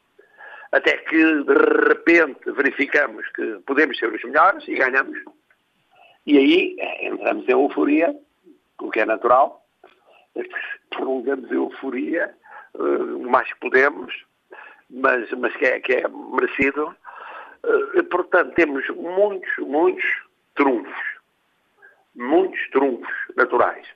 até 0.73 0.97
que 0.97 1.43
de 1.43 1.55
repente 1.87 2.51
verificamos 2.51 3.29
que 3.33 3.61
podemos 3.67 3.99
ser 3.99 4.11
os 4.11 4.25
melhores 4.25 4.67
e 4.67 4.75
ganhamos. 4.75 5.19
E 6.25 6.39
aí 6.39 6.77
eh, 6.79 7.09
entramos 7.09 7.47
em 7.47 7.53
euforia, 7.53 8.17
o 8.81 8.91
que 8.91 9.01
é 9.01 9.05
natural, 9.05 9.60
prolongamos 10.91 11.51
a 11.51 11.55
euforia 11.55 12.35
uh, 12.75 13.17
o 13.17 13.31
mais 13.31 13.53
que 13.53 13.61
podemos, 13.61 14.15
mas, 14.91 15.31
mas 15.33 15.55
que, 15.57 15.67
é, 15.67 15.81
que 15.81 15.93
é 15.95 16.09
merecido. 16.09 16.95
Uh, 17.65 18.05
portanto, 18.05 18.55
temos 18.55 18.87
muitos, 18.91 19.51
muitos 19.59 20.05
trunfos. 20.55 21.21
Muitos 22.15 22.71
trunfos 22.71 23.15
naturais. 23.37 23.87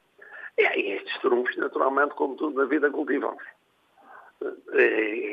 E 0.56 0.92
estes 0.92 1.18
trunfos, 1.20 1.56
naturalmente, 1.56 2.14
como 2.14 2.36
tudo 2.36 2.56
na 2.56 2.66
vida, 2.66 2.90
cultivam-se. 2.90 3.44
Uh, 4.40 5.24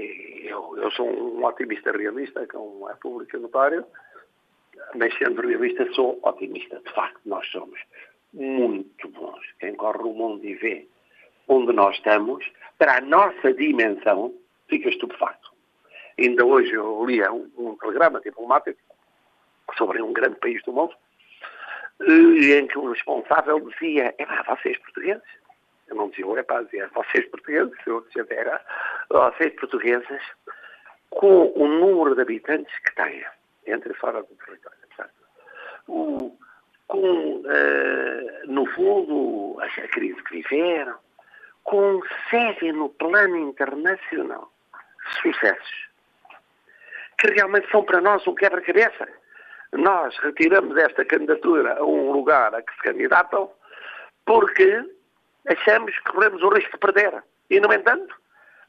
eu, 0.44 0.78
eu, 0.78 0.92
sou 0.92 1.08
um 1.08 1.46
otimista 1.46 1.92
realista, 1.92 2.46
como 2.48 2.90
é 2.90 2.96
público 2.96 3.38
notório, 3.38 3.86
mas 4.96 5.16
sendo 5.18 5.42
realista, 5.42 5.92
sou 5.94 6.20
otimista. 6.24 6.80
De 6.80 6.92
facto, 6.94 7.20
nós 7.26 7.48
somos 7.48 7.80
muito 8.34 9.08
bons. 9.10 9.46
Quem 9.60 9.76
corre 9.76 10.04
o 10.04 10.14
mundo 10.14 10.46
e 10.46 10.56
vê 10.56 10.88
onde 11.52 11.74
nós 11.74 11.96
estamos, 11.98 12.50
para 12.78 12.98
a 12.98 13.02
nossa 13.02 13.54
dimensão, 13.54 14.34
fica 14.70 14.88
estupefacto. 14.88 15.52
Ainda 16.18 16.46
hoje 16.46 16.72
eu 16.72 17.06
li 17.06 17.22
um, 17.28 17.52
um 17.58 17.76
telegrama 17.76 18.22
diplomático 18.22 18.80
sobre 19.78 20.02
um 20.02 20.14
grande 20.14 20.36
país 20.36 20.64
do 20.64 20.72
mundo, 20.72 20.94
eh, 22.02 22.58
em 22.58 22.68
que 22.68 22.78
o 22.78 22.90
responsável 22.90 23.60
dizia, 23.60 24.16
é 24.18 24.26
vocês 24.44 24.78
portugueses, 24.78 25.24
eu 25.90 25.96
não 25.98 26.10
dizia, 26.10 26.40
é 26.40 26.44
pá, 26.44 26.62
dizia, 26.62 26.90
vocês 26.94 27.26
portugueses, 27.28 27.74
eu 27.86 28.02
dizia, 28.02 28.26
era, 28.30 28.62
vocês 29.10 29.54
portugueses, 29.56 30.22
com 31.10 31.52
o 31.54 31.68
número 31.68 32.16
de 32.16 32.22
habitantes 32.22 32.74
que 32.80 32.96
têm, 32.96 33.26
entre 33.68 33.92
e 33.92 33.96
fora 33.96 34.22
do 34.24 34.36
território? 34.46 34.80
O, 35.88 36.38
com, 36.88 37.42
uh, 37.42 38.48
no 38.48 38.66
fundo, 38.68 39.58
a 39.60 39.88
crise 39.88 40.22
que 40.24 40.42
viveram, 40.42 40.96
conseguem 41.64 42.74
no 42.74 42.90
plano 42.90 43.38
internacional 43.38 44.52
sucessos 45.22 45.92
que 47.22 47.28
realmente 47.28 47.70
são 47.70 47.84
para 47.84 48.02
nós 48.02 48.26
um 48.26 48.34
quebra-cabeça. 48.34 49.08
Nós 49.74 50.18
retiramos 50.18 50.76
esta 50.76 51.06
candidatura 51.06 51.78
a 51.78 51.84
um 51.84 52.12
lugar 52.12 52.54
a 52.56 52.62
que 52.64 52.74
se 52.74 52.82
candidatam 52.82 53.50
porque 54.26 54.84
achamos 55.48 55.96
que 55.98 56.12
corremos 56.12 56.42
o 56.42 56.50
risco 56.50 56.72
de 56.72 56.78
perder. 56.80 57.24
E, 57.50 57.60
no 57.60 57.72
entanto, 57.72 58.16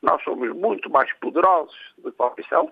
nós 0.02 0.22
somos 0.22 0.50
muito 0.54 0.90
mais 0.90 1.10
poderosos 1.14 1.76
do 1.98 2.12
que 2.12 2.18
vocês 2.18 2.46
são, 2.48 2.70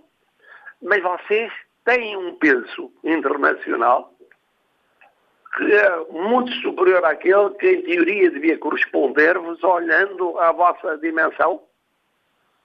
mas 0.83 1.03
vocês 1.03 1.51
têm 1.85 2.17
um 2.17 2.35
peso 2.37 2.93
internacional 3.03 4.13
que 5.57 5.73
é 5.73 5.99
muito 6.11 6.53
superior 6.63 7.05
àquele 7.05 7.51
que, 7.51 7.69
em 7.69 7.83
teoria, 7.83 8.31
devia 8.31 8.59
corresponder-vos 8.59 9.63
olhando 9.65 10.39
à 10.39 10.53
vossa 10.53 10.97
dimensão, 10.99 11.63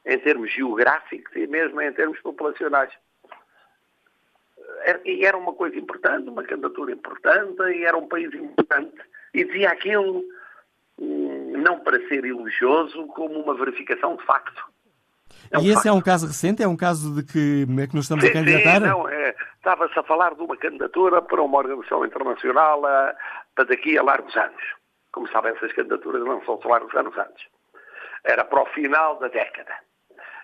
em 0.05 0.19
termos 0.19 0.51
geográficos 0.51 1.36
e 1.36 1.47
mesmo 1.47 1.81
em 1.81 1.91
termos 1.91 2.19
populacionais. 2.21 2.91
E 5.03 5.25
era 5.25 5.36
uma 5.36 5.53
coisa 5.53 5.77
importante, 5.77 6.29
uma 6.29 6.43
candidatura 6.43 6.91
importante, 6.91 7.61
e 7.63 7.86
era 7.86 7.97
um 7.97 8.07
país 8.07 8.31
importante, 8.33 8.97
e 9.33 9.43
dizia 9.43 9.71
aquilo 9.71 10.23
hum, 10.99 11.53
não 11.57 11.79
para 11.79 11.99
ser 12.07 12.23
elogioso, 12.23 13.07
como 13.07 13.39
uma 13.39 13.55
verificação 13.55 14.15
de 14.15 14.23
facto. 14.25 14.74
É 15.51 15.57
um 15.57 15.61
e 15.61 15.65
esse 15.67 15.75
facto. 15.75 15.88
é 15.88 15.91
um 15.93 16.01
caso 16.01 16.27
recente? 16.27 16.63
É 16.63 16.67
um 16.67 16.77
caso 16.77 17.15
de 17.15 17.23
que 17.23 17.65
é 17.81 17.88
que 17.88 17.95
nos 17.95 18.05
estamos 18.05 18.23
sim, 18.23 18.31
a 18.31 18.33
candidatar? 18.33 18.81
Sim, 18.81 18.88
não, 18.88 19.07
é, 19.07 19.36
estava-se 19.55 19.97
a 19.97 20.03
falar 20.03 20.36
de 20.36 20.41
uma 20.41 20.57
candidatura 20.57 21.21
para 21.21 21.41
uma 21.41 21.57
organização 21.57 22.05
internacional 22.05 22.86
a, 22.86 23.16
para 23.55 23.66
daqui 23.66 23.97
a 23.97 24.03
largos 24.03 24.36
anos. 24.36 24.62
Como 25.12 25.28
sabem, 25.29 25.53
essas 25.53 25.71
candidaturas 25.74 26.24
não 26.24 26.43
são 26.43 26.57
de 26.57 26.67
largos 26.67 26.93
anos 26.95 27.17
antes. 27.17 27.45
Era 28.24 28.43
para 28.43 28.63
o 28.63 28.66
final 28.67 29.17
da 29.20 29.28
década. 29.28 29.74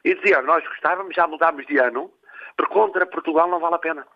E 0.04 0.16
dizia, 0.16 0.42
nós 0.42 0.64
gostávamos, 0.68 1.16
já 1.16 1.28
mudámos 1.28 1.66
de 1.66 1.78
ano, 1.78 2.12
porque 2.56 2.74
contra 2.74 3.06
Portugal 3.06 3.48
não 3.50 3.60
vale 3.60 3.76
a 3.76 3.80
pena. 3.80 4.08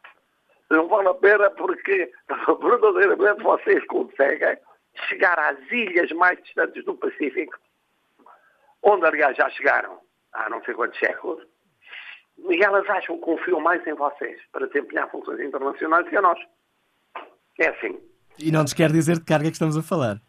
Não 0.69 0.87
vale 0.87 1.09
a 1.09 1.13
pena 1.13 1.49
porque 1.51 2.11
verdadeiramente 2.61 3.43
vocês 3.43 3.85
conseguem 3.85 4.57
chegar 5.09 5.37
às 5.37 5.59
ilhas 5.71 6.11
mais 6.11 6.41
distantes 6.41 6.83
do 6.85 6.95
Pacífico, 6.95 7.57
onde 8.81 9.05
aliás 9.05 9.35
já 9.35 9.49
chegaram 9.49 10.04
há 10.35 10.49
não 10.49 10.63
sei 10.63 10.73
quantos 10.73 10.99
séculos, 10.99 11.43
e 12.37 12.63
elas 12.63 12.87
acham 12.89 13.15
que 13.17 13.23
confiam 13.23 13.59
mais 13.59 13.85
em 13.87 13.93
vocês 13.93 14.39
para 14.51 14.67
desempenhar 14.67 15.09
funções 15.09 15.39
internacionais 15.39 16.07
que 16.07 16.17
a 16.17 16.21
nós. 16.21 16.39
É 17.59 17.69
assim. 17.69 17.97
E 18.37 18.51
não 18.51 18.61
nos 18.61 18.73
quer 18.73 18.91
dizer 18.91 19.17
de 19.17 19.25
carga 19.25 19.47
que 19.47 19.53
estamos 19.53 19.77
a 19.77 19.81
falar. 19.81 20.21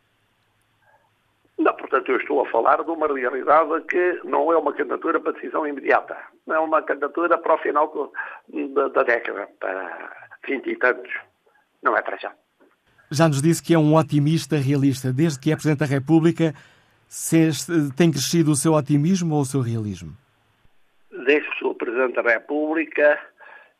Não, 1.59 1.75
portanto, 1.75 2.11
eu 2.13 2.19
estou 2.19 2.45
a 2.45 2.51
falar 2.51 2.85
de 2.85 2.91
uma 2.91 3.07
realidade 3.07 3.81
que 3.89 4.21
não 4.25 4.53
é 4.53 4.57
uma 4.57 4.73
candidatura 4.73 5.19
para 5.19 5.33
decisão 5.33 5.67
imediata. 5.67 6.17
É 6.49 6.59
uma 6.59 6.83
candidatura 6.83 7.39
para 7.39 7.55
o 7.55 7.59
final 7.59 7.89
do, 7.89 8.13
da, 8.75 8.89
da, 8.89 9.03
década, 9.03 9.49
para 9.59 10.31
20 10.47 10.67
e 10.71 10.77
tantos. 10.77 11.13
Não 11.83 11.97
é 11.97 12.03
para 12.03 12.19
já. 12.19 12.33
Já 13.11 13.27
nos 13.27 13.41
disse 13.41 13.63
que 13.63 13.73
é 13.73 13.79
um 13.79 13.97
otimista 13.97 14.57
realista. 14.57 15.13
Desde 15.13 15.41
que 15.41 15.51
é 15.51 15.57
Presidente 15.57 15.81
da 15.81 15.87
República, 15.87 16.55
tem 17.97 18.11
crescido 18.11 18.51
o 18.51 18.57
seu 18.57 18.73
otimismo 18.73 19.35
ou 19.35 19.43
o 19.43 19.47
seu 19.47 19.61
realismo? 19.61 20.13
Desde 21.25 21.49
que 21.51 21.59
sou 21.59 21.75
Presidente 21.75 22.15
da 22.15 22.23
República, 22.23 23.19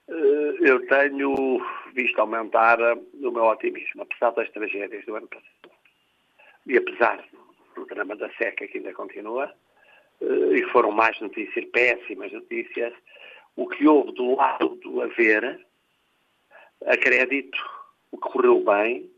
eh, 0.09 0.55
eu 0.61 0.87
tenho 0.87 1.61
visto 1.95 2.19
aumentar 2.19 2.79
o 2.81 3.31
meu 3.31 3.45
otimismo, 3.45 4.03
apesar 4.03 4.31
das 4.31 4.51
tragédias 4.51 5.05
do 5.05 5.17
ano 5.17 5.29
passado. 5.29 5.75
E 6.67 6.77
apesar 6.77 7.25
do 7.75 7.85
drama 7.87 8.17
da 8.17 8.31
seca 8.35 8.67
que 8.67 8.79
ainda 8.79 8.93
continua, 8.93 9.53
eh, 10.21 10.59
e 10.59 10.63
foram 10.71 10.91
mais 10.91 11.21
notícias, 11.21 11.65
péssimas 11.67 12.33
notícias, 12.33 12.93
o 13.57 13.69
que 13.69 13.87
houve 13.87 14.13
do 14.13 14.35
lado 14.35 14.77
do 14.77 15.03
haver, 15.03 15.61
acredito, 16.87 17.59
o 18.11 18.19
que 18.19 18.29
correu 18.29 18.63
bem, 18.65 19.11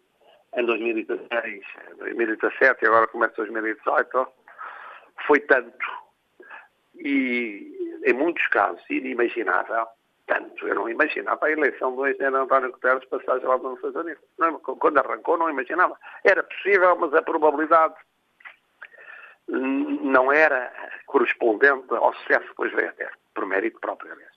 em 0.57 0.65
2016, 0.65 1.65
2017 1.99 2.85
e 2.85 2.89
agora 2.89 3.07
começa 3.09 3.35
2018, 3.37 4.29
foi 5.27 5.41
tanto. 5.41 5.87
E, 6.97 8.01
em 8.05 8.13
muitos 8.13 8.47
casos, 8.49 8.83
inimaginável, 8.91 9.87
tanto. 10.27 10.67
Eu 10.67 10.75
não 10.75 10.89
imaginava 10.89 11.47
a 11.47 11.51
eleição 11.51 11.95
do 11.95 12.07
engenheiro 12.07 12.37
António 12.37 12.73
Guterres 12.73 13.05
passar 13.07 13.43
lá 13.43 13.59
nos 13.59 13.77
Estados 13.77 13.97
Unidos. 13.97 14.23
Quando 14.63 14.99
arrancou, 14.99 15.39
não 15.39 15.51
imaginava. 15.51 15.99
Era 16.25 16.43
possível, 16.43 16.97
mas 16.97 17.15
a 17.15 17.23
probabilidade 17.23 17.95
não 19.49 20.31
era 20.31 20.71
correspondente 21.07 21.87
ao 21.91 22.13
sucesso 22.15 22.43
que 22.43 22.49
depois 22.49 22.73
veio 22.73 22.91
a 22.91 22.93
ter, 22.93 23.11
por 23.35 23.47
mérito 23.47 23.81
próprio, 23.81 24.13
aliás. 24.13 24.33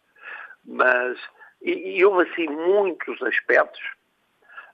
Mas, 0.63 1.19
e, 1.61 1.97
e 1.97 2.05
houve 2.05 2.29
assim 2.29 2.47
muitos 2.47 3.21
aspectos 3.21 3.81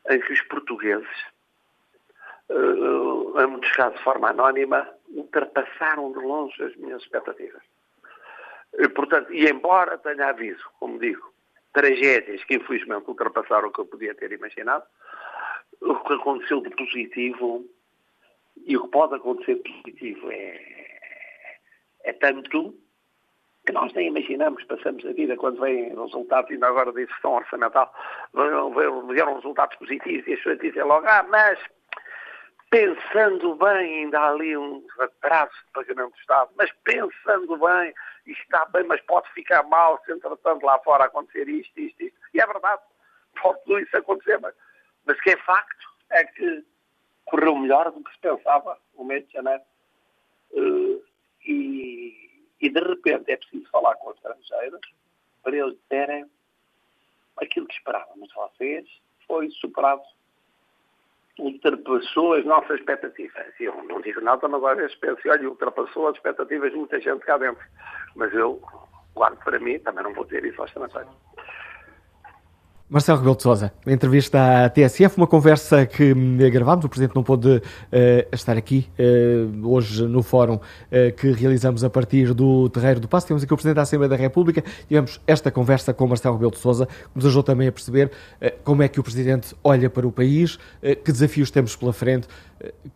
em 0.09 0.19
que 0.19 0.33
os 0.33 0.41
portugueses, 0.43 1.07
uh, 2.49 3.41
em 3.41 3.47
muitos 3.47 3.71
casos 3.71 3.97
de 3.97 4.03
forma 4.03 4.29
anónima, 4.29 4.87
ultrapassaram 5.09 6.11
de 6.11 6.19
longe 6.19 6.63
as 6.63 6.75
minhas 6.75 7.01
expectativas. 7.01 7.61
E, 8.77 8.87
portanto, 8.89 9.33
e 9.33 9.49
embora 9.49 9.97
tenha 9.97 10.27
havido, 10.27 10.61
como 10.79 10.99
digo, 10.99 11.33
tragédias 11.73 12.43
que 12.43 12.55
infelizmente 12.55 13.07
ultrapassaram 13.07 13.69
o 13.69 13.71
que 13.71 13.79
eu 13.79 13.85
podia 13.85 14.15
ter 14.15 14.31
imaginado, 14.31 14.85
o 15.81 15.95
que 15.95 16.13
aconteceu 16.13 16.61
de 16.61 16.69
positivo 16.71 17.65
e 18.65 18.75
o 18.75 18.83
que 18.83 18.89
pode 18.89 19.15
acontecer 19.15 19.55
de 19.55 19.61
positivo 19.61 20.31
é, 20.31 21.59
é 22.03 22.13
tanto 22.13 22.75
que 23.67 23.73
nós 23.73 23.91
nem 23.93 24.07
imaginamos, 24.07 24.63
passamos 24.63 25.05
a 25.05 25.11
vida 25.11 25.35
quando 25.35 25.59
vêm 25.59 25.93
resultados, 25.93 26.49
ainda 26.49 26.67
agora 26.67 26.91
de 26.93 27.05
gestão 27.05 27.33
orçamental, 27.33 27.93
vieram 29.09 29.35
resultados 29.35 29.77
positivos 29.77 30.25
e 30.25 30.33
as 30.33 30.39
pessoas 30.39 30.59
dizem 30.59 30.83
logo, 30.83 31.05
ah, 31.05 31.23
mas 31.29 31.59
pensando 32.69 33.55
bem, 33.55 34.03
ainda 34.03 34.19
há 34.19 34.29
ali 34.29 34.55
um 34.55 34.81
atraso 34.99 35.51
de 35.51 35.71
pagamento 35.73 36.13
do 36.13 36.19
Estado, 36.19 36.49
mas 36.57 36.71
pensando 36.85 37.57
bem, 37.57 37.93
isto 38.25 38.41
está 38.41 38.65
bem, 38.67 38.85
mas 38.85 39.01
pode 39.01 39.29
ficar 39.33 39.63
mal 39.63 40.01
se 40.05 40.13
entretanto 40.13 40.65
lá 40.65 40.79
fora 40.79 41.03
acontecer 41.03 41.49
isto, 41.49 41.77
isto, 41.77 42.03
isto. 42.03 42.17
E 42.33 42.39
é 42.39 42.47
verdade, 42.47 42.81
pode 43.41 43.61
tudo 43.65 43.79
isso 43.79 43.97
acontecer, 43.97 44.39
mas, 44.39 44.55
mas 45.05 45.19
que 45.19 45.31
é 45.31 45.37
facto 45.37 45.87
é 46.11 46.23
que 46.23 46.63
correu 47.25 47.57
melhor 47.57 47.91
do 47.91 48.01
que 48.01 48.13
se 48.13 48.19
pensava 48.19 48.77
o 48.95 49.03
mês 49.03 49.27
de 49.27 49.33
janeiro. 49.33 49.63
Uh, 50.51 51.03
e, 51.45 52.26
e 52.61 52.69
de 52.69 52.79
repente 52.79 53.31
é 53.31 53.37
preciso 53.37 53.69
falar 53.69 53.95
com 53.95 54.09
os 54.09 54.15
estrangeiros 54.15 54.81
para 55.43 55.55
eles 55.55 55.77
terem 55.89 56.25
aquilo 57.37 57.67
que 57.67 57.75
esperávamos 57.75 58.33
vocês 58.33 58.87
foi 59.27 59.49
superado 59.51 60.01
ultrapassou 61.39 62.33
as 62.33 62.45
nossas 62.45 62.79
expectativas. 62.79 63.53
Eu 63.59 63.83
não 63.83 64.01
digo 64.01 64.21
nada, 64.21 64.47
mas 64.47 64.63
às 64.63 64.77
vezes 64.77 64.95
penso, 64.95 65.21
olha, 65.29 65.49
ultrapassou 65.49 66.07
as 66.07 66.15
expectativas 66.15 66.71
de 66.71 66.77
muita 66.77 66.99
gente 66.99 67.23
cá 67.25 67.37
dentro. 67.37 67.63
Mas 68.15 68.33
eu 68.33 68.59
guardo 69.13 69.37
para 69.43 69.59
mim, 69.59 69.79
também 69.79 70.03
não 70.03 70.13
vou 70.13 70.25
ter 70.25 70.43
isso 70.45 70.59
aos 70.59 70.71
estrangeiros. 70.71 71.26
Marcelo 72.89 73.17
Rebelo 73.17 73.35
de 73.35 73.43
Sousa, 73.43 73.73
entrevista 73.85 74.63
à 74.63 74.69
TSF, 74.69 75.17
uma 75.17 75.27
conversa 75.27 75.85
que 75.85 76.13
gravámos, 76.49 76.85
o 76.85 76.89
Presidente 76.89 77.13
não 77.13 77.21
pôde 77.21 77.57
uh, 77.57 77.61
estar 78.31 78.55
aqui 78.55 78.87
uh, 78.97 79.67
hoje 79.69 80.07
no 80.07 80.23
fórum 80.23 80.55
uh, 80.55 80.59
que 81.17 81.33
realizamos 81.33 81.83
a 81.83 81.89
partir 81.89 82.33
do 82.33 82.69
Terreiro 82.69 83.01
do 83.01 83.07
Passo. 83.09 83.27
Temos 83.27 83.43
aqui 83.43 83.53
o 83.53 83.57
Presidente 83.57 83.75
da 83.75 83.81
Assembleia 83.81 84.07
da 84.07 84.15
República, 84.15 84.63
tivemos 84.87 85.19
esta 85.27 85.51
conversa 85.51 85.93
com 85.93 86.07
Marcelo 86.07 86.35
Rebelo 86.35 86.51
de 86.51 86.59
Sousa, 86.59 86.85
que 86.85 87.09
nos 87.13 87.25
ajudou 87.25 87.43
também 87.43 87.67
a 87.67 87.73
perceber 87.73 88.09
como 88.63 88.81
é 88.81 88.87
que 88.87 89.01
o 89.01 89.03
Presidente 89.03 89.53
olha 89.61 89.89
para 89.89 90.07
o 90.07 90.11
país, 90.11 90.57
que 91.03 91.11
desafios 91.11 91.51
temos 91.51 91.75
pela 91.75 91.91
frente, 91.91 92.29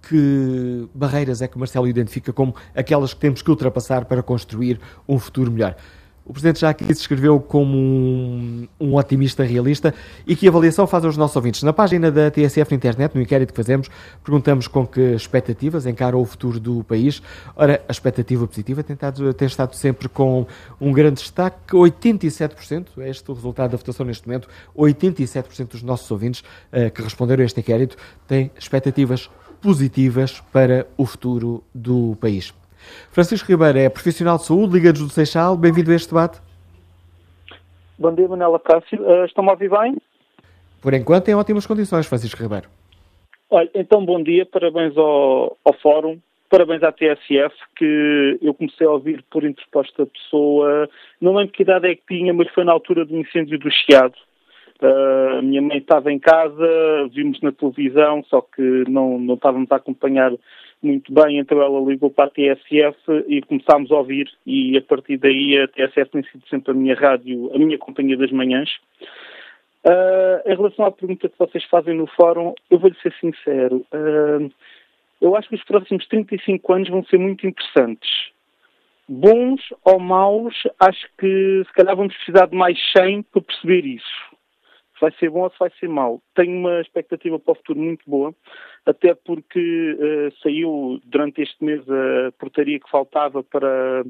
que 0.08 0.88
barreiras 0.96 1.42
é 1.42 1.50
que 1.50 1.60
Marcelo 1.60 1.86
identifica 1.86 2.32
como 2.32 2.56
aquelas 2.74 3.14
que 3.14 3.20
temos 3.20 3.42
que 3.42 3.50
ultrapassar 3.50 4.06
para 4.06 4.24
construir 4.24 4.80
um 5.06 5.20
futuro 5.20 5.52
melhor. 5.52 5.76
O 6.32 6.34
Presidente 6.34 6.62
já 6.62 6.70
aqui 6.70 6.86
se 6.86 6.94
descreveu 6.94 7.42
como 7.42 7.78
um, 7.78 8.66
um, 8.80 8.96
otimista 8.96 9.44
realista 9.44 9.94
e 10.26 10.34
que 10.34 10.48
avaliação 10.48 10.88
faz 10.88 11.04
aos 11.04 11.18
nossos 11.18 11.36
ouvintes. 11.36 11.62
Na 11.62 11.74
página 11.74 12.10
da 12.10 12.32
TSF 12.32 12.72
na 12.72 12.78
internet, 12.78 13.14
no 13.14 13.22
inquérito 13.22 13.52
que 13.52 13.58
fazemos, 13.58 13.90
perguntamos 14.24 14.66
com 14.66 14.88
que 14.88 15.14
expectativas 15.14 15.86
encara 15.86 16.16
o 16.16 16.24
futuro 16.24 16.58
do 16.58 16.86
país. 16.86 17.22
Ora, 17.54 17.84
a 17.86 17.92
expectativa 17.92 18.48
positiva 18.48 18.82
tem, 18.82 18.94
estado, 18.94 19.34
tem 19.34 19.46
estado 19.46 19.76
sempre 19.76 20.08
com 20.08 20.48
um 20.80 20.94
grande 20.94 21.16
destaque. 21.16 21.76
87%, 21.76 22.88
é 23.00 23.10
este 23.10 23.30
o 23.30 23.34
resultado 23.34 23.72
da 23.72 23.78
votação 23.78 24.06
neste 24.06 24.26
momento, 24.26 24.48
87% 24.74 25.72
dos 25.72 25.84
nossos 25.84 26.10
ouvintes 26.10 26.46
uh, 26.72 26.90
que 26.92 27.02
responderam 27.02 27.44
a 27.44 27.46
este 27.46 27.60
inquérito 27.60 27.98
têm 28.26 28.50
expectativas 28.58 29.30
positivas 29.62 30.42
para 30.54 30.88
o 30.96 31.06
futuro 31.06 31.62
do 31.76 32.16
país. 32.22 32.54
Francisco 33.12 33.52
Ribeiro 33.52 33.78
é 33.78 33.90
profissional 33.90 34.38
de 34.38 34.46
saúde, 34.46 34.74
Liga-nos 34.74 35.02
do 35.02 35.10
Seixal. 35.10 35.58
Bem-vindo 35.58 35.92
a 35.92 35.96
este 35.96 36.10
debate. 36.10 36.42
Bom 37.98 38.14
dia, 38.16 38.28
Manela 38.28 38.60
Cássio. 38.60 39.02
Uh, 39.02 39.26
Estão-me 39.26 39.50
a 39.50 39.54
ouvir 39.54 39.70
bem? 39.70 39.96
Por 40.82 40.94
enquanto, 40.94 41.30
em 41.30 41.36
ótimas 41.36 41.68
condições, 41.68 42.08
Francisco 42.08 42.42
Ribeiro. 42.42 42.68
Olha, 43.50 43.70
então, 43.76 44.04
bom 44.04 44.24
dia, 44.24 44.46
parabéns 44.46 44.98
ao, 44.98 45.58
ao 45.64 45.74
Fórum, 45.82 46.18
parabéns 46.50 46.82
à 46.82 46.92
TSF, 46.92 47.54
que 47.76 48.40
eu 48.42 48.54
comecei 48.54 48.88
a 48.88 48.92
ouvir 48.92 49.24
por 49.30 49.44
interposta 49.44 50.06
pessoa, 50.06 50.90
não 51.20 51.36
lembro 51.36 51.54
que 51.54 51.62
idade 51.62 51.88
é 51.90 51.96
que 51.96 52.02
tinha, 52.08 52.34
mas 52.34 52.50
foi 52.52 52.64
na 52.64 52.72
altura 52.72 53.06
do 53.06 53.18
incêndio 53.18 53.60
do 53.60 53.70
Chiado. 53.70 54.16
Uh, 54.82 55.38
a 55.38 55.42
minha 55.44 55.62
mãe 55.62 55.78
estava 55.78 56.12
em 56.12 56.18
casa, 56.18 56.68
vimos 57.14 57.40
na 57.42 57.52
televisão, 57.52 58.24
só 58.30 58.42
que 58.42 58.84
não, 58.90 59.20
não 59.20 59.36
estávamos 59.36 59.72
a 59.72 59.76
acompanhar 59.76 60.32
muito 60.82 61.14
bem, 61.14 61.38
então 61.38 61.62
ela 61.62 61.80
ligou 61.80 62.10
para 62.10 62.26
a 62.26 62.30
TSF 62.30 62.98
e 63.28 63.42
começámos 63.44 63.92
a 63.92 63.96
ouvir 63.96 64.30
e 64.46 64.78
a 64.78 64.82
partir 64.82 65.18
daí 65.18 65.60
a 65.60 65.68
TSF 65.68 66.10
tem 66.12 66.24
sido 66.24 66.48
sempre 66.48 66.72
a 66.72 66.74
minha 66.74 66.96
rádio, 66.96 67.52
a 67.54 67.58
minha 67.58 67.78
companhia 67.78 68.18
das 68.18 68.32
manhãs. 68.32 68.70
Uh, 69.86 70.42
em 70.46 70.56
relação 70.56 70.86
à 70.86 70.92
pergunta 70.92 71.30
que 71.30 71.38
vocês 71.38 71.64
fazem 71.66 71.96
no 71.96 72.08
fórum, 72.08 72.54
eu 72.70 72.80
vou-lhe 72.80 72.96
ser 73.02 73.14
sincero. 73.20 73.86
Uh, 73.94 74.52
eu 75.22 75.36
acho 75.36 75.50
que 75.50 75.56
os 75.56 75.64
próximos 75.64 76.08
35 76.08 76.74
anos 76.74 76.90
vão 76.90 77.04
ser 77.06 77.18
muito 77.18 77.46
interessantes. 77.46 78.32
Bons 79.08 79.62
ou 79.84 80.00
maus, 80.00 80.56
acho 80.80 81.08
que 81.18 81.64
se 81.66 81.74
calhar 81.74 81.96
vamos 81.96 82.16
precisar 82.16 82.48
de 82.48 82.56
mais 82.56 82.80
100 82.98 83.24
para 83.24 83.42
perceber 83.42 83.86
isso 83.86 84.31
vai 85.02 85.12
ser 85.14 85.30
bom 85.32 85.42
ou 85.42 85.50
se 85.50 85.60
vai 85.60 85.72
ser 85.80 85.90
mau. 85.90 86.22
Tenho 86.36 86.56
uma 86.56 86.80
expectativa 86.80 87.40
para 87.40 87.52
o 87.52 87.56
futuro 87.56 87.80
muito 87.80 88.08
boa, 88.08 88.34
até 88.86 89.14
porque 89.16 89.60
uh, 89.60 90.42
saiu 90.42 91.02
durante 91.04 91.42
este 91.42 91.64
mês 91.64 91.82
a 91.90 92.32
portaria 92.34 92.80
que 92.80 92.90
faltava 92.90 93.44
para, 93.44 94.06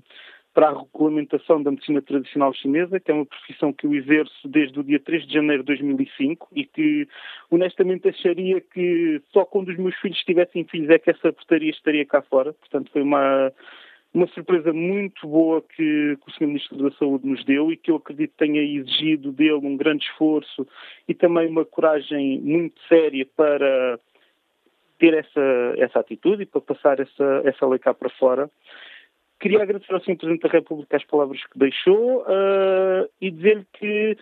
para 0.53 0.67
a 0.67 0.79
regulamentação 0.79 1.63
da 1.63 1.71
medicina 1.71 2.01
tradicional 2.01 2.53
chinesa, 2.53 2.99
que 2.99 3.09
é 3.09 3.13
uma 3.13 3.25
profissão 3.25 3.71
que 3.71 3.87
eu 3.87 3.93
exerço 3.95 4.47
desde 4.47 4.79
o 4.79 4.83
dia 4.83 4.99
3 4.99 5.25
de 5.25 5.33
janeiro 5.33 5.63
de 5.63 5.67
2005 5.67 6.49
e 6.53 6.65
que, 6.65 7.07
honestamente, 7.49 8.09
acharia 8.09 8.59
que 8.59 9.21
só 9.31 9.45
quando 9.45 9.69
os 9.69 9.77
meus 9.77 9.95
filhos 9.95 10.19
tivessem 10.19 10.65
filhos 10.65 10.89
é 10.89 10.99
que 10.99 11.09
essa 11.09 11.31
portaria 11.31 11.71
estaria 11.71 12.05
cá 12.05 12.21
fora. 12.21 12.53
Portanto, 12.53 12.91
foi 12.91 13.01
uma 13.01 13.51
uma 14.13 14.27
surpresa 14.27 14.73
muito 14.73 15.25
boa 15.27 15.61
que, 15.61 16.17
que, 16.17 16.27
o 16.27 16.31
Sr. 16.31 16.47
Ministro 16.47 16.77
da 16.77 16.91
Saúde 16.97 17.25
nos 17.25 17.43
deu 17.45 17.71
e 17.71 17.77
que 17.77 17.91
eu 17.91 17.95
acredito 17.95 18.33
tenha 18.37 18.61
exigido 18.61 19.31
dele 19.31 19.53
um 19.53 19.77
grande 19.77 20.03
esforço 20.05 20.67
e 21.07 21.13
também 21.13 21.47
uma 21.47 21.63
coragem 21.63 22.39
muito 22.41 22.79
séria 22.87 23.25
para 23.35 23.99
ter 24.99 25.13
essa, 25.13 25.73
essa 25.77 25.99
atitude 25.99 26.43
e 26.43 26.45
para 26.45 26.61
passar 26.61 26.99
essa, 26.99 27.41
essa 27.45 27.65
lei 27.65 27.79
cá 27.79 27.93
para 27.93 28.09
fora. 28.09 28.49
Queria 29.39 29.63
agradecer 29.63 29.93
ao 29.93 29.99
Sr. 30.01 30.17
Presidente 30.17 30.43
da 30.43 30.49
República 30.49 30.97
as 30.97 31.05
palavras 31.05 31.43
que 31.47 31.57
deixou 31.57 32.21
uh, 32.21 33.09
e 33.19 33.31
dizer-lhe 33.31 33.65
que 33.73 34.17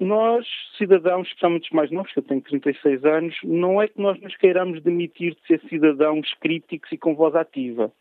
nós, 0.00 0.44
cidadãos, 0.76 1.28
especialmente 1.28 1.66
os 1.66 1.70
mais 1.70 1.90
novos, 1.92 2.12
que 2.12 2.18
eu 2.18 2.24
tenho 2.24 2.40
36 2.40 3.04
anos, 3.04 3.36
não 3.44 3.80
é 3.80 3.86
que 3.86 4.00
nós 4.00 4.20
nos 4.20 4.36
queiramos 4.36 4.82
demitir 4.82 5.36
de 5.36 5.46
ser 5.46 5.60
cidadãos 5.68 6.34
críticos 6.40 6.90
e 6.90 6.98
com 6.98 7.14
voz 7.14 7.36
ativa. 7.36 7.92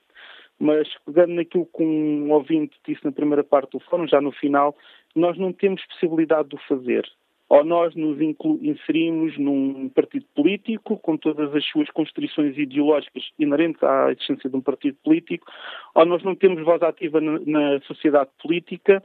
Mas, 0.62 0.88
pegando 1.04 1.34
naquilo 1.34 1.66
que 1.66 1.82
um 1.82 2.32
ouvinte 2.32 2.78
disse 2.88 3.04
na 3.04 3.12
primeira 3.12 3.44
parte 3.44 3.72
do 3.72 3.80
fórum, 3.80 4.08
já 4.08 4.22
no 4.22 4.32
final, 4.32 4.78
nós 5.16 5.36
não 5.36 5.52
temos 5.52 5.84
possibilidade 5.88 6.50
de 6.50 6.56
o 6.56 6.60
fazer. 6.68 7.04
Ou 7.50 7.66
nós 7.66 7.96
nos 7.96 8.22
inserimos 8.22 9.36
num 9.40 9.90
partido 9.90 10.28
político, 10.36 11.00
com 11.00 11.18
todas 11.18 11.54
as 11.56 11.66
suas 11.66 11.90
constrições 11.90 12.56
ideológicas 12.60 13.24
inerentes 13.40 13.82
à 13.82 14.12
existência 14.12 14.52
de 14.52 14.56
um 14.56 14.62
partido 14.62 14.96
político, 15.04 15.52
ou 15.96 16.06
nós 16.06 16.22
não 16.24 16.36
temos 16.36 16.64
voz 16.64 16.80
ativa 16.84 17.20
na, 17.20 17.40
na 17.40 17.82
sociedade 17.82 18.30
política, 18.40 19.02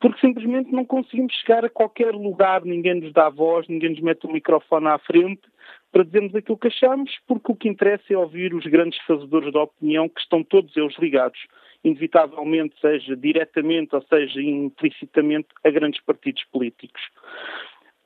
porque 0.00 0.20
simplesmente 0.20 0.70
não 0.70 0.84
conseguimos 0.84 1.34
chegar 1.34 1.64
a 1.64 1.70
qualquer 1.70 2.14
lugar, 2.14 2.64
ninguém 2.64 3.00
nos 3.00 3.12
dá 3.12 3.28
voz, 3.28 3.66
ninguém 3.68 3.90
nos 3.90 4.00
mete 4.00 4.26
o 4.26 4.32
microfone 4.32 4.86
à 4.86 4.98
frente 4.98 5.42
para 5.90 6.04
dizermos 6.04 6.34
aquilo 6.34 6.58
que 6.58 6.68
achamos, 6.68 7.10
porque 7.26 7.52
o 7.52 7.56
que 7.56 7.68
interessa 7.68 8.04
é 8.10 8.16
ouvir 8.16 8.54
os 8.54 8.64
grandes 8.66 8.98
fazedores 9.06 9.52
da 9.52 9.62
opinião, 9.62 10.08
que 10.08 10.20
estão 10.20 10.44
todos 10.44 10.76
eles 10.76 10.96
ligados, 10.98 11.38
inevitavelmente, 11.82 12.78
seja 12.80 13.16
diretamente 13.16 13.94
ou 13.94 14.02
seja 14.02 14.40
implicitamente, 14.40 15.48
a 15.64 15.70
grandes 15.70 16.00
partidos 16.02 16.44
políticos. 16.52 17.00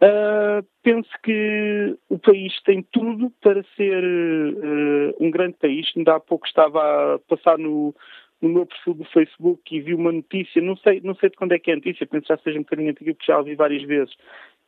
Uh, 0.02 0.66
penso 0.82 1.10
que 1.22 1.96
o 2.08 2.18
país 2.18 2.52
tem 2.62 2.82
tudo 2.90 3.30
para 3.40 3.62
ser 3.76 4.02
uh, 4.02 5.14
um 5.20 5.30
grande 5.30 5.54
país. 5.60 5.86
Ainda 5.96 6.16
há 6.16 6.20
pouco 6.20 6.44
estava 6.44 7.14
a 7.14 7.18
passar 7.20 7.56
no, 7.56 7.94
no 8.42 8.48
meu 8.48 8.66
perfil 8.66 8.94
do 8.94 9.04
Facebook 9.04 9.62
e 9.74 9.80
vi 9.80 9.94
uma 9.94 10.12
notícia, 10.12 10.60
não 10.60 10.76
sei, 10.76 11.00
não 11.02 11.14
sei 11.14 11.30
de 11.30 11.36
quando 11.36 11.52
é 11.52 11.58
que 11.58 11.70
é 11.70 11.74
a 11.74 11.76
notícia, 11.76 12.06
penso 12.06 12.26
já 12.26 12.36
seja 12.38 12.58
um 12.58 12.62
bocadinho 12.62 12.90
antiga, 12.90 13.14
porque 13.14 13.26
já 13.26 13.36
a 13.36 13.38
ouvi 13.38 13.54
várias 13.54 13.82
vezes, 13.84 14.14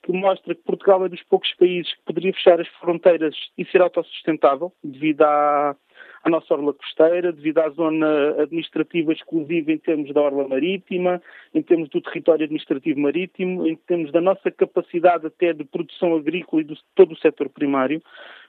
que 0.04 0.12
mostra 0.12 0.54
que 0.54 0.62
Portugal 0.62 1.04
é 1.04 1.08
dos 1.08 1.22
poucos 1.24 1.52
países 1.54 1.92
que 1.94 2.04
poderia 2.04 2.32
fechar 2.32 2.60
as 2.60 2.68
fronteiras 2.80 3.34
e 3.58 3.64
ser 3.64 3.80
autossustentável, 3.80 4.72
devido 4.82 5.22
à, 5.22 5.74
à 6.22 6.30
nossa 6.30 6.54
orla 6.54 6.74
costeira, 6.74 7.32
devido 7.32 7.58
à 7.58 7.70
zona 7.70 8.42
administrativa 8.42 9.12
exclusiva 9.12 9.72
em 9.72 9.78
termos 9.78 10.12
da 10.12 10.20
orla 10.20 10.46
marítima, 10.46 11.22
em 11.54 11.62
termos 11.62 11.88
do 11.88 12.02
território 12.02 12.44
administrativo 12.44 13.00
marítimo, 13.00 13.66
em 13.66 13.76
termos 13.76 14.12
da 14.12 14.20
nossa 14.20 14.50
capacidade 14.50 15.26
até 15.26 15.52
de 15.52 15.64
produção 15.64 16.14
agrícola 16.14 16.62
e 16.62 16.66
de 16.66 16.78
todo 16.94 17.12
o 17.12 17.18
setor 17.18 17.48
primário. 17.48 18.02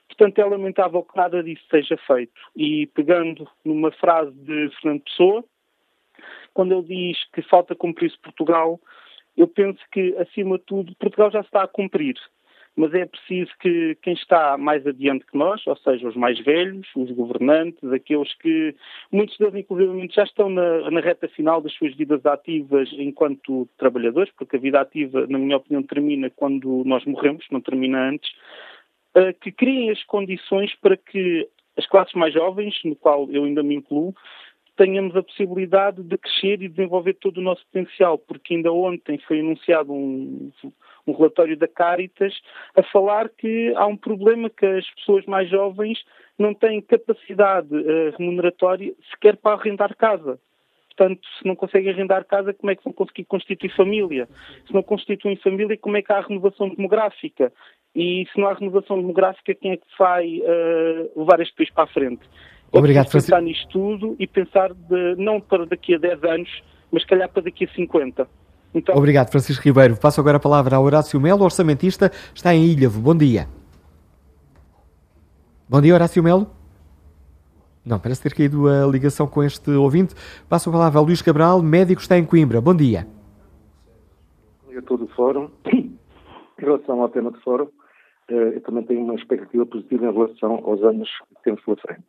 Portanto, 0.08 0.38
é 0.38 0.44
lamentável 0.44 1.02
que 1.02 1.16
nada 1.16 1.42
disso 1.42 1.64
seja 1.70 1.96
feito. 2.06 2.32
E 2.54 2.86
pegando 2.88 3.48
numa 3.64 3.90
frase 3.92 4.32
de 4.32 4.70
Fernando 4.80 5.02
Pessoa, 5.02 5.44
quando 6.54 6.72
ele 6.72 7.12
diz 7.12 7.18
que 7.32 7.42
falta 7.42 7.74
cumprir-se 7.74 8.18
Portugal, 8.18 8.80
eu 9.36 9.46
penso 9.46 9.78
que, 9.92 10.16
acima 10.16 10.56
de 10.58 10.64
tudo, 10.64 10.96
Portugal 10.96 11.30
já 11.30 11.40
está 11.40 11.62
a 11.62 11.68
cumprir. 11.68 12.14
Mas 12.74 12.92
é 12.92 13.06
preciso 13.06 13.50
que 13.58 13.96
quem 14.02 14.12
está 14.12 14.58
mais 14.58 14.86
adiante 14.86 15.24
que 15.24 15.36
nós, 15.36 15.66
ou 15.66 15.76
seja, 15.76 16.06
os 16.06 16.14
mais 16.14 16.38
velhos, 16.40 16.86
os 16.94 17.10
governantes, 17.10 17.82
aqueles 17.90 18.34
que, 18.34 18.74
muitos 19.10 19.36
deles, 19.38 19.54
inclusive, 19.54 20.08
já 20.12 20.24
estão 20.24 20.50
na, 20.50 20.90
na 20.90 21.00
reta 21.00 21.26
final 21.26 21.60
das 21.62 21.72
suas 21.72 21.94
vidas 21.94 22.24
ativas 22.26 22.90
enquanto 22.92 23.66
trabalhadores, 23.78 24.30
porque 24.36 24.56
a 24.56 24.60
vida 24.60 24.80
ativa, 24.80 25.26
na 25.26 25.38
minha 25.38 25.56
opinião, 25.56 25.82
termina 25.82 26.28
quando 26.28 26.82
nós 26.84 27.02
morremos, 27.06 27.46
não 27.50 27.62
termina 27.62 28.10
antes 28.10 28.30
que 29.40 29.50
criem 29.52 29.90
as 29.90 30.02
condições 30.04 30.74
para 30.76 30.96
que 30.96 31.48
as 31.76 31.86
classes 31.86 32.14
mais 32.14 32.32
jovens, 32.32 32.74
no 32.84 32.96
qual 32.96 33.30
eu 33.30 33.44
ainda 33.44 33.62
me 33.62 33.74
incluo, 33.74 34.14
tenhamos 34.76 35.16
a 35.16 35.22
possibilidade 35.22 36.02
de 36.02 36.18
crescer 36.18 36.62
e 36.62 36.68
desenvolver 36.68 37.14
todo 37.14 37.38
o 37.38 37.42
nosso 37.42 37.64
potencial, 37.66 38.18
porque 38.18 38.54
ainda 38.54 38.72
ontem 38.72 39.18
foi 39.26 39.40
anunciado 39.40 39.92
um, 39.92 40.52
um 41.06 41.12
relatório 41.12 41.56
da 41.56 41.66
Caritas 41.66 42.34
a 42.76 42.82
falar 42.82 43.28
que 43.30 43.72
há 43.76 43.86
um 43.86 43.96
problema 43.96 44.50
que 44.50 44.66
as 44.66 44.88
pessoas 44.94 45.24
mais 45.24 45.48
jovens 45.48 46.04
não 46.38 46.52
têm 46.52 46.82
capacidade 46.82 47.74
uh, 47.74 48.16
remuneratória 48.18 48.92
sequer 49.10 49.36
para 49.36 49.58
arrendar 49.58 49.96
casa. 49.96 50.38
Portanto, 50.96 51.26
se 51.38 51.46
não 51.46 51.54
conseguem 51.54 51.92
arrendar 51.92 52.24
casa, 52.24 52.54
como 52.54 52.70
é 52.70 52.76
que 52.76 52.82
vão 52.82 52.92
conseguir 52.92 53.24
constituir 53.24 53.68
família? 53.76 54.26
Se 54.66 54.72
não 54.72 54.82
constituem 54.82 55.36
família, 55.36 55.76
como 55.76 55.96
é 55.96 56.02
que 56.02 56.10
há 56.10 56.18
a 56.18 56.26
renovação 56.26 56.70
demográfica? 56.70 57.52
E 57.96 58.28
se 58.30 58.38
não 58.38 58.46
há 58.46 58.52
renovação 58.52 59.00
demográfica, 59.00 59.54
quem 59.54 59.72
é 59.72 59.76
que 59.78 59.86
vai 59.98 60.26
uh, 60.40 61.18
levar 61.18 61.40
este 61.40 61.56
país 61.56 61.70
para 61.70 61.84
a 61.84 61.86
frente? 61.86 62.20
É 62.70 62.78
Obrigado, 62.78 63.08
Francisco. 63.08 63.34
pensar 63.34 63.42
nisto 63.42 63.68
tudo 63.70 64.16
e 64.18 64.26
pensar 64.26 64.74
de, 64.74 65.14
não 65.16 65.40
para 65.40 65.64
daqui 65.64 65.94
a 65.94 65.98
10 65.98 66.24
anos, 66.24 66.62
mas 66.92 67.06
calhar 67.06 67.26
para 67.30 67.44
daqui 67.44 67.64
a 67.64 67.68
50. 67.68 68.28
Então... 68.74 68.94
Obrigado, 68.94 69.30
Francisco 69.30 69.64
Ribeiro. 69.64 69.96
Passo 69.98 70.20
agora 70.20 70.36
a 70.36 70.40
palavra 70.40 70.76
ao 70.76 70.84
Horácio 70.84 71.18
Melo, 71.18 71.42
orçamentista, 71.42 72.10
está 72.34 72.54
em 72.54 72.66
Ilhavo. 72.66 73.00
Bom 73.00 73.16
dia. 73.16 73.48
Bom 75.66 75.80
dia, 75.80 75.94
Horácio 75.94 76.22
Melo. 76.22 76.50
Não, 77.82 77.98
parece 77.98 78.22
ter 78.22 78.34
caído 78.34 78.68
a 78.68 78.86
ligação 78.86 79.26
com 79.26 79.42
este 79.42 79.70
ouvinte. 79.70 80.14
Passo 80.50 80.68
a 80.68 80.72
palavra 80.72 80.98
ao 80.98 81.04
Luís 81.06 81.22
Cabral, 81.22 81.62
médico, 81.62 82.02
está 82.02 82.18
em 82.18 82.26
Coimbra. 82.26 82.60
Bom 82.60 82.74
dia. 82.74 83.06
Bom 84.64 84.70
dia 84.70 84.80
a 84.80 84.82
todo 84.82 85.04
o 85.04 85.08
fórum. 85.08 85.48
Em 86.58 86.64
relação 86.64 87.02
ao 87.02 87.08
tema 87.10 87.30
do 87.30 87.38
fórum, 87.40 87.68
eu 88.28 88.60
também 88.62 88.84
tenho 88.84 89.04
uma 89.04 89.14
expectativa 89.14 89.64
positiva 89.66 90.06
em 90.06 90.12
relação 90.12 90.54
aos 90.64 90.82
anos 90.82 91.08
que 91.36 91.42
temos 91.44 91.62
pela 91.62 91.76
frente. 91.76 92.04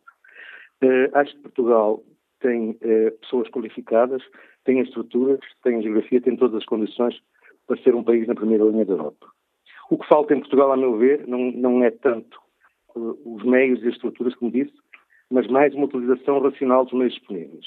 Eh, 0.80 1.10
acho 1.14 1.34
que 1.36 1.42
Portugal 1.42 2.02
tem 2.40 2.76
eh, 2.80 3.10
pessoas 3.20 3.48
qualificadas, 3.50 4.22
tem 4.64 4.80
as 4.80 4.88
estruturas, 4.88 5.40
tem 5.62 5.82
geografia, 5.82 6.20
tem 6.20 6.36
todas 6.36 6.56
as 6.56 6.66
condições 6.66 7.20
para 7.66 7.80
ser 7.82 7.94
um 7.94 8.04
país 8.04 8.26
na 8.26 8.34
primeira 8.34 8.64
linha 8.64 8.84
da 8.84 8.94
Europa. 8.94 9.26
O 9.90 9.98
que 9.98 10.08
falta 10.08 10.34
em 10.34 10.40
Portugal, 10.40 10.72
a 10.72 10.76
meu 10.76 10.96
ver, 10.96 11.26
não, 11.26 11.50
não 11.52 11.84
é 11.84 11.90
tanto 11.90 12.38
os 12.94 13.44
meios 13.44 13.82
e 13.82 13.88
as 13.88 13.94
estruturas, 13.94 14.34
como 14.34 14.50
disse, 14.50 14.74
mas 15.30 15.46
mais 15.46 15.74
uma 15.74 15.86
utilização 15.86 16.40
racional 16.40 16.84
dos 16.84 16.94
meios 16.94 17.14
disponíveis. 17.14 17.66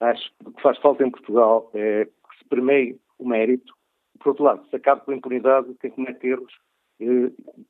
Acho 0.00 0.30
que 0.38 0.48
o 0.48 0.52
que 0.52 0.62
faz 0.62 0.78
falta 0.78 1.04
em 1.04 1.10
Portugal 1.10 1.70
é 1.74 2.04
que 2.04 2.38
se 2.38 2.44
permeie 2.48 2.98
o 3.18 3.26
mérito, 3.28 3.72
por 4.18 4.30
outro 4.30 4.44
lado, 4.44 4.66
se 4.68 4.76
acabe 4.76 5.04
com 5.04 5.12
a 5.12 5.14
impunidade 5.14 5.68
de 5.68 5.74
quem 5.78 5.90
comete 5.90 6.26
erros 6.26 6.52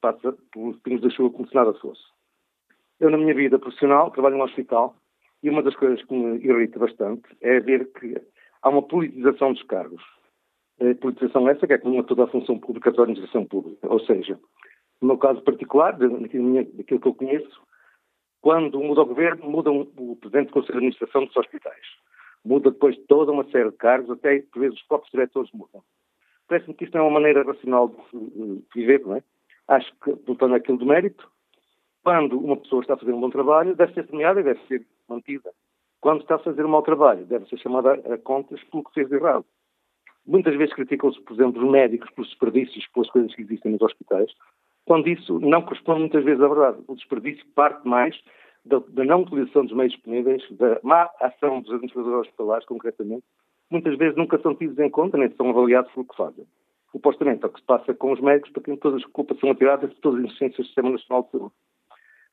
passa 0.01 0.37
pelos 0.53 0.79
pingos 0.81 1.03
da 1.03 1.11
chuva 1.11 1.31
como 1.31 1.49
se 1.49 1.55
nada 1.55 1.73
fosse. 1.75 2.03
Eu, 2.99 3.11
na 3.11 3.17
minha 3.17 3.35
vida 3.35 3.59
profissional, 3.59 4.11
trabalho 4.11 4.37
num 4.37 4.45
hospital 4.45 4.95
e 5.43 5.49
uma 5.49 5.63
das 5.63 5.75
coisas 5.77 6.05
que 6.05 6.15
me 6.15 6.39
irrita 6.39 6.79
bastante 6.79 7.23
é 7.41 7.61
ver 7.61 7.91
que 7.93 8.21
há 8.63 8.69
uma 8.69 8.83
politização 8.83 9.53
dos 9.53 9.63
cargos. 9.63 10.03
A 10.81 10.95
politização 11.01 11.49
essa 11.49 11.67
que 11.67 11.73
é 11.73 11.79
como 11.79 12.03
toda 12.05 12.25
a 12.25 12.29
função 12.29 12.59
pública 12.59 12.91
da 12.93 13.03
administração 13.03 13.45
pública. 13.47 13.87
Ou 13.89 14.01
seja, 14.01 14.39
no 15.01 15.09
meu 15.09 15.19
caso 15.19 15.43
particular, 15.43 15.97
daquilo 15.97 16.77
que 16.85 16.95
eu 16.95 17.15
conheço, 17.15 17.61
quando 18.41 18.81
muda 18.81 19.03
o 19.03 19.07
governo, 19.07 19.51
muda 19.51 19.71
o 19.71 20.17
presidente 20.17 20.49
do 20.49 20.53
Conselho 20.53 20.73
de 20.73 20.79
Administração 20.79 21.25
dos 21.25 21.37
hospitais. 21.37 21.87
Muda 22.45 22.71
depois 22.71 22.97
toda 23.07 23.33
uma 23.33 23.45
série 23.51 23.71
de 23.71 23.77
cargos, 23.77 24.11
até 24.11 24.41
por 24.41 24.61
vezes 24.61 24.79
os 24.79 24.87
próprios 24.87 25.11
diretores 25.11 25.51
mudam. 25.53 25.83
Parece-me 26.51 26.75
que 26.75 26.83
isto 26.83 26.95
não 26.95 27.05
é 27.05 27.07
uma 27.07 27.21
maneira 27.21 27.45
racional 27.45 27.95
de 28.13 28.65
viver, 28.75 29.07
não 29.07 29.15
é? 29.15 29.23
Acho 29.69 29.89
que, 30.03 30.11
voltando 30.27 30.57
àquilo 30.57 30.79
do 30.79 30.85
mérito, 30.85 31.31
quando 32.03 32.37
uma 32.41 32.57
pessoa 32.57 32.83
está 32.83 32.95
a 32.95 32.97
fazer 32.97 33.13
um 33.13 33.21
bom 33.21 33.31
trabalho, 33.31 33.77
deve 33.77 33.95
ser 33.95 34.03
premiada 34.03 34.41
e 34.41 34.43
deve 34.43 34.59
ser 34.67 34.85
mantida. 35.09 35.53
Quando 36.01 36.23
está 36.23 36.35
a 36.35 36.41
fazer 36.41 36.67
um 36.67 36.69
mau 36.69 36.83
trabalho, 36.83 37.25
deve 37.25 37.49
ser 37.49 37.57
chamada 37.59 37.93
a 37.93 38.19
contas 38.19 38.61
pelo 38.65 38.83
que 38.83 38.93
fez 38.95 39.09
de 39.09 39.15
errado. 39.15 39.45
Muitas 40.27 40.57
vezes 40.57 40.75
criticam-se, 40.75 41.21
por 41.21 41.35
exemplo, 41.35 41.63
os 41.63 41.71
médicos 41.71 42.11
pelos 42.11 42.31
desperdícios, 42.31 42.85
pelas 42.89 43.09
coisas 43.11 43.33
que 43.33 43.43
existem 43.43 43.71
nos 43.71 43.83
hospitais, 43.83 44.33
quando 44.87 45.09
isso 45.09 45.39
não 45.39 45.63
corresponde 45.63 46.01
muitas 46.01 46.25
vezes 46.25 46.43
à 46.43 46.49
verdade. 46.49 46.83
O 46.89 46.97
desperdício 46.97 47.47
parte 47.55 47.87
mais 47.87 48.21
da, 48.65 48.81
da 48.89 49.05
não 49.05 49.23
utilização 49.23 49.65
dos 49.65 49.77
meios 49.77 49.93
disponíveis, 49.93 50.43
da 50.51 50.81
má 50.83 51.09
ação 51.21 51.61
dos 51.61 51.71
administradores 51.71 52.27
hospitalares, 52.27 52.67
concretamente, 52.67 53.25
muitas 53.71 53.97
vezes 53.97 54.17
nunca 54.17 54.39
são 54.41 54.55
tidos 54.55 54.79
em 54.79 54.91
conta, 54.91 55.17
nem 55.17 55.31
são 55.37 55.51
avaliados 55.51 55.91
pelo 55.93 56.07
que 56.07 56.17
fazem. 56.17 56.47
Supostamente, 56.93 57.45
é 57.45 57.47
o 57.47 57.51
que 57.51 57.61
se 57.61 57.67
passa 57.67 57.95
com 57.95 58.13
os 58.13 58.21
médicos, 58.21 58.51
para 58.51 58.63
quem 58.63 58.77
todas 58.77 59.03
as 59.03 59.11
culpas 59.11 59.39
são 59.39 59.51
atiradas 59.51 59.91
de 59.91 59.97
todas 59.97 60.19
as 60.19 60.25
insuficiências 60.27 60.59
do 60.59 60.67
Sistema 60.67 60.91
Nacional 60.91 61.23
de 61.23 61.31
Saúde. 61.31 61.55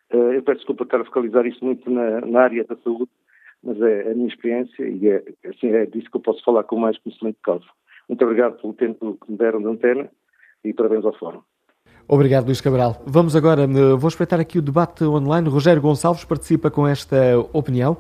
Eh, 0.09 0.38
eu 0.38 0.43
peço 0.43 0.57
desculpa 0.59 0.84
estar 0.84 1.01
a 1.01 1.05
focalizar 1.05 1.45
isto 1.45 1.64
muito 1.64 1.89
na, 1.89 2.22
na, 2.22 2.41
área 2.41 2.64
da 2.64 2.76
saúde, 2.77 3.11
mas 3.64 3.80
é 3.81 4.11
a 4.11 4.15
minha 4.15 4.27
experiência 4.27 4.88
e 4.88 5.07
é, 5.07 5.23
assim, 5.47 5.68
é 5.68 5.85
disso 5.85 6.09
que 6.09 6.18
eu 6.18 6.22
posso 6.22 6.43
falar 6.43 6.64
com 6.64 6.77
mais 6.77 6.97
conhecimento 6.99 7.35
de 7.35 7.41
causa. 7.41 7.65
Muito 8.07 8.23
obrigado 8.23 8.59
pelo 8.59 8.73
tempo 8.73 9.18
que 9.23 9.31
me 9.31 9.38
deram 9.38 9.59
de 9.59 9.68
antena 9.68 10.09
e 10.64 10.73
parabéns 10.73 11.05
ao 11.05 11.14
Fórum. 11.18 11.41
Obrigado, 12.07 12.45
Luís 12.45 12.61
Cabral. 12.61 13.03
Vamos 13.05 13.35
agora, 13.35 13.64
eh, 13.64 13.95
vou 13.97 14.07
espreitar 14.07 14.39
aqui 14.39 14.57
o 14.57 14.61
debate 14.61 15.03
online. 15.03 15.49
Rogério 15.49 15.81
Gonçalves 15.81 16.23
participa 16.23 16.72
com 16.72 16.88
esta 16.88 17.38
opinião. 17.53 17.97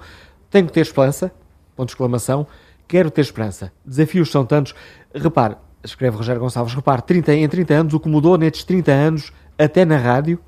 Tenho 0.49 0.65
que 0.65 0.73
ter 0.73 0.81
esperança, 0.81 1.31
ponto 1.75 1.87
de 1.87 1.93
exclamação. 1.93 2.47
Quero 2.87 3.11
ter 3.11 3.21
esperança. 3.21 3.71
Desafios 3.85 4.31
são 4.31 4.45
tantos. 4.45 4.73
Repare, 5.13 5.55
escreve 5.83 6.17
Rogério 6.17 6.41
Gonçalves, 6.41 6.73
repare, 6.73 7.01
30, 7.01 7.33
em 7.33 7.47
30 7.47 7.73
anos, 7.73 7.93
o 7.93 7.99
que 7.99 8.07
mudou 8.07 8.37
nestes 8.37 8.63
30 8.63 8.91
anos, 8.91 9.33
até 9.57 9.83
na 9.83 9.97
rádio, 9.97 10.39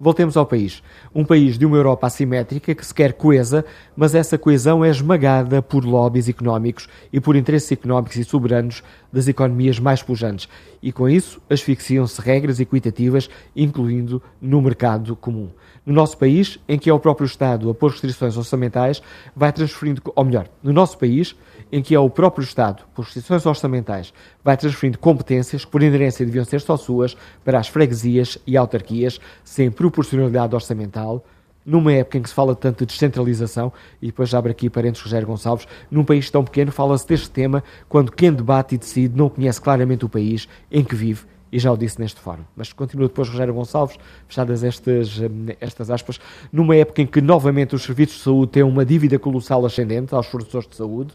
Voltemos 0.00 0.36
ao 0.36 0.46
país. 0.46 0.80
Um 1.12 1.24
país 1.24 1.58
de 1.58 1.66
uma 1.66 1.76
Europa 1.76 2.06
assimétrica 2.06 2.72
que 2.72 2.86
se 2.86 2.94
quer 2.94 3.14
coesa, 3.14 3.64
mas 3.96 4.14
essa 4.14 4.38
coesão 4.38 4.84
é 4.84 4.88
esmagada 4.88 5.60
por 5.60 5.84
lobbies 5.84 6.28
económicos 6.28 6.88
e 7.12 7.20
por 7.20 7.34
interesses 7.34 7.72
económicos 7.72 8.16
e 8.16 8.22
soberanos 8.22 8.82
das 9.12 9.26
economias 9.26 9.80
mais 9.80 10.00
pujantes. 10.00 10.48
E 10.80 10.92
com 10.92 11.08
isso 11.08 11.42
asfixiam-se 11.50 12.20
regras 12.20 12.60
equitativas, 12.60 13.28
incluindo 13.56 14.22
no 14.40 14.62
mercado 14.62 15.16
comum. 15.16 15.50
No 15.84 15.92
nosso 15.92 16.16
país, 16.16 16.60
em 16.68 16.78
que 16.78 16.88
é 16.88 16.92
o 16.92 17.00
próprio 17.00 17.26
Estado 17.26 17.68
a 17.68 17.74
pôr 17.74 17.90
restrições 17.90 18.36
orçamentais, 18.36 19.02
vai 19.34 19.52
transferindo, 19.52 20.00
ou 20.14 20.24
melhor, 20.24 20.46
no 20.62 20.72
nosso 20.72 20.96
país, 20.96 21.34
em 21.70 21.82
que 21.82 21.94
é 21.94 21.98
o 21.98 22.10
próprio 22.10 22.44
Estado, 22.44 22.84
por 22.94 23.04
restrições 23.04 23.44
orçamentais, 23.46 24.12
vai 24.42 24.56
transferindo 24.56 24.98
competências 24.98 25.64
que, 25.64 25.70
por 25.70 25.82
inerência, 25.82 26.24
deviam 26.24 26.44
ser 26.44 26.60
só 26.60 26.76
suas 26.76 27.16
para 27.44 27.58
as 27.58 27.68
freguesias 27.68 28.38
e 28.46 28.56
autarquias, 28.56 29.20
sem 29.44 29.70
proporcionalidade 29.70 30.54
orçamental, 30.54 31.24
numa 31.64 31.92
época 31.92 32.16
em 32.16 32.22
que 32.22 32.28
se 32.30 32.34
fala 32.34 32.56
tanto 32.56 32.78
de 32.78 32.86
descentralização, 32.86 33.72
e 34.00 34.06
depois 34.06 34.30
já 34.30 34.38
abre 34.38 34.52
aqui 34.52 34.70
parentes 34.70 35.02
Rogério 35.02 35.26
Gonçalves, 35.26 35.68
num 35.90 36.02
país 36.02 36.30
tão 36.30 36.42
pequeno 36.42 36.72
fala-se 36.72 37.06
deste 37.06 37.30
tema 37.30 37.62
quando 37.88 38.10
quem 38.10 38.32
debate 38.32 38.74
e 38.74 38.78
decide 38.78 39.16
não 39.16 39.28
conhece 39.28 39.60
claramente 39.60 40.04
o 40.04 40.08
país 40.08 40.48
em 40.70 40.82
que 40.82 40.94
vive 40.94 41.26
e 41.50 41.58
já 41.58 41.72
o 41.72 41.76
disse 41.76 42.00
neste 42.00 42.20
fórum. 42.20 42.44
Mas 42.56 42.72
continua 42.72 43.08
depois 43.08 43.28
Rogério 43.28 43.54
Gonçalves, 43.54 43.98
fechadas 44.26 44.62
estas, 44.64 45.18
estas 45.60 45.90
aspas, 45.90 46.20
numa 46.52 46.76
época 46.76 47.02
em 47.02 47.06
que 47.06 47.20
novamente 47.20 47.74
os 47.74 47.82
serviços 47.82 48.18
de 48.18 48.22
saúde 48.22 48.52
têm 48.52 48.62
uma 48.62 48.84
dívida 48.84 49.18
colossal 49.18 49.64
ascendente 49.64 50.14
aos 50.14 50.26
fornecedores 50.26 50.68
de 50.68 50.76
saúde, 50.76 51.14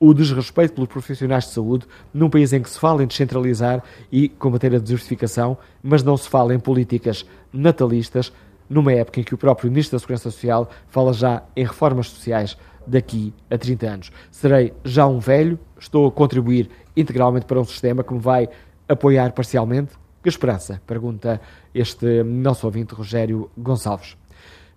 o 0.00 0.14
desrespeito 0.14 0.74
pelos 0.74 0.88
profissionais 0.88 1.44
de 1.44 1.50
saúde, 1.50 1.86
num 2.12 2.30
país 2.30 2.52
em 2.52 2.62
que 2.62 2.70
se 2.70 2.78
fala 2.78 3.02
em 3.02 3.06
descentralizar 3.06 3.82
e 4.12 4.28
combater 4.28 4.74
a 4.74 4.78
desertificação, 4.78 5.58
mas 5.82 6.02
não 6.02 6.16
se 6.16 6.28
fala 6.28 6.54
em 6.54 6.58
políticas 6.58 7.26
natalistas, 7.52 8.32
numa 8.68 8.92
época 8.92 9.20
em 9.20 9.24
que 9.24 9.34
o 9.34 9.38
próprio 9.38 9.70
Ministro 9.70 9.96
da 9.96 10.00
Segurança 10.00 10.30
Social 10.30 10.70
fala 10.88 11.12
já 11.12 11.42
em 11.56 11.64
reformas 11.64 12.08
sociais 12.08 12.56
daqui 12.86 13.32
a 13.50 13.58
30 13.58 13.86
anos. 13.86 14.12
Serei 14.30 14.72
já 14.84 15.06
um 15.06 15.18
velho, 15.18 15.58
estou 15.78 16.06
a 16.06 16.12
contribuir 16.12 16.70
integralmente 16.96 17.46
para 17.46 17.60
um 17.60 17.64
sistema 17.64 18.04
que 18.04 18.12
me 18.12 18.20
vai 18.20 18.48
apoiar 18.88 19.32
parcialmente? 19.32 19.92
Que 20.22 20.28
esperança? 20.28 20.80
Pergunta 20.86 21.40
este 21.74 22.22
nosso 22.22 22.66
ouvinte 22.66 22.94
Rogério 22.94 23.50
Gonçalves. 23.56 24.16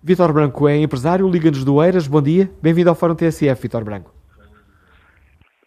Vitor 0.02 0.32
Branco 0.32 0.66
é 0.68 0.78
empresário, 0.78 1.28
Liga-nos 1.28 1.64
do 1.64 1.82
Eiras. 1.82 2.06
Bom 2.06 2.22
dia, 2.22 2.50
bem-vindo 2.60 2.90
ao 2.90 2.96
Fórum 2.96 3.14
TSF, 3.14 3.62
Vitor 3.62 3.84
Branco. 3.84 4.21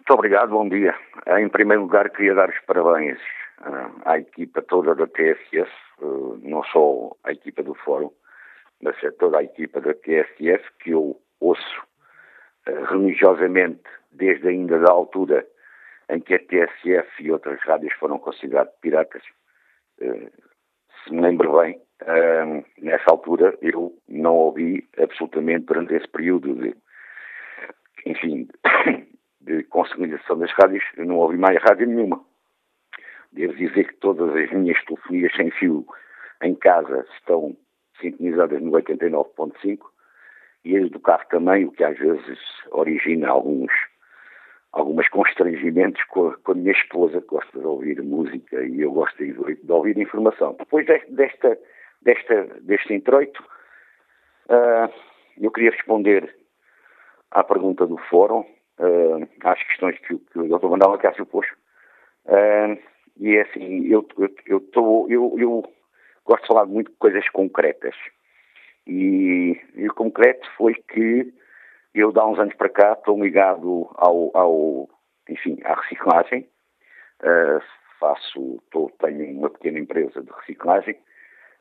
Muito 0.08 0.20
obrigado, 0.20 0.50
bom 0.50 0.70
dia. 0.70 0.94
Em 1.40 1.50
primeiro 1.50 1.82
lugar, 1.82 2.12
queria 2.12 2.36
dar 2.36 2.48
os 2.48 2.60
parabéns 2.68 3.18
uh, 3.62 4.02
à 4.06 4.20
equipa 4.20 4.62
toda 4.62 4.94
da 4.94 5.08
TSF, 5.08 5.72
uh, 6.00 6.40
não 6.44 6.64
só 6.66 7.18
à 7.24 7.32
equipa 7.32 7.64
do 7.64 7.74
Fórum, 7.74 8.12
mas 8.84 8.96
a 9.04 9.12
toda 9.14 9.40
a 9.40 9.44
equipa 9.44 9.82
da 9.82 9.96
TSF, 9.96 10.64
que 10.80 10.92
eu 10.92 11.20
ouço 11.40 11.82
religiosamente 12.92 13.82
desde 14.12 14.48
ainda 14.48 14.78
da 14.78 14.92
altura 14.92 15.44
em 16.10 16.20
que 16.20 16.36
a 16.36 16.40
TSF 16.40 17.24
e 17.24 17.32
outras 17.32 17.60
rádios 17.62 17.94
foram 17.96 18.20
consideradas 18.20 18.76
piratas. 18.82 19.24
se 19.98 21.12
me 21.12 21.22
lembro 21.22 21.58
bem, 21.58 21.82
nessa 22.78 23.06
altura 23.10 23.58
eu 23.60 23.92
não 24.08 24.36
ouvi 24.36 24.88
absolutamente 25.00 25.66
durante 25.66 25.96
esse 25.96 26.08
período 26.08 26.54
de, 26.54 26.76
enfim, 28.06 28.48
de 29.46 29.64
consolidação 29.64 30.38
das 30.40 30.52
rádios, 30.54 30.84
eu 30.98 31.06
não 31.06 31.18
ouvi 31.18 31.38
mais 31.38 31.62
rádio 31.62 31.88
nenhuma. 31.88 32.20
Devo 33.32 33.54
dizer 33.54 33.88
que 33.88 33.96
todas 33.98 34.36
as 34.36 34.52
minhas 34.52 34.84
telefonias 34.86 35.32
sem 35.36 35.52
fio 35.52 35.86
em 36.42 36.56
casa 36.56 37.06
estão 37.16 37.56
sintonizadas 38.02 38.62
no 38.62 38.72
89.5 38.72 39.80
e 40.64 40.78
as 40.78 40.90
do 40.90 41.00
carro 41.00 41.26
também, 41.30 41.66
o 41.66 41.72
que 41.72 41.84
às 41.84 41.98
vezes 41.98 42.40
origina 42.72 43.30
alguns 43.30 43.72
alguns 44.72 45.08
constrangimentos 45.08 46.04
com 46.06 46.28
a, 46.28 46.38
com 46.40 46.52
a, 46.52 46.56
minha 46.56 46.74
esposa, 46.74 47.22
que 47.22 47.28
gosta 47.28 47.58
de 47.58 47.66
ouvir 47.66 48.02
música 48.04 48.62
e 48.62 48.82
eu 48.82 48.92
gosto 48.92 49.16
de, 49.18 49.32
de 49.32 49.72
ouvir 49.72 49.98
informação. 49.98 50.54
Depois 50.60 50.86
desta, 50.86 51.58
desta, 52.02 52.44
deste 52.60 52.94
introito, 52.94 53.42
uh, 54.50 54.92
eu 55.40 55.50
queria 55.52 55.72
responder 55.72 56.36
à 57.32 57.42
pergunta 57.42 57.88
do 57.88 57.98
fórum 58.10 58.46
uh, 58.80 59.28
às 59.44 59.62
questões 59.64 59.98
que, 60.00 60.18
que 60.18 60.40
o 60.40 60.48
Dr. 60.48 60.68
Manuel 60.68 60.98
Cássio 60.98 61.26
pôs. 61.26 61.48
Uh, 62.26 62.78
e 63.18 63.36
é 63.36 63.42
assim, 63.42 63.88
eu, 63.88 64.08
eu, 64.18 64.30
eu, 64.46 64.60
tô, 64.60 65.08
eu, 65.10 65.36
eu 65.38 65.64
gosto 66.26 66.42
de 66.42 66.48
falar 66.48 66.66
muito 66.66 66.92
de 66.92 66.98
coisas 66.98 67.28
concretas. 67.30 67.96
E, 68.88 69.60
e 69.76 69.88
o 69.88 69.94
concreto 69.94 70.48
foi 70.58 70.74
que 70.74 71.34
eu, 71.94 72.12
há 72.16 72.28
uns 72.28 72.40
anos 72.40 72.56
para 72.56 72.70
cá, 72.70 72.94
estou 72.94 73.24
ligado 73.24 73.90
ao, 73.96 74.36
ao 74.36 74.90
enfim, 75.30 75.58
à 75.64 75.80
reciclagem. 75.80 76.48
Uh, 77.22 77.62
faço, 78.00 78.62
tô, 78.72 78.92
tenho 79.00 79.38
uma 79.38 79.50
pequena 79.50 79.80
empresa 79.80 80.22
de 80.22 80.32
reciclagem. 80.32 80.96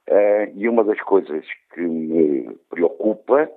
Uh, 0.09 0.53
e 0.55 0.69
uma 0.69 0.85
das 0.85 1.01
coisas 1.01 1.47
que 1.73 1.81
me 1.81 2.55
preocupa 2.69 3.49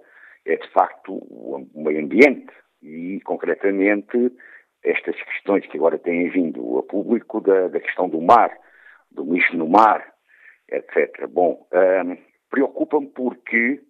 é, 0.46 0.56
de 0.56 0.70
facto, 0.72 1.14
o 1.14 1.68
meio 1.76 2.00
ambiente 2.00 2.54
e, 2.82 3.20
concretamente, 3.22 4.32
estas 4.84 5.16
questões 5.24 5.66
que 5.68 5.78
agora 5.78 5.98
têm 5.98 6.30
vindo 6.30 6.78
a 6.80 6.84
público 6.84 7.42
da, 7.42 7.68
da 7.68 7.80
questão 7.80 8.08
do 8.08 8.22
mar, 8.22 8.56
do 9.12 9.34
lixo 9.34 9.56
no 9.56 9.68
mar, 9.68 10.14
etc. 10.70 11.28
Bom, 11.28 11.68
um, 11.72 12.18
preocupa-me 12.50 13.08
porque 13.08 13.82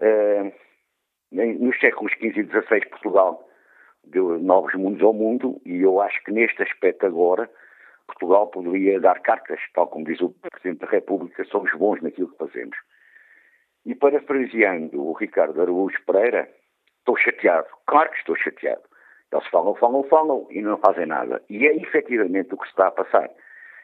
um, 0.00 0.52
nos 1.32 1.78
séculos 1.78 2.12
XV 2.14 2.40
e 2.40 2.46
XVI 2.46 2.88
Portugal 2.88 3.48
deu 4.04 4.38
novos 4.38 4.74
mundos 4.74 5.02
ao 5.02 5.12
mundo 5.12 5.60
e 5.64 5.80
eu 5.80 6.00
acho 6.00 6.22
que 6.24 6.32
neste 6.32 6.62
aspecto 6.62 7.06
agora 7.06 7.50
Portugal 8.06 8.48
poderia 8.48 9.00
dar 9.00 9.20
cartas, 9.20 9.58
tal 9.72 9.86
como 9.86 10.04
diz 10.04 10.20
o 10.20 10.30
Presidente 10.30 10.80
da 10.80 10.86
República, 10.86 11.44
somos 11.44 11.72
bons 11.72 12.02
naquilo 12.02 12.28
que 12.28 12.36
fazemos. 12.36 12.76
E 13.86 13.94
parafraseando 13.94 15.00
o 15.00 15.12
Ricardo 15.12 15.60
Araújo 15.60 15.98
Pereira, 16.04 16.48
Estou 17.04 17.18
chateado. 17.18 17.66
Claro 17.86 18.10
que 18.10 18.16
estou 18.16 18.34
chateado. 18.34 18.80
Eles 19.30 19.46
falam, 19.48 19.74
falam, 19.74 20.04
falam 20.04 20.46
e 20.48 20.62
não 20.62 20.78
fazem 20.78 21.04
nada. 21.04 21.42
E 21.50 21.66
é 21.66 21.76
efetivamente 21.76 22.54
o 22.54 22.56
que 22.56 22.64
se 22.64 22.70
está 22.70 22.86
a 22.86 22.92
passar. 22.92 23.28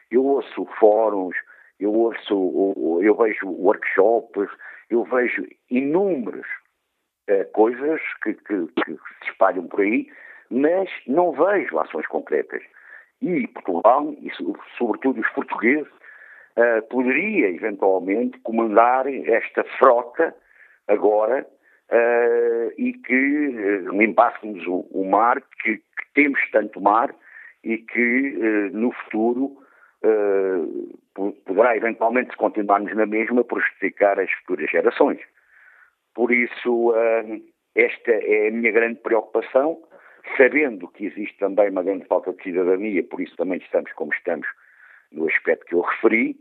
Eu 0.09 0.25
ouço 0.25 0.65
fóruns, 0.79 1.35
eu 1.79 1.93
ouço, 1.93 2.99
eu 3.03 3.15
vejo 3.15 3.47
workshops, 3.47 4.49
eu 4.89 5.03
vejo 5.03 5.45
inúmeras 5.69 6.47
uh, 7.29 7.45
coisas 7.53 8.01
que, 8.23 8.33
que, 8.33 8.65
que, 8.83 8.93
se 8.93 9.29
espalham 9.29 9.67
por 9.67 9.81
aí, 9.81 10.07
mas 10.49 10.89
não 11.05 11.31
vejo 11.31 11.77
ações 11.77 12.07
concretas. 12.07 12.63
E 13.21 13.47
Portugal, 13.49 14.15
e 14.19 14.31
sobretudo 14.79 15.21
os 15.21 15.29
portugueses, 15.29 15.91
uh, 16.57 16.81
poderia 16.89 17.49
eventualmente 17.51 18.39
comandar 18.39 19.05
esta 19.07 19.63
frota 19.77 20.35
agora 20.87 21.45
uh, 21.91 22.71
e 22.77 22.93
que 22.93 23.13
uh, 23.13 23.97
limpássemos 23.97 24.65
o, 24.65 24.87
o 24.91 25.09
mar, 25.09 25.41
que, 25.61 25.77
que, 25.77 26.13
temos 26.13 26.39
tanto 26.51 26.81
mar 26.81 27.13
e 27.63 27.77
que 27.77 28.37
uh, 28.37 28.77
no 28.77 28.91
futuro 28.91 29.57
poderá 31.45 31.77
eventualmente, 31.77 32.31
se 32.31 32.37
continuarmos 32.37 32.95
na 32.95 33.05
mesma, 33.05 33.43
prejudicar 33.43 34.19
as 34.19 34.31
futuras 34.31 34.67
gerações. 34.71 35.19
Por 36.15 36.31
isso, 36.31 36.91
esta 37.75 38.11
é 38.11 38.47
a 38.47 38.51
minha 38.51 38.71
grande 38.71 38.99
preocupação, 38.99 39.79
sabendo 40.37 40.87
que 40.87 41.05
existe 41.05 41.37
também 41.37 41.69
uma 41.69 41.83
grande 41.83 42.05
falta 42.05 42.33
de 42.33 42.41
cidadania, 42.41 43.03
por 43.03 43.21
isso 43.21 43.37
também 43.37 43.59
estamos 43.59 43.93
como 43.93 44.11
estamos 44.11 44.47
no 45.11 45.29
aspecto 45.29 45.67
que 45.67 45.75
eu 45.75 45.81
referi, 45.81 46.35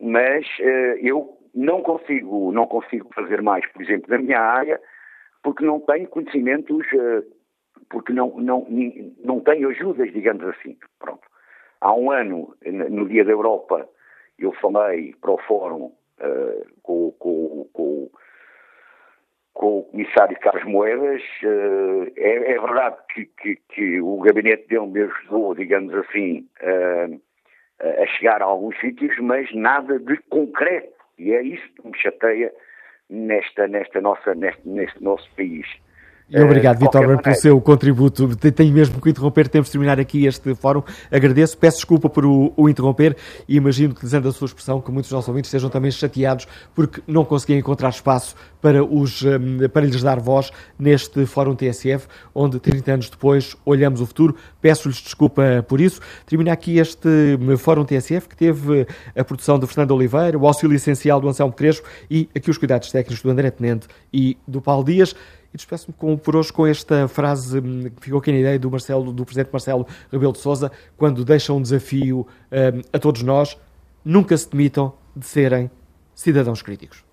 mas 0.00 0.44
eu 1.00 1.43
não 1.54 1.82
consigo, 1.82 2.50
não 2.52 2.66
consigo 2.66 3.08
fazer 3.14 3.40
mais, 3.40 3.66
por 3.72 3.82
exemplo, 3.82 4.10
na 4.10 4.18
minha 4.18 4.40
área, 4.40 4.80
porque 5.42 5.64
não 5.64 5.78
tenho 5.80 6.08
conhecimentos, 6.08 6.84
eh, 6.92 7.22
porque 7.88 8.12
não, 8.12 8.40
não, 8.40 8.66
não 9.22 9.40
tenho 9.40 9.68
ajudas, 9.68 10.12
digamos 10.12 10.44
assim. 10.48 10.76
Pronto. 10.98 11.22
Há 11.80 11.94
um 11.94 12.10
ano, 12.10 12.56
no 12.64 13.06
Dia 13.06 13.24
da 13.24 13.32
Europa, 13.32 13.88
eu 14.38 14.52
falei 14.54 15.14
para 15.20 15.32
o 15.32 15.38
Fórum 15.38 15.92
uh, 16.20 16.66
com, 16.82 17.12
com, 17.12 17.68
com, 17.72 18.10
com, 19.52 19.78
o 19.78 19.82
Comissário 19.84 20.38
Carlos 20.40 20.64
Moedas. 20.64 21.22
Uh, 21.42 22.10
é, 22.16 22.52
é, 22.52 22.58
verdade 22.58 22.96
que, 23.12 23.26
que, 23.26 23.56
que, 23.68 24.00
o 24.00 24.18
gabinete 24.20 24.66
dele 24.66 24.86
me 24.86 25.02
ajudou, 25.02 25.54
digamos 25.54 25.94
assim, 25.94 26.48
uh, 26.62 27.20
a 27.80 28.06
chegar 28.06 28.40
a 28.40 28.46
alguns 28.46 28.78
sítios, 28.80 29.16
mas 29.18 29.54
nada 29.54 29.98
de 29.98 30.16
concreto 30.30 31.03
e 31.18 31.32
é 31.32 31.42
isso 31.42 31.68
que 31.74 31.86
me 31.86 31.96
chateia 31.98 32.52
nesta, 33.08 33.66
nesta 33.66 34.00
nossa, 34.00 34.34
neste, 34.34 34.68
neste 34.68 35.02
nosso 35.02 35.28
país. 35.34 35.66
E 36.30 36.40
obrigado, 36.40 36.78
Vitor, 36.78 37.20
pelo 37.20 37.36
seu 37.36 37.60
contributo. 37.60 38.34
Tenho 38.36 38.72
mesmo 38.72 38.98
que 38.98 39.10
interromper, 39.10 39.46
temos 39.46 39.68
de 39.68 39.72
terminar 39.72 40.00
aqui 40.00 40.24
este 40.24 40.54
fórum. 40.54 40.82
Agradeço, 41.10 41.56
peço 41.58 41.76
desculpa 41.76 42.08
por 42.08 42.24
o, 42.24 42.50
o 42.56 42.66
interromper 42.66 43.14
e 43.46 43.56
imagino, 43.56 43.92
utilizando 43.92 44.26
a 44.26 44.32
sua 44.32 44.46
expressão, 44.46 44.80
que 44.80 44.90
muitos 44.90 45.10
dos 45.10 45.16
nossos 45.16 45.28
ouvintes 45.28 45.48
estejam 45.48 45.68
também 45.68 45.90
chateados 45.90 46.48
porque 46.74 47.02
não 47.06 47.26
conseguiam 47.26 47.58
encontrar 47.58 47.90
espaço 47.90 48.34
para, 48.58 48.82
os, 48.82 49.22
hum, 49.22 49.68
para 49.70 49.84
lhes 49.84 50.02
dar 50.02 50.18
voz 50.18 50.50
neste 50.78 51.26
Fórum 51.26 51.54
TSF, 51.54 52.08
onde 52.34 52.58
30 52.58 52.92
anos 52.92 53.10
depois 53.10 53.54
olhamos 53.62 54.00
o 54.00 54.06
futuro. 54.06 54.34
Peço-lhes 54.62 55.02
desculpa 55.02 55.62
por 55.68 55.78
isso. 55.78 56.00
Termina 56.24 56.52
aqui 56.52 56.78
este 56.78 57.08
hum, 57.38 57.54
Fórum 57.58 57.84
TSF, 57.84 58.30
que 58.30 58.36
teve 58.36 58.86
a 59.14 59.22
produção 59.22 59.58
de 59.58 59.66
Fernando 59.66 59.90
Oliveira, 59.90 60.38
o 60.38 60.46
auxílio 60.46 60.74
essencial 60.74 61.20
do 61.20 61.28
Anselmo 61.28 61.52
Crespo 61.52 61.86
e 62.10 62.30
aqui 62.34 62.50
os 62.50 62.56
cuidados 62.56 62.90
técnicos 62.90 63.22
do 63.22 63.28
André 63.28 63.50
Tenente 63.50 63.86
e 64.10 64.38
do 64.48 64.62
Paulo 64.62 64.84
Dias. 64.84 65.14
E 65.54 65.56
despeço-me 65.56 66.16
por 66.16 66.34
hoje 66.34 66.52
com 66.52 66.66
esta 66.66 67.06
frase 67.06 67.60
hum, 67.60 67.84
que 67.84 68.02
ficou 68.02 68.18
aqui 68.18 68.32
na 68.32 68.38
ideia 68.38 68.58
do, 68.58 68.68
Marcelo, 68.68 69.12
do 69.12 69.24
Presidente 69.24 69.50
Marcelo 69.52 69.86
Rebelo 70.10 70.32
de 70.32 70.40
Sousa, 70.40 70.72
quando 70.96 71.24
deixa 71.24 71.52
um 71.52 71.62
desafio 71.62 72.26
um, 72.50 72.82
a 72.92 72.98
todos 72.98 73.22
nós, 73.22 73.56
nunca 74.04 74.36
se 74.36 74.50
demitam 74.50 74.92
de 75.14 75.24
serem 75.24 75.70
cidadãos 76.12 76.60
críticos. 76.60 77.04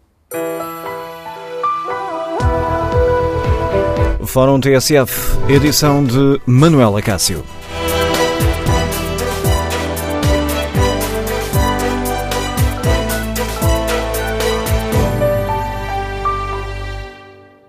Fórum 4.26 4.60
TSF, 4.60 5.38
edição 5.48 6.04
de 6.04 6.42
Manuela 6.48 7.00
Cássio. 7.00 7.61